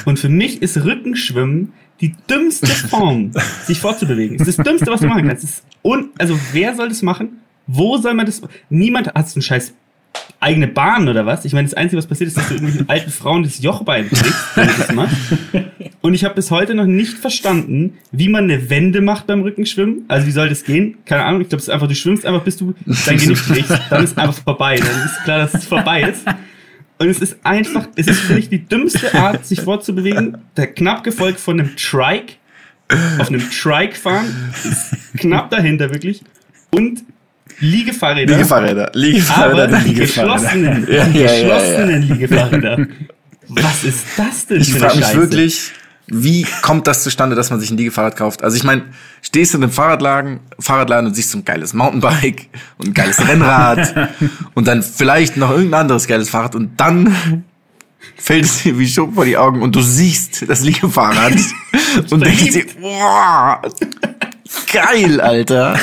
Und 0.05 0.19
für 0.19 0.29
mich 0.29 0.63
ist 0.63 0.77
Rückenschwimmen 0.85 1.73
die 2.01 2.15
dümmste 2.31 2.67
Form, 2.67 3.33
sich 3.65 3.81
fortzubewegen. 3.81 4.41
Es 4.41 4.47
ist 4.47 4.59
das 4.59 4.67
Dümmste, 4.67 4.87
was 4.87 5.01
du 5.01 5.07
machen 5.07 5.27
kannst. 5.27 5.45
Ist 5.45 5.65
un 5.83 6.11
also 6.19 6.39
wer 6.53 6.75
soll 6.75 6.89
das 6.89 7.03
machen? 7.03 7.39
Wo 7.67 7.97
soll 7.99 8.15
man 8.15 8.27
das? 8.27 8.41
Niemand 8.71 9.09
hat 9.09 9.29
so 9.29 9.37
einen 9.37 9.43
scheiß 9.43 9.75
eigene 10.41 10.69
Bahn 10.69 11.09
oder 11.09 11.27
was? 11.27 11.45
Ich 11.45 11.53
meine, 11.53 11.67
das 11.67 11.75
Einzige, 11.75 11.99
was 11.99 12.07
passiert 12.07 12.29
ist, 12.29 12.37
dass 12.37 12.49
du 12.49 12.55
irgendwelchen 12.55 12.89
alten 12.89 13.11
Frauen 13.11 13.43
das 13.43 13.61
Jochbein 13.63 14.09
kriegst, 14.09 14.45
das. 14.55 14.89
Und 16.01 16.15
ich 16.15 16.25
habe 16.25 16.35
bis 16.35 16.51
heute 16.51 16.75
noch 16.75 16.87
nicht 16.87 17.15
verstanden, 17.15 17.95
wie 18.13 18.29
man 18.29 18.45
eine 18.45 18.71
Wende 18.71 19.01
macht 19.01 19.27
beim 19.27 19.43
Rückenschwimmen. 19.43 20.05
Also 20.07 20.27
wie 20.27 20.31
soll 20.31 20.49
das 20.49 20.65
gehen? 20.65 20.99
Keine 21.05 21.25
Ahnung. 21.25 21.41
Ich 21.41 21.49
glaube, 21.49 21.61
es 21.61 21.69
ist 21.69 21.75
einfach, 21.75 21.89
du 21.89 21.95
schwimmst 21.95 22.25
einfach, 22.25 22.43
bis 22.45 22.57
du 22.57 22.75
dein 23.07 23.19
Genick 23.19 23.47
brichst. 23.49 23.79
Dann 23.91 24.05
ist 24.05 24.17
einfach 24.17 24.41
vorbei. 24.43 24.77
Dann 24.77 25.05
ist 25.05 25.25
klar, 25.25 25.39
dass 25.41 25.55
es 25.55 25.67
vorbei 25.67 26.03
ist. 26.03 26.25
Und 26.99 27.09
es 27.09 27.20
ist 27.20 27.36
einfach, 27.44 27.86
es 27.96 28.09
ist 28.09 28.20
für 28.20 28.34
mich 28.34 28.49
die 28.49 28.64
dümmste 28.64 29.14
Art, 29.14 29.46
sich 29.46 29.61
fortzubewegen. 29.61 30.38
Der 30.57 30.66
knapp 30.66 31.05
gefolgt 31.05 31.38
von 31.40 31.61
einem 31.61 31.76
Trike. 31.76 32.34
Auf 33.18 33.28
einem 33.28 33.42
Trike 33.51 33.94
fahren. 33.94 34.53
Knapp 35.16 35.51
dahinter, 35.51 35.90
wirklich. 35.90 36.22
Und 36.70 37.05
Liegefahrräder. 37.61 38.34
Liegefahrräder. 38.34 38.88
Aber 38.88 38.99
Liegefahrräder. 38.99 39.78
die 39.80 39.88
Liegefahrräder. 39.90 40.34
geschlossenen, 40.36 40.88
Ja, 40.90 41.05
die 41.05 41.18
ja, 41.20 41.32
ja, 41.32 41.40
geschlossenen 41.59 42.03
Liegefahrräder. 42.03 42.86
Was 43.49 43.84
ist 43.84 44.05
das 44.16 44.46
denn 44.46 44.61
Ich 44.61 44.72
für 44.72 44.78
frage 44.80 44.92
eine 44.92 45.01
mich 45.01 45.07
Scheiße? 45.07 45.20
wirklich, 45.20 45.70
wie 46.11 46.47
kommt 46.63 46.87
das 46.87 47.03
zustande, 47.03 47.37
dass 47.37 47.51
man 47.51 47.61
sich 47.61 47.71
ein 47.71 47.77
Liegefahrrad 47.77 48.17
kauft? 48.17 48.43
Also 48.43 48.57
ich 48.57 48.65
meine, 48.65 48.85
stehst 49.23 49.53
du 49.53 49.59
in 49.59 49.65
einem 49.65 49.73
Fahrradladen, 49.73 50.41
Fahrradladen 50.59 51.07
und 51.07 51.15
siehst 51.15 51.31
so 51.31 51.39
ein 51.39 51.45
geiles 51.45 51.75
Mountainbike 51.75 52.49
und 52.79 52.89
ein 52.89 52.95
geiles 52.95 53.27
Rennrad 53.27 54.11
und 54.55 54.67
dann 54.67 54.83
vielleicht 54.83 55.37
noch 55.37 55.51
irgendein 55.51 55.83
anderes 55.83 56.07
geiles 56.07 56.31
Fahrrad 56.31 56.55
und 56.55 56.81
dann 56.81 57.45
fällt 58.17 58.45
es 58.45 58.63
dir 58.63 58.79
wie 58.79 58.89
Schuppen 58.89 59.15
vor 59.15 59.25
die 59.25 59.37
Augen 59.37 59.63
und 59.63 59.75
du 59.77 59.83
siehst 59.83 60.49
das 60.49 60.63
Liegefahrrad 60.63 61.35
und 62.11 62.25
denkst 62.25 62.53
dir, 62.53 62.67
boah, 62.81 63.61
geil, 64.73 65.21
Alter. 65.21 65.79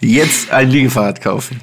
Jetzt 0.00 0.50
ein 0.50 0.68
Liegefahrrad 0.68 1.20
kaufen. 1.20 1.60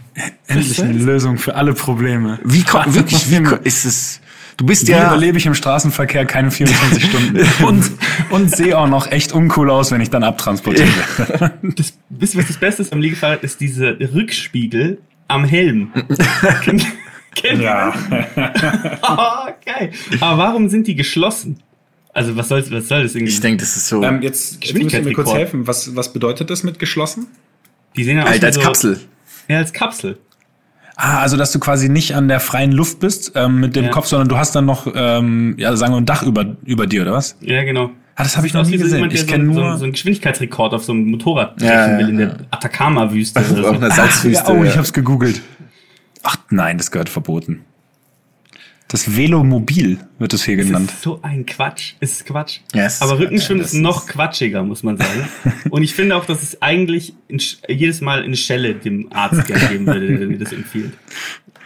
Endlich 0.48 0.82
eine 0.82 0.94
Lösung 0.94 1.38
für 1.38 1.56
alle 1.56 1.74
Probleme. 1.74 2.40
Wie 2.44 2.64
kommt, 2.64 2.96
wirklich, 2.96 3.30
wie 3.30 3.44
ist 3.64 3.86
es, 3.86 4.22
du 4.60 4.66
bist 4.66 4.88
Wie 4.88 4.92
ja, 4.92 5.08
überlebe 5.08 5.38
ich 5.40 5.46
im 5.48 5.56
Straßenverkehr 5.56 6.26
keine 6.26 6.52
24 6.52 7.04
Stunden? 7.04 7.48
Und, 7.66 7.90
und 8.30 8.56
sehe 8.56 8.78
auch 8.78 8.88
noch 8.88 9.12
echt 9.12 9.32
uncool 9.32 9.70
aus, 9.72 9.92
wenn 9.92 10.02
ich 10.02 10.10
dann 10.12 10.24
abtransportiere. 10.24 10.88
Das, 11.64 11.94
wisst 12.10 12.36
ihr, 12.36 12.40
was 12.42 12.48
das 12.48 12.58
Beste 12.58 12.82
ist 12.84 12.94
am 12.94 13.00
Liegefahrrad? 13.02 13.44
Ist 13.44 13.60
dieser 13.62 14.00
Rückspiegel 14.00 15.00
am 15.28 15.46
Helm. 15.46 15.92
Kennt- 16.64 16.86
Kennt 17.36 17.60
ihr 17.60 17.64
Ja. 17.66 17.94
das? 18.10 19.00
Oh, 19.08 19.52
geil. 19.66 19.92
Aber 20.20 20.38
warum 20.38 20.68
sind 20.70 20.88
die 20.88 20.96
geschlossen? 20.96 21.60
Also 22.14 22.36
was 22.36 22.50
soll, 22.50 22.64
was 22.72 22.88
soll 22.88 23.04
das 23.04 23.16
irgendwie? 23.16 23.32
Ich 23.34 23.40
denke, 23.40 23.62
das 23.62 23.76
ist 23.78 23.88
so. 23.88 24.04
Ähm, 24.04 24.22
jetzt 24.22 24.74
müsst 24.74 24.94
ihr 24.94 25.02
mir 25.04 25.14
kurz 25.14 25.32
helfen. 25.32 25.68
Was, 25.68 25.96
was 25.96 26.12
bedeutet 26.12 26.50
das 26.50 26.64
mit 26.64 26.80
geschlossen? 26.80 27.28
die 27.96 28.04
sehen 28.04 28.18
ja 28.18 28.24
aus 28.24 28.30
halt 28.30 28.42
wie 28.42 28.46
als 28.46 28.56
so, 28.56 28.62
Kapsel. 28.62 29.00
Ja, 29.48 29.58
als 29.58 29.74
Kapsel. 29.74 30.18
Ah, 31.02 31.20
also 31.22 31.38
dass 31.38 31.54
du 31.54 31.60
quasi 31.60 31.88
nicht 31.88 32.14
an 32.16 32.28
der 32.28 32.42
freien 32.42 32.74
Luft 32.74 33.00
bist 33.00 33.32
ähm, 33.36 33.62
mit 33.62 33.76
dem 33.78 33.86
Ja. 33.86 33.90
Kopf, 33.92 34.08
sondern 34.08 34.28
du 34.28 34.38
hast 34.38 34.54
dann 34.54 34.66
noch, 34.66 34.86
ähm, 34.94 35.56
ja, 35.58 35.74
sagen 35.78 35.94
wir, 35.94 35.98
ein 35.98 36.06
Dach 36.06 36.24
über, 36.24 36.58
über 36.66 36.88
dir, 36.88 37.04
oder 37.04 37.14
was? 37.14 37.38
Ja, 37.40 37.64
genau. 37.64 37.92
Ah, 38.16 38.24
das 38.24 38.36
habe 38.36 38.48
ich 38.48 38.54
noch 38.54 38.66
nie 38.66 38.78
so 38.78 38.84
gesehen. 38.84 38.98
jemand, 38.98 39.14
Ich 39.14 39.22
so, 39.22 39.28
kenne 39.28 39.54
so, 39.54 39.60
nur. 39.62 39.78
so 39.78 39.84
einen 39.86 39.94
Geschwindigkeitsrekord 39.94 40.74
auf 40.74 40.84
so 40.84 40.92
einem 40.92 41.06
Motorrad 41.10 41.56
brechen 41.56 41.70
Ja, 41.72 41.90
ja, 41.92 41.98
will 42.00 42.10
in 42.10 42.20
ja. 42.20 42.26
der 42.26 42.38
Atacama-Wüste. 42.52 43.40
Auf 43.40 43.50
oder 43.52 43.62
so. 43.64 43.70
einer 43.70 43.92
Salzwüste. 43.92 44.52
oh, 44.52 44.64
ich 44.66 44.72
ja. 44.72 44.78
hab's 44.78 44.92
gegoogelt. 44.92 45.42
Ach 46.24 46.36
nein, 46.50 46.78
das 46.78 46.92
gehört 46.92 47.08
verboten. 47.08 47.62
Das 48.92 49.16
Velomobil 49.16 50.00
wird 50.18 50.34
es 50.34 50.44
hier 50.44 50.58
Das 50.58 50.66
genannt. 50.66 50.90
ist 50.92 51.04
so 51.04 51.20
ein 51.22 51.46
Quatsch. 51.46 51.94
Ist 52.00 52.26
Quatsch. 52.26 52.60
Ja, 52.74 52.86
es 52.86 52.96
ist 52.96 53.02
Aber. 53.04 53.20
Rückenschwimmen 53.20 53.64
ist 53.64 53.76
noch 53.76 54.08
quatschiger, 54.08 54.64
muss 54.64 54.82
man 54.82 54.98
sagen. 54.98 55.30
Und 55.70 55.84
ich 55.84 55.94
finde 55.94 56.16
auch, 56.16 56.26
dass 56.26 56.42
es 56.42 56.60
eigentlich 56.64 57.14
in, 57.28 57.40
jedes 57.68 58.02
Mal 58.02 58.24
eine 58.24 58.36
Schelle 58.36 58.74
dem 58.74 59.14
Arzt 59.14 59.46
gerne 59.46 59.68
geben 59.68 59.86
würde, 59.86 60.18
der 60.18 60.28
mir 60.28 60.40
das 60.40 60.52
empfiehlt. 60.54 60.94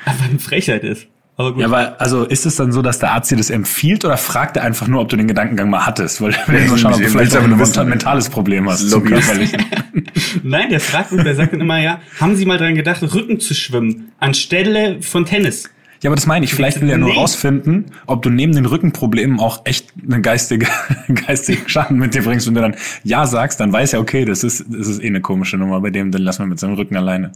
Einfach 0.06 0.30
eine 0.30 0.40
Frechheit 0.40 0.84
ist. 0.84 1.08
Aber 1.38 1.54
gut. 1.54 1.62
Ja, 1.62 1.68
aber 1.68 2.00
also 2.00 2.26
ist 2.26 2.46
es 2.46 2.58
dann 2.58 2.74
so, 2.74 2.82
dass 2.82 3.00
der 3.00 3.12
Arzt 3.14 3.32
dir 3.32 3.38
das 3.38 3.50
empfiehlt 3.50 4.04
oder 4.04 4.18
fragt 4.18 4.58
er 4.58 4.64
einfach 4.64 4.88
nur, 4.88 5.00
ob 5.02 5.08
du 5.08 5.16
den 5.16 5.28
Gedankengang 5.28 5.70
mal 5.70 5.86
hattest? 5.86 6.22
Weil 6.22 6.36
will 6.48 6.68
nur 6.68 6.78
schauen, 6.78 6.94
ob 6.94 7.00
du 7.00 7.06
Ich 7.06 7.12
vielleicht 7.12 7.36
auch 7.38 7.44
ein 7.44 7.58
wissen. 7.58 7.88
mentales 7.90 8.30
Problem 8.30 8.70
hast. 8.70 8.84
Nein, 10.44 10.70
der 10.70 10.80
fragt 10.82 11.14
und 11.14 11.24
der 11.24 11.36
sagt 11.36 11.54
dann 11.54 11.62
immer, 11.62 11.80
ja, 11.80 12.02
haben 12.20 12.36
Sie 12.36 12.46
mal 12.46 12.58
dran 12.58 12.76
gedacht, 12.76 13.02
Rücken 13.02 13.40
zu 13.40 13.54
schwimmen, 13.56 14.12
anstelle 14.20 15.02
von 15.02 15.26
Tennis? 15.26 15.70
Ja, 16.04 16.10
aber 16.10 16.16
das 16.16 16.28
meine 16.28 16.44
ich. 16.46 16.54
Vielleicht 16.54 16.82
will 16.82 16.90
er 16.90 16.98
nur 16.98 17.10
Nee. 17.10 17.16
rausfinden, 17.16 17.86
ob 18.06 18.22
du 18.22 18.30
neben 18.30 18.54
den 18.54 18.66
Rückenproblemen 18.66 19.40
auch 19.40 19.62
echt 19.66 19.94
einen 20.08 20.22
geistige, 20.22 20.68
geistigen 21.28 21.68
Schaden 21.68 21.98
mit 21.98 22.14
dir 22.14 22.22
bringst. 22.24 22.46
Wenn 22.46 22.56
du 22.56 22.62
dann 22.62 22.76
Ja 23.04 23.26
sagst, 23.26 23.60
dann 23.62 23.72
weiß 23.72 23.94
er, 23.94 24.02
okay, 24.02 24.26
das 24.26 24.44
ist, 24.44 24.66
das 24.70 24.88
ist 24.88 25.02
eh 25.02 25.08
eine 25.08 25.22
komische 25.22 25.58
Nummer 25.58 25.80
bei 25.82 25.90
dem, 25.92 26.12
dann 26.12 26.22
lassen 26.22 26.44
wir 26.44 26.48
mit 26.48 26.60
seinem 26.60 26.74
Rücken 26.76 26.98
alleine. 26.98 27.32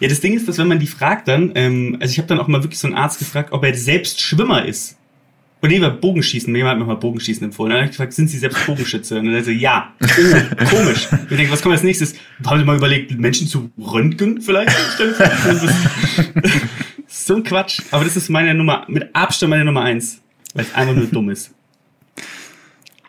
Ja, 0.00 0.08
das 0.08 0.20
Ding 0.20 0.34
ist, 0.34 0.46
dass 0.46 0.58
wenn 0.58 0.68
man 0.68 0.78
die 0.78 0.86
fragt 0.86 1.26
dann, 1.26 1.50
ähm, 1.56 1.96
also 2.00 2.12
ich 2.12 2.18
habe 2.18 2.28
dann 2.28 2.38
auch 2.38 2.46
mal 2.46 2.62
wirklich 2.62 2.78
so 2.78 2.86
einen 2.86 2.96
Arzt 2.96 3.18
gefragt, 3.18 3.50
ob 3.52 3.64
er 3.64 3.74
selbst 3.74 4.20
Schwimmer 4.20 4.64
ist. 4.64 4.96
Und 5.60 5.70
nee, 5.70 5.80
war 5.80 5.90
Bogenschießen, 5.90 6.54
jemand 6.54 6.74
hat 6.74 6.78
mir 6.78 6.84
mal 6.94 6.94
Bogenschießen 7.00 7.44
empfohlen. 7.44 7.70
Dann 7.70 7.78
habe 7.80 7.86
ich 7.86 7.96
gefragt, 7.96 8.12
sind 8.12 8.28
Sie 8.30 8.38
selbst 8.38 8.64
Bogenschütze? 8.64 9.18
Und 9.18 9.34
er 9.34 9.42
so, 9.42 9.50
ja. 9.50 9.92
Oh, 10.00 10.64
komisch. 10.66 11.08
Und 11.10 11.26
ich 11.32 11.36
denke, 11.36 11.50
was 11.50 11.62
kommt 11.62 11.72
als 11.74 11.82
nächstes? 11.82 12.14
Haben 12.46 12.60
Sie 12.60 12.64
mal 12.64 12.76
überlegt, 12.76 13.18
Menschen 13.18 13.48
zu 13.48 13.68
röntgen 13.76 14.40
vielleicht? 14.40 14.70
so 17.08 17.36
ein 17.36 17.42
Quatsch. 17.42 17.82
Aber 17.90 18.04
das 18.04 18.16
ist 18.16 18.28
meine 18.28 18.54
Nummer, 18.54 18.84
mit 18.86 19.14
Abstand 19.14 19.50
meine 19.50 19.64
Nummer 19.64 19.82
eins. 19.82 20.20
Weil 20.54 20.64
es 20.64 20.74
einfach 20.74 20.94
nur 20.94 21.06
dumm 21.06 21.30
ist. 21.30 21.50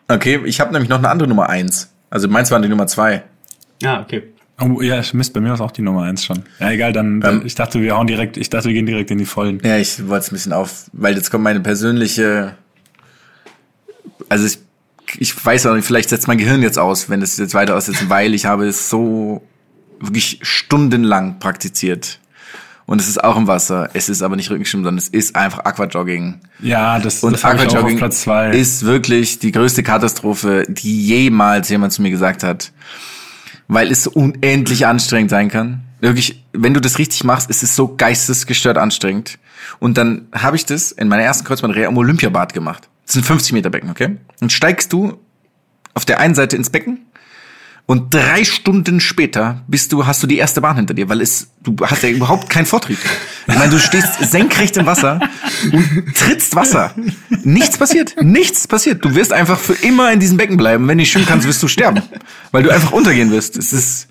Okay, 0.08 0.40
ich 0.44 0.60
habe 0.60 0.72
nämlich 0.72 0.88
noch 0.88 0.98
eine 0.98 1.08
andere 1.08 1.28
Nummer 1.28 1.48
eins. 1.48 1.92
Also 2.10 2.26
meins 2.26 2.50
war 2.50 2.60
die 2.60 2.68
Nummer 2.68 2.86
zwei. 2.86 3.22
Ah, 3.84 4.00
okay. 4.00 4.24
Oh, 4.60 4.82
ja, 4.82 5.00
Mist, 5.12 5.32
bei 5.32 5.40
mir 5.40 5.54
ist 5.54 5.60
auch 5.60 5.70
die 5.70 5.82
Nummer 5.82 6.02
eins 6.02 6.24
schon. 6.24 6.42
Ja, 6.58 6.70
egal, 6.70 6.92
dann, 6.92 7.20
dann 7.20 7.46
ich 7.46 7.54
dachte, 7.54 7.80
wir 7.80 7.96
hauen 7.96 8.06
direkt, 8.06 8.36
ich 8.36 8.50
dachte, 8.50 8.68
wir 8.68 8.74
gehen 8.74 8.84
direkt 8.84 9.10
in 9.10 9.18
die 9.18 9.24
Vollen. 9.24 9.60
Ja, 9.64 9.78
ich 9.78 10.06
wollte 10.06 10.24
es 10.24 10.30
ein 10.30 10.34
bisschen 10.34 10.52
auf, 10.52 10.90
weil 10.92 11.14
jetzt 11.14 11.30
kommt 11.30 11.44
meine 11.44 11.60
persönliche. 11.60 12.56
Also 14.28 14.46
ich, 14.46 14.58
ich 15.18 15.44
weiß 15.44 15.66
auch 15.66 15.74
nicht, 15.74 15.86
vielleicht 15.86 16.10
setzt 16.10 16.28
mein 16.28 16.36
Gehirn 16.36 16.62
jetzt 16.62 16.78
aus, 16.78 17.08
wenn 17.08 17.22
es 17.22 17.38
jetzt 17.38 17.54
weiter 17.54 17.74
aussetzt, 17.74 18.10
weil 18.10 18.34
ich 18.34 18.44
habe 18.44 18.66
es 18.66 18.90
so 18.90 19.42
wirklich 19.98 20.40
stundenlang 20.42 21.38
praktiziert. 21.38 22.20
Und 22.90 23.00
es 23.00 23.06
ist 23.06 23.22
auch 23.22 23.36
im 23.36 23.46
Wasser. 23.46 23.88
Es 23.94 24.08
ist 24.08 24.20
aber 24.20 24.34
nicht 24.34 24.50
Rückenschwimmen, 24.50 24.82
sondern 24.82 24.98
es 24.98 25.06
ist 25.06 25.36
einfach 25.36 25.60
Aquajogging. 25.60 26.40
Ja, 26.58 26.98
das, 26.98 27.22
Und 27.22 27.34
das 27.34 27.44
Aquajogging 27.44 27.98
Platz 27.98 28.22
zwei. 28.22 28.50
ist 28.50 28.84
wirklich 28.84 29.38
die 29.38 29.52
größte 29.52 29.84
Katastrophe, 29.84 30.66
die 30.68 31.06
jemals 31.06 31.68
jemand 31.68 31.92
zu 31.92 32.02
mir 32.02 32.10
gesagt 32.10 32.42
hat. 32.42 32.72
Weil 33.68 33.92
es 33.92 34.02
so 34.02 34.10
unendlich 34.10 34.88
anstrengend 34.88 35.30
sein 35.30 35.48
kann. 35.48 35.84
Wirklich, 36.00 36.44
wenn 36.52 36.74
du 36.74 36.80
das 36.80 36.98
richtig 36.98 37.22
machst, 37.22 37.48
ist 37.48 37.62
es 37.62 37.76
so 37.76 37.94
geistesgestört 37.94 38.76
anstrengend. 38.76 39.38
Und 39.78 39.96
dann 39.96 40.26
habe 40.32 40.56
ich 40.56 40.66
das 40.66 40.90
in 40.90 41.06
meiner 41.06 41.22
ersten 41.22 41.44
Kreuzbandreha 41.44 41.86
am 41.86 41.96
Olympiabad 41.96 42.54
gemacht. 42.54 42.88
Das 43.06 43.14
ist 43.14 43.22
ein 43.22 43.24
50 43.24 43.52
Meter 43.52 43.70
Becken, 43.70 43.90
okay? 43.90 44.16
Und 44.40 44.50
steigst 44.50 44.92
du 44.92 45.16
auf 45.94 46.04
der 46.04 46.18
einen 46.18 46.34
Seite 46.34 46.56
ins 46.56 46.70
Becken 46.70 47.06
und 47.90 48.14
drei 48.14 48.44
Stunden 48.44 49.00
später 49.00 49.64
bist 49.66 49.90
du, 49.90 50.06
hast 50.06 50.22
du 50.22 50.28
die 50.28 50.38
erste 50.38 50.60
Bahn 50.60 50.76
hinter 50.76 50.94
dir, 50.94 51.08
weil 51.08 51.20
es, 51.20 51.48
du 51.64 51.74
hast 51.82 52.04
ja 52.04 52.08
überhaupt 52.08 52.48
keinen 52.48 52.66
Vortrieb. 52.66 52.98
Ich 53.48 53.56
meine, 53.56 53.68
du 53.68 53.80
stehst 53.80 54.30
senkrecht 54.30 54.76
im 54.76 54.86
Wasser 54.86 55.18
und 55.72 56.14
trittst 56.14 56.54
Wasser. 56.54 56.94
Nichts 57.42 57.78
passiert. 57.78 58.14
Nichts 58.22 58.68
passiert. 58.68 59.04
Du 59.04 59.16
wirst 59.16 59.32
einfach 59.32 59.58
für 59.58 59.72
immer 59.72 60.12
in 60.12 60.20
diesem 60.20 60.36
Becken 60.36 60.56
bleiben. 60.56 60.86
Wenn 60.86 60.98
du 60.98 61.02
nicht 61.02 61.10
schwimmen 61.10 61.26
kannst, 61.26 61.48
wirst 61.48 61.64
du 61.64 61.66
sterben. 61.66 62.00
Weil 62.52 62.62
du 62.62 62.70
einfach 62.70 62.92
untergehen 62.92 63.32
wirst. 63.32 63.56
Es 63.56 63.72
ist 63.72 64.06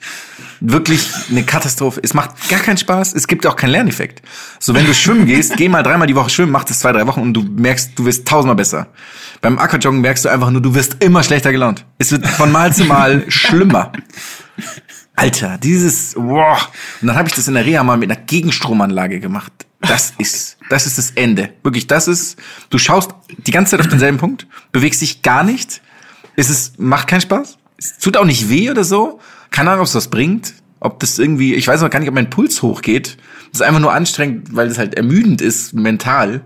wirklich 0.62 1.10
eine 1.30 1.44
Katastrophe. 1.44 2.00
Es 2.04 2.14
macht 2.14 2.50
gar 2.50 2.60
keinen 2.60 2.78
Spaß. 2.78 3.14
Es 3.14 3.28
gibt 3.28 3.46
auch 3.48 3.56
keinen 3.56 3.72
Lerneffekt. 3.72 4.22
So, 4.60 4.74
wenn 4.74 4.86
du 4.86 4.94
schwimmen 4.94 5.26
gehst, 5.26 5.56
geh 5.58 5.70
mal 5.70 5.84
dreimal 5.84 6.08
die 6.08 6.16
Woche 6.16 6.30
schwimmen, 6.30 6.52
mach 6.52 6.64
das 6.64 6.80
zwei, 6.80 6.92
drei 6.92 7.08
Wochen 7.08 7.22
und 7.22 7.34
du 7.34 7.44
merkst, 7.44 7.92
du 7.96 8.06
wirst 8.06 8.28
tausendmal 8.28 8.56
besser. 8.56 8.88
Beim 9.42 9.58
Aquajoggen 9.58 10.02
merkst 10.02 10.26
du 10.26 10.30
einfach 10.30 10.50
nur, 10.50 10.62
du 10.62 10.76
wirst 10.76 11.04
immer 11.04 11.24
schlechter 11.24 11.52
gelaunt. 11.52 11.86
Es 11.98 12.12
wird 12.12 12.28
von 12.28 12.52
Mal 12.52 12.74
zu 12.74 12.86
Mal 12.86 13.26
schlimmer. 13.30 13.92
Alter, 15.16 15.58
dieses, 15.58 16.16
wow. 16.16 16.70
Und 17.02 17.08
dann 17.08 17.18
habe 17.18 17.28
ich 17.28 17.36
das 17.36 17.48
in 17.48 17.54
der 17.54 17.66
Reha 17.66 17.84
mal 17.84 17.98
mit 17.98 18.10
einer 18.10 18.20
Gegenstromanlage 18.22 19.20
gemacht. 19.20 19.52
Das 19.82 20.14
ist, 20.18 20.58
das 20.70 20.86
ist 20.86 20.98
das 20.98 21.12
Ende. 21.12 21.54
Wirklich, 21.64 21.88
das 21.88 22.08
ist, 22.08 22.38
du 22.70 22.78
schaust 22.78 23.12
die 23.46 23.52
ganze 23.52 23.72
Zeit 23.72 23.82
auf 23.82 23.88
denselben 23.88 24.18
Punkt, 24.18 24.48
bewegst 24.72 25.02
dich 25.02 25.22
gar 25.22 25.44
nicht. 25.44 25.82
Es 26.36 26.50
ist, 26.50 26.80
macht 26.80 27.08
keinen 27.08 27.22
Spaß. 27.22 27.59
Es 27.80 27.98
tut 27.98 28.18
auch 28.18 28.26
nicht 28.26 28.50
weh 28.50 28.70
oder 28.70 28.84
so. 28.84 29.20
Keine 29.52 29.70
Ahnung, 29.72 29.82
ob 29.82 29.88
es 29.88 29.96
was 29.96 30.10
bringt. 30.10 30.54
Ob 30.82 31.00
das 31.00 31.18
irgendwie, 31.18 31.56
ich 31.56 31.68
weiß 31.68 31.82
auch 31.82 31.90
gar 31.90 32.00
nicht, 32.00 32.10
ob 32.10 32.16
mein 32.16 32.30
Puls 32.30 32.62
hochgeht. 32.62 33.18
Das 33.52 33.62
ist 33.62 33.66
einfach 33.66 33.80
nur 33.80 33.94
anstrengend, 33.94 34.54
weil 34.56 34.68
es 34.68 34.78
halt 34.78 34.96
ermüdend 34.96 35.42
ist, 35.42 35.74
mental. 35.74 36.42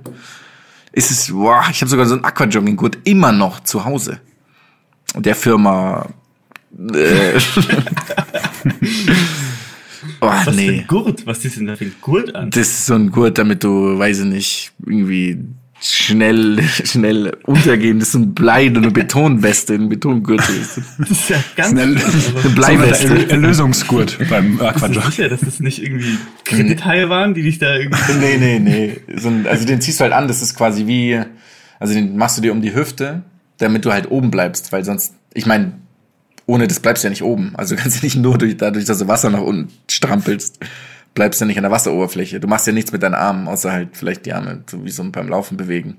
Ist 0.91 1.11
es, 1.11 1.33
wow, 1.33 1.65
ich 1.69 1.81
habe 1.81 1.89
sogar 1.89 2.05
so 2.05 2.15
einen 2.15 2.23
Aquajogging-Gurt 2.23 2.99
immer 3.03 3.31
noch 3.31 3.59
zu 3.61 3.83
Hause. 3.83 4.19
Der 5.15 5.35
Firma, 5.35 6.07
äh, 6.93 7.39
oh, 10.21 10.27
Was 10.27 10.43
für 10.45 10.51
nee. 10.51 10.79
ein 10.81 10.87
Gurt? 10.87 11.25
Was 11.25 11.43
ist 11.45 11.57
denn 11.57 11.65
da 11.67 11.75
für 11.75 11.85
ein 11.85 11.95
Gurt 12.01 12.35
an? 12.35 12.51
Das 12.51 12.67
ist 12.67 12.85
so 12.85 12.95
ein 12.95 13.11
Gurt, 13.11 13.37
damit 13.37 13.63
du, 13.63 13.97
weiß 13.97 14.19
ich 14.19 14.25
nicht, 14.25 14.71
irgendwie 14.85 15.37
schnell, 15.83 16.61
schnell 16.63 17.35
untergehen. 17.43 17.99
Das 17.99 18.09
ist 18.09 18.15
ein 18.15 18.33
Blei, 18.33 18.67
eine 18.67 18.89
Betonweste, 18.91 19.73
ein 19.73 19.89
Betongürtel. 19.89 20.55
Das 20.97 21.11
ist 21.11 21.29
ja 21.29 21.37
ganz 21.55 21.71
Eine, 21.71 21.83
aber- 22.01 22.39
Eine 22.41 22.49
Bleiweste. 22.55 23.07
Erlö- 23.07 23.29
Erlösungsgurt 23.29 24.17
beim 24.29 24.51
Bist 24.57 24.61
du 24.61 24.65
Aquajog. 24.67 25.03
sicher, 25.05 25.29
dass 25.29 25.41
das 25.41 25.59
nicht 25.59 25.81
irgendwie 25.83 26.17
Kredithaie 26.45 27.09
waren, 27.09 27.33
die 27.33 27.43
dich 27.43 27.59
da 27.59 27.75
irgendwie... 27.75 28.13
nee, 28.19 28.37
nee, 28.37 28.59
nee. 28.59 29.17
So 29.17 29.27
ein, 29.29 29.45
also 29.47 29.65
den 29.65 29.81
ziehst 29.81 29.99
du 29.99 30.03
halt 30.03 30.13
an, 30.13 30.27
das 30.27 30.41
ist 30.41 30.55
quasi 30.55 30.87
wie, 30.87 31.19
also 31.79 31.93
den 31.93 32.15
machst 32.17 32.37
du 32.37 32.41
dir 32.41 32.51
um 32.53 32.61
die 32.61 32.73
Hüfte, 32.73 33.23
damit 33.57 33.85
du 33.85 33.91
halt 33.91 34.09
oben 34.09 34.31
bleibst, 34.31 34.71
weil 34.71 34.83
sonst, 34.85 35.13
ich 35.33 35.45
meine, 35.45 35.73
ohne 36.45 36.67
das 36.67 36.79
bleibst 36.79 37.03
du 37.03 37.07
ja 37.07 37.09
nicht 37.09 37.23
oben. 37.23 37.51
Also 37.55 37.75
du 37.75 37.81
kannst 37.81 37.97
ja 37.97 38.03
nicht 38.03 38.15
nur 38.17 38.37
durch, 38.37 38.57
dadurch, 38.57 38.85
dass 38.85 38.99
du 38.99 39.07
Wasser 39.07 39.29
nach 39.29 39.41
unten 39.41 39.69
strampelst, 39.89 40.59
bleibst 41.13 41.41
du 41.41 41.45
nicht 41.45 41.57
an 41.57 41.63
der 41.63 41.71
Wasseroberfläche. 41.71 42.39
Du 42.39 42.47
machst 42.47 42.65
ja 42.67 42.73
nichts 42.73 42.91
mit 42.91 43.03
deinen 43.03 43.13
Armen, 43.15 43.47
außer 43.47 43.71
halt 43.71 43.89
vielleicht 43.93 44.25
die 44.25 44.33
Arme, 44.33 44.63
so 44.69 44.83
wie 44.83 44.89
so 44.89 45.03
beim 45.11 45.27
Laufen 45.29 45.57
bewegen. 45.57 45.97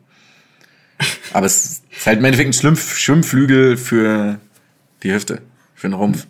Aber 1.33 1.47
es 1.47 1.83
ist 1.91 2.07
halt 2.07 2.19
im 2.19 2.25
Endeffekt 2.25 2.51
ein 2.51 2.53
Schwimm 2.53 2.77
Schwimmflügel 2.77 3.77
für 3.77 4.39
die 5.03 5.13
Hüfte, 5.13 5.43
für 5.75 5.89
den 5.89 5.95
Rumpf. 5.95 6.27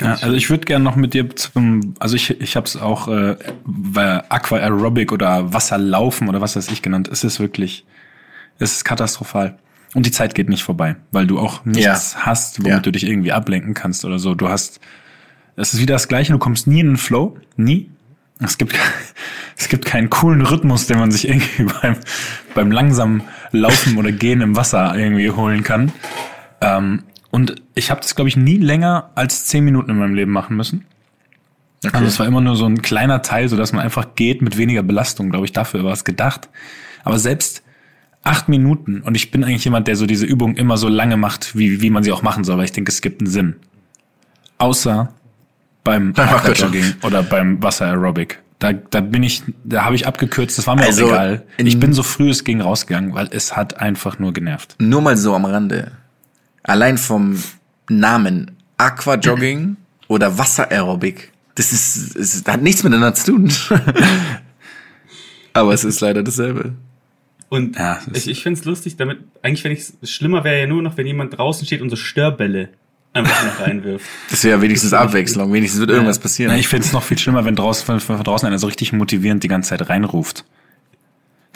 Ja, 0.00 0.14
also 0.14 0.32
ich 0.32 0.48
würde 0.48 0.64
gerne 0.64 0.84
noch 0.84 0.96
mit 0.96 1.12
dir 1.12 1.28
zum, 1.36 1.94
also 1.98 2.16
ich, 2.16 2.40
ich 2.40 2.56
habe 2.56 2.66
es 2.66 2.76
auch 2.76 3.08
äh, 3.08 3.36
bei 3.64 4.22
Aqua 4.30 4.58
Aerobic 4.58 5.12
oder 5.12 5.52
Wasserlaufen 5.52 6.28
oder 6.28 6.40
was 6.40 6.56
weiß 6.56 6.70
ich 6.70 6.80
genannt. 6.82 7.08
Es 7.12 7.24
ist 7.24 7.40
wirklich, 7.40 7.84
es 8.58 8.72
ist 8.72 8.84
katastrophal. 8.84 9.58
Und 9.94 10.06
die 10.06 10.10
Zeit 10.10 10.34
geht 10.34 10.48
nicht 10.48 10.62
vorbei, 10.62 10.96
weil 11.10 11.26
du 11.26 11.38
auch 11.38 11.64
nichts 11.66 12.16
hast, 12.24 12.60
womit 12.60 12.72
Ja. 12.72 12.80
du 12.80 12.90
dich 12.92 13.04
irgendwie 13.04 13.32
ablenken 13.32 13.74
kannst 13.74 14.06
oder 14.06 14.18
so. 14.18 14.34
Du 14.34 14.48
hast, 14.48 14.80
es 15.56 15.74
ist 15.74 15.80
wieder 15.80 15.94
das 15.94 16.08
Gleiche, 16.08 16.32
du 16.32 16.38
kommst 16.38 16.66
nie 16.66 16.80
in 16.80 16.86
den 16.86 16.96
Flow, 16.96 17.36
nie. 17.56 17.90
Es 18.44 18.58
gibt, 18.58 18.74
es 19.56 19.68
gibt 19.68 19.84
keinen 19.84 20.10
coolen 20.10 20.42
Rhythmus, 20.42 20.86
den 20.86 20.98
man 20.98 21.10
sich 21.10 21.28
irgendwie 21.28 21.64
beim, 21.82 21.96
beim 22.54 22.70
langsamen 22.70 23.22
Laufen 23.50 23.96
oder 23.96 24.12
Gehen 24.12 24.40
im 24.40 24.56
Wasser 24.56 24.96
irgendwie 24.96 25.30
holen 25.30 25.62
kann. 25.62 25.92
Ähm, 26.60 27.04
und 27.30 27.62
ich 27.74 27.90
habe 27.90 28.00
das, 28.00 28.14
glaube 28.14 28.28
ich, 28.28 28.36
nie 28.36 28.58
länger 28.58 29.10
als 29.14 29.46
zehn 29.46 29.64
Minuten 29.64 29.90
in 29.90 29.98
meinem 29.98 30.14
Leben 30.14 30.32
machen 30.32 30.56
müssen. 30.56 30.84
Also 31.90 32.04
es 32.04 32.18
war 32.20 32.26
immer 32.26 32.40
nur 32.40 32.54
so 32.54 32.66
ein 32.66 32.80
kleiner 32.80 33.22
Teil, 33.22 33.48
so 33.48 33.56
dass 33.56 33.72
man 33.72 33.82
einfach 33.82 34.14
geht 34.14 34.40
mit 34.40 34.56
weniger 34.56 34.82
Belastung, 34.84 35.30
glaube 35.30 35.46
ich, 35.46 35.52
dafür 35.52 35.82
war 35.82 35.92
es 35.92 36.04
gedacht. 36.04 36.48
Aber 37.02 37.18
selbst 37.18 37.64
acht 38.22 38.48
Minuten 38.48 39.00
und 39.00 39.16
ich 39.16 39.32
bin 39.32 39.42
eigentlich 39.42 39.64
jemand, 39.64 39.88
der 39.88 39.96
so 39.96 40.06
diese 40.06 40.26
Übung 40.26 40.54
immer 40.54 40.76
so 40.76 40.88
lange 40.88 41.16
macht, 41.16 41.56
wie, 41.56 41.80
wie 41.80 41.90
man 41.90 42.04
sie 42.04 42.12
auch 42.12 42.22
machen 42.22 42.44
soll, 42.44 42.56
weil 42.56 42.66
ich 42.66 42.72
denke, 42.72 42.92
es 42.92 43.00
gibt 43.00 43.20
einen 43.20 43.30
Sinn. 43.30 43.56
Außer 44.58 45.12
beim 45.84 46.12
Aquajogging 46.16 46.94
oder 47.02 47.22
beim 47.22 47.62
Wasser 47.62 47.86
Aerobic. 47.86 48.38
Da, 48.58 48.72
da 48.72 49.00
bin 49.00 49.24
ich, 49.24 49.42
da 49.64 49.84
habe 49.84 49.96
ich 49.96 50.06
abgekürzt, 50.06 50.56
das 50.56 50.66
war 50.68 50.76
mir 50.76 50.82
Also, 50.82 51.06
auch 51.06 51.10
egal. 51.10 51.42
Ich 51.58 51.80
bin 51.80 51.92
so 51.92 52.04
früh 52.04 52.30
es 52.30 52.44
ging 52.44 52.60
rausgegangen, 52.60 53.12
weil 53.12 53.28
es 53.32 53.56
hat 53.56 53.78
einfach 53.80 54.20
nur 54.20 54.32
genervt. 54.32 54.76
Nur 54.78 55.02
mal 55.02 55.16
so 55.16 55.34
am 55.34 55.44
Rande. 55.44 55.92
Allein 56.62 56.96
vom 56.96 57.42
Namen 57.88 58.56
Aquajogging 58.76 59.76
oder 60.06 60.38
Wasseraerobik. 60.38 61.32
Das 61.56 61.72
ist, 61.72 62.16
es 62.16 62.44
hat 62.46 62.62
nichts 62.62 62.84
miteinander 62.84 63.14
zu 63.14 63.32
tun. 63.32 63.52
Aber 65.52 65.74
es 65.74 65.84
ist 65.84 66.00
leider 66.00 66.22
dasselbe. 66.22 66.74
Und 67.48 67.76
Ja, 67.76 68.00
das 68.06 68.24
ich, 68.24 68.28
ich 68.30 68.42
finde 68.42 68.60
es 68.60 68.64
lustig, 68.64 68.96
damit, 68.96 69.18
eigentlich 69.42 69.64
wenn 69.64 69.72
ich 69.72 69.92
schlimmer 70.08 70.44
wäre 70.44 70.60
ja 70.60 70.66
nur 70.66 70.82
noch, 70.82 70.96
wenn 70.96 71.06
jemand 71.06 71.36
draußen 71.36 71.66
steht 71.66 71.82
und 71.82 71.90
so 71.90 71.96
Störbälle 71.96 72.70
einfach 73.12 73.44
noch 73.44 73.60
reinwirft. 73.60 74.06
Das 74.30 74.44
wäre 74.44 74.60
wenigstens 74.60 74.92
Abwechslung. 74.92 75.52
Wenigstens 75.52 75.80
wird 75.80 75.90
irgendwas 75.90 76.18
passieren. 76.18 76.56
ich 76.56 76.68
finde 76.68 76.86
es 76.86 76.92
noch 76.92 77.02
viel 77.02 77.18
schlimmer, 77.18 77.44
wenn 77.44 77.56
draußen, 77.56 77.86
wenn 77.88 78.00
von 78.00 78.22
draußen 78.22 78.46
einer 78.46 78.58
so 78.58 78.66
richtig 78.66 78.92
motivierend 78.92 79.42
die 79.42 79.48
ganze 79.48 79.70
Zeit 79.70 79.88
reinruft. 79.88 80.44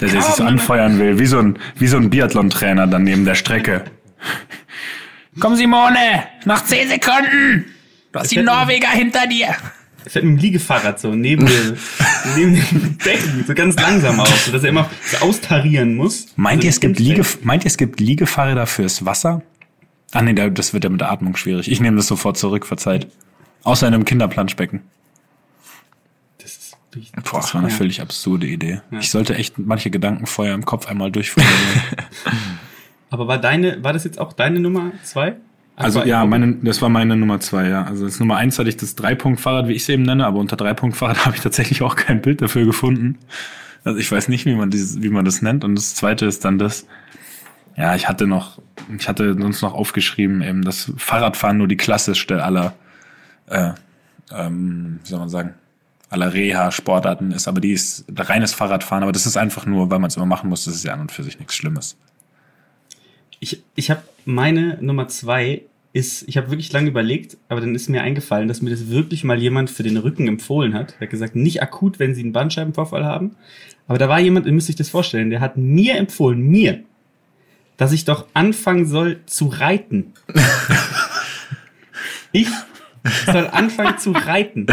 Der, 0.01 0.09
der 0.09 0.21
sich 0.21 0.35
so 0.35 0.45
anfeuern 0.45 0.99
will, 0.99 1.19
wie 1.19 1.25
so 1.25 1.39
ein, 1.39 1.59
wie 1.77 1.87
so 1.87 1.97
ein 1.97 2.11
Biathlon-Trainer 2.11 2.87
dann 2.87 3.05
neben 3.05 3.25
der 3.25 3.35
Strecke. 3.35 3.85
Komm 5.41 5.57
Simone, 5.57 6.25
noch 6.45 6.63
10 6.65 6.89
Sekunden. 6.89 7.65
Du 8.13 8.19
hast 8.19 8.31
die 8.31 8.43
Norweger 8.43 8.89
hinter 8.91 9.27
dir. 9.27 9.49
Er 10.05 10.11
fährt 10.11 10.25
mit 10.25 10.37
dem 10.37 10.43
Liegefahrrad 10.43 11.01
so 11.01 11.15
neben, 11.15 11.47
der, 11.47 11.55
neben 12.37 12.55
dem 12.55 12.97
Becken, 12.99 13.45
so 13.47 13.55
ganz 13.55 13.75
langsam 13.81 14.21
auf, 14.21 14.29
sodass 14.45 14.63
er 14.63 14.69
immer 14.69 14.89
so 15.03 15.27
austarieren 15.27 15.95
muss. 15.97 16.27
Meint 16.37 16.63
ihr, 16.63 16.69
Also 16.69 16.77
es 16.77 16.81
gibt 16.81 16.99
Liege, 16.99 17.25
meint 17.43 17.65
ihr, 17.65 17.69
es 17.69 17.77
gibt 17.77 17.99
Liegefahrräder 17.99 18.67
fürs 18.67 19.05
Wasser? 19.05 19.43
Ah 20.17 20.23
nee, 20.23 20.33
da- 20.35 20.49
das 20.51 20.73
wird 20.73 20.85
ja 20.85 20.91
mit 20.91 21.01
der 21.01 21.11
Atmung 21.11 21.37
schwierig. 21.37 21.71
Ich 21.71 21.81
nehme 21.81 21.97
das 21.97 22.07
sofort 22.07 22.37
zurück, 22.39 22.67
verzeiht. 22.67 23.07
Außer 23.65 23.87
in 23.89 23.95
einem 23.95 24.05
Kinderplanschbecken. 24.05 24.81
Das 26.39 26.57
ist 26.57 26.77
Boah, 27.25 27.41
das 27.41 27.55
war 27.55 27.61
eine 27.63 27.71
ja. 27.71 27.77
völlig 27.77 28.01
absurde 28.01 28.47
Idee. 28.47 28.81
Ich 29.01 29.11
sollte 29.11 29.35
echt 29.35 29.59
manche 29.59 29.91
Gedanken 29.91 30.27
vorher 30.27 30.55
im 30.55 30.65
Kopf 30.65 30.87
einmal 30.89 31.11
durchführen. 31.11 31.47
Aber 33.11 33.29
war 33.29 33.39
deine, 33.39 33.83
war 33.85 33.93
das 33.93 34.05
jetzt 34.05 34.19
auch 34.19 34.33
deine 34.33 34.61
Nummer 34.61 34.93
zwei? 35.05 35.37
Also 35.77 36.01
Aqua- 36.01 36.07
ja, 36.07 36.25
meine, 36.25 36.55
das 36.63 36.81
war 36.81 36.89
meine 36.89 37.17
Nummer 37.17 37.39
zwei, 37.41 37.69
ja. 37.69 37.85
Also 37.85 38.05
das 38.07 38.19
Nummer 38.19 38.37
eins 38.37 38.59
hatte 38.59 38.69
ich 38.69 38.77
das 38.79 38.95
Dreipunkt-Fahrrad, 38.97 39.69
wie 39.69 39.73
ich 39.75 39.83
es 39.83 39.89
eben 39.91 40.05
nenne, 40.05 40.27
aber 40.27 40.39
unter 40.39 40.57
Dreipunkt-Fahrrad 40.57 41.19
habe 41.27 41.37
ich 41.37 41.43
tatsächlich 41.43 41.83
auch 41.83 41.97
kein 41.97 42.23
Bild 42.23 42.41
dafür 42.41 42.65
gefunden. 42.65 43.19
Also 43.85 43.99
ich 44.01 44.11
weiß 44.11 44.29
nicht, 44.29 44.47
wie 44.47 44.55
man 44.55 44.71
dieses, 44.71 45.03
wie 45.03 45.11
man 45.11 45.25
das 45.25 45.43
nennt. 45.43 45.65
Und 45.65 45.75
das 45.77 45.95
zweite 45.95 46.27
ist 46.27 46.45
dann 46.45 46.59
das, 46.59 46.87
ja, 47.77 47.95
ich 47.95 48.09
hatte 48.09 48.27
noch, 48.27 48.59
ich 48.97 49.09
hatte 49.09 49.35
sonst 49.39 49.63
noch 49.63 49.75
aufgeschrieben, 49.75 50.43
eben 50.43 50.63
das 50.63 50.93
Fahrradfahren 50.97 51.59
nur 51.59 51.69
die 51.69 51.77
klassischste 51.77 52.43
aller, 52.43 52.75
äh, 53.49 53.73
ähm, 54.33 55.01
wie 55.03 55.09
soll 55.09 55.19
man 55.19 55.29
sagen, 55.29 55.55
aller 56.09 56.33
Reha-Sportarten 56.33 57.33
ist, 57.33 57.49
aber 57.49 57.61
die 57.61 57.73
ist 57.73 58.05
reines 58.17 58.55
Fahrradfahren, 58.55 59.03
aber 59.03 59.13
das 59.13 59.27
ist 59.27 59.37
einfach 59.37 59.67
nur, 59.67 59.91
weil 59.91 59.99
man 59.99 60.09
es 60.09 60.17
immer 60.17 60.27
machen 60.27 60.49
muss, 60.49 60.65
das 60.65 60.77
ist 60.77 60.85
ja 60.85 60.95
an 60.95 61.01
und 61.01 61.13
für 61.13 61.25
sich 61.25 61.39
nichts 61.39 61.55
Schlimmes. 61.55 61.97
Ich, 63.41 63.63
ich 63.75 63.91
habe 63.91 64.03
meine 64.25 64.79
Nummer 64.81 65.09
zwei 65.09 65.63
ist, 65.93 66.29
ich 66.29 66.37
habe 66.37 66.51
wirklich 66.51 66.73
lange 66.73 66.89
überlegt, 66.89 67.37
aber 67.49 67.61
dann 67.61 67.75
ist 67.75 67.89
mir 67.89 68.03
eingefallen, 68.03 68.49
dass 68.49 68.63
mir 68.63 68.71
das 68.71 68.89
wirklich 68.89 69.25
mal 69.25 69.39
jemand 69.39 69.71
für 69.71 69.83
den 69.83 69.97
Rücken 69.97 70.29
empfohlen 70.29 70.75
hat. 70.75 70.95
Er 70.99 71.03
hat 71.03 71.11
gesagt, 71.11 71.37
nicht 71.37 71.63
akut, 71.63 71.99
wenn 71.99 72.15
Sie 72.15 72.23
einen 72.23 72.33
Bandscheibenvorfall 72.33 73.05
haben. 73.05 73.37
Aber 73.89 73.99
da 73.99 74.09
war 74.09 74.21
jemand, 74.21 74.47
ihr 74.47 74.53
müsst 74.53 74.69
euch 74.69 74.77
das 74.77 74.91
vorstellen, 74.91 75.31
der 75.31 75.41
hat 75.41 75.57
mir 75.57 75.97
empfohlen, 75.97 76.41
mir, 76.41 76.85
dass 77.77 77.93
ich 77.93 78.05
doch 78.05 78.27
anfangen 78.35 78.87
soll 78.87 79.21
zu 79.27 79.49
reiten. 79.49 80.15
ich 82.33 82.49
soll 83.27 83.47
anfangen 83.49 83.99
zu 83.99 84.13
reiten. 84.13 84.67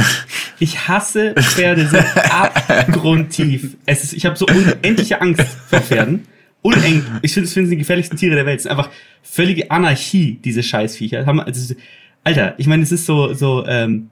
Ich 0.59 0.87
hasse 0.87 1.33
Pferde 1.37 1.87
so 1.87 1.97
abgrundtief. 1.97 3.75
Es 3.85 4.03
ist, 4.03 4.13
ich 4.13 4.25
habe 4.25 4.35
so 4.35 4.45
unendliche 4.45 5.21
Angst 5.21 5.45
vor 5.69 5.81
Pferden. 5.81 6.27
Uneng. 6.61 7.03
Ich 7.21 7.33
finde, 7.33 7.47
es 7.47 7.53
sind 7.53 7.69
die 7.69 7.77
gefährlichsten 7.77 8.17
Tiere 8.17 8.35
der 8.35 8.45
Welt. 8.45 8.59
Es 8.59 8.65
ist 8.65 8.71
einfach 8.71 8.89
völlige 9.21 9.69
Anarchie, 9.69 10.39
diese 10.43 10.63
Scheißviecher. 10.63 11.27
Also, 11.27 11.75
Alter, 12.23 12.55
ich 12.57 12.67
meine, 12.67 12.83
es 12.83 12.91
ist 12.93 13.05
so, 13.05 13.33
so, 13.33 13.65
ähm, 13.67 14.09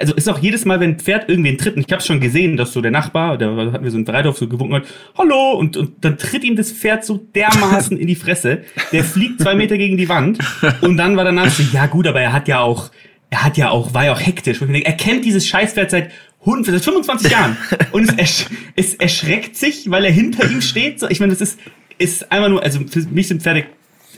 also 0.00 0.14
ist 0.14 0.28
auch 0.28 0.38
jedes 0.38 0.64
Mal, 0.64 0.80
wenn 0.80 0.92
ein 0.92 0.98
Pferd 0.98 1.28
irgendwen 1.28 1.58
tritt, 1.58 1.76
und 1.76 1.84
ich 1.86 1.92
habe 1.92 2.02
schon 2.02 2.20
gesehen, 2.20 2.56
dass 2.56 2.72
so 2.72 2.80
der 2.80 2.90
Nachbar, 2.90 3.36
der 3.36 3.54
hat 3.72 3.82
mir 3.82 3.90
so 3.90 3.98
ein 3.98 4.06
Reithof 4.06 4.38
so 4.38 4.48
gewunken 4.48 4.76
hat, 4.76 4.84
hallo, 5.16 5.52
und, 5.52 5.76
und 5.76 6.04
dann 6.04 6.16
tritt 6.16 6.42
ihm 6.42 6.56
das 6.56 6.72
Pferd 6.72 7.04
so 7.04 7.18
dermaßen 7.34 7.98
in 7.98 8.06
die 8.06 8.14
Fresse, 8.14 8.62
der 8.92 9.04
fliegt 9.04 9.42
zwei 9.42 9.54
Meter 9.54 9.76
gegen 9.76 9.96
die 9.96 10.08
Wand 10.08 10.38
und 10.80 10.96
dann 10.96 11.16
war 11.16 11.24
danach 11.24 11.50
so, 11.50 11.62
ja 11.72 11.86
gut, 11.86 12.06
aber 12.06 12.20
er 12.20 12.32
hat 12.32 12.48
ja 12.48 12.60
auch, 12.60 12.90
er 13.28 13.44
hat 13.44 13.56
ja 13.56 13.70
auch, 13.70 13.94
war 13.94 14.06
ja 14.06 14.12
auch 14.12 14.20
hektisch. 14.20 14.58
Denke, 14.58 14.84
er 14.84 14.94
kennt 14.94 15.24
dieses 15.24 15.46
Scheißpferd 15.46 15.90
seit, 15.90 16.10
Hund, 16.44 16.64
seit 16.64 16.82
25 16.82 17.30
Jahren 17.30 17.56
und 17.92 18.08
es, 18.08 18.14
ersch 18.14 18.46
es 18.74 18.94
erschreckt 18.94 19.56
sich, 19.56 19.90
weil 19.90 20.06
er 20.06 20.10
hinter 20.10 20.50
ihm 20.50 20.62
steht. 20.62 20.98
So, 20.98 21.08
ich 21.08 21.20
meine, 21.20 21.32
das 21.32 21.42
ist, 21.42 21.60
ist 21.98 22.32
einfach 22.32 22.48
nur, 22.48 22.62
also 22.62 22.80
für 22.88 23.00
mich 23.10 23.28
sind 23.28 23.42
Pferde 23.42 23.66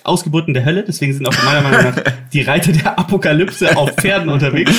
Ausgeburten 0.05 0.55
der 0.55 0.65
Hölle, 0.65 0.85
deswegen 0.87 1.13
sind 1.13 1.27
auch 1.27 1.45
meiner 1.45 1.63
Meinung 1.63 1.83
nach 1.83 2.03
die 2.33 2.43
Reiter 2.43 2.73
der 2.73 2.99
Apokalypse 2.99 3.77
auf 3.77 3.95
Pferden 3.95 4.29
unterwegs. 4.29 4.73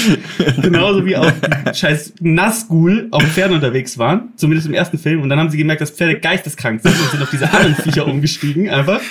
Genauso 0.61 1.05
wie 1.05 1.15
auch 1.15 1.32
die 1.32 1.76
scheiß 1.76 2.13
Nazgul 2.21 3.07
auf 3.11 3.24
Pferden 3.24 3.55
unterwegs 3.55 3.97
waren, 3.97 4.30
zumindest 4.36 4.67
im 4.67 4.74
ersten 4.74 4.97
Film. 4.97 5.21
Und 5.21 5.30
dann 5.30 5.39
haben 5.39 5.49
sie 5.49 5.57
gemerkt, 5.57 5.82
dass 5.82 5.91
Pferde 5.91 6.19
geisteskrank 6.19 6.82
sind 6.82 6.93
und 6.99 7.11
sind 7.11 7.24
auf 7.24 7.30
diese 7.30 7.51
anderen 7.51 7.76
Viecher 7.76 8.05
umgestiegen 8.07 8.69
einfach. 8.69 9.01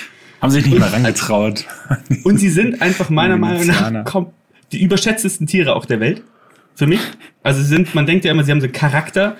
Haben 0.41 0.51
sich 0.51 0.65
nicht 0.65 0.77
mehr 0.77 0.91
rangetraut. 0.91 1.65
Und 2.23 2.37
sie 2.37 2.49
sind 2.49 2.81
einfach 2.81 3.09
meiner 3.09 3.37
Meinung 3.37 3.65
nach 3.65 3.91
kom- 4.05 4.31
die 4.71 4.81
überschätztesten 4.83 5.47
Tiere 5.47 5.75
auch 5.75 5.85
der 5.85 5.99
Welt. 5.99 6.21
Für 6.75 6.87
mich. 6.87 6.99
Also 7.43 7.61
sie 7.61 7.67
sind, 7.67 7.93
man 7.93 8.05
denkt 8.05 8.25
ja 8.25 8.31
immer, 8.31 8.43
sie 8.43 8.51
haben 8.51 8.59
so 8.59 8.65
einen 8.65 8.73
Charakter. 8.73 9.37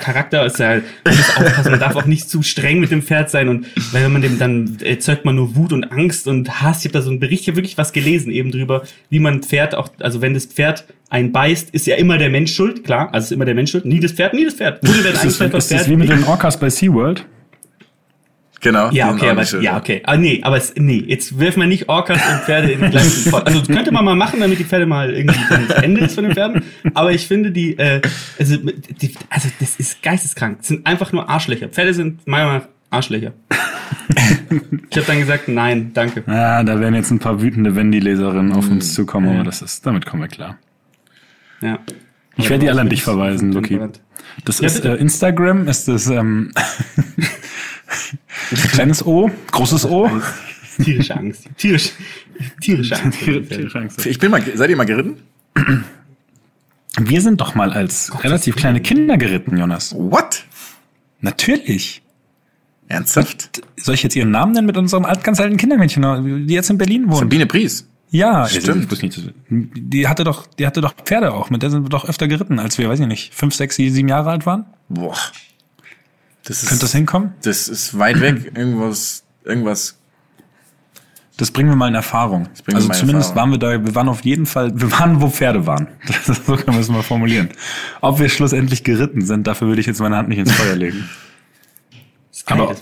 Charakter 0.00 0.44
ist 0.46 0.58
ja, 0.58 0.80
man 1.04 1.16
muss 1.16 1.36
aufpassen, 1.36 1.70
man 1.70 1.80
darf 1.80 1.96
auch 1.96 2.06
nicht 2.06 2.28
zu 2.28 2.42
streng 2.42 2.80
mit 2.80 2.90
dem 2.90 3.02
Pferd 3.02 3.30
sein 3.30 3.48
und 3.48 3.66
weil 3.92 4.04
wenn 4.04 4.12
man 4.12 4.22
dem 4.22 4.38
dann 4.38 4.78
erzeugt 4.82 5.24
man 5.24 5.36
nur 5.36 5.54
Wut 5.56 5.72
und 5.72 5.84
Angst 5.84 6.26
und 6.26 6.62
Hass. 6.62 6.80
Ich 6.80 6.86
habe 6.86 6.94
da 6.94 7.02
so 7.02 7.10
einen 7.10 7.20
Bericht, 7.20 7.42
ich 7.42 7.48
habe 7.48 7.56
wirklich 7.56 7.78
was 7.78 7.92
gelesen 7.92 8.30
eben 8.32 8.50
drüber, 8.50 8.82
wie 9.10 9.18
man 9.18 9.42
Pferd 9.42 9.74
auch, 9.74 9.88
also 10.00 10.20
wenn 10.20 10.34
das 10.34 10.46
Pferd 10.46 10.84
einen 11.10 11.32
beißt, 11.32 11.70
ist 11.70 11.86
ja 11.86 11.96
immer 11.96 12.18
der 12.18 12.30
Mensch 12.30 12.54
schuld, 12.54 12.84
klar, 12.84 13.12
also 13.12 13.26
ist 13.26 13.32
immer 13.32 13.44
der 13.44 13.54
Mensch 13.54 13.70
schuld, 13.70 13.84
nie 13.84 14.00
das 14.00 14.12
Pferd, 14.12 14.34
nie 14.34 14.44
das 14.44 14.54
Pferd. 14.54 14.86
Wurde 14.86 15.02
denn 15.02 15.12
Ist 15.12 15.40
das, 15.40 15.54
ist 15.54 15.72
das 15.72 15.88
wie 15.88 15.96
mit 15.96 16.08
den 16.08 16.24
Orcas 16.24 16.58
bei 16.58 16.70
SeaWorld? 16.70 17.24
Genau. 18.62 18.90
Ja, 18.90 19.10
okay, 19.10 19.28
aber, 19.30 19.42
ja, 19.60 19.76
okay. 19.76 20.02
Ah, 20.04 20.16
nee, 20.16 20.40
aber 20.42 20.56
es, 20.56 20.72
nee, 20.76 21.02
jetzt 21.06 21.38
werfen 21.38 21.60
wir 21.60 21.66
nicht 21.66 21.88
Orcas 21.88 22.16
und 22.30 22.40
Pferde 22.42 22.70
in 22.70 22.80
den 22.80 22.90
gleichen 22.92 23.30
Pot. 23.30 23.44
Also, 23.46 23.58
das 23.58 23.68
könnte 23.68 23.90
man 23.92 24.04
mal 24.04 24.14
machen, 24.14 24.38
damit 24.40 24.58
die 24.60 24.64
Pferde 24.64 24.86
mal 24.86 25.12
irgendwie 25.12 25.38
das 25.68 25.82
Ende 25.82 26.02
ist 26.02 26.14
von 26.14 26.24
den 26.24 26.32
Pferden. 26.32 26.62
Aber 26.94 27.10
ich 27.12 27.26
finde 27.26 27.50
die, 27.50 27.76
äh, 27.76 28.00
also, 28.38 28.56
die, 28.56 29.14
also, 29.30 29.48
das 29.58 29.76
ist 29.76 30.00
geisteskrank. 30.02 30.58
Das 30.58 30.68
sind 30.68 30.86
einfach 30.86 31.12
nur 31.12 31.28
Arschlöcher. 31.28 31.68
Pferde 31.68 31.92
sind 31.92 32.24
meiner 32.28 32.46
Meinung 32.46 32.62
nach 32.62 32.68
Arschlöcher. 32.98 33.32
ich 34.90 34.96
habe 34.96 35.06
dann 35.08 35.18
gesagt, 35.18 35.48
nein, 35.48 35.90
danke. 35.92 36.22
Ja, 36.28 36.62
da 36.62 36.78
werden 36.78 36.94
jetzt 36.94 37.10
ein 37.10 37.18
paar 37.18 37.42
wütende 37.42 37.74
Wendy-Leserinnen 37.74 38.52
auf 38.52 38.70
uns 38.70 38.94
zukommen, 38.94 39.26
Ja. 39.26 39.34
aber 39.34 39.44
das 39.44 39.60
ist, 39.62 39.84
damit 39.86 40.06
kommen 40.06 40.22
wir 40.22 40.28
klar. 40.28 40.56
Ja. 41.60 41.78
Ich 42.36 42.48
werde 42.48 42.64
die 42.64 42.70
alle 42.70 42.80
an 42.82 42.88
dich 42.88 43.02
verweisen, 43.02 43.52
Luki. 43.52 43.80
Das 44.44 44.60
Ja, 44.60 44.66
ist 44.66 44.84
äh, 44.84 44.94
Instagram, 44.94 45.66
ist 45.68 45.88
das 45.88 46.08
ähm, 46.08 46.52
kleines 48.70 49.04
O, 49.04 49.30
großes 49.50 49.86
O. 49.86 50.10
Tierische 50.82 51.16
Angst. 51.16 51.48
Tierisch, 51.58 51.92
tierische 52.60 52.96
Angst. 52.98 53.26
den 53.26 53.44
Pferden. 53.44 53.90
Ich 54.06 54.18
bin 54.18 54.30
mal, 54.30 54.42
seid 54.54 54.70
ihr 54.70 54.76
mal 54.76 54.84
geritten? 54.84 55.16
Wir 56.98 57.20
sind 57.20 57.40
doch 57.40 57.54
mal 57.54 57.72
als 57.72 58.12
relativ 58.22 58.56
kleine 58.56 58.80
Kinder 58.80 59.16
geritten, 59.16 59.56
Jonas. 59.56 59.94
What? 59.96 60.44
Natürlich. 61.20 62.02
Ernsthaft? 62.88 63.62
Soll 63.76 63.94
ich 63.94 64.02
jetzt 64.02 64.16
ihren 64.16 64.30
Namen 64.30 64.52
nennen 64.52 64.66
mit 64.66 64.76
unserem 64.76 65.04
alt, 65.04 65.24
ganz 65.24 65.40
alten 65.40 65.56
Kindermädchen, 65.56 66.46
die 66.46 66.54
jetzt 66.54 66.68
in 66.70 66.78
Berlin 66.78 67.08
wohnt? 67.08 67.20
Sabine 67.20 67.46
Pries. 67.46 67.86
Ja, 68.10 68.46
Stimmt. 68.46 68.84
Ich 68.84 68.90
wusste 68.90 69.06
nicht, 69.06 69.32
die 69.48 70.06
hatte 70.06 70.22
doch, 70.24 70.46
die 70.46 70.66
hatte 70.66 70.82
doch 70.82 70.94
Pferde 70.94 71.32
auch. 71.32 71.48
Mit 71.48 71.62
der 71.62 71.70
sind 71.70 71.84
wir 71.84 71.88
doch 71.88 72.04
öfter 72.06 72.28
geritten, 72.28 72.58
als 72.58 72.76
wir, 72.76 72.90
weiß 72.90 73.00
ich 73.00 73.06
nicht, 73.06 73.32
fünf, 73.34 73.54
sechs, 73.54 73.76
sieben 73.76 74.08
Jahre 74.08 74.30
alt 74.30 74.44
waren. 74.44 74.66
Boah. 74.90 75.16
Das 76.44 76.62
ist, 76.62 76.68
Könnte 76.68 76.82
das 76.84 76.92
hinkommen? 76.92 77.32
das 77.42 77.68
ist 77.68 77.98
weit 77.98 78.20
weg. 78.20 78.52
Irgendwas, 78.56 79.22
irgendwas. 79.44 79.98
Das 81.36 81.50
bringen 81.50 81.70
wir 81.70 81.76
mal 81.76 81.88
in 81.88 81.94
Erfahrung. 81.94 82.48
Also 82.72 82.88
zumindest 82.90 83.30
Erfahrung. 83.30 83.36
waren 83.36 83.50
wir 83.52 83.58
da, 83.58 83.84
wir 83.84 83.94
waren 83.94 84.08
auf 84.08 84.20
jeden 84.22 84.46
Fall, 84.46 84.72
wir 84.78 84.92
waren, 84.92 85.20
wo 85.20 85.28
Pferde 85.30 85.66
waren. 85.66 85.88
Das, 86.26 86.44
so 86.44 86.56
können 86.56 86.76
wir 86.76 86.80
es 86.80 86.88
mal 86.88 87.02
formulieren. 87.02 87.48
Ob 88.00 88.18
wir 88.18 88.28
schlussendlich 88.28 88.84
geritten 88.84 89.22
sind, 89.22 89.46
dafür 89.46 89.68
würde 89.68 89.80
ich 89.80 89.86
jetzt 89.86 90.00
meine 90.00 90.16
Hand 90.16 90.28
nicht 90.28 90.38
ins 90.38 90.52
Feuer 90.52 90.76
legen. 90.76 91.08
Aber- 92.46 92.74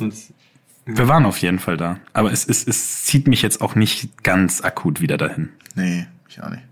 Wir 0.87 1.09
waren 1.09 1.27
auf 1.27 1.39
jeden 1.39 1.59
Fall 1.59 1.77
da. 1.77 1.99
Aber 2.13 2.33
es, 2.33 2.45
es, 2.47 2.67
es 2.67 3.05
zieht 3.05 3.29
mich 3.29 3.43
jetzt 3.43 3.61
auch 3.61 3.75
nicht 3.75 4.23
ganz 4.25 4.63
akut 4.63 5.01
wieder 5.01 5.17
dahin. 5.17 5.51
Nee, 5.75 6.07
ich 6.29 6.43
auch 6.43 6.51
nicht. 6.51 6.63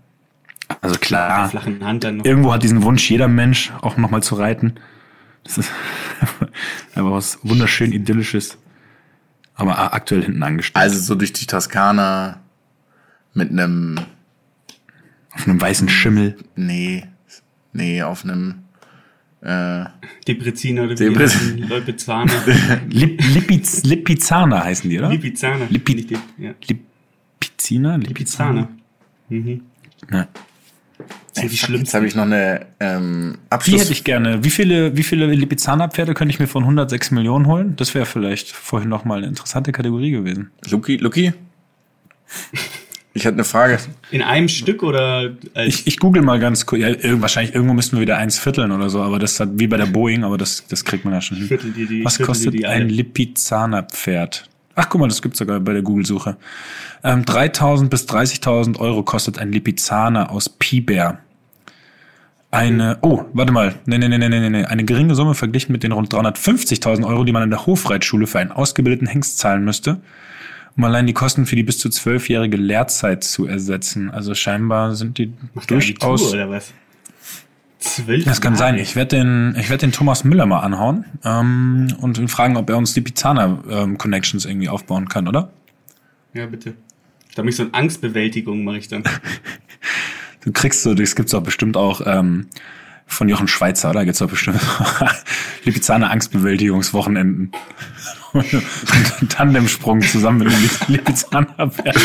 Also 0.81 0.97
klar, 0.99 1.51
irgendwo 2.23 2.53
hat 2.53 2.61
diesen 2.63 2.83
Wunsch 2.83 3.09
jeder 3.09 3.27
Mensch, 3.27 3.71
auch 3.81 3.97
nochmal 3.97 4.21
zu 4.21 4.35
reiten. 4.35 4.75
Das 5.43 5.57
ist 5.57 5.71
einfach 6.95 7.11
was 7.11 7.39
wunderschön 7.43 7.91
idyllisches. 7.91 8.57
Aber 9.55 9.93
aktuell 9.93 10.23
hinten 10.23 10.41
angestellt. 10.43 10.81
Also 10.81 10.99
so 10.99 11.15
durch 11.15 11.33
die 11.33 11.45
Toskana 11.45 12.39
mit 13.33 13.49
einem, 13.51 13.99
auf 15.31 15.47
einem 15.47 15.59
weißen 15.59 15.89
Schimmel. 15.89 16.37
nee, 16.55 17.05
Nee, 17.71 18.01
auf 18.01 18.23
einem 18.23 18.63
äh, 19.41 19.85
Depreziner 20.27 20.83
oder 20.85 20.97
wie 20.99 21.03
Deprez- 21.09 21.35
heißen 21.35 21.57
die? 21.57 21.63
Leupezzaner. 21.63 22.31
Lip, 22.89 23.21
Lipiz, 23.33 23.83
Lipizzaner 23.83 24.63
heißen 24.63 24.89
die, 24.89 24.97
oder? 24.97 25.09
Lipizzaner. 25.09 25.65
Lipi- 25.65 25.95
Nicht 25.95 26.09
Lip- 26.09 26.19
ja. 26.39 26.53
Lipizzaner? 26.67 27.97
Lipizzaner. 27.99 28.69
Mhm. 29.29 29.61
Ja. 30.11 30.27
Sind 31.33 31.51
die 31.51 31.57
fuck, 31.57 31.69
jetzt 31.75 31.93
habe 31.93 32.07
ich 32.07 32.15
noch 32.15 32.23
eine 32.23 32.65
ähm, 32.79 33.37
Die 33.37 33.51
Abschluss. 33.51 33.81
hätte 33.81 33.91
ich 33.93 34.03
gerne. 34.03 34.43
Wie 34.43 34.49
viele, 34.49 34.97
wie 34.97 35.03
viele 35.03 35.27
Lipizzaner-Pferde 35.27 36.13
könnte 36.13 36.33
ich 36.33 36.39
mir 36.39 36.47
von 36.47 36.63
106 36.63 37.11
Millionen 37.11 37.47
holen? 37.47 37.75
Das 37.75 37.93
wäre 37.93 38.05
vielleicht 38.05 38.51
vorhin 38.51 38.89
noch 38.89 39.05
mal 39.05 39.19
eine 39.19 39.27
interessante 39.27 39.71
Kategorie 39.71 40.11
gewesen. 40.11 40.51
Luki, 40.69 40.97
Luki? 40.97 41.33
Ich 43.13 43.25
hatte 43.25 43.35
eine 43.35 43.43
Frage. 43.43 43.79
In 44.11 44.21
einem 44.21 44.47
Stück 44.47 44.83
oder 44.83 45.31
als 45.55 45.67
Ich, 45.67 45.87
ich 45.87 45.99
google 45.99 46.21
mal 46.21 46.39
ganz 46.39 46.65
kurz. 46.65 46.81
Ja, 46.81 47.21
wahrscheinlich 47.21 47.53
irgendwo 47.55 47.73
müssen 47.73 47.93
wir 47.93 48.01
wieder 48.01 48.17
eins 48.17 48.37
vierteln 48.37 48.71
oder 48.71 48.89
so, 48.89 49.01
aber 49.01 49.17
das 49.19 49.33
ist 49.33 49.39
halt 49.39 49.51
wie 49.55 49.67
bei 49.67 49.77
der 49.77 49.87
Boeing, 49.87 50.23
aber 50.23 50.37
das, 50.37 50.65
das 50.67 50.85
kriegt 50.85 51.05
man 51.05 51.13
ja 51.13 51.21
schon 51.21 51.37
hin. 51.37 51.59
Die, 51.75 51.85
die 51.87 52.05
Was 52.05 52.19
kostet 52.19 52.53
die, 52.53 52.59
die 52.59 52.65
ein. 52.67 52.87
Lipizzaner-Pferd? 52.89 54.47
Ach, 54.79 54.87
guck 54.87 55.01
mal, 55.01 55.09
das 55.09 55.21
gibt's 55.21 55.39
sogar 55.39 55.59
bei 55.59 55.73
der 55.73 55.81
Google-Suche. 55.81 56.37
Ähm, 57.03 57.23
3.000 57.23 57.89
bis 57.89 58.07
30.000 58.07 58.79
Euro 58.79 59.03
kostet 59.03 59.37
ein 59.37 59.51
Lipizzaner 59.51 60.31
aus 60.31 60.47
Piber. 60.47 61.17
Eine, 62.49 62.97
oh, 63.01 63.25
warte 63.33 63.51
mal, 63.51 63.75
nee, 63.85 63.97
nee, 63.97 64.07
nee, 64.07 64.17
nee, 64.17 64.29
nee, 64.29 64.49
nee, 64.49 64.63
eine 64.63 64.85
geringe 64.85 65.15
Summe 65.15 65.35
verglichen 65.35 65.73
mit 65.73 65.83
den 65.83 65.91
rund 65.91 66.13
350.000 66.13 67.05
Euro, 67.05 67.25
die 67.25 67.33
man 67.33 67.43
in 67.43 67.49
der 67.49 67.65
Hofreitschule 67.65 68.25
für 68.25 68.39
einen 68.39 68.53
ausgebildeten 68.53 69.05
Hengst 69.05 69.37
zahlen 69.37 69.65
müsste, 69.65 69.99
um 70.77 70.85
allein 70.85 71.05
die 71.07 71.13
Kosten 71.13 71.45
für 71.45 71.57
die 71.57 71.63
bis 71.63 71.77
zu 71.77 71.89
zwölfjährige 71.89 72.55
Lehrzeit 72.55 73.25
zu 73.25 73.47
ersetzen. 73.47 74.09
Also 74.09 74.33
scheinbar 74.33 74.95
sind 74.95 75.17
die 75.17 75.33
Macht 75.55 75.69
der 75.69 75.77
Abitur 75.77 76.09
durchaus 76.09 76.33
oder 76.33 76.49
was? 76.49 76.73
Zwölf 77.95 78.25
das 78.25 78.41
kann 78.41 78.55
sein. 78.55 78.77
Ich 78.77 78.95
werde 78.95 79.17
den, 79.17 79.55
ich 79.57 79.69
werde 79.69 79.81
den 79.81 79.91
Thomas 79.91 80.23
Müller 80.23 80.45
mal 80.45 80.59
anhauen 80.59 81.05
ähm, 81.23 81.87
und 81.99 82.17
ihn 82.17 82.27
fragen, 82.27 82.57
ob 82.57 82.69
er 82.69 82.77
uns 82.77 82.93
die 82.93 83.01
Pizzaner 83.01 83.63
ähm, 83.69 83.97
Connections 83.97 84.45
irgendwie 84.45 84.69
aufbauen 84.69 85.09
kann, 85.09 85.27
oder? 85.27 85.51
Ja, 86.33 86.45
bitte. 86.45 86.75
Da 87.35 87.41
mache 87.41 87.49
ich 87.49 87.55
so 87.55 87.63
eine 87.63 87.73
Angstbewältigung, 87.73 88.63
mache 88.63 88.77
ich 88.77 88.87
dann. 88.87 89.03
Du 90.41 90.53
kriegst 90.53 90.83
so, 90.83 90.93
das 90.93 91.15
gibt's 91.15 91.33
doch 91.33 91.43
bestimmt 91.43 91.75
auch 91.75 91.99
ähm, 92.05 92.47
von 93.05 93.27
Jochen 93.27 93.49
Schweizer, 93.49 93.89
oder? 93.89 94.05
Gibt's 94.05 94.19
doch 94.19 94.29
bestimmt 94.29 94.61
die 95.65 95.71
Pizzaner 95.71 96.11
Angstbewältigungswochenenden. 96.11 97.51
und 98.31 98.53
einen 98.53 99.29
Tandemsprung 99.29 100.01
zusammen 100.01 100.39
mit 100.39 100.53
dem 100.53 100.69
Lipizzaner 100.87 101.69
Pferd. 101.69 101.97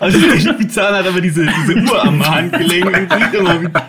Also 0.00 0.18
der 0.18 0.52
Pizzaner 0.54 0.98
hat 0.98 1.06
aber 1.06 1.20
diese, 1.20 1.46
diese 1.46 1.74
Uhr 1.78 2.04
am 2.04 2.26
Handgelenk 2.26 2.86
und 2.86 3.08
bringt 3.08 3.34
immer 3.34 3.60
wieder. 3.60 3.86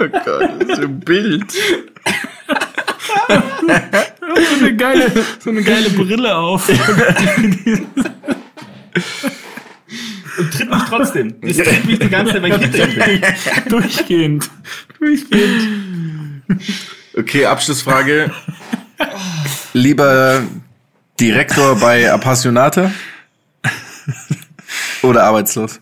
Oh 0.00 0.08
Gott, 0.24 0.50
das 0.60 0.68
ist 0.68 0.84
ein 0.84 1.00
Bild. 1.00 1.52
so 1.52 1.58
eine 4.60 4.76
geile, 4.76 5.12
so 5.38 5.50
eine 5.50 5.62
geile 5.62 5.90
Brille 5.90 6.36
auf. 6.36 6.68
Und 10.38 10.52
tritt 10.52 10.70
mich 10.70 10.82
trotzdem. 10.88 11.34
Das 11.40 11.56
tritt 11.56 11.84
mich 11.84 11.98
die 11.98 12.08
ganze 12.08 12.34
Zeit 12.34 12.42
bei 12.42 12.50
Gitter. 12.50 12.86
Durchgehend. 13.68 14.48
Durchgehend. 14.98 15.68
Okay, 17.16 17.46
Abschlussfrage. 17.46 18.30
Lieber 19.72 20.42
Direktor 21.20 21.76
bei 21.76 22.10
Appassionata 22.12 22.90
oder 25.02 25.24
arbeitslos? 25.24 25.80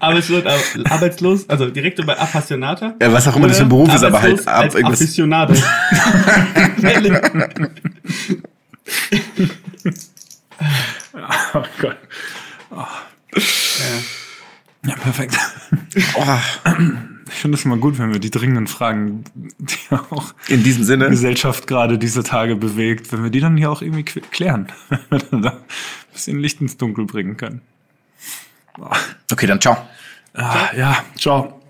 Arbeitslos, 0.00 0.44
aber- 0.44 0.90
arbeitslos, 0.90 1.48
also 1.48 1.70
Direktor 1.70 2.04
bei 2.04 2.18
Appassionata. 2.18 2.94
Ja, 3.00 3.12
was 3.12 3.26
auch 3.28 3.36
immer 3.36 3.48
das 3.48 3.56
für 3.56 3.62
ein 3.62 3.68
Beruf 3.68 3.92
ist, 3.94 4.04
aber 4.04 4.20
halt 4.20 4.46
ab 4.46 4.64
als 4.64 4.74
irgendwas. 4.74 5.00
Aficionado. 5.00 5.54
Oh 11.54 11.62
Gott. 11.80 11.96
Ja, 14.86 14.94
perfekt. 14.96 15.36
Oh, 16.14 16.38
Ich 17.28 17.34
finde 17.34 17.56
es 17.56 17.64
immer 17.64 17.76
gut, 17.76 17.98
wenn 17.98 18.12
wir 18.12 18.20
die 18.20 18.30
dringenden 18.30 18.66
Fragen, 18.66 19.24
die 19.34 19.94
auch 19.94 20.34
in 20.48 20.62
diesem 20.62 20.82
die 20.82 20.86
Sinne. 20.86 21.08
Gesellschaft 21.08 21.66
gerade 21.66 21.98
diese 21.98 22.22
Tage 22.22 22.56
bewegt, 22.56 23.12
wenn 23.12 23.22
wir 23.22 23.30
die 23.30 23.40
dann 23.40 23.56
hier 23.56 23.70
auch 23.70 23.82
irgendwie 23.82 24.04
klären. 24.04 24.68
Wenn 24.88 25.00
wir 25.10 25.18
dann 25.18 25.42
da 25.42 25.50
ein 25.50 26.12
bisschen 26.12 26.38
Licht 26.38 26.60
ins 26.60 26.76
Dunkel 26.76 27.06
bringen 27.06 27.36
können. 27.36 27.60
Okay, 29.30 29.46
dann 29.46 29.60
ciao. 29.60 29.76
Ah, 30.34 30.70
ja, 30.76 31.04
ciao. 31.16 31.63